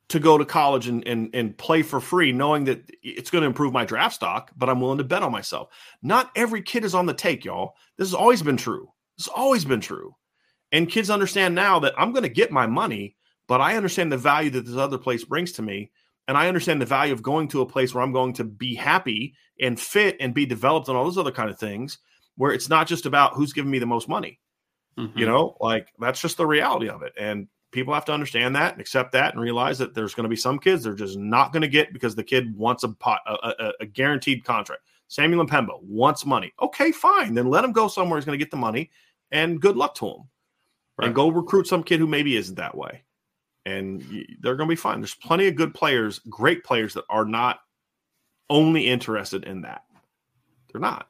to 0.09 0.19
go 0.19 0.37
to 0.37 0.45
college 0.45 0.87
and, 0.87 1.07
and, 1.07 1.29
and 1.33 1.57
play 1.57 1.83
for 1.83 1.99
free, 1.99 2.31
knowing 2.31 2.65
that 2.65 2.83
it's 3.03 3.29
going 3.29 3.43
to 3.43 3.47
improve 3.47 3.71
my 3.71 3.85
draft 3.85 4.15
stock, 4.15 4.51
but 4.57 4.69
I'm 4.69 4.81
willing 4.81 4.97
to 4.97 5.03
bet 5.03 5.23
on 5.23 5.31
myself. 5.31 5.69
Not 6.01 6.31
every 6.35 6.61
kid 6.63 6.83
is 6.83 6.95
on 6.95 7.05
the 7.05 7.13
take, 7.13 7.45
y'all. 7.45 7.75
This 7.97 8.07
has 8.07 8.15
always 8.15 8.41
been 8.41 8.57
true. 8.57 8.91
This 9.17 9.27
has 9.27 9.33
always 9.35 9.65
been 9.65 9.81
true. 9.81 10.15
And 10.71 10.89
kids 10.89 11.09
understand 11.09 11.55
now 11.55 11.79
that 11.79 11.93
I'm 11.97 12.11
going 12.11 12.23
to 12.23 12.29
get 12.29 12.51
my 12.51 12.67
money, 12.67 13.15
but 13.47 13.61
I 13.61 13.75
understand 13.77 14.11
the 14.11 14.17
value 14.17 14.49
that 14.51 14.65
this 14.65 14.75
other 14.75 14.97
place 14.97 15.23
brings 15.23 15.53
to 15.53 15.61
me. 15.61 15.91
And 16.27 16.37
I 16.37 16.47
understand 16.47 16.79
the 16.79 16.85
value 16.85 17.13
of 17.13 17.23
going 17.23 17.47
to 17.49 17.61
a 17.61 17.65
place 17.65 17.93
where 17.93 18.03
I'm 18.03 18.11
going 18.11 18.33
to 18.33 18.43
be 18.43 18.75
happy 18.75 19.33
and 19.59 19.79
fit 19.79 20.17
and 20.19 20.33
be 20.33 20.45
developed 20.45 20.87
and 20.87 20.95
all 20.95 21.03
those 21.03 21.17
other 21.17 21.31
kind 21.31 21.49
of 21.49 21.57
things, 21.57 21.97
where 22.39 22.53
it's 22.53 22.69
not 22.69 22.87
just 22.87 23.05
about 23.05 23.33
who's 23.33 23.51
giving 23.51 23.69
me 23.69 23.79
the 23.79 23.85
most 23.85 24.07
money. 24.07 24.39
Mm-hmm. 24.97 25.19
You 25.19 25.25
know, 25.25 25.57
like 25.59 25.89
that's 25.99 26.21
just 26.21 26.37
the 26.37 26.45
reality 26.45 26.87
of 26.87 27.03
it. 27.03 27.11
And 27.19 27.49
people 27.71 27.93
have 27.93 28.05
to 28.05 28.13
understand 28.13 28.55
that 28.55 28.71
and 28.71 28.81
accept 28.81 29.11
that 29.11 29.33
and 29.33 29.43
realize 29.43 29.77
that 29.79 29.93
there's 29.93 30.13
going 30.13 30.23
to 30.23 30.29
be 30.29 30.37
some 30.37 30.57
kids 30.57 30.83
they're 30.83 30.93
just 30.93 31.17
not 31.17 31.51
going 31.51 31.61
to 31.63 31.67
get 31.67 31.91
because 31.91 32.15
the 32.15 32.23
kid 32.23 32.55
wants 32.55 32.83
a 32.83 32.89
pot, 32.89 33.19
a, 33.27 33.33
a, 33.33 33.73
a 33.81 33.85
guaranteed 33.85 34.45
contract. 34.45 34.83
Samuel 35.09 35.45
M'Pemba 35.45 35.83
wants 35.83 36.25
money. 36.25 36.53
Okay, 36.61 36.93
fine. 36.93 37.33
Then 37.33 37.49
let 37.49 37.65
him 37.65 37.73
go 37.73 37.89
somewhere. 37.89 38.17
He's 38.17 38.25
going 38.25 38.39
to 38.39 38.43
get 38.43 38.51
the 38.51 38.57
money, 38.57 38.89
and 39.31 39.59
good 39.59 39.75
luck 39.75 39.95
to 39.95 40.07
him. 40.07 40.23
Right. 40.97 41.07
And 41.07 41.15
go 41.15 41.29
recruit 41.29 41.67
some 41.67 41.83
kid 41.83 41.99
who 41.99 42.07
maybe 42.07 42.37
isn't 42.37 42.55
that 42.55 42.75
way 42.75 43.03
and 43.65 44.01
they're 44.41 44.55
going 44.55 44.67
to 44.67 44.71
be 44.71 44.79
fine. 44.79 44.99
There's 44.99 45.15
plenty 45.15 45.47
of 45.47 45.55
good 45.55 45.73
players, 45.73 46.19
great 46.29 46.63
players 46.63 46.93
that 46.93 47.05
are 47.09 47.25
not 47.25 47.59
only 48.49 48.87
interested 48.87 49.43
in 49.43 49.61
that. 49.61 49.83
They're 50.71 50.81
not. 50.81 51.07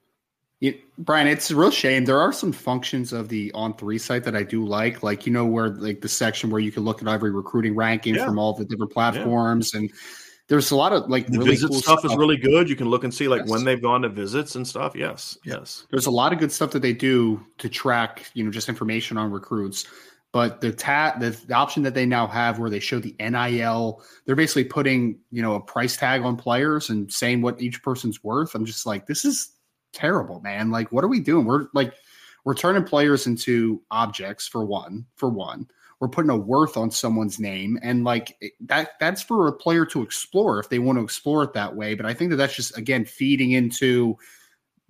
Brian, 0.98 1.27
it's 1.27 1.49
a 1.52 1.56
real 1.56 1.72
shame. 1.72 2.03
There 2.03 2.19
are 2.19 2.34
some 2.34 2.52
functions 2.52 3.14
of 3.14 3.30
the 3.30 3.52
on 3.53 3.76
three 3.77 3.98
site 3.98 4.26
that 4.26 4.36
I 4.36 4.44
do 4.44 4.65
like, 4.65 5.03
like 5.03 5.26
you 5.26 5.31
know, 5.31 5.45
where 5.45 5.69
like 5.69 6.02
the 6.02 6.10
section 6.10 6.49
where 6.49 6.60
you 6.60 6.72
can 6.72 6.84
look 6.84 7.02
at 7.02 7.07
every 7.07 7.31
recruiting 7.31 7.76
ranking 7.76 8.15
yeah. 8.15 8.26
from 8.26 8.38
all 8.38 8.53
the 8.53 8.65
different 8.65 8.91
platforms, 8.91 9.72
yeah. 9.73 9.81
and 9.81 9.91
there's 10.49 10.72
a 10.72 10.76
lot 10.76 10.91
of 10.91 11.10
like 11.10 11.27
the 11.27 11.38
really 11.38 11.52
visit 11.52 11.69
cool 11.69 11.80
stuff, 11.80 11.99
stuff, 11.99 12.11
is 12.11 12.18
really 12.18 12.36
good. 12.36 12.69
You 12.69 12.76
can 12.76 12.90
look 12.90 13.06
and 13.06 13.14
see 13.14 13.30
like 13.30 13.41
yes. 13.41 13.49
when 13.49 13.64
they've 13.64 13.81
gone 13.81 14.02
to 14.02 14.10
visits 14.10 14.56
and 14.56 14.68
stuff. 14.68 14.95
Yes, 14.95 15.38
yes. 15.45 15.86
There's 15.91 16.07
a 16.07 16.11
lot 16.11 16.34
of 16.34 16.40
good 16.40 16.52
stuff 16.52 16.72
that 16.72 16.81
they 16.81 16.94
do 16.94 17.45
to 17.60 17.69
track, 17.69 18.30
you 18.34 18.44
know, 18.44 18.52
just 18.52 18.68
information 18.68 19.18
on 19.18 19.31
recruits. 19.31 19.86
But 20.31 20.60
the 20.60 20.72
ta- 20.73 21.15
the, 21.19 21.30
the 21.30 21.53
option 21.53 21.84
that 21.84 21.94
they 21.94 22.06
now 22.06 22.27
have 22.27 22.60
where 22.60 22.69
they 22.69 22.80
show 22.80 22.99
the 22.99 23.15
NIL, 23.19 24.03
they're 24.26 24.36
basically 24.36 24.65
putting, 24.65 25.19
you 25.31 25.41
know, 25.41 25.56
a 25.56 25.61
price 25.61 25.98
tag 25.98 26.22
on 26.22 26.36
players 26.36 26.90
and 26.90 27.11
saying 27.11 27.41
what 27.41 27.61
each 27.61 27.81
person's 27.81 28.23
worth. 28.23 28.53
I'm 28.53 28.65
just 28.65 28.86
like, 28.86 29.07
this 29.07 29.26
is 29.26 29.53
terrible, 29.94 30.41
man. 30.41 30.72
Like, 30.72 30.91
what 30.91 31.03
are 31.03 31.07
we 31.07 31.20
doing? 31.20 31.45
We're 31.45 31.68
like, 31.74 31.94
we're 32.45 32.56
turning 32.56 32.84
players 32.84 33.28
into 33.28 33.82
objects 33.91 34.48
for 34.48 34.66
one, 34.66 35.06
for 35.16 35.30
one. 35.30 35.68
We're 35.99 36.07
putting 36.07 36.32
a 36.32 36.38
worth 36.38 36.78
on 36.78 36.91
someone's 36.91 37.40
name, 37.40 37.78
and 37.82 38.06
like 38.06 38.38
that, 38.61 38.91
that's 39.02 39.22
for 39.22 39.48
a 39.48 39.53
player 39.53 39.86
to 39.88 40.02
explore 40.02 40.60
if 40.60 40.70
they 40.70 40.80
want 40.80 40.98
to 40.98 41.03
explore 41.03 41.44
it 41.44 41.53
that 41.53 41.76
way. 41.76 41.94
But 41.94 42.06
I 42.06 42.14
think 42.14 42.30
that 42.30 42.38
that's 42.38 42.56
just 42.56 42.78
again 42.78 43.03
feeding 43.03 43.52
into 43.52 44.18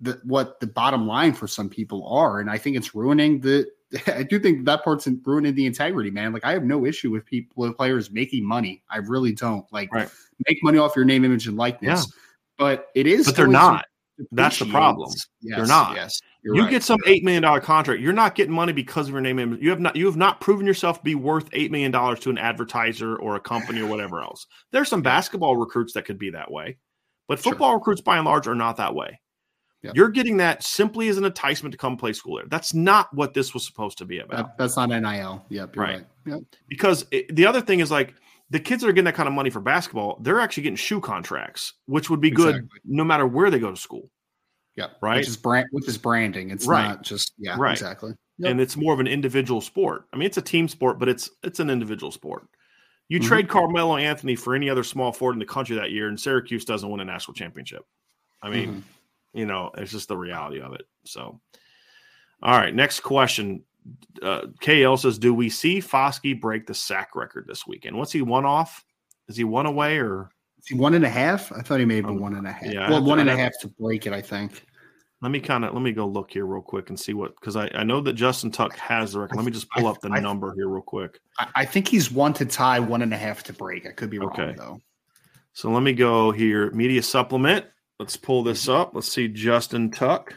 the, 0.00 0.20
what 0.22 0.60
the 0.60 0.68
bottom 0.68 1.08
line 1.08 1.32
for 1.32 1.48
some 1.48 1.68
people 1.68 2.06
are, 2.06 2.38
and 2.38 2.48
I 2.48 2.58
think 2.58 2.76
it's 2.76 2.94
ruining 2.94 3.40
the 3.40 3.66
I 4.06 4.22
do 4.22 4.38
think 4.38 4.64
that 4.66 4.84
part's 4.84 5.08
ruining 5.24 5.54
the 5.54 5.66
integrity, 5.66 6.10
man. 6.10 6.32
Like 6.32 6.44
I 6.44 6.52
have 6.52 6.64
no 6.64 6.86
issue 6.86 7.10
with 7.10 7.24
people 7.26 7.52
with 7.56 7.76
players 7.76 8.10
making 8.10 8.44
money. 8.44 8.82
I 8.88 8.98
really 8.98 9.32
don't. 9.32 9.66
Like 9.72 9.92
right. 9.92 10.08
make 10.46 10.58
money 10.62 10.78
off 10.78 10.94
your 10.94 11.04
name, 11.04 11.24
image, 11.24 11.46
and 11.46 11.56
likeness. 11.56 12.06
Yeah. 12.06 12.14
But 12.58 12.88
it 12.94 13.06
is 13.06 13.26
But 13.26 13.36
they're 13.36 13.46
not. 13.46 13.86
That's 14.32 14.58
the 14.58 14.66
problem. 14.66 15.10
Yes, 15.40 15.56
they're 15.56 15.66
not. 15.66 15.96
Yes. 15.96 16.20
you 16.42 16.62
right. 16.62 16.70
get 16.70 16.82
some 16.82 16.98
eight 17.06 17.24
million 17.24 17.42
dollar 17.42 17.60
contract. 17.60 18.00
You're 18.00 18.12
not 18.12 18.34
getting 18.34 18.54
money 18.54 18.72
because 18.72 19.08
of 19.08 19.12
your 19.12 19.20
name. 19.20 19.58
You 19.60 19.70
have 19.70 19.80
not. 19.80 19.96
You 19.96 20.06
have 20.06 20.16
not 20.16 20.40
proven 20.40 20.66
yourself 20.66 20.98
to 20.98 21.04
be 21.04 21.14
worth 21.14 21.48
eight 21.52 21.70
million 21.70 21.90
dollars 21.90 22.20
to 22.20 22.30
an 22.30 22.38
advertiser 22.38 23.16
or 23.16 23.36
a 23.36 23.40
company 23.40 23.80
or 23.80 23.86
whatever 23.86 24.20
else. 24.22 24.46
There's 24.72 24.88
some 24.88 25.02
basketball 25.02 25.56
recruits 25.56 25.92
that 25.94 26.04
could 26.04 26.18
be 26.18 26.30
that 26.30 26.50
way, 26.50 26.78
but 27.28 27.38
football 27.38 27.70
sure. 27.70 27.78
recruits 27.78 28.00
by 28.00 28.16
and 28.16 28.26
large 28.26 28.46
are 28.46 28.54
not 28.54 28.76
that 28.76 28.94
way. 28.94 29.20
Yep. 29.82 29.96
You're 29.96 30.10
getting 30.10 30.36
that 30.38 30.62
simply 30.62 31.08
as 31.08 31.16
an 31.16 31.24
enticement 31.24 31.72
to 31.72 31.78
come 31.78 31.96
play 31.96 32.12
school 32.12 32.36
there. 32.36 32.44
That's 32.48 32.74
not 32.74 33.12
what 33.14 33.32
this 33.32 33.54
was 33.54 33.64
supposed 33.64 33.96
to 33.98 34.04
be 34.04 34.18
about. 34.18 34.36
That, 34.36 34.58
that's 34.58 34.76
not 34.76 34.90
NIL. 34.90 35.44
Yep, 35.48 35.76
right. 35.76 35.94
right. 35.94 36.06
Yep. 36.26 36.40
Because 36.68 37.06
it, 37.10 37.34
the 37.34 37.46
other 37.46 37.62
thing 37.62 37.80
is 37.80 37.90
like 37.90 38.14
the 38.50 38.60
kids 38.60 38.82
that 38.82 38.88
are 38.88 38.92
getting 38.92 39.04
that 39.04 39.14
kind 39.14 39.28
of 39.28 39.34
money 39.34 39.50
for 39.50 39.60
basketball, 39.60 40.18
they're 40.20 40.40
actually 40.40 40.64
getting 40.64 40.76
shoe 40.76 41.00
contracts, 41.00 41.74
which 41.86 42.10
would 42.10 42.20
be 42.20 42.30
good 42.30 42.68
no 42.84 43.04
matter 43.04 43.26
where 43.26 43.50
they 43.50 43.58
go 43.58 43.70
to 43.70 43.76
school. 43.76 44.10
Yeah, 44.76 44.88
right. 45.02 45.16
Which 45.16 45.28
is 45.28 45.36
brand, 45.36 45.66
which 45.72 45.88
is 45.88 45.98
branding. 45.98 46.50
It's 46.50 46.66
right. 46.66 46.88
not 46.88 47.02
just 47.02 47.32
yeah, 47.38 47.56
right. 47.58 47.72
exactly. 47.72 48.14
Yep. 48.38 48.50
And 48.50 48.60
it's 48.60 48.76
more 48.76 48.94
of 48.94 49.00
an 49.00 49.06
individual 49.06 49.60
sport. 49.60 50.06
I 50.12 50.16
mean, 50.16 50.26
it's 50.26 50.38
a 50.38 50.42
team 50.42 50.68
sport, 50.68 50.98
but 50.98 51.08
it's 51.08 51.30
it's 51.42 51.60
an 51.60 51.70
individual 51.70 52.12
sport. 52.12 52.46
You 53.08 53.18
mm-hmm. 53.18 53.28
trade 53.28 53.48
Carmelo 53.48 53.96
Anthony 53.96 54.36
for 54.36 54.54
any 54.54 54.70
other 54.70 54.84
small 54.84 55.12
forward 55.12 55.34
in 55.34 55.38
the 55.40 55.44
country 55.44 55.76
that 55.76 55.90
year, 55.90 56.08
and 56.08 56.18
Syracuse 56.18 56.64
doesn't 56.64 56.88
win 56.88 57.00
a 57.00 57.04
national 57.04 57.34
championship. 57.34 57.84
I 58.42 58.50
mean. 58.50 58.68
Mm-hmm 58.68 58.80
you 59.32 59.46
know, 59.46 59.70
it's 59.76 59.92
just 59.92 60.08
the 60.08 60.16
reality 60.16 60.60
of 60.60 60.72
it. 60.72 60.86
So, 61.04 61.40
all 62.42 62.58
right, 62.58 62.74
next 62.74 63.00
question. 63.00 63.62
Uh, 64.22 64.42
KL 64.60 64.98
says, 64.98 65.18
"Do 65.18 65.32
we 65.32 65.48
see 65.48 65.80
Foskey 65.80 66.38
break 66.38 66.66
the 66.66 66.74
sack 66.74 67.14
record 67.14 67.46
this 67.46 67.66
weekend? 67.66 67.96
What's 67.96 68.12
he 68.12 68.22
one 68.22 68.44
off? 68.44 68.84
Is 69.28 69.36
he 69.36 69.44
one 69.44 69.66
away 69.66 69.98
or 69.98 70.30
is 70.58 70.66
he 70.66 70.74
one 70.74 70.94
and 70.94 71.04
a 71.04 71.08
half? 71.08 71.52
I 71.52 71.62
thought 71.62 71.80
he 71.80 71.86
may 71.86 71.96
have 71.96 72.04
been 72.04 72.16
um, 72.16 72.20
one 72.20 72.34
and 72.34 72.46
a 72.46 72.52
half. 72.52 72.72
Yeah, 72.72 72.90
well, 72.90 73.02
one 73.02 73.24
to, 73.24 73.32
a 73.32 73.36
half 73.36 73.52
to 73.60 73.68
break 73.68 74.06
it. 74.06 74.12
I 74.12 74.20
think. 74.20 74.66
Let 75.22 75.30
me 75.30 75.40
kind 75.40 75.64
of 75.64 75.74
let 75.74 75.82
me 75.82 75.92
go 75.92 76.06
look 76.06 76.30
here 76.30 76.46
real 76.46 76.62
quick 76.62 76.88
and 76.88 76.98
see 76.98 77.14
what 77.14 77.34
because 77.36 77.54
I, 77.54 77.70
I 77.74 77.84
know 77.84 78.00
that 78.00 78.14
Justin 78.14 78.50
Tuck 78.50 78.76
has 78.76 79.12
the 79.12 79.20
record. 79.20 79.36
Let 79.36 79.44
me 79.44 79.52
just 79.52 79.70
pull 79.70 79.86
up 79.86 80.00
the 80.00 80.10
I, 80.10 80.20
number 80.20 80.54
here 80.54 80.68
real 80.68 80.82
quick. 80.82 81.20
I, 81.38 81.48
I, 81.56 81.64
think 81.64 81.88
he's 81.88 82.10
one 82.10 82.32
to 82.34 82.46
tie, 82.46 82.80
one 82.80 83.02
and 83.02 83.12
a 83.12 83.18
half 83.18 83.42
to 83.44 83.52
break. 83.52 83.86
I 83.86 83.90
could 83.90 84.10
be 84.10 84.18
wrong 84.18 84.30
okay. 84.30 84.54
though. 84.56 84.80
So 85.52 85.70
let 85.70 85.82
me 85.82 85.92
go 85.92 86.30
here. 86.30 86.70
Media 86.70 87.02
supplement. 87.02 87.66
Let's 87.98 88.16
pull 88.16 88.42
this 88.42 88.68
up. 88.68 88.94
Let's 88.94 89.12
see 89.12 89.28
Justin 89.28 89.90
Tuck. 89.90 90.34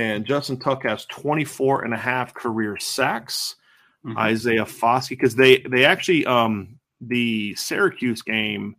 And 0.00 0.24
Justin 0.24 0.58
Tuck 0.58 0.84
has 0.84 1.04
24 1.06 1.84
and 1.84 1.92
a 1.92 1.98
half 1.98 2.32
career 2.32 2.78
sacks. 2.78 3.56
Mm-hmm. 4.04 4.16
Isaiah 4.16 4.64
Foskey, 4.64 5.10
because 5.10 5.34
they 5.34 5.58
they 5.58 5.84
actually 5.84 6.24
um 6.24 6.78
the 7.02 7.54
Syracuse 7.54 8.22
game, 8.22 8.76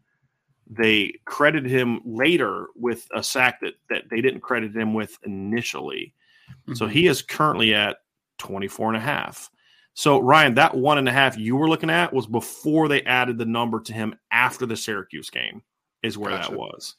they 0.68 1.14
credited 1.26 1.70
him 1.70 2.02
later 2.04 2.68
with 2.76 3.08
a 3.14 3.22
sack 3.22 3.60
that 3.62 3.74
that 3.92 4.10
they 4.10 4.20
didn't 4.20 4.42
credit 4.42 4.76
him 4.76 4.96
with 4.96 5.16
initially. 5.24 6.16
Mm-hmm. 6.64 6.74
So 6.74 6.88
he 6.88 7.06
is 7.06 7.22
currently 7.22 7.76
at 7.76 7.98
24 8.40 8.88
and 8.88 8.98
a 8.98 9.02
half. 9.02 9.52
So 9.94 10.20
Ryan, 10.20 10.56
that 10.56 10.76
one 10.76 10.98
and 10.98 11.08
a 11.08 11.12
half 11.12 11.38
you 11.38 11.56
were 11.56 11.70
looking 11.70 11.92
at 11.92 12.12
was 12.12 12.26
before 12.26 12.88
they 12.88 13.04
added 13.04 13.38
the 13.38 13.46
number 13.46 13.80
to 13.82 13.94
him 13.94 14.16
after 14.32 14.66
the 14.66 14.76
Syracuse 14.76 15.30
game, 15.30 15.62
is 16.02 16.18
where 16.18 16.32
gotcha. 16.32 16.50
that 16.50 16.58
was. 16.58 16.96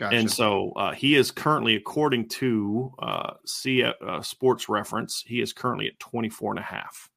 Gotcha. 0.00 0.16
And 0.16 0.30
so 0.30 0.72
uh, 0.76 0.92
he 0.94 1.14
is 1.14 1.30
currently, 1.30 1.76
according 1.76 2.30
to 2.30 2.90
uh, 3.00 3.34
C, 3.44 3.84
uh, 3.84 4.22
Sports 4.22 4.66
Reference, 4.66 5.22
he 5.26 5.42
is 5.42 5.52
currently 5.52 5.88
at 5.88 5.98
24 5.98 6.52
and 6.52 6.58
a 6.58 6.62
half. 6.62 7.10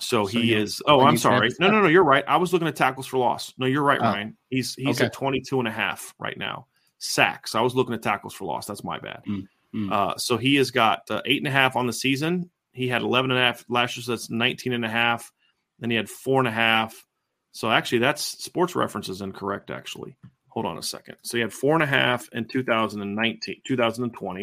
So, 0.00 0.24
so 0.24 0.26
he 0.26 0.54
is. 0.54 0.82
Oh, 0.86 1.02
I'm 1.02 1.16
sorry. 1.16 1.50
No, 1.60 1.70
no, 1.70 1.80
no. 1.82 1.86
You're 1.86 2.02
right. 2.02 2.24
I 2.26 2.36
was 2.36 2.52
looking 2.52 2.66
at 2.66 2.74
tackles 2.74 3.06
for 3.06 3.18
loss. 3.18 3.54
No, 3.58 3.66
you're 3.66 3.84
right, 3.84 4.00
oh. 4.00 4.04
Ryan. 4.04 4.36
He's 4.50 4.74
he's 4.74 4.96
okay. 4.96 5.06
at 5.06 5.12
22 5.12 5.60
and 5.60 5.68
a 5.68 5.70
half 5.70 6.12
right 6.18 6.36
now. 6.36 6.66
Sacks. 6.98 7.54
I 7.54 7.60
was 7.60 7.76
looking 7.76 7.94
at 7.94 8.02
tackles 8.02 8.34
for 8.34 8.44
loss. 8.44 8.66
That's 8.66 8.82
my 8.82 8.98
bad. 8.98 9.22
Mm, 9.28 9.46
mm. 9.72 9.92
Uh, 9.92 10.16
so 10.16 10.36
he 10.36 10.56
has 10.56 10.72
got 10.72 11.08
uh, 11.10 11.22
eight 11.26 11.38
and 11.38 11.46
a 11.46 11.52
half 11.52 11.76
on 11.76 11.86
the 11.86 11.92
season. 11.92 12.50
He 12.72 12.88
had 12.88 13.02
11 13.02 13.30
and 13.30 13.38
a 13.38 13.42
half 13.42 13.64
last 13.68 13.96
year. 13.96 14.02
So 14.02 14.12
that's 14.12 14.30
19 14.30 14.72
and 14.72 14.84
a 14.84 14.88
half. 14.88 15.30
Then 15.78 15.90
he 15.90 15.96
had 15.96 16.08
four 16.08 16.40
and 16.40 16.48
a 16.48 16.52
half. 16.52 17.06
So 17.52 17.70
actually, 17.70 17.98
that's 17.98 18.24
Sports 18.24 18.74
Reference 18.74 19.08
is 19.08 19.20
incorrect. 19.20 19.70
Actually, 19.70 20.16
hold 20.58 20.66
on 20.66 20.76
a 20.76 20.82
second. 20.82 21.14
So 21.22 21.36
he 21.36 21.40
had 21.40 21.52
four 21.52 21.74
and 21.74 21.84
a 21.84 21.86
half 21.86 22.28
in 22.32 22.44
2019, 22.44 23.60
2020. 23.64 24.42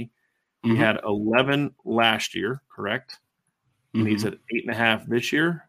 Mm-hmm. 0.64 0.72
He 0.72 0.78
had 0.78 0.98
11 1.06 1.76
last 1.84 2.34
year, 2.34 2.62
correct? 2.74 3.20
Mm-hmm. 3.94 4.08
he's 4.08 4.24
at 4.24 4.36
eight 4.54 4.66
and 4.66 4.74
a 4.74 4.78
half 4.78 5.06
this 5.06 5.34
year. 5.34 5.68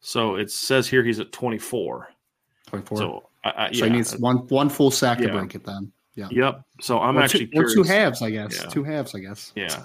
So 0.00 0.36
it 0.36 0.50
says 0.50 0.88
here 0.88 1.04
he's 1.04 1.20
at 1.20 1.32
24. 1.32 2.08
24. 2.68 2.96
So, 2.96 3.28
I, 3.44 3.52
I, 3.56 3.72
so 3.72 3.84
he 3.84 3.90
needs 3.90 4.16
one 4.16 4.38
one 4.48 4.70
full 4.70 4.90
sack 4.90 5.20
yeah. 5.20 5.26
to 5.26 5.32
break 5.34 5.54
it 5.54 5.64
then. 5.64 5.92
Yeah. 6.14 6.28
Yep. 6.30 6.62
So 6.80 6.98
I'm 6.98 7.18
or 7.18 7.22
actually 7.22 7.48
two, 7.48 7.60
or 7.60 7.74
two 7.74 7.82
halves, 7.82 8.22
I 8.22 8.30
guess. 8.30 8.58
Yeah. 8.58 8.68
Two 8.68 8.84
halves, 8.84 9.14
I 9.14 9.18
guess. 9.18 9.52
Yeah. 9.54 9.84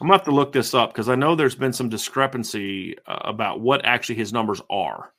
I'm 0.00 0.06
gonna 0.06 0.14
have 0.14 0.24
to 0.24 0.30
look 0.30 0.52
this 0.52 0.72
up 0.72 0.92
because 0.92 1.10
I 1.10 1.14
know 1.14 1.34
there's 1.34 1.54
been 1.54 1.74
some 1.74 1.90
discrepancy 1.90 2.96
uh, 3.06 3.18
about 3.24 3.60
what 3.60 3.84
actually 3.84 4.14
his 4.14 4.32
numbers 4.32 4.62
are. 4.70 5.12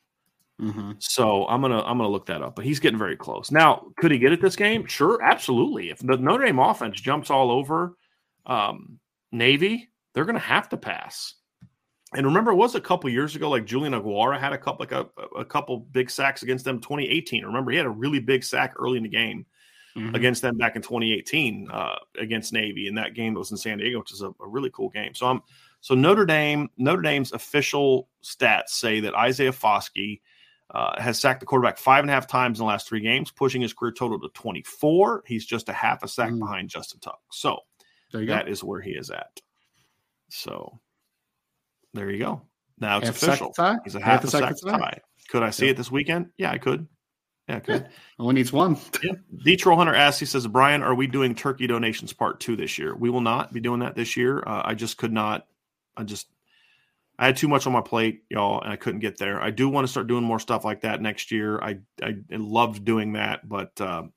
Mm-hmm. 0.62 0.92
So 1.00 1.48
I'm 1.48 1.62
gonna 1.62 1.82
I'm 1.82 1.98
gonna 1.98 2.10
look 2.10 2.28
that 2.28 2.42
up. 2.42 2.56
But 2.56 2.66
he's 2.66 2.80
getting 2.80 3.00
very 3.00 3.18
close. 3.18 3.52
Now, 3.52 3.88
could 3.98 4.12
he 4.12 4.20
get 4.20 4.32
it 4.32 4.42
this 4.42 4.56
game? 4.56 4.86
Sure, 4.86 5.22
absolutely. 5.24 5.90
If 5.90 6.00
the 6.00 6.18
Notre 6.18 6.46
Dame 6.46 6.60
offense 6.60 7.02
jumps 7.02 7.30
all 7.32 7.50
over 7.50 7.96
um, 8.46 9.00
Navy, 9.32 9.90
they're 10.14 10.26
gonna 10.26 10.40
have 10.40 10.70
to 10.70 10.78
pass. 10.78 11.36
And 12.14 12.26
remember, 12.26 12.52
it 12.52 12.56
was 12.56 12.76
a 12.76 12.82
couple 12.82 13.10
years 13.10 13.36
ago, 13.36 13.50
like 13.50 13.66
Julian 13.66 13.94
Okwara 13.94 14.40
had 14.40 14.54
a 14.54 14.58
couple 14.58 14.86
like 14.86 14.92
a, 14.92 15.08
a 15.38 15.46
couple 15.46 15.80
big 15.80 16.12
sacks 16.12 16.44
against 16.44 16.66
them 16.66 16.80
2018. 16.80 17.46
Remember, 17.46 17.72
he 17.72 17.78
had 17.78 17.86
a 17.86 17.90
really 17.90 18.20
big 18.20 18.44
sack 18.44 18.74
early 18.78 18.98
in 18.98 19.04
the 19.04 19.10
game 19.10 19.46
mm-hmm. 19.96 20.14
against 20.14 20.42
them 20.42 20.58
back 20.58 20.76
in 20.76 20.82
2018 20.82 21.70
uh, 21.72 21.96
against 22.20 22.54
Navy 22.54 22.88
in 22.88 22.96
that 22.96 23.14
game 23.14 23.34
that 23.34 23.40
was 23.40 23.52
in 23.52 23.58
San 23.58 23.78
Diego, 23.78 24.00
which 24.00 24.12
is 24.12 24.22
a, 24.22 24.28
a 24.28 24.48
really 24.48 24.70
cool 24.72 24.90
game. 24.90 25.14
So 25.14 25.26
I'm 25.26 25.42
so 25.80 25.96
Notre 25.96 26.26
Dame, 26.26 26.70
Notre 26.78 27.02
Dame's 27.02 27.32
official 27.32 28.10
stats 28.24 28.70
say 28.70 29.00
that 29.00 29.16
Isaiah 29.16 29.52
Foskey 29.52 30.22
uh, 30.74 31.00
has 31.02 31.20
sacked 31.20 31.42
the 31.42 31.46
quarterback 31.46 31.78
five 31.78 32.04
and 32.04 32.10
a 32.10 32.14
half 32.14 32.28
times 32.28 32.60
in 32.60 32.66
the 32.66 32.68
last 32.68 32.88
three 32.88 33.02
games, 33.02 33.32
pushing 33.32 33.62
his 33.62 33.74
career 33.74 33.92
total 33.92 34.20
to 34.20 34.30
24. 34.34 35.24
He's 35.26 35.46
just 35.46 35.70
a 35.70 35.74
half 35.74 36.04
a 36.04 36.08
sack 36.08 36.32
mm. 36.32 36.40
behind 36.40 36.70
Justin 36.70 37.00
Tuck. 37.00 37.20
So 37.32 37.60
that 38.14 38.46
go. 38.46 38.52
is 38.52 38.64
where 38.64 38.82
he 38.82 38.92
is 38.92 39.10
at. 39.10 39.42
So 40.30 40.80
there 41.94 42.10
you 42.10 42.20
go. 42.20 42.42
Now 42.80 42.98
it's 42.98 43.08
Half 43.08 43.22
official. 43.22 43.54
He's 43.84 43.96
a 43.96 44.00
Half 44.00 44.22
half, 44.22 44.24
a 44.24 44.28
second 44.28 44.58
tie? 44.58 44.78
tie. 44.78 45.00
Could 45.30 45.44
I 45.44 45.50
see 45.50 45.70
it 45.70 45.78
this 45.78 45.92
weekend? 45.92 46.30
Yeah, 46.38 46.52
I 46.52 46.58
could. 46.58 46.88
Yeah, 47.48 47.58
I 47.58 47.60
could. 47.60 47.88
Only 48.20 48.36
needs 48.36 48.54
one. 48.54 48.78
Yeah. 49.04 49.14
D 49.44 49.56
Troll 49.56 49.78
Hunter 49.78 49.94
asks, 49.94 50.20
he 50.20 50.26
says, 50.26 50.48
Brian, 50.48 50.84
are 50.84 50.96
we 50.96 51.08
doing 51.08 51.36
turkey 51.36 51.68
donations 51.68 52.14
part 52.14 52.40
two 52.40 52.56
this 52.56 52.78
year? 52.78 52.96
We 52.96 53.10
will 53.10 53.22
not 53.22 53.54
be 53.54 53.60
doing 53.60 53.82
that 53.82 53.96
this 53.96 54.16
year. 54.16 54.44
Uh, 54.46 54.62
I 54.64 54.74
just 54.74 54.98
could 54.98 55.12
not. 55.12 55.48
I 55.98 56.04
just, 56.04 56.28
I 57.22 57.28
had 57.28 57.38
too 57.38 57.48
much 57.48 57.68
on 57.68 57.74
my 57.74 57.82
plate, 57.82 58.24
y'all, 58.32 58.62
and 58.62 58.74
I 58.74 58.78
couldn't 58.78 59.00
get 59.00 59.20
there. 59.20 59.40
I 59.40 59.52
do 59.52 59.70
want 59.70 59.86
to 59.86 59.92
start 59.92 60.08
doing 60.08 60.24
more 60.24 60.40
stuff 60.40 60.66
like 60.66 60.82
that 60.82 61.04
next 61.04 61.32
year. 61.32 61.62
I, 61.62 61.78
I 62.02 62.16
loved 62.32 62.84
doing 62.84 63.14
that, 63.14 63.48
but 63.48 63.80
um, 63.80 64.12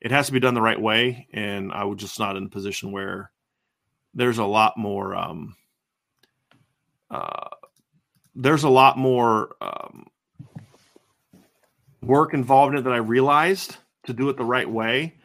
it 0.00 0.10
has 0.10 0.26
to 0.26 0.32
be 0.32 0.40
done 0.40 0.54
the 0.54 0.60
right 0.60 0.80
way. 0.80 1.28
And 1.32 1.70
I 1.70 1.84
was 1.84 2.00
just 2.00 2.18
not 2.18 2.36
in 2.36 2.46
a 2.46 2.48
position 2.48 2.90
where 2.90 3.30
there's 4.14 4.38
a 4.38 4.44
lot 4.44 4.76
more, 4.76 5.14
um, 5.14 5.54
uh, 7.08 7.50
there's 8.34 8.64
a 8.64 8.68
lot 8.68 8.98
more, 8.98 9.54
um, 9.60 10.08
work 12.02 12.34
involved 12.34 12.74
in 12.74 12.80
it 12.80 12.82
that 12.82 12.92
I 12.92 12.96
realized 12.96 13.76
to 14.06 14.12
do 14.12 14.28
it 14.28 14.36
the 14.36 14.44
right 14.44 14.68
way. 14.68 15.19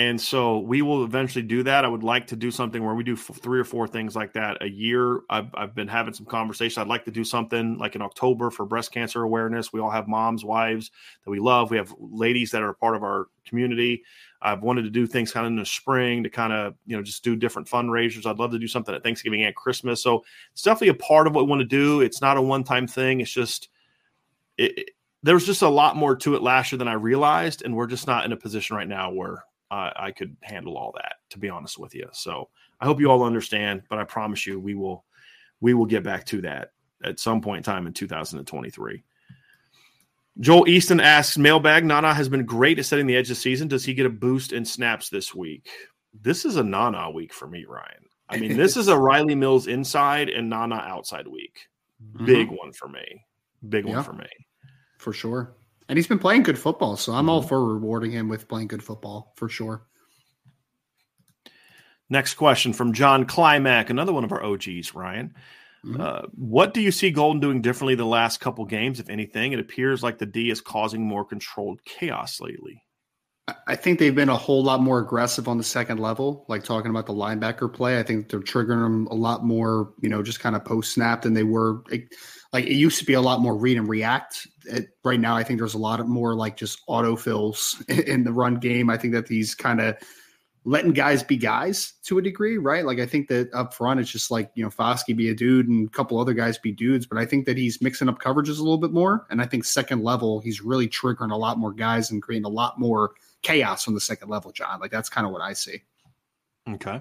And 0.00 0.18
so 0.18 0.60
we 0.60 0.80
will 0.80 1.04
eventually 1.04 1.42
do 1.42 1.62
that. 1.64 1.84
I 1.84 1.88
would 1.88 2.02
like 2.02 2.26
to 2.28 2.36
do 2.36 2.50
something 2.50 2.82
where 2.82 2.94
we 2.94 3.04
do 3.04 3.16
three 3.16 3.60
or 3.60 3.64
four 3.64 3.86
things 3.86 4.16
like 4.16 4.32
that 4.32 4.56
a 4.62 4.66
year. 4.66 5.20
I've, 5.28 5.50
I've 5.52 5.74
been 5.74 5.88
having 5.88 6.14
some 6.14 6.24
conversations. 6.24 6.78
I'd 6.78 6.86
like 6.86 7.04
to 7.04 7.10
do 7.10 7.22
something 7.22 7.76
like 7.76 7.96
in 7.96 8.00
October 8.00 8.50
for 8.50 8.64
breast 8.64 8.92
cancer 8.92 9.22
awareness. 9.22 9.74
We 9.74 9.80
all 9.80 9.90
have 9.90 10.08
moms, 10.08 10.42
wives 10.42 10.90
that 11.22 11.30
we 11.30 11.38
love. 11.38 11.70
We 11.70 11.76
have 11.76 11.94
ladies 11.98 12.50
that 12.52 12.62
are 12.62 12.72
part 12.72 12.96
of 12.96 13.02
our 13.02 13.26
community. 13.44 14.02
I've 14.40 14.62
wanted 14.62 14.84
to 14.84 14.90
do 14.90 15.06
things 15.06 15.32
kind 15.32 15.44
of 15.44 15.50
in 15.50 15.58
the 15.58 15.66
spring 15.66 16.22
to 16.22 16.30
kind 16.30 16.54
of, 16.54 16.76
you 16.86 16.96
know, 16.96 17.02
just 17.02 17.22
do 17.22 17.36
different 17.36 17.68
fundraisers. 17.68 18.24
I'd 18.24 18.38
love 18.38 18.52
to 18.52 18.58
do 18.58 18.68
something 18.68 18.94
at 18.94 19.02
Thanksgiving 19.02 19.44
and 19.44 19.54
Christmas. 19.54 20.02
So 20.02 20.24
it's 20.54 20.62
definitely 20.62 20.88
a 20.88 20.94
part 20.94 21.26
of 21.26 21.34
what 21.34 21.44
we 21.44 21.50
want 21.50 21.60
to 21.60 21.66
do. 21.66 22.00
It's 22.00 22.22
not 22.22 22.38
a 22.38 22.42
one 22.42 22.64
time 22.64 22.86
thing. 22.86 23.20
It's 23.20 23.30
just, 23.30 23.68
it, 24.56 24.92
there 25.22 25.34
was 25.34 25.44
just 25.44 25.60
a 25.60 25.68
lot 25.68 25.94
more 25.94 26.16
to 26.16 26.36
it 26.36 26.42
last 26.42 26.72
year 26.72 26.78
than 26.78 26.88
I 26.88 26.94
realized, 26.94 27.60
and 27.60 27.76
we're 27.76 27.86
just 27.86 28.06
not 28.06 28.24
in 28.24 28.32
a 28.32 28.36
position 28.38 28.76
right 28.76 28.88
now 28.88 29.12
where 29.12 29.44
uh, 29.70 29.90
I 29.96 30.10
could 30.10 30.36
handle 30.42 30.76
all 30.76 30.92
that. 30.96 31.16
To 31.30 31.38
be 31.38 31.48
honest 31.48 31.78
with 31.78 31.94
you, 31.94 32.08
so 32.12 32.48
I 32.80 32.86
hope 32.86 33.00
you 33.00 33.10
all 33.10 33.22
understand. 33.22 33.82
But 33.88 33.98
I 33.98 34.04
promise 34.04 34.46
you, 34.46 34.58
we 34.58 34.74
will 34.74 35.04
we 35.60 35.74
will 35.74 35.86
get 35.86 36.02
back 36.02 36.26
to 36.26 36.40
that 36.42 36.72
at 37.04 37.20
some 37.20 37.40
point 37.40 37.58
in 37.58 37.62
time 37.62 37.86
in 37.86 37.92
2023. 37.92 39.02
Joel 40.38 40.68
Easton 40.68 41.00
asks, 41.00 41.36
"Mailbag 41.36 41.84
Nana 41.84 42.14
has 42.14 42.28
been 42.28 42.44
great 42.46 42.78
at 42.78 42.86
setting 42.86 43.06
the 43.06 43.16
edge 43.16 43.28
this 43.28 43.40
season. 43.40 43.68
Does 43.68 43.84
he 43.84 43.94
get 43.94 44.06
a 44.06 44.10
boost 44.10 44.52
in 44.52 44.64
snaps 44.64 45.08
this 45.08 45.34
week? 45.34 45.68
This 46.22 46.44
is 46.44 46.56
a 46.56 46.62
Nana 46.64 47.10
week 47.10 47.32
for 47.32 47.46
me, 47.46 47.64
Ryan. 47.68 48.04
I 48.28 48.38
mean, 48.38 48.56
this 48.56 48.76
is 48.76 48.88
a 48.88 48.96
Riley 48.98 49.34
Mills 49.34 49.66
inside 49.66 50.28
and 50.30 50.48
Nana 50.48 50.76
outside 50.76 51.26
week. 51.26 51.68
Big 52.24 52.48
one 52.48 52.72
for 52.72 52.88
me. 52.88 53.24
Big 53.68 53.86
Yeah. 53.86 53.96
one 53.96 54.04
for 54.04 54.12
me." 54.14 54.26
for 54.98 55.12
sure. 55.14 55.54
And 55.90 55.96
he's 55.98 56.06
been 56.06 56.20
playing 56.20 56.44
good 56.44 56.56
football, 56.58 56.96
so 56.96 57.12
I'm 57.12 57.22
Mm-hmm. 57.24 57.28
all 57.30 57.42
for 57.42 57.64
rewarding 57.74 58.12
him 58.12 58.28
with 58.28 58.46
playing 58.46 58.68
good 58.68 58.82
football 58.82 59.32
for 59.34 59.48
sure. 59.48 59.82
Next 62.08 62.34
question 62.34 62.72
from 62.72 62.92
John 62.92 63.24
Climack, 63.24 63.90
another 63.90 64.12
one 64.12 64.22
of 64.22 64.30
our 64.30 64.42
OGs, 64.42 64.94
Ryan. 64.94 65.34
Mhm. 65.84 66.00
Uh, 66.00 66.26
what 66.36 66.74
do 66.74 66.80
you 66.80 66.92
see 66.92 67.10
Golden 67.10 67.40
doing 67.40 67.60
differently 67.60 67.96
the 67.96 68.04
last 68.06 68.38
couple 68.38 68.64
games, 68.66 69.00
if 69.00 69.08
anything? 69.08 69.52
It 69.52 69.58
appears 69.58 70.00
like 70.02 70.18
the 70.18 70.26
D 70.26 70.50
is 70.50 70.60
causing 70.60 71.04
more 71.04 71.24
controlled 71.24 71.84
chaos 71.84 72.40
lately. 72.40 72.84
I- 73.48 73.54
I 73.68 73.74
think 73.76 73.98
they've 73.98 74.14
been 74.14 74.28
a 74.28 74.36
whole 74.36 74.62
lot 74.62 74.80
more 74.80 75.00
aggressive 75.00 75.48
on 75.48 75.58
the 75.58 75.64
second 75.64 75.98
level, 75.98 76.44
like 76.48 76.62
talking 76.62 76.90
about 76.90 77.06
the 77.06 77.14
linebacker 77.14 77.72
play. 77.72 77.98
I 77.98 78.04
think 78.04 78.28
they're 78.28 78.38
triggering 78.38 78.82
them 78.82 79.06
a 79.08 79.14
lot 79.14 79.44
more, 79.44 79.92
you 80.00 80.08
know, 80.08 80.22
just 80.22 80.38
kind 80.38 80.54
of 80.54 80.64
post 80.64 80.92
snap 80.92 81.22
than 81.22 81.34
they 81.34 81.42
were. 81.44 81.82
Like, 81.90 82.12
like 82.52 82.66
it 82.66 82.74
used 82.74 82.98
to 82.98 83.04
be 83.04 83.14
a 83.14 83.20
lot 83.20 83.40
more 83.40 83.56
read 83.56 83.76
and 83.76 83.88
react. 83.88 84.46
It, 84.64 84.88
right 85.04 85.20
now, 85.20 85.36
I 85.36 85.44
think 85.44 85.58
there's 85.58 85.74
a 85.74 85.78
lot 85.78 86.00
of 86.00 86.08
more 86.08 86.34
like 86.34 86.56
just 86.56 86.84
autofills 86.88 87.88
in 88.06 88.24
the 88.24 88.32
run 88.32 88.56
game. 88.56 88.90
I 88.90 88.96
think 88.96 89.14
that 89.14 89.26
these 89.26 89.54
kind 89.54 89.80
of 89.80 89.96
letting 90.64 90.92
guys 90.92 91.22
be 91.22 91.36
guys 91.36 91.94
to 92.04 92.18
a 92.18 92.22
degree, 92.22 92.58
right? 92.58 92.84
Like 92.84 92.98
I 92.98 93.06
think 93.06 93.28
that 93.28 93.52
up 93.54 93.72
front 93.72 94.00
it's 94.00 94.10
just 94.10 94.30
like 94.30 94.50
you 94.54 94.62
know 94.62 94.70
Foskey 94.70 95.16
be 95.16 95.30
a 95.30 95.34
dude 95.34 95.68
and 95.68 95.88
a 95.88 95.90
couple 95.90 96.18
other 96.18 96.34
guys 96.34 96.58
be 96.58 96.72
dudes, 96.72 97.06
but 97.06 97.18
I 97.18 97.24
think 97.24 97.46
that 97.46 97.56
he's 97.56 97.80
mixing 97.80 98.08
up 98.08 98.20
coverages 98.20 98.58
a 98.58 98.62
little 98.62 98.78
bit 98.78 98.92
more, 98.92 99.26
and 99.30 99.40
I 99.40 99.46
think 99.46 99.64
second 99.64 100.02
level 100.02 100.40
he's 100.40 100.60
really 100.60 100.88
triggering 100.88 101.32
a 101.32 101.36
lot 101.36 101.58
more 101.58 101.72
guys 101.72 102.10
and 102.10 102.22
creating 102.22 102.46
a 102.46 102.50
lot 102.50 102.78
more 102.78 103.12
chaos 103.42 103.88
on 103.88 103.94
the 103.94 104.00
second 104.00 104.28
level, 104.28 104.52
John. 104.52 104.80
Like 104.80 104.90
that's 104.90 105.08
kind 105.08 105.26
of 105.26 105.32
what 105.32 105.42
I 105.42 105.52
see. 105.52 105.82
Okay. 106.68 107.00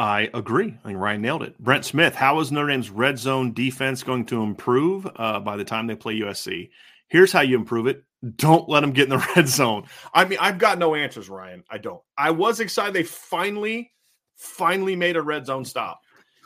I 0.00 0.30
agree. 0.32 0.78
I 0.82 0.88
think 0.88 0.98
Ryan 0.98 1.20
nailed 1.20 1.42
it. 1.42 1.58
Brent 1.58 1.84
Smith, 1.84 2.14
how 2.14 2.40
is 2.40 2.50
Notre 2.50 2.68
Dame's 2.68 2.88
red 2.88 3.18
zone 3.18 3.52
defense 3.52 4.02
going 4.02 4.24
to 4.26 4.42
improve 4.42 5.06
uh, 5.16 5.40
by 5.40 5.58
the 5.58 5.64
time 5.64 5.86
they 5.86 5.94
play 5.94 6.18
USC? 6.20 6.70
Here's 7.08 7.30
how 7.30 7.42
you 7.42 7.54
improve 7.58 7.86
it. 7.86 8.02
Don't 8.36 8.66
let 8.66 8.80
them 8.80 8.92
get 8.92 9.04
in 9.04 9.10
the 9.10 9.18
red 9.36 9.46
zone. 9.46 9.84
I 10.14 10.24
mean, 10.24 10.38
I've 10.40 10.56
got 10.56 10.78
no 10.78 10.94
answers, 10.94 11.28
Ryan. 11.28 11.64
I 11.70 11.76
don't. 11.76 12.00
I 12.16 12.30
was 12.30 12.60
excited 12.60 12.94
they 12.94 13.02
finally, 13.02 13.92
finally 14.36 14.96
made 14.96 15.16
a 15.16 15.22
red 15.22 15.44
zone 15.44 15.66
stop. 15.66 16.00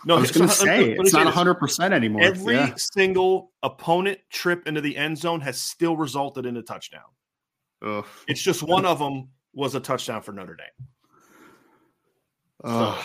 No, 0.05 0.17
I 0.17 0.21
was 0.23 0.33
going 0.33 0.49
to 0.49 0.53
so 0.53 0.65
say 0.65 0.91
it's 0.91 1.13
not 1.13 1.25
100 1.25 1.55
percent 1.55 1.95
anymore. 1.95 2.23
Every 2.23 2.57
Yeah. 2.57 2.75
single 2.77 3.53
opponent 3.63 4.19
trip 4.31 4.67
into 4.67 4.81
the 4.81 4.97
end 4.97 5.17
zone 5.17 5.41
has 5.43 5.63
still 5.63 5.97
resulted 5.97 6.45
in 6.45 6.57
a 6.57 6.63
touchdown. 6.63 7.03
Ugh. 7.83 8.05
It's 8.27 8.43
just 8.43 8.65
one 8.65 8.85
of 8.85 8.99
them 8.99 9.29
was 9.53 9.77
a 9.77 9.81
touchdown 9.81 10.23
for 10.23 10.33
Notre 10.33 10.57
Dame. 10.57 10.89
Ugh, 12.65 13.05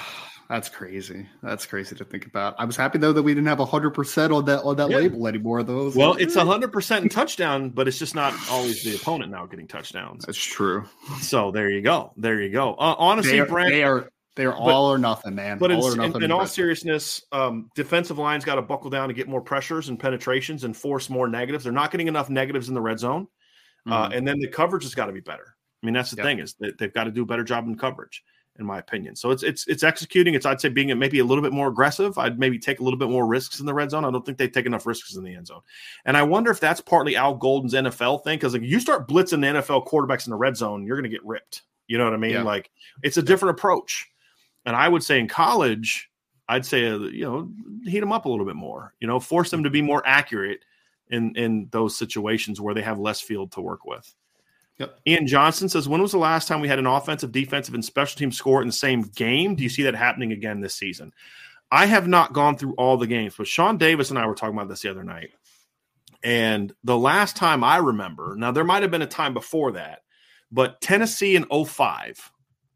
that's 0.49 0.67
crazy. 0.67 1.27
That's 1.43 1.65
crazy 1.65 1.95
to 1.95 2.03
think 2.03 2.25
about. 2.25 2.55
I 2.57 2.65
was 2.65 2.75
happy 2.75 2.97
though 2.97 3.13
that 3.13 3.21
we 3.23 3.33
didn't 3.33 3.47
have 3.47 3.59
100 3.59 3.91
percent 3.91 4.33
on 4.33 4.45
that 4.45 4.63
on 4.63 4.75
that 4.77 4.89
Yeah. 4.89 4.97
label 4.97 5.27
anymore. 5.27 5.61
Though. 5.63 5.91
Well, 5.95 6.13
it's 6.15 6.35
hundred 6.35 6.71
percent 6.71 7.03
in 7.03 7.09
touchdown, 7.09 7.69
but 7.69 7.87
it's 7.87 7.99
just 7.99 8.15
not 8.15 8.33
always 8.49 8.83
the 8.83 8.95
opponent 8.95 9.31
now 9.31 9.45
getting 9.45 9.67
touchdowns. 9.67 10.25
that's 10.25 10.37
true. 10.43 10.85
So 11.21 11.51
there 11.51 11.69
you 11.69 11.81
go. 11.81 12.11
There 12.17 12.41
you 12.41 12.49
go. 12.51 12.73
Uh, 12.73 12.95
honestly, 12.97 13.33
They 13.33 13.39
are, 13.41 13.45
Brent, 13.45 13.69
they 13.69 13.83
are 13.83 14.09
they 14.35 14.45
are 14.45 14.53
all 14.55 14.91
or 14.91 14.97
nothing, 14.97 15.35
man. 15.35 15.57
but 15.57 15.69
in, 15.69 15.77
all 15.77 15.85
or 15.87 15.91
in- 15.91 15.97
nothing. 15.97 16.21
in 16.23 16.31
all 16.31 16.47
seriousness, 16.47 17.21
um, 17.33 17.69
defensive 17.75 18.17
lines 18.17 18.45
got 18.45 18.55
to 18.55 18.61
buckle 18.61 18.89
down 18.89 19.09
to 19.09 19.13
get 19.13 19.27
more 19.27 19.41
pressures 19.41 19.89
and 19.89 19.99
penetrations 19.99 20.63
and 20.63 20.75
force 20.77 21.09
more 21.09 21.27
negatives. 21.27 21.65
They're 21.65 21.73
not 21.73 21.91
getting 21.91 22.07
enough 22.07 22.29
negatives 22.29 22.69
in 22.69 22.73
the 22.73 22.81
red 22.81 22.99
zone, 22.99 23.27
uh, 23.85 24.07
Mhm. 24.09 24.17
and 24.17 24.27
then 24.27 24.39
the 24.39 24.47
coverage 24.47 24.83
has 24.83 24.95
got 24.95 25.07
to 25.07 25.11
be 25.11 25.19
better. 25.19 25.55
I 25.83 25.85
mean, 25.85 25.93
that's 25.93 26.11
the 26.11 26.17
Yep. 26.17 26.25
thing 26.25 26.39
is 26.39 26.55
that 26.61 26.77
they've 26.77 26.93
got 26.93 27.03
to 27.05 27.11
do 27.11 27.23
a 27.23 27.25
better 27.25 27.43
job 27.43 27.67
in 27.67 27.77
coverage, 27.77 28.23
in 28.59 28.65
my 28.65 28.77
opinion. 28.77 29.15
So 29.15 29.31
it's 29.31 29.41
it's 29.41 29.67
it's 29.67 29.83
executing. 29.83 30.33
It's 30.33 30.45
I'd 30.45 30.61
say 30.61 30.69
being 30.69 30.97
maybe 30.99 31.19
a 31.19 31.23
little 31.23 31.41
bit 31.41 31.53
more 31.53 31.69
aggressive. 31.69 32.17
I'd 32.17 32.37
maybe 32.37 32.59
take 32.59 32.79
a 32.79 32.83
little 32.83 32.99
bit 32.99 33.09
more 33.09 33.25
risks 33.25 33.59
in 33.59 33.65
the 33.65 33.73
red 33.73 33.91
zone. 33.91 34.05
I 34.05 34.11
don't 34.11 34.25
think 34.25 34.37
they 34.37 34.47
take 34.47 34.65
enough 34.65 34.85
risks 34.85 35.15
in 35.15 35.23
the 35.23 35.33
end 35.33 35.47
zone, 35.47 35.61
and 36.05 36.17
I 36.17 36.23
wonder 36.23 36.51
if 36.51 36.59
that's 36.59 36.81
partly 36.81 37.15
Al 37.15 37.35
Golden's 37.35 37.73
NFL 37.73 38.23
thing 38.23 38.37
because 38.37 38.53
like 38.53 38.61
you 38.61 38.79
start 38.79 39.07
blitzing 39.07 39.41
the 39.41 39.59
NFL 39.59 39.87
quarterbacks 39.87 40.27
in 40.27 40.31
the 40.31 40.37
red 40.37 40.57
zone, 40.57 40.85
you're 40.85 40.97
going 40.97 41.09
to 41.09 41.15
get 41.15 41.25
ripped. 41.25 41.63
You 41.87 41.97
know 41.97 42.03
what 42.03 42.13
I 42.13 42.17
mean? 42.17 42.31
Yeah. 42.31 42.43
Like 42.43 42.69
it's 43.01 43.17
a 43.17 43.23
different 43.23 43.57
approach, 43.57 44.07
and 44.65 44.75
I 44.75 44.87
would 44.87 45.03
say 45.03 45.19
in 45.19 45.27
college, 45.27 46.09
I'd 46.47 46.65
say 46.65 46.87
uh, 46.87 46.97
you 46.99 47.25
know 47.25 47.49
heat 47.85 48.01
them 48.01 48.11
up 48.11 48.25
a 48.25 48.29
little 48.29 48.45
bit 48.45 48.55
more. 48.55 48.93
You 48.99 49.07
know, 49.07 49.19
force 49.19 49.49
them 49.49 49.63
to 49.63 49.69
be 49.69 49.81
more 49.81 50.05
accurate 50.05 50.63
in 51.09 51.35
in 51.35 51.69
those 51.71 51.97
situations 51.97 52.59
where 52.59 52.73
they 52.73 52.81
have 52.81 52.99
less 52.99 53.21
field 53.21 53.51
to 53.53 53.61
work 53.61 53.85
with. 53.85 54.13
Yep. 54.79 54.99
Ian 55.05 55.27
Johnson 55.27 55.69
says, 55.69 55.89
"When 55.89 56.01
was 56.01 56.13
the 56.13 56.17
last 56.17 56.47
time 56.47 56.61
we 56.61 56.69
had 56.69 56.79
an 56.79 56.85
offensive, 56.87 57.31
defensive, 57.31 57.73
and 57.73 57.83
special 57.83 58.17
team 58.17 58.31
score 58.31 58.61
in 58.61 58.67
the 58.67 58.73
same 58.73 59.01
game? 59.01 59.55
Do 59.55 59.63
you 59.63 59.69
see 59.69 59.83
that 59.83 59.95
happening 59.95 60.31
again 60.31 60.61
this 60.61 60.75
season?" 60.75 61.13
I 61.71 61.85
have 61.85 62.07
not 62.07 62.33
gone 62.33 62.57
through 62.57 62.73
all 62.73 62.97
the 62.97 63.05
games, 63.05 63.35
but 63.37 63.47
Sean 63.47 63.77
Davis 63.77 64.09
and 64.09 64.17
I 64.17 64.25
were 64.25 64.33
talking 64.33 64.55
about 64.55 64.69
this 64.69 64.81
the 64.81 64.89
other 64.89 65.03
night. 65.03 65.31
And 66.23 66.73
the 66.83 66.97
last 66.97 67.35
time 67.35 67.63
I 67.63 67.77
remember, 67.77 68.35
now 68.35 68.51
there 68.51 68.63
might 68.63 68.81
have 68.81 68.91
been 68.91 69.01
a 69.01 69.07
time 69.07 69.33
before 69.33 69.73
that, 69.73 69.99
but 70.51 70.81
Tennessee 70.81 71.35
in 71.35 71.45
05 71.45 72.31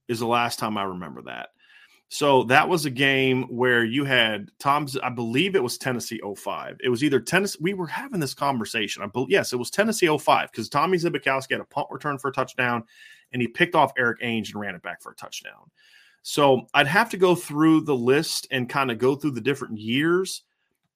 is 0.07 0.19
the 0.19 0.27
last 0.27 0.59
time 0.59 0.77
I 0.77 0.83
remember 0.83 1.23
that. 1.23 1.49
So 2.13 2.43
that 2.43 2.69
was 2.69 2.85
a 2.85 2.91
game 2.91 3.45
where 3.45 3.83
you 3.83 4.05
had 4.05 4.51
Tom's, 4.59 4.95
I 4.97 5.09
believe 5.09 5.55
it 5.55 5.63
was 5.63 5.79
Tennessee 5.79 6.21
05. 6.37 6.77
It 6.83 6.89
was 6.89 7.03
either 7.03 7.19
Tennessee, 7.19 7.57
we 7.59 7.73
were 7.73 7.87
having 7.87 8.19
this 8.19 8.35
conversation. 8.35 9.01
I 9.01 9.07
believe, 9.07 9.31
yes, 9.31 9.51
it 9.51 9.57
was 9.57 9.71
Tennessee 9.71 10.15
05 10.15 10.51
because 10.51 10.69
Tommy 10.69 10.99
Zbikowski 10.99 11.53
had 11.53 11.61
a 11.61 11.65
punt 11.65 11.87
return 11.89 12.19
for 12.19 12.27
a 12.27 12.31
touchdown 12.31 12.83
and 13.31 13.41
he 13.41 13.47
picked 13.47 13.73
off 13.73 13.93
Erik 13.97 14.21
Ainge 14.21 14.53
and 14.53 14.61
ran 14.61 14.75
it 14.75 14.83
back 14.83 15.01
for 15.01 15.13
a 15.13 15.15
touchdown. 15.15 15.71
So 16.21 16.67
I'd 16.75 16.85
have 16.85 17.09
to 17.09 17.17
go 17.17 17.33
through 17.33 17.81
the 17.81 17.95
list 17.95 18.45
and 18.51 18.69
kind 18.69 18.91
of 18.91 18.99
go 18.99 19.15
through 19.15 19.31
the 19.31 19.41
different 19.41 19.79
years 19.79 20.43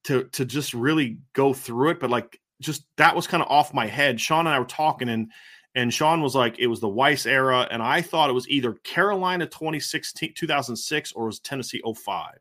to 0.03 0.26
to 0.26 0.45
just 0.45 0.76
really 0.76 1.18
go 1.34 1.52
through 1.52 1.89
it. 1.89 1.99
But 1.99 2.11
like 2.11 2.39
just 2.61 2.84
that 2.98 3.15
was 3.15 3.26
kind 3.26 3.41
of 3.41 3.49
off 3.49 3.73
my 3.73 3.88
head. 3.88 4.22
Sean 4.22 4.45
and 4.45 4.49
I 4.49 4.60
were 4.60 4.65
talking 4.65 5.10
and 5.10 5.31
and 5.77 5.93
Sean 5.93 6.23
was 6.23 6.33
like, 6.33 6.57
it 6.57 6.65
was 6.65 6.79
the 6.79 6.89
Weis 6.89 7.27
era. 7.27 7.67
And 7.69 7.83
I 7.83 8.01
thought 8.01 8.31
it 8.31 8.33
was 8.33 8.49
either 8.49 8.73
Carolina 8.83 9.45
2016, 9.45 10.33
2006 10.33 11.11
or 11.11 11.23
it 11.23 11.25
was 11.27 11.39
Tennessee 11.39 11.83
05. 11.85 12.39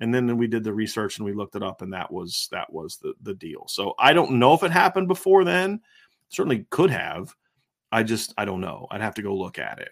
And 0.00 0.12
then 0.12 0.36
we 0.36 0.48
did 0.48 0.64
the 0.64 0.72
research 0.72 1.16
and 1.16 1.24
we 1.24 1.32
looked 1.32 1.54
it 1.54 1.62
up 1.62 1.82
and 1.82 1.92
that 1.92 2.10
was 2.10 2.48
that 2.50 2.72
was 2.72 2.96
the 2.96 3.14
the 3.22 3.34
deal. 3.34 3.68
So 3.68 3.94
I 4.00 4.12
don't 4.12 4.32
know 4.32 4.52
if 4.52 4.64
it 4.64 4.72
happened 4.72 5.06
before 5.06 5.44
then. 5.44 5.80
Certainly 6.28 6.66
could 6.70 6.90
have. 6.90 7.32
I 7.92 8.02
just 8.02 8.34
I 8.36 8.44
don't 8.44 8.60
know. 8.60 8.88
I'd 8.90 9.00
have 9.00 9.14
to 9.14 9.22
go 9.22 9.36
look 9.36 9.60
at 9.60 9.78
it. 9.78 9.90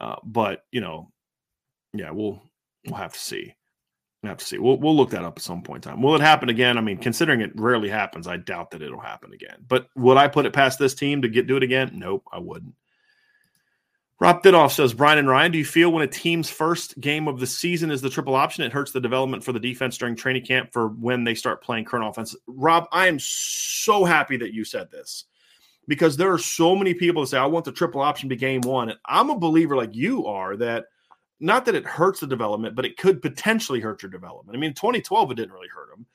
Uh, 0.00 0.16
but 0.22 0.64
you 0.70 0.80
know, 0.80 1.10
yeah, 1.92 2.12
we'll 2.12 2.40
we'll 2.86 2.98
have 2.98 3.14
to 3.14 3.18
see. 3.18 3.56
Have 4.24 4.38
to 4.38 4.44
see. 4.44 4.58
We'll 4.58 4.78
we'll 4.78 4.96
look 4.96 5.10
that 5.10 5.24
up 5.24 5.38
at 5.38 5.44
some 5.44 5.62
point 5.62 5.86
in 5.86 5.92
time. 5.92 6.02
Will 6.02 6.16
it 6.16 6.20
happen 6.20 6.48
again? 6.48 6.76
I 6.76 6.80
mean, 6.80 6.98
considering 6.98 7.40
it 7.40 7.52
rarely 7.54 7.88
happens, 7.88 8.26
I 8.26 8.36
doubt 8.36 8.72
that 8.72 8.82
it'll 8.82 8.98
happen 8.98 9.32
again. 9.32 9.64
But 9.68 9.88
would 9.94 10.16
I 10.16 10.26
put 10.26 10.44
it 10.44 10.52
past 10.52 10.78
this 10.78 10.94
team 10.94 11.22
to 11.22 11.28
get 11.28 11.46
do 11.46 11.56
it 11.56 11.62
again? 11.62 11.92
Nope, 11.94 12.24
I 12.32 12.38
wouldn't. 12.38 12.74
Rob 14.20 14.42
Didoff 14.42 14.72
says, 14.72 14.92
Brian 14.92 15.18
and 15.18 15.28
Ryan, 15.28 15.52
do 15.52 15.58
you 15.58 15.64
feel 15.64 15.92
when 15.92 16.02
a 16.02 16.08
team's 16.08 16.50
first 16.50 16.98
game 17.00 17.28
of 17.28 17.38
the 17.38 17.46
season 17.46 17.92
is 17.92 18.00
the 18.02 18.10
triple 18.10 18.34
option, 18.34 18.64
it 18.64 18.72
hurts 18.72 18.90
the 18.90 19.00
development 19.00 19.44
for 19.44 19.52
the 19.52 19.60
defense 19.60 19.96
during 19.96 20.16
training 20.16 20.44
camp 20.44 20.72
for 20.72 20.88
when 20.88 21.22
they 21.22 21.36
start 21.36 21.62
playing 21.62 21.84
current 21.84 22.08
offense? 22.08 22.34
Rob, 22.48 22.88
I 22.90 23.06
am 23.06 23.20
so 23.20 24.04
happy 24.04 24.36
that 24.38 24.52
you 24.52 24.64
said 24.64 24.90
this 24.90 25.26
because 25.86 26.16
there 26.16 26.32
are 26.32 26.38
so 26.38 26.74
many 26.74 26.94
people 26.94 27.22
that 27.22 27.28
say, 27.28 27.38
I 27.38 27.46
want 27.46 27.64
the 27.64 27.70
triple 27.70 28.00
option 28.00 28.28
to 28.28 28.34
be 28.34 28.40
game 28.40 28.62
one. 28.62 28.88
And 28.88 28.98
I'm 29.06 29.30
a 29.30 29.38
believer 29.38 29.76
like 29.76 29.94
you 29.94 30.26
are 30.26 30.56
that 30.56 30.86
not 31.40 31.64
that 31.66 31.74
it 31.74 31.86
hurts 31.86 32.20
the 32.20 32.26
development, 32.26 32.74
but 32.74 32.84
it 32.84 32.96
could 32.96 33.22
potentially 33.22 33.80
hurt 33.80 34.02
your 34.02 34.10
development. 34.10 34.56
I 34.56 34.60
mean, 34.60 34.74
2012, 34.74 35.30
it 35.30 35.34
didn't 35.34 35.52
really 35.52 35.68
hurt 35.68 35.90
them. 35.90 36.06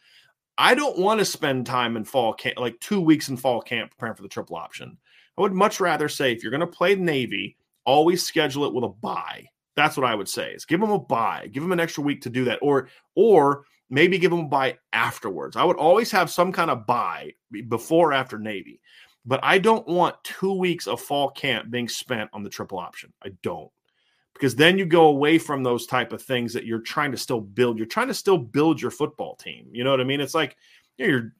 I 0.58 0.76
don't 0.76 1.00
want 1.00 1.20
to 1.20 1.26
spend 1.26 1.66
time 1.66 1.98
in 1.98 2.04
fall 2.04 2.34
camp, 2.34 2.60
like 2.60 2.80
two 2.80 3.02
weeks 3.02 3.30
in 3.30 3.38
fall 3.38 3.62
camp 3.62 3.92
preparing 3.92 4.16
for 4.16 4.22
the 4.22 4.30
triple 4.30 4.56
option. 4.56 4.98
I 5.38 5.42
would 5.42 5.54
much 5.54 5.80
rather 5.80 6.08
say 6.08 6.32
if 6.32 6.44
you're 6.44 6.52
going 6.52 6.62
to 6.62 6.68
play 6.68 6.96
Navy, 6.96 7.58
always 7.86 8.24
schedule 8.24 8.66
it 8.66 8.74
with 8.74 8.84
a 8.84 8.90
bye. 8.90 9.48
That's 9.76 9.98
what 9.98 10.06
I 10.06 10.14
would 10.14 10.30
say. 10.30 10.52
Is 10.52 10.66
give 10.66 10.80
them 10.80 10.92
a 10.92 11.00
bye, 11.00 11.50
give 11.52 11.64
them 11.64 11.72
an 11.72 11.80
extra 11.80 12.04
week 12.04 12.22
to 12.22 12.30
do 12.30 12.46
that, 12.46 12.60
or 12.62 12.90
or 13.16 13.66
maybe 13.90 14.20
give 14.20 14.30
them 14.30 14.42
a 14.42 14.48
bye 14.48 14.78
afterwards. 14.92 15.56
I 15.56 15.64
would 15.64 15.78
always 15.78 16.12
have 16.12 16.30
some 16.30 16.52
kind 16.52 16.70
of 16.70 16.86
bye 16.86 17.34
before 17.70 18.14
after 18.14 18.38
Navy, 18.38 18.80
but 19.26 19.40
I 19.42 19.58
don't 19.58 19.88
want 19.88 20.24
two 20.24 20.54
weeks 20.54 20.86
of 20.86 21.02
fall 21.02 21.32
camp 21.32 21.72
being 21.72 21.90
spent 21.90 22.30
on 22.34 22.44
the 22.44 22.50
triple 22.52 22.78
option. 22.78 23.12
I 23.24 23.30
don't 23.42 23.72
because 24.34 24.56
then 24.56 24.78
you 24.78 24.86
go 24.86 25.06
away 25.06 25.38
from 25.38 25.64
those 25.64 25.86
type 25.86 26.14
of 26.14 26.22
things 26.22 26.54
that 26.54 26.66
you're 26.66 26.80
trying 26.80 27.12
to 27.12 27.18
still 27.18 27.42
build. 27.42 27.78
You're 27.78 27.88
trying 27.88 28.08
to 28.08 28.14
still 28.14 28.38
build 28.38 28.82
your 28.82 28.92
football 28.92 29.36
team. 29.36 29.68
You 29.72 29.84
know 29.84 29.92
what 29.92 30.02
I 30.02 30.06
mean? 30.06 30.22
It's 30.22 30.36
like 30.36 30.56
you 30.98 31.06
know, 31.06 31.12
you're 31.12 31.34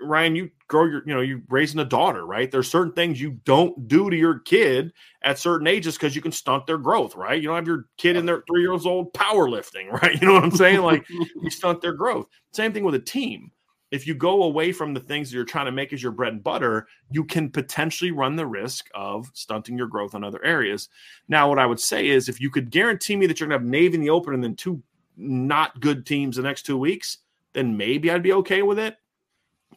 Ryan, 0.00 0.36
you 0.36 0.50
grow 0.66 0.84
your, 0.84 1.02
you 1.06 1.14
know, 1.14 1.20
you're 1.20 1.40
raising 1.48 1.80
a 1.80 1.84
daughter, 1.84 2.26
right? 2.26 2.50
There's 2.50 2.70
certain 2.70 2.92
things 2.92 3.20
you 3.20 3.32
don't 3.44 3.88
do 3.88 4.10
to 4.10 4.16
your 4.16 4.40
kid 4.40 4.92
at 5.22 5.38
certain 5.38 5.66
ages 5.66 5.94
because 5.94 6.14
you 6.14 6.22
can 6.22 6.32
stunt 6.32 6.66
their 6.66 6.78
growth, 6.78 7.14
right? 7.16 7.40
You 7.40 7.48
don't 7.48 7.56
have 7.56 7.66
your 7.66 7.86
kid 7.96 8.16
in 8.16 8.26
their 8.26 8.42
three 8.46 8.62
years 8.62 8.86
old 8.86 9.12
powerlifting, 9.14 9.90
right? 10.02 10.20
You 10.20 10.26
know 10.26 10.34
what 10.34 10.44
I'm 10.44 10.50
saying? 10.50 10.80
Like 10.80 11.08
you 11.08 11.50
stunt 11.50 11.80
their 11.80 11.92
growth. 11.92 12.26
Same 12.52 12.72
thing 12.72 12.84
with 12.84 12.94
a 12.94 13.00
team. 13.00 13.50
If 13.90 14.06
you 14.06 14.14
go 14.14 14.42
away 14.42 14.72
from 14.72 14.92
the 14.92 15.00
things 15.00 15.30
that 15.30 15.36
you're 15.36 15.44
trying 15.44 15.66
to 15.66 15.72
make 15.72 15.92
as 15.92 16.02
your 16.02 16.12
bread 16.12 16.34
and 16.34 16.44
butter, 16.44 16.86
you 17.10 17.24
can 17.24 17.50
potentially 17.50 18.10
run 18.10 18.36
the 18.36 18.46
risk 18.46 18.88
of 18.94 19.30
stunting 19.32 19.78
your 19.78 19.86
growth 19.86 20.14
in 20.14 20.24
other 20.24 20.44
areas. 20.44 20.88
Now, 21.26 21.48
what 21.48 21.58
I 21.58 21.66
would 21.66 21.80
say 21.80 22.08
is 22.08 22.28
if 22.28 22.40
you 22.40 22.50
could 22.50 22.70
guarantee 22.70 23.16
me 23.16 23.26
that 23.26 23.40
you're 23.40 23.48
going 23.48 23.58
to 23.58 23.64
have 23.64 23.70
Navy 23.70 23.94
in 23.94 24.00
the 24.02 24.10
open 24.10 24.34
and 24.34 24.44
then 24.44 24.56
two 24.56 24.82
not 25.16 25.80
good 25.80 26.06
teams 26.06 26.36
the 26.36 26.42
next 26.42 26.62
two 26.62 26.78
weeks, 26.78 27.18
then 27.54 27.76
maybe 27.76 28.10
I'd 28.10 28.22
be 28.22 28.34
okay 28.34 28.62
with 28.62 28.78
it 28.78 28.96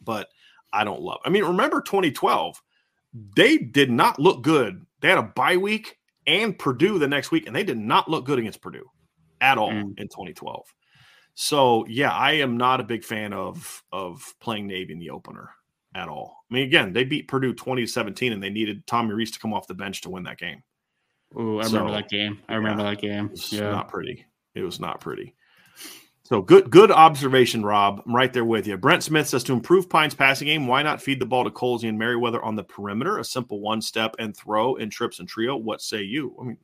but 0.04 0.28
I 0.72 0.84
don't 0.84 1.02
love. 1.02 1.20
I 1.24 1.30
mean, 1.30 1.44
remember 1.44 1.80
2012? 1.80 2.62
They 3.36 3.58
did 3.58 3.90
not 3.90 4.18
look 4.18 4.42
good. 4.42 4.86
They 5.00 5.08
had 5.08 5.18
a 5.18 5.22
bye 5.22 5.56
week 5.56 5.98
and 6.26 6.58
Purdue 6.58 6.98
the 6.98 7.08
next 7.08 7.30
week, 7.30 7.46
and 7.46 7.54
they 7.54 7.64
did 7.64 7.78
not 7.78 8.08
look 8.08 8.24
good 8.24 8.38
against 8.38 8.62
Purdue 8.62 8.88
at 9.40 9.58
all 9.58 9.70
mm. 9.70 9.98
in 9.98 10.08
2012. 10.08 10.66
So 11.34 11.86
yeah, 11.88 12.10
I 12.10 12.32
am 12.32 12.56
not 12.56 12.80
a 12.80 12.84
big 12.84 13.04
fan 13.04 13.32
of 13.32 13.82
of 13.92 14.34
playing 14.40 14.66
Navy 14.66 14.92
in 14.92 14.98
the 14.98 15.10
opener 15.10 15.50
at 15.94 16.08
all. 16.08 16.44
I 16.50 16.54
mean, 16.54 16.64
again, 16.64 16.92
they 16.92 17.04
beat 17.04 17.28
Purdue 17.28 17.54
20 17.54 17.82
to 17.82 17.88
17, 17.88 18.32
and 18.32 18.42
they 18.42 18.50
needed 18.50 18.86
Tommy 18.86 19.14
Rees 19.14 19.30
to 19.32 19.38
come 19.38 19.52
off 19.52 19.66
the 19.66 19.74
bench 19.74 20.02
to 20.02 20.10
win 20.10 20.24
that 20.24 20.38
game. 20.38 20.62
Oh, 21.34 21.58
I 21.58 21.64
so, 21.64 21.72
remember 21.72 21.92
that 21.92 22.08
game. 22.08 22.38
I 22.48 22.54
remember 22.54 22.82
yeah, 22.82 22.90
that 22.90 23.00
game. 23.00 23.30
Yeah, 23.50 23.70
not 23.70 23.88
pretty. 23.88 24.26
It 24.54 24.62
was 24.62 24.80
not 24.80 25.00
pretty. 25.00 25.34
So 26.24 26.40
good, 26.40 26.70
good 26.70 26.90
observation, 26.90 27.64
Rob. 27.64 28.02
I'm 28.06 28.14
right 28.14 28.32
there 28.32 28.44
with 28.44 28.66
you. 28.66 28.76
Brent 28.76 29.02
Smith 29.02 29.28
says 29.28 29.44
to 29.44 29.52
improve 29.52 29.90
Pyne's 29.90 30.14
passing 30.14 30.46
game, 30.46 30.66
why 30.66 30.82
not 30.82 31.02
feed 31.02 31.20
the 31.20 31.26
ball 31.26 31.44
to 31.44 31.50
Colzie 31.50 31.88
and 31.88 31.98
Merriweather 31.98 32.42
on 32.42 32.54
the 32.54 32.62
perimeter? 32.62 33.18
A 33.18 33.24
simple 33.24 33.60
one 33.60 33.82
step 33.82 34.14
and 34.18 34.36
throw 34.36 34.76
in 34.76 34.88
trips 34.88 35.18
and 35.18 35.28
trio. 35.28 35.56
What 35.56 35.82
say 35.82 36.02
you? 36.02 36.34
I 36.40 36.44
mean, 36.44 36.56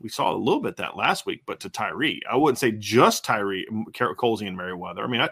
we 0.00 0.08
saw 0.08 0.32
a 0.32 0.36
little 0.36 0.60
bit 0.60 0.76
that 0.76 0.96
last 0.96 1.26
week, 1.26 1.42
but 1.46 1.60
to 1.60 1.68
Tyree, 1.68 2.20
I 2.30 2.36
wouldn't 2.36 2.58
say 2.58 2.72
just 2.72 3.24
Tyree, 3.24 3.66
Colzie 3.92 4.46
and 4.46 4.56
Merriweather. 4.56 5.02
I 5.02 5.06
mean, 5.06 5.20
I, 5.20 5.30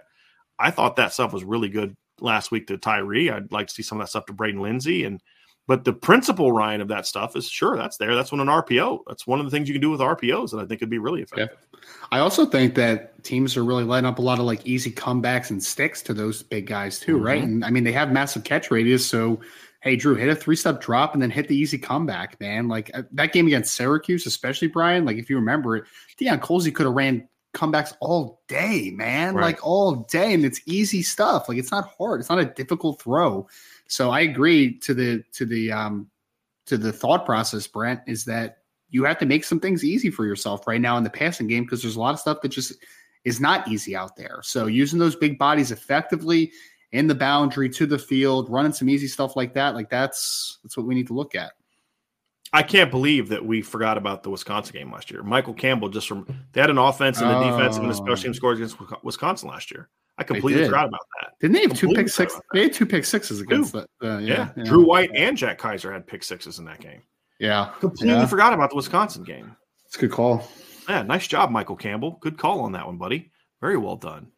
I 0.58 0.70
thought 0.70 0.96
that 0.96 1.12
stuff 1.12 1.32
was 1.32 1.44
really 1.44 1.68
good 1.68 1.96
last 2.20 2.50
week 2.50 2.68
to 2.68 2.78
Tyree. 2.78 3.30
I'd 3.30 3.52
like 3.52 3.68
to 3.68 3.74
see 3.74 3.82
some 3.82 4.00
of 4.00 4.06
that 4.06 4.10
stuff 4.10 4.26
to 4.26 4.32
Braden 4.32 4.60
Lenzy 4.60 5.04
and 5.04 5.20
but 5.68 5.84
the 5.84 5.92
principal, 5.92 6.50
Ryan, 6.50 6.80
of 6.80 6.88
that 6.88 7.06
stuff 7.06 7.36
is 7.36 7.48
sure 7.48 7.76
that's 7.76 7.96
there. 7.96 8.16
That's 8.16 8.32
when 8.32 8.40
an 8.40 8.48
RPO. 8.48 9.00
That's 9.06 9.26
one 9.28 9.38
of 9.38 9.46
the 9.46 9.50
things 9.50 9.68
you 9.68 9.74
can 9.74 9.80
do 9.80 9.90
with 9.90 10.00
RPOs 10.00 10.50
that 10.50 10.58
I 10.58 10.66
think 10.66 10.80
could 10.80 10.90
be 10.90 10.98
really 10.98 11.22
effective. 11.22 11.56
Yeah. 11.72 11.78
I 12.10 12.18
also 12.18 12.44
think 12.44 12.74
that 12.74 13.22
teams 13.22 13.56
are 13.56 13.64
really 13.64 13.84
letting 13.84 14.06
up 14.06 14.18
a 14.18 14.22
lot 14.22 14.40
of 14.40 14.44
like 14.44 14.66
easy 14.66 14.90
comebacks 14.90 15.50
and 15.50 15.62
sticks 15.62 16.02
to 16.02 16.14
those 16.14 16.42
big 16.42 16.66
guys 16.66 16.98
too, 16.98 17.16
mm-hmm. 17.16 17.24
right? 17.24 17.42
And 17.42 17.64
I 17.64 17.70
mean, 17.70 17.84
they 17.84 17.92
have 17.92 18.10
massive 18.10 18.42
catch 18.42 18.72
radius, 18.72 19.06
so 19.06 19.40
hey, 19.82 19.96
Drew, 19.96 20.14
hit 20.14 20.28
a 20.28 20.34
three 20.34 20.56
step 20.56 20.80
drop 20.80 21.12
and 21.12 21.20
then 21.20 21.30
hit 21.30 21.48
the 21.48 21.56
easy 21.56 21.76
comeback, 21.76 22.40
man. 22.40 22.68
Like 22.68 22.90
uh, 22.94 23.02
that 23.12 23.32
game 23.32 23.46
against 23.46 23.74
Syracuse, 23.74 24.26
especially 24.26 24.68
Brian. 24.68 25.04
Like 25.04 25.16
if 25.16 25.28
you 25.28 25.36
remember 25.36 25.76
it, 25.76 25.84
Deion 26.18 26.40
Colzie 26.40 26.74
could 26.74 26.86
have 26.86 26.94
ran 26.94 27.28
comebacks 27.52 27.92
all 28.00 28.40
day, 28.48 28.90
man. 28.94 29.34
Right. 29.34 29.42
Like 29.42 29.66
all 29.66 29.96
day, 29.96 30.32
and 30.32 30.44
it's 30.44 30.60
easy 30.66 31.02
stuff. 31.02 31.48
Like 31.48 31.58
it's 31.58 31.72
not 31.72 31.92
hard. 31.98 32.20
It's 32.20 32.30
not 32.30 32.38
a 32.38 32.46
difficult 32.46 33.02
throw. 33.02 33.46
So 33.88 34.10
I 34.10 34.20
agree 34.20 34.78
to 34.78 34.94
the 34.94 35.24
to 35.32 35.44
the 35.44 35.72
um 35.72 36.08
to 36.66 36.78
the 36.78 36.92
thought 36.92 37.26
process, 37.26 37.66
Brent, 37.66 38.00
is 38.06 38.24
that 38.26 38.58
you 38.88 39.04
have 39.04 39.18
to 39.18 39.26
make 39.26 39.42
some 39.42 39.58
things 39.58 39.84
easy 39.84 40.10
for 40.10 40.24
yourself 40.24 40.66
right 40.66 40.80
now 40.80 40.96
in 40.96 41.04
the 41.04 41.10
passing 41.10 41.48
game 41.48 41.64
because 41.64 41.82
there's 41.82 41.96
a 41.96 42.00
lot 42.00 42.14
of 42.14 42.20
stuff 42.20 42.40
that 42.42 42.50
just 42.50 42.74
is 43.24 43.40
not 43.40 43.66
easy 43.68 43.96
out 43.96 44.16
there. 44.16 44.40
So 44.42 44.66
using 44.66 44.98
those 44.98 45.16
big 45.16 45.38
bodies 45.38 45.72
effectively 45.72 46.52
in 46.92 47.06
the 47.06 47.14
boundary 47.14 47.68
to 47.70 47.86
the 47.86 47.98
field, 47.98 48.50
running 48.50 48.72
some 48.72 48.88
easy 48.88 49.08
stuff 49.08 49.34
like 49.36 49.54
that, 49.54 49.74
like 49.74 49.90
that's 49.90 50.58
that's 50.62 50.76
what 50.76 50.86
we 50.86 50.94
need 50.94 51.06
to 51.08 51.14
look 51.14 51.34
at. 51.34 51.52
I 52.54 52.62
can't 52.62 52.90
believe 52.90 53.30
that 53.30 53.44
we 53.44 53.62
forgot 53.62 53.96
about 53.96 54.22
the 54.22 54.30
Wisconsin 54.30 54.74
game 54.74 54.92
last 54.92 55.10
year. 55.10 55.22
Michael 55.22 55.54
Campbell 55.54 55.88
just 55.88 56.06
from 56.06 56.26
they 56.52 56.60
had 56.60 56.68
an 56.68 56.78
offense 56.78 57.20
and 57.20 57.30
a 57.30 57.36
oh. 57.36 57.50
defense 57.50 57.78
and 57.78 57.90
a 57.90 57.94
special 57.94 58.16
team 58.16 58.34
scores 58.34 58.58
against 58.58 58.76
Wisconsin 59.02 59.48
last 59.48 59.70
year. 59.70 59.88
I 60.18 60.24
completely 60.24 60.64
forgot 60.64 60.88
about 60.88 61.00
that. 61.20 61.32
Didn't 61.40 61.54
they 61.54 61.62
have 61.62 61.74
two 61.74 61.88
pick 61.88 62.10
six? 62.10 62.38
They 62.52 62.64
had 62.64 62.74
two 62.74 62.84
pick 62.84 63.06
sixes 63.06 63.40
against 63.40 63.72
that. 63.72 63.88
Uh, 64.02 64.18
yeah, 64.18 64.50
yeah, 64.54 64.64
Drew 64.64 64.86
White 64.86 65.10
and 65.14 65.36
Jack 65.36 65.58
Kiser 65.58 65.90
had 65.90 66.06
pick 66.06 66.22
sixes 66.22 66.58
in 66.58 66.66
that 66.66 66.80
game. 66.80 67.02
Yeah, 67.40 67.70
completely 67.80 68.16
yeah. 68.16 68.26
forgot 68.26 68.52
about 68.52 68.70
the 68.70 68.76
Wisconsin 68.76 69.24
game. 69.24 69.56
It's 69.86 69.96
a 69.96 70.00
good 70.00 70.12
call. 70.12 70.46
Yeah, 70.88 71.02
nice 71.02 71.26
job, 71.26 71.50
Michael 71.50 71.76
Campbell. 71.76 72.18
Good 72.20 72.36
call 72.36 72.60
on 72.60 72.72
that 72.72 72.86
one, 72.86 72.98
buddy. 72.98 73.30
Very 73.62 73.78
well 73.78 73.96
done. 73.96 74.31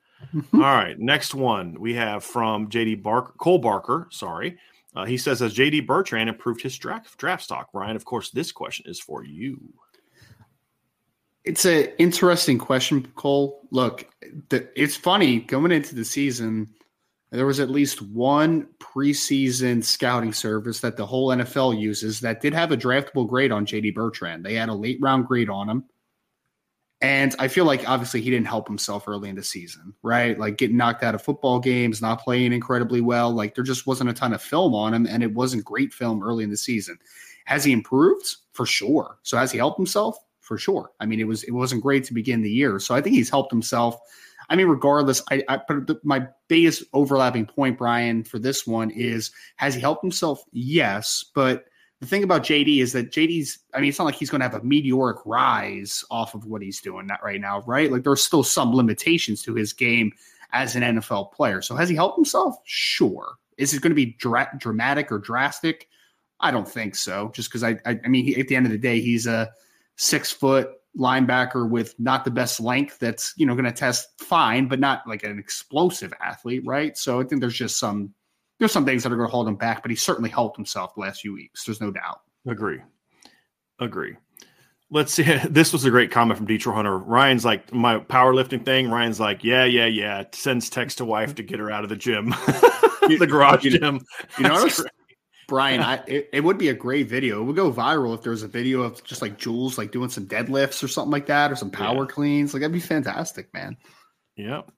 All 0.53 0.61
right, 0.61 0.99
next 0.99 1.35
one 1.35 1.79
we 1.79 1.95
have 1.95 2.25
from 2.25 2.69
JD 2.69 3.03
Cole 3.39 3.59
Barker. 3.59 4.09
Sorry, 4.11 4.59
uh, 4.95 5.05
he 5.05 5.17
says, 5.17 5.41
"Has 5.41 5.55
JD 5.55 5.87
Bertrand 5.87 6.29
improved 6.29 6.63
his 6.63 6.77
draft 6.77 7.17
draft 7.19 7.43
stock?" 7.43 7.69
Ryan, 7.73 7.97
of 7.97 8.05
course, 8.05 8.31
this 8.31 8.53
question 8.53 8.87
is 8.89 9.01
for 9.01 9.25
you. 9.25 9.61
It's 11.45 11.67
an 11.67 11.89
interesting 11.99 12.59
question, 12.59 13.07
Cole. 13.17 13.67
Look, 13.71 14.09
the, 14.49 14.69
it's 14.81 14.97
funny 14.97 15.41
going 15.41 15.73
into 15.73 15.95
the 15.95 16.05
season. 16.05 16.71
There 17.31 17.47
was 17.47 17.61
at 17.61 17.69
least 17.69 18.01
one 18.01 18.69
preseason 18.79 19.85
scouting 19.85 20.33
service 20.33 20.81
that 20.81 20.97
the 20.97 21.05
whole 21.05 21.31
NFL 21.31 21.79
uses 21.79 22.21
that 22.21 22.41
did 22.41 22.55
have 22.55 22.71
a 22.71 22.77
draftable 22.77 23.29
grade 23.29 23.51
on 23.53 23.67
JD 23.67 23.95
Bertrand. 23.95 24.45
They 24.45 24.55
had 24.55 24.69
a 24.69 24.75
late 24.75 24.99
round 25.01 25.27
grade 25.27 25.51
on 25.51 25.69
him. 25.69 25.85
And 27.05 27.35
I 27.39 27.49
feel 27.49 27.65
like 27.65 27.89
obviously 27.89 28.21
he 28.23 28.31
didn't 28.31 28.47
help 28.47 28.67
himself 28.67 29.07
early 29.07 29.29
in 29.29 29.37
the 29.37 29.43
season, 29.43 29.95
right? 30.03 30.39
Like 30.39 30.57
getting 30.57 30.77
knocked 30.77 31.03
out 31.03 31.15
of 31.15 31.23
football 31.23 31.61
games, 31.61 32.01
not 32.01 32.23
playing 32.23 32.53
incredibly 32.53 33.01
well. 33.01 33.31
Like 33.31 33.55
there 33.55 33.65
just 33.65 33.87
wasn't 33.87 34.11
a 34.11 34.15
ton 34.15 34.33
of 34.33 34.43
film 34.43 34.75
on 34.75 34.95
him, 34.95 35.07
and 35.07 35.23
it 35.23 35.35
wasn't 35.35 35.65
great 35.65 35.93
film 35.93 36.23
early 36.23 36.45
in 36.45 36.51
the 36.51 36.57
season. 36.57 36.99
Has 37.45 37.65
he 37.65 37.73
improved? 37.73 38.37
For 38.53 38.65
sure. 38.65 39.19
So 39.23 39.37
has 39.37 39.53
he 39.53 39.59
helped 39.59 39.79
himself? 39.79 40.17
for 40.45 40.59
sure. 40.59 40.93
I 41.01 41.07
mean, 41.07 41.21
it 41.21 41.27
was 41.27 41.43
it 41.45 41.53
wasn't 41.53 41.83
great 41.83 42.05
to 42.05 42.15
begin 42.15 42.43
the 42.43 42.51
year, 42.51 42.79
so 42.79 42.95
I 42.95 43.01
think 43.01 43.17
he's 43.17 43.31
helped 43.31 43.51
himself. 43.51 43.99
I 44.51 44.57
mean, 44.57 44.67
regardless, 44.67 45.23
I, 45.31 45.43
I 45.49 45.59
but 45.67 46.05
my 46.05 46.29
biggest 46.49 46.85
overlapping 46.93 47.47
point, 47.47 47.79
Brian, 47.79 48.23
for 48.25 48.39
this 48.39 48.67
one 48.67 48.91
is 48.91 49.31
has 49.57 49.75
he 49.75 49.81
helped 49.81 50.05
himself? 50.05 50.45
Yes, 50.53 51.25
but 51.35 51.65
the 52.01 52.07
thing 52.07 52.25
about 52.25 52.43
JD 52.43 52.83
is 52.83 52.93
that 52.93 53.13
JD's. 53.13 53.59
I 53.73 53.81
mean, 53.81 53.89
it's 53.89 53.99
not 53.99 54.05
like 54.05 54.17
he's 54.17 54.31
going 54.31 54.41
to 54.41 54.49
have 54.49 54.61
a 54.61 54.65
meteoric 54.65 55.19
rise 55.25 56.05
off 56.11 56.35
of 56.35 56.47
what 56.47 56.63
he's 56.63 56.81
doing 56.81 57.09
right 57.23 57.41
now, 57.41 57.63
right? 57.67 57.91
Like 57.91 58.05
there's 58.05 58.23
still 58.23 58.43
some 58.43 58.75
limitations 58.75 59.43
to 59.45 59.55
his 59.55 59.73
game 59.73 60.13
as 60.53 60.77
an 60.77 60.83
NFL 60.83 61.33
player. 61.33 61.63
So 61.63 61.75
has 61.77 61.89
he 61.89 61.95
helped 61.95 62.17
himself? 62.17 62.57
Sure. 62.65 63.35
Is 63.57 63.73
it 63.73 63.83
going 63.83 63.91
to 63.91 63.97
be 63.97 64.17
dra- 64.19 64.51
dramatic 64.59 65.11
or 65.11 65.19
drastic? 65.19 65.89
I 66.41 66.51
don't 66.51 66.69
think 66.69 66.95
so. 66.97 67.31
Just 67.35 67.49
because 67.49 67.63
I, 67.63 67.79
I, 67.87 67.99
I 68.05 68.09
mean, 68.09 68.25
he, 68.25 68.41
at 68.41 68.49
the 68.49 68.57
end 68.57 68.67
of 68.67 68.73
the 68.73 68.79
day, 68.79 69.01
he's 69.01 69.27
a 69.27 69.51
six 69.97 70.31
foot 70.31 70.71
linebacker 70.97 71.69
with 71.69 71.99
not 71.99 72.25
the 72.25 72.31
best 72.31 72.61
length 72.61 72.99
that's 73.01 73.35
you 73.37 73.47
know 73.47 73.55
going 73.55 73.65
to 73.65 73.73
test 73.73 74.11
fine 74.21 74.69
but 74.69 74.79
not 74.79 75.03
like 75.09 75.25
an 75.25 75.41
explosive 75.41 76.13
athlete 76.21 76.63
right 76.65 76.97
so 76.97 77.21
i 77.21 77.25
think 77.25 77.41
there's 77.41 77.57
just 77.57 77.81
some 77.81 78.15
there's 78.59 78.73
some 78.73 78.85
things 78.85 79.03
that 79.03 79.13
are 79.13 79.17
going 79.17 79.29
to 79.29 79.33
hold 79.33 79.49
him 79.49 79.57
back 79.57 79.83
but 79.83 79.91
he 79.91 79.97
certainly 79.97 80.31
helped 80.31 80.57
himself 80.57 80.95
the 80.95 81.01
last 81.01 81.21
few 81.21 81.33
weeks 81.33 81.65
there's 81.65 81.81
no 81.81 81.91
doubt 81.91 82.21
agree 82.47 82.81
agree 83.81 84.17
Let's 84.95 85.13
see. 85.13 85.25
This 85.51 85.73
was 85.73 85.85
a 85.85 85.91
great 85.91 86.11
comment 86.11 86.39
from 86.39 86.47
Detroit 86.47 86.77
Hunter. 86.77 86.99
Ryan's 86.99 87.45
like 87.45 87.73
my 87.73 87.99
powerlifting 87.99 88.65
thing. 88.65 88.91
Ryan's 88.91 89.21
like, 89.21 89.43
yeah, 89.43 89.65
yeah, 89.65 89.87
yeah. 89.87 90.25
Sends 90.33 90.71
text 90.71 90.99
to 90.99 91.05
wife 91.05 91.35
to 91.35 91.43
get 91.43 91.59
her 91.59 91.71
out 91.71 91.83
of 91.83 91.91
the 91.91 91.97
gym, 91.97 92.31
the 93.09 93.27
garage 93.29 93.65
you, 93.65 93.79
gym. 93.79 94.01
You 94.39 94.45
know, 94.45 94.69
Brian, 95.49 95.81
I, 95.81 95.97
it, 96.07 96.31
it, 96.33 96.45
would 96.45 96.57
be 96.59 96.69
a 96.69 96.75
great 96.75 97.09
video. 97.09 97.41
It 97.41 97.45
would 97.45 97.57
go 97.57 97.73
viral 97.73 98.15
if 98.15 98.23
there 98.23 98.31
was 98.31 98.45
a 98.45 98.49
video 98.49 98.83
of 98.83 99.03
just 99.05 99.21
like 99.21 99.37
Jules 99.37 99.77
like 99.77 99.93
doing 99.93 100.09
some 100.09 100.27
deadlifts 100.27 100.83
or 100.83 100.89
something 100.89 101.11
like 101.11 101.27
that, 101.27 101.53
or 101.53 101.57
some 101.57 101.71
power 101.71 102.05
yeah. 102.05 102.11
cleans. 102.11 102.55
Like 102.55 102.61
that'd 102.61 102.73
be 102.73 102.81
fantastic, 102.81 103.53
man. 103.53 103.77
Yep. 104.37 104.71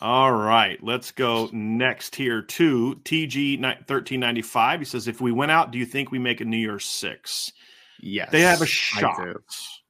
All 0.00 0.32
right, 0.32 0.82
let's 0.82 1.10
go 1.10 1.48
next 1.52 2.14
here 2.14 2.42
to 2.42 3.00
TG 3.04 3.86
thirteen 3.86 4.20
ninety 4.20 4.42
five. 4.42 4.80
He 4.80 4.84
says, 4.84 5.08
"If 5.08 5.20
we 5.20 5.32
went 5.32 5.50
out, 5.50 5.70
do 5.70 5.78
you 5.78 5.86
think 5.86 6.10
we 6.10 6.18
make 6.18 6.40
a 6.40 6.44
New 6.44 6.58
Year's 6.58 6.84
Six? 6.84 7.52
Yes, 8.00 8.30
they 8.30 8.42
have 8.42 8.60
a 8.60 8.66
shot. 8.66 9.18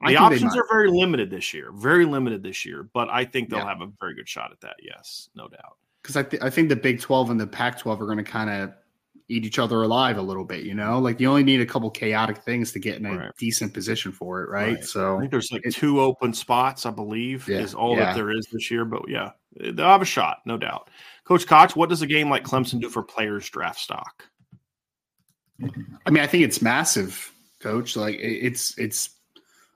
The 0.07 0.17
options 0.17 0.57
are 0.57 0.67
very 0.71 0.91
limited 0.91 1.31
this 1.31 1.53
year, 1.53 1.73
very 1.73 2.05
limited 2.05 2.43
this 2.43 2.65
year, 2.65 2.89
but 2.93 3.09
I 3.11 3.25
think 3.25 3.51
they'll 3.51 3.61
yeah. 3.61 3.69
have 3.69 3.81
a 3.81 3.89
very 4.01 4.15
good 4.15 4.29
shot 4.29 4.53
at 4.53 4.61
that. 4.61 4.77
Yes, 4.81 5.29
no 5.35 5.49
doubt. 5.49 5.77
Because 6.03 6.17
I, 6.17 6.23
th- 6.23 6.43
I 6.43 6.51
think 6.51 6.69
the 6.69 6.77
Big 6.77 7.01
Twelve 7.01 7.31
and 7.31 7.41
the 7.41 7.47
Pac 7.47 7.81
twelve 7.81 8.01
are 8.01 8.07
going 8.07 8.19
to 8.19 8.25
kind 8.25 8.51
of 8.51 8.75
eat 9.29 9.45
each 9.45 9.59
other 9.59 9.83
alive 9.83 10.19
a 10.19 10.23
little 10.23 10.45
bit, 10.45 10.65
you 10.65 10.75
know? 10.75 10.99
Like 10.99 11.19
you 11.19 11.29
only 11.29 11.43
need 11.43 11.61
a 11.61 11.67
couple 11.67 11.91
chaotic 11.91 12.39
things 12.39 12.73
to 12.73 12.79
get 12.79 12.97
in 12.97 13.07
a 13.07 13.17
right. 13.17 13.31
decent 13.39 13.75
position 13.75 14.13
for 14.13 14.43
it, 14.43 14.49
right? 14.49 14.75
right. 14.75 14.85
So 14.85 15.17
I 15.17 15.21
think 15.21 15.33
there's 15.33 15.51
like 15.51 15.67
it, 15.67 15.75
two 15.75 16.01
open 16.01 16.33
spots, 16.33 16.87
I 16.87 16.91
believe, 16.91 17.49
yeah, 17.49 17.59
is 17.59 17.75
all 17.75 17.97
yeah. 17.97 18.05
that 18.05 18.15
there 18.15 18.31
is 18.31 18.47
this 18.53 18.71
year. 18.71 18.85
But 18.85 19.09
yeah, 19.09 19.31
they'll 19.61 19.87
have 19.87 20.03
a 20.03 20.07
shot, 20.07 20.39
no 20.47 20.57
doubt. 20.57 20.91
Coach 21.25 21.47
Koch, 21.47 21.75
what 21.75 21.89
does 21.89 22.03
a 22.03 22.07
game 22.07 22.31
like 22.31 22.45
Clemson 22.45 22.81
do 22.81 22.89
for 22.89 23.03
players' 23.03 23.49
draft 23.49 23.79
stock? 23.81 24.25
I 26.07 26.11
mean, 26.11 26.23
I 26.23 26.27
think 26.27 26.45
it's 26.45 26.63
massive, 26.63 27.33
Coach. 27.61 27.97
Like 27.97 28.17
it's 28.21 28.77
it's 28.79 29.11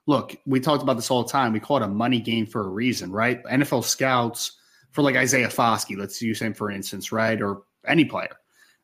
look, 0.07 0.37
we 0.47 0.61
talked 0.61 0.83
about 0.83 0.97
this 0.97 1.11
all 1.11 1.25
the 1.25 1.33
time. 1.33 1.53
We 1.53 1.61
call 1.61 1.79
it 1.79 1.83
a 1.83 1.89
money 1.89 2.21
game 2.21 2.47
for 2.47 2.63
a 2.63 2.69
reason, 2.69 3.11
right? 3.11 3.43
NFL 3.45 3.85
scouts 3.85 4.59
for 4.93 5.03
like 5.03 5.17
Isaiah 5.17 5.49
Foskey, 5.49 5.97
let's 5.97 6.21
use 6.21 6.41
him 6.41 6.53
for 6.53 6.71
instance, 6.71 7.13
right? 7.13 7.41
Or 7.41 7.63
any 7.87 8.05
player 8.05 8.37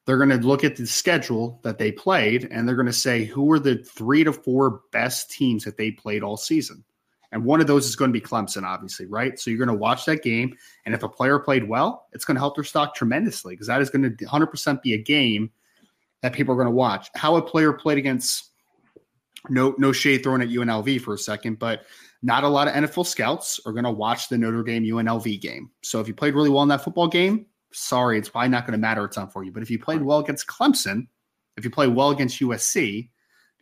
they're 0.06 0.16
going 0.16 0.30
to 0.30 0.46
look 0.46 0.64
at 0.64 0.76
the 0.76 0.86
schedule 0.86 1.60
that 1.64 1.78
they 1.78 1.92
played 1.92 2.48
and 2.50 2.66
they're 2.66 2.76
going 2.76 2.86
to 2.86 2.92
say 2.92 3.24
who 3.24 3.50
are 3.52 3.58
the 3.58 3.76
three 3.76 4.24
to 4.24 4.32
four 4.32 4.82
best 4.92 5.30
teams 5.30 5.64
that 5.64 5.76
they 5.76 5.90
played 5.90 6.22
all 6.22 6.36
season. 6.36 6.84
And 7.32 7.44
one 7.44 7.60
of 7.60 7.66
those 7.66 7.86
is 7.86 7.96
going 7.96 8.12
to 8.12 8.18
be 8.18 8.24
Clemson, 8.24 8.62
obviously, 8.62 9.06
right? 9.06 9.38
So 9.38 9.50
you're 9.50 9.64
going 9.64 9.68
to 9.68 9.74
watch 9.74 10.04
that 10.04 10.22
game. 10.22 10.56
And 10.84 10.94
if 10.94 11.02
a 11.02 11.08
player 11.08 11.38
played 11.38 11.68
well, 11.68 12.06
it's 12.12 12.24
going 12.24 12.36
to 12.36 12.40
help 12.40 12.56
their 12.56 12.64
stock 12.64 12.94
tremendously 12.94 13.54
because 13.54 13.66
that 13.66 13.80
is 13.80 13.90
going 13.90 14.16
to 14.16 14.24
100% 14.24 14.82
be 14.82 14.94
a 14.94 14.98
game 14.98 15.50
that 16.22 16.32
people 16.32 16.54
are 16.54 16.56
going 16.56 16.68
to 16.68 16.74
watch. 16.74 17.10
How 17.14 17.36
a 17.36 17.42
player 17.42 17.72
played 17.72 17.98
against, 17.98 18.52
no, 19.48 19.74
no 19.78 19.92
shade 19.92 20.22
thrown 20.22 20.40
at 20.40 20.48
UNLV 20.48 21.00
for 21.00 21.14
a 21.14 21.18
second, 21.18 21.58
but 21.58 21.82
not 22.22 22.44
a 22.44 22.48
lot 22.48 22.68
of 22.68 22.74
NFL 22.74 23.06
scouts 23.06 23.60
are 23.66 23.72
going 23.72 23.84
to 23.84 23.90
watch 23.90 24.28
the 24.28 24.38
Notre 24.38 24.62
Dame 24.62 24.84
UNLV 24.84 25.40
game. 25.40 25.70
So 25.82 26.00
if 26.00 26.08
you 26.08 26.14
played 26.14 26.34
really 26.34 26.50
well 26.50 26.62
in 26.62 26.68
that 26.70 26.82
football 26.82 27.08
game, 27.08 27.46
sorry, 27.72 28.18
it's 28.18 28.28
probably 28.28 28.48
not 28.48 28.66
going 28.66 28.72
to 28.72 28.78
matter 28.78 29.04
a 29.04 29.08
ton 29.08 29.28
for 29.28 29.44
you. 29.44 29.52
But 29.52 29.62
if 29.62 29.70
you 29.70 29.78
played 29.78 30.02
well 30.02 30.18
against 30.18 30.46
Clemson, 30.46 31.06
if 31.56 31.64
you 31.64 31.70
play 31.70 31.88
well 31.88 32.10
against 32.10 32.40
USC, 32.40 33.10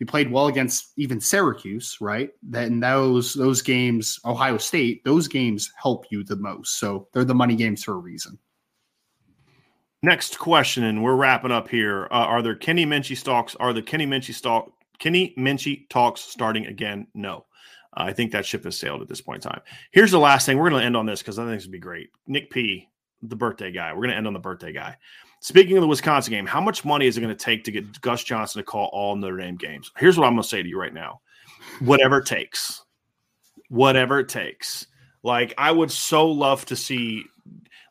you 0.04 0.10
played 0.10 0.30
well 0.30 0.48
against 0.48 0.92
even 0.96 1.18
Syracuse, 1.20 1.96
right? 2.00 2.30
Then 2.42 2.80
those 2.80 3.32
those 3.32 3.62
games, 3.62 4.20
Ohio 4.24 4.58
State, 4.58 5.02
those 5.04 5.28
games 5.28 5.72
help 5.80 6.04
you 6.10 6.22
the 6.22 6.36
most. 6.36 6.78
So 6.78 7.08
they're 7.12 7.24
the 7.24 7.34
money 7.34 7.56
games 7.56 7.82
for 7.82 7.92
a 7.92 7.98
reason. 7.98 8.38
Next 10.02 10.38
question, 10.38 10.84
and 10.84 11.02
we're 11.02 11.16
wrapping 11.16 11.50
up 11.50 11.68
here. 11.68 12.04
Uh, 12.10 12.26
are 12.26 12.42
there 12.42 12.54
Kenny 12.54 12.84
Minchey 12.84 13.16
stalks? 13.16 13.56
Are 13.56 13.72
the 13.72 13.82
Kenny 13.82 14.06
Minchey 14.06 14.34
stalk 14.34 14.70
Kenny 14.98 15.34
Minchey 15.38 15.88
talks 15.88 16.20
starting 16.20 16.66
again? 16.66 17.06
No. 17.14 17.46
Uh, 17.96 18.04
I 18.04 18.12
think 18.12 18.32
that 18.32 18.44
ship 18.44 18.64
has 18.64 18.78
sailed 18.78 19.00
at 19.00 19.08
this 19.08 19.22
point 19.22 19.42
in 19.42 19.50
time. 19.50 19.62
Here's 19.92 20.10
the 20.10 20.18
last 20.18 20.44
thing. 20.44 20.58
We're 20.58 20.68
going 20.68 20.82
to 20.82 20.86
end 20.86 20.96
on 20.96 21.06
this 21.06 21.20
because 21.20 21.38
I 21.38 21.44
think 21.44 21.56
this 21.56 21.64
would 21.64 21.72
be 21.72 21.78
great. 21.78 22.10
Nick 22.26 22.50
P 22.50 22.88
the 23.22 23.36
birthday 23.36 23.72
guy. 23.72 23.92
We're 23.92 24.00
going 24.00 24.10
to 24.10 24.16
end 24.16 24.26
on 24.26 24.32
the 24.32 24.38
birthday 24.38 24.72
guy. 24.72 24.96
Speaking 25.44 25.76
of 25.76 25.82
the 25.82 25.88
Wisconsin 25.88 26.30
game, 26.30 26.46
how 26.46 26.62
much 26.62 26.86
money 26.86 27.06
is 27.06 27.18
it 27.18 27.20
going 27.20 27.36
to 27.36 27.44
take 27.44 27.64
to 27.64 27.70
get 27.70 28.00
Gus 28.00 28.24
Johnson 28.24 28.60
to 28.60 28.64
call 28.64 28.88
all 28.94 29.14
Notre 29.14 29.36
Dame 29.36 29.56
games? 29.56 29.92
Here's 29.98 30.16
what 30.16 30.24
I'm 30.24 30.32
going 30.32 30.42
to 30.42 30.48
say 30.48 30.62
to 30.62 30.68
you 30.68 30.80
right 30.80 30.94
now 30.94 31.20
whatever 31.80 32.20
it 32.20 32.26
takes. 32.26 32.82
Whatever 33.68 34.20
it 34.20 34.30
takes. 34.30 34.86
Like, 35.22 35.52
I 35.58 35.70
would 35.70 35.90
so 35.90 36.30
love 36.30 36.64
to 36.66 36.76
see, 36.76 37.24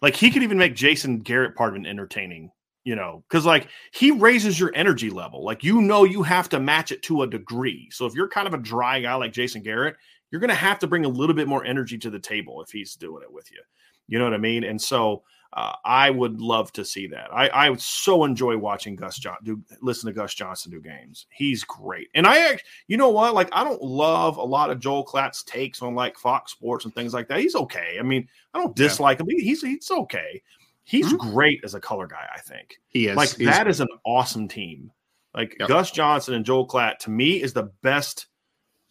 like, 0.02 0.16
he 0.16 0.32
could 0.32 0.42
even 0.42 0.58
make 0.58 0.74
Jason 0.74 1.20
Garrett 1.20 1.56
part 1.56 1.70
of 1.70 1.76
an 1.76 1.86
entertaining, 1.86 2.50
you 2.86 2.96
know, 2.96 3.24
because, 3.30 3.46
like, 3.46 3.68
he 3.92 4.10
raises 4.10 4.60
your 4.60 4.72
energy 4.74 5.12
level. 5.12 5.44
Like, 5.46 5.64
you 5.64 5.80
know, 5.80 6.06
you 6.06 6.24
have 6.24 6.50
to 6.50 6.60
match 6.60 6.92
it 6.92 7.04
to 7.04 7.22
a 7.22 7.28
degree. 7.28 7.88
So 7.92 8.08
if 8.08 8.16
you're 8.16 8.30
kind 8.30 8.48
of 8.48 8.56
a 8.56 8.64
dry 8.64 9.00
guy 9.00 9.14
like 9.14 9.32
Jason 9.32 9.62
Garrett, 9.62 9.96
you're 10.32 10.42
going 10.42 10.50
to 10.50 10.56
have 10.56 10.80
to 10.80 10.88
bring 10.88 11.06
a 11.06 11.10
little 11.10 11.36
bit 11.36 11.48
more 11.48 11.64
energy 11.64 12.00
to 12.00 12.10
the 12.10 12.18
table 12.18 12.64
if 12.64 12.72
he's 12.72 12.96
doing 12.96 13.22
it 13.22 13.32
with 13.32 13.52
you. 13.52 13.62
You 14.08 14.18
know 14.18 14.26
what 14.26 14.34
I 14.34 14.40
mean? 14.40 14.64
And 14.64 14.82
so 14.82 15.22
uh, 15.56 15.76
I 15.86 16.10
would 16.10 16.42
love 16.42 16.72
to 16.74 16.84
see 16.84 17.06
that. 17.08 17.32
I, 17.32 17.50
I 17.68 17.76
so 17.76 18.24
enjoy 18.24 18.58
watching 18.58 18.96
Gus 18.96 19.18
John 19.18 19.38
do 19.44 19.62
listen 19.82 20.08
to 20.08 20.14
Gus 20.14 20.34
Johnson 20.34 20.72
do 20.72 20.82
games. 20.82 21.28
He's 21.30 21.64
great. 21.64 22.10
And 22.16 22.26
I, 22.26 22.58
you 22.88 22.98
know 22.98 23.10
what? 23.10 23.36
Like 23.36 23.50
I 23.52 23.64
don't 23.64 23.82
love 23.82 24.38
a 24.38 24.44
lot 24.44 24.72
of 24.72 24.80
Joel 24.80 25.06
Klatt's 25.06 25.44
takes 25.44 25.82
on 25.84 25.94
like 25.94 26.18
Fox 26.18 26.52
Sports 26.52 26.86
and 26.86 26.96
things 26.96 27.14
like 27.14 27.28
that. 27.28 27.40
He's 27.40 27.56
okay. 27.56 27.98
I 28.00 28.04
mean, 28.04 28.28
I 28.54 28.60
don't 28.60 28.76
dislike 28.76 29.20
yeah. 29.20 29.26
him. 29.36 29.40
He's 29.40 29.62
he's 29.62 29.92
okay. 29.92 30.42
He's 30.86 31.14
mm-hmm. 31.14 31.32
great 31.32 31.62
as 31.64 31.76
a 31.76 31.80
color 31.80 32.08
guy. 32.08 32.28
I 32.34 32.40
think 32.40 32.80
he 32.88 33.08
is. 33.08 33.16
Like 33.16 33.36
He's 33.36 33.48
that 33.48 33.68
is 33.68 33.80
an 33.80 33.90
awesome 34.06 34.48
team. 34.48 34.92
Like 35.36 35.56
yep. 35.60 35.70
Gus 35.70 35.92
Johnson 35.92 36.34
and 36.34 36.46
Joel 36.46 36.68
Klatt 36.68 36.98
to 37.00 37.12
me 37.12 37.42
is 37.42 37.54
the 37.54 37.72
best 37.84 38.26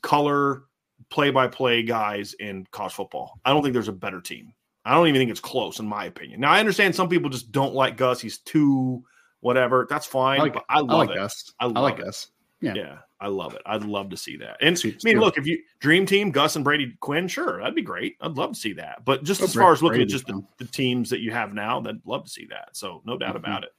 color 0.03 0.65
play 1.11 1.31
by 1.31 1.49
play 1.49 1.83
guys 1.83 2.35
in 2.35 2.67
college 2.71 2.93
football. 2.93 3.41
I 3.45 3.51
don't 3.51 3.63
think 3.63 3.73
there's 3.73 3.89
a 3.89 3.93
better 3.93 4.21
team. 4.21 4.55
I 4.85 4.95
don't 4.95 5.07
even 5.09 5.21
think 5.21 5.31
it's 5.31 5.41
close, 5.41 5.79
in 5.79 5.87
my 5.87 6.07
opinion. 6.07 6.41
Now, 6.41 6.51
I 6.51 6.61
understand 6.61 6.95
some 6.95 7.09
people 7.09 7.31
just 7.31 7.53
don't 7.53 7.75
like 7.75 7.97
Gus. 7.97 8.21
He's 8.21 8.39
too 8.39 9.05
whatever. 9.41 9.87
That's 9.89 10.07
fine. 10.07 10.41
I, 10.41 10.43
like, 10.45 10.55
but 10.55 10.65
I 10.69 10.81
love 10.81 10.91
I 10.91 10.95
like 10.95 11.11
it. 11.11 11.17
Gus. 11.17 11.53
I, 11.61 11.67
I 11.67 11.81
like 11.81 11.99
it. 11.99 12.05
Gus. 12.05 12.29
Yeah. 12.61 12.75
yeah, 12.75 12.99
I 13.21 13.27
love 13.27 13.55
it. 13.55 13.63
I'd 13.67 13.83
love 13.83 14.11
to 14.11 14.17
see 14.17 14.37
that. 14.37 14.57
And 14.61 14.81
I 14.85 14.95
mean, 15.03 15.19
look, 15.19 15.37
if 15.37 15.47
you 15.47 15.61
dream 15.81 16.07
team 16.07 16.31
Gus 16.31 16.55
and 16.55 16.65
Brady 16.65 16.97
Quinn, 17.01 17.27
sure, 17.27 17.59
that'd 17.59 17.75
be 17.75 17.83
great. 17.83 18.17
I'd 18.21 18.37
love 18.37 18.53
to 18.53 18.59
see 18.59 18.73
that. 18.75 19.05
But 19.05 19.25
just 19.25 19.41
oh, 19.41 19.45
as 19.45 19.55
far 19.55 19.73
as 19.73 19.83
looking 19.83 19.99
Brady, 19.99 20.05
at 20.05 20.09
just 20.11 20.29
the, 20.29 20.45
the, 20.59 20.65
teams 20.67 21.11
that 21.11 21.19
you 21.19 21.33
have 21.33 21.53
now, 21.55 21.81
I'd 21.81 22.07
love 22.07 22.25
to 22.25 22.31
see 22.31 22.47
that. 22.51 22.69
So 22.77 23.03
no 23.05 23.19
doubt 23.19 23.31
mm-hmm. 23.31 23.39
about 23.39 23.65
it. 23.65 23.71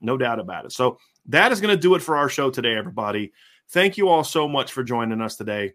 No 0.00 0.16
doubt 0.16 0.38
about 0.38 0.66
it. 0.66 0.72
So 0.72 0.98
that 1.26 1.50
is 1.50 1.60
going 1.60 1.74
to 1.74 1.80
do 1.80 1.96
it 1.96 2.02
for 2.02 2.16
our 2.16 2.28
show 2.28 2.48
today, 2.48 2.76
everybody. 2.76 3.32
Thank 3.70 3.98
you 3.98 4.08
all 4.08 4.22
so 4.22 4.46
much 4.46 4.70
for 4.70 4.84
joining 4.84 5.20
us 5.20 5.34
today. 5.34 5.74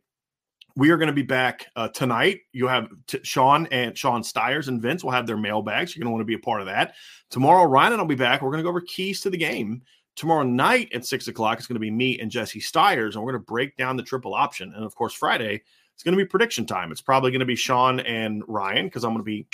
We 0.76 0.90
are 0.90 0.98
going 0.98 1.08
to 1.08 1.14
be 1.14 1.22
back 1.22 1.68
uh, 1.76 1.90
tonight. 1.90 2.42
You 2.52 2.68
have 2.68 2.90
t- 3.06 3.20
Sean 3.24 3.68
and 3.68 3.96
Sean 3.96 4.24
Stiers 4.24 4.68
and 4.68 4.82
Vince 4.82 5.04
will 5.04 5.12
have 5.12 5.28
their 5.28 5.38
mailbags. 5.38 5.96
You're 5.96 6.04
going 6.04 6.10
to 6.10 6.14
want 6.14 6.22
to 6.22 6.26
be 6.26 6.34
a 6.34 6.40
part 6.40 6.62
of 6.62 6.68
that. 6.68 6.96
Tomorrow, 7.30 7.66
Ryan 7.66 7.94
and 7.94 8.02
I'll 8.02 8.08
be 8.08 8.16
back. 8.16 8.42
We're 8.42 8.50
going 8.50 8.60
to 8.60 8.64
go 8.64 8.70
over 8.70 8.82
keys 8.82 9.22
to 9.22 9.30
the 9.30 9.38
game. 9.38 9.84
Tomorrow 10.16 10.44
night 10.44 10.90
at 10.94 11.06
six 11.06 11.28
o'clock, 11.28 11.58
it's 11.58 11.68
going 11.68 11.76
to 11.76 11.80
be 11.80 11.92
me 11.92 12.20
and 12.20 12.30
Jesse 12.30 12.60
Stiers, 12.60 13.16
and 13.16 13.24
we're 13.24 13.32
going 13.32 13.42
to 13.42 13.46
break 13.46 13.78
down 13.78 13.98
the 13.98 14.04
triple 14.04 14.34
option. 14.34 14.74
And 14.76 14.84
of 14.84 14.96
course, 14.96 15.14
Friday, 15.14 15.62
it's 15.94 16.04
going 16.04 16.18
to 16.18 16.24
be 16.24 16.28
prediction 16.28 16.66
time. 16.66 16.92
It's 16.92 17.02
probably 17.02 17.32
going 17.32 17.40
to 17.40 17.46
be 17.46 17.56
Sean 17.56 18.00
and 18.00 18.44
Ryan 18.48 18.86
because 18.86 19.04
I'm 19.04 19.12
going 19.12 19.20
to 19.20 19.24
be 19.24 19.48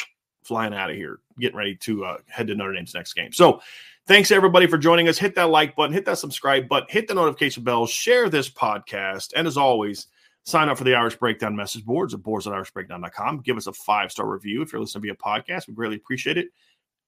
flying 0.43 0.73
out 0.73 0.89
of 0.89 0.95
here, 0.95 1.19
getting 1.39 1.57
ready 1.57 1.75
to 1.75 2.05
uh, 2.05 2.17
head 2.27 2.47
to 2.47 2.55
Notre 2.55 2.73
Dame's 2.73 2.93
next 2.93 3.13
game. 3.13 3.31
So, 3.31 3.61
thanks 4.07 4.31
everybody 4.31 4.67
for 4.67 4.77
joining 4.77 5.07
us. 5.07 5.17
Hit 5.17 5.35
that 5.35 5.49
like 5.49 5.75
button, 5.75 5.93
hit 5.93 6.05
that 6.05 6.17
subscribe 6.17 6.67
button, 6.67 6.87
hit 6.89 7.07
the 7.07 7.13
notification 7.13 7.63
bell, 7.63 7.85
share 7.85 8.29
this 8.29 8.49
podcast, 8.49 9.33
and 9.35 9.47
as 9.47 9.57
always, 9.57 10.07
Sign 10.45 10.69
up 10.69 10.77
for 10.77 10.83
the 10.83 10.95
Irish 10.95 11.15
Breakdown 11.15 11.55
message 11.55 11.85
boards 11.85 12.13
at 12.13 12.23
boards 12.23 12.47
at 12.47 12.53
irishbreakdown.com. 12.53 13.41
Give 13.41 13.57
us 13.57 13.67
a 13.67 13.73
five 13.73 14.11
star 14.11 14.27
review 14.27 14.61
if 14.61 14.71
you're 14.71 14.81
listening 14.81 15.03
via 15.03 15.15
podcast. 15.15 15.67
We 15.67 15.73
greatly 15.73 15.97
appreciate 15.97 16.37
it. 16.37 16.47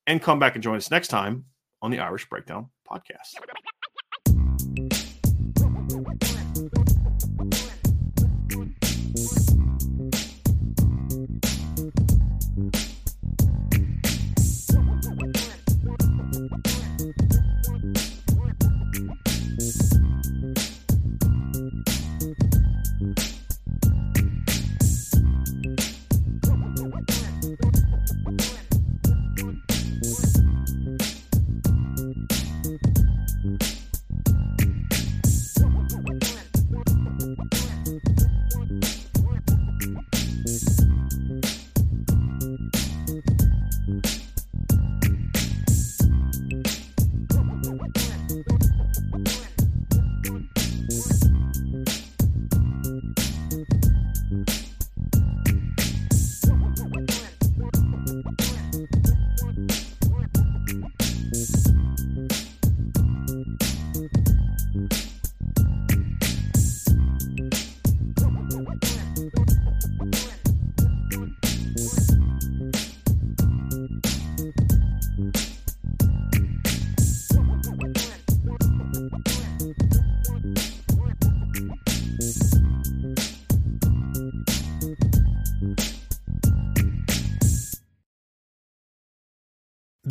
And 0.07 0.21
come 0.21 0.39
back 0.39 0.55
and 0.55 0.63
join 0.63 0.75
us 0.75 0.91
next 0.91 1.07
time 1.07 1.45
on 1.81 1.91
the 1.91 1.99
Irish 1.99 2.27
Breakdown 2.29 2.69
podcast. 2.89 3.35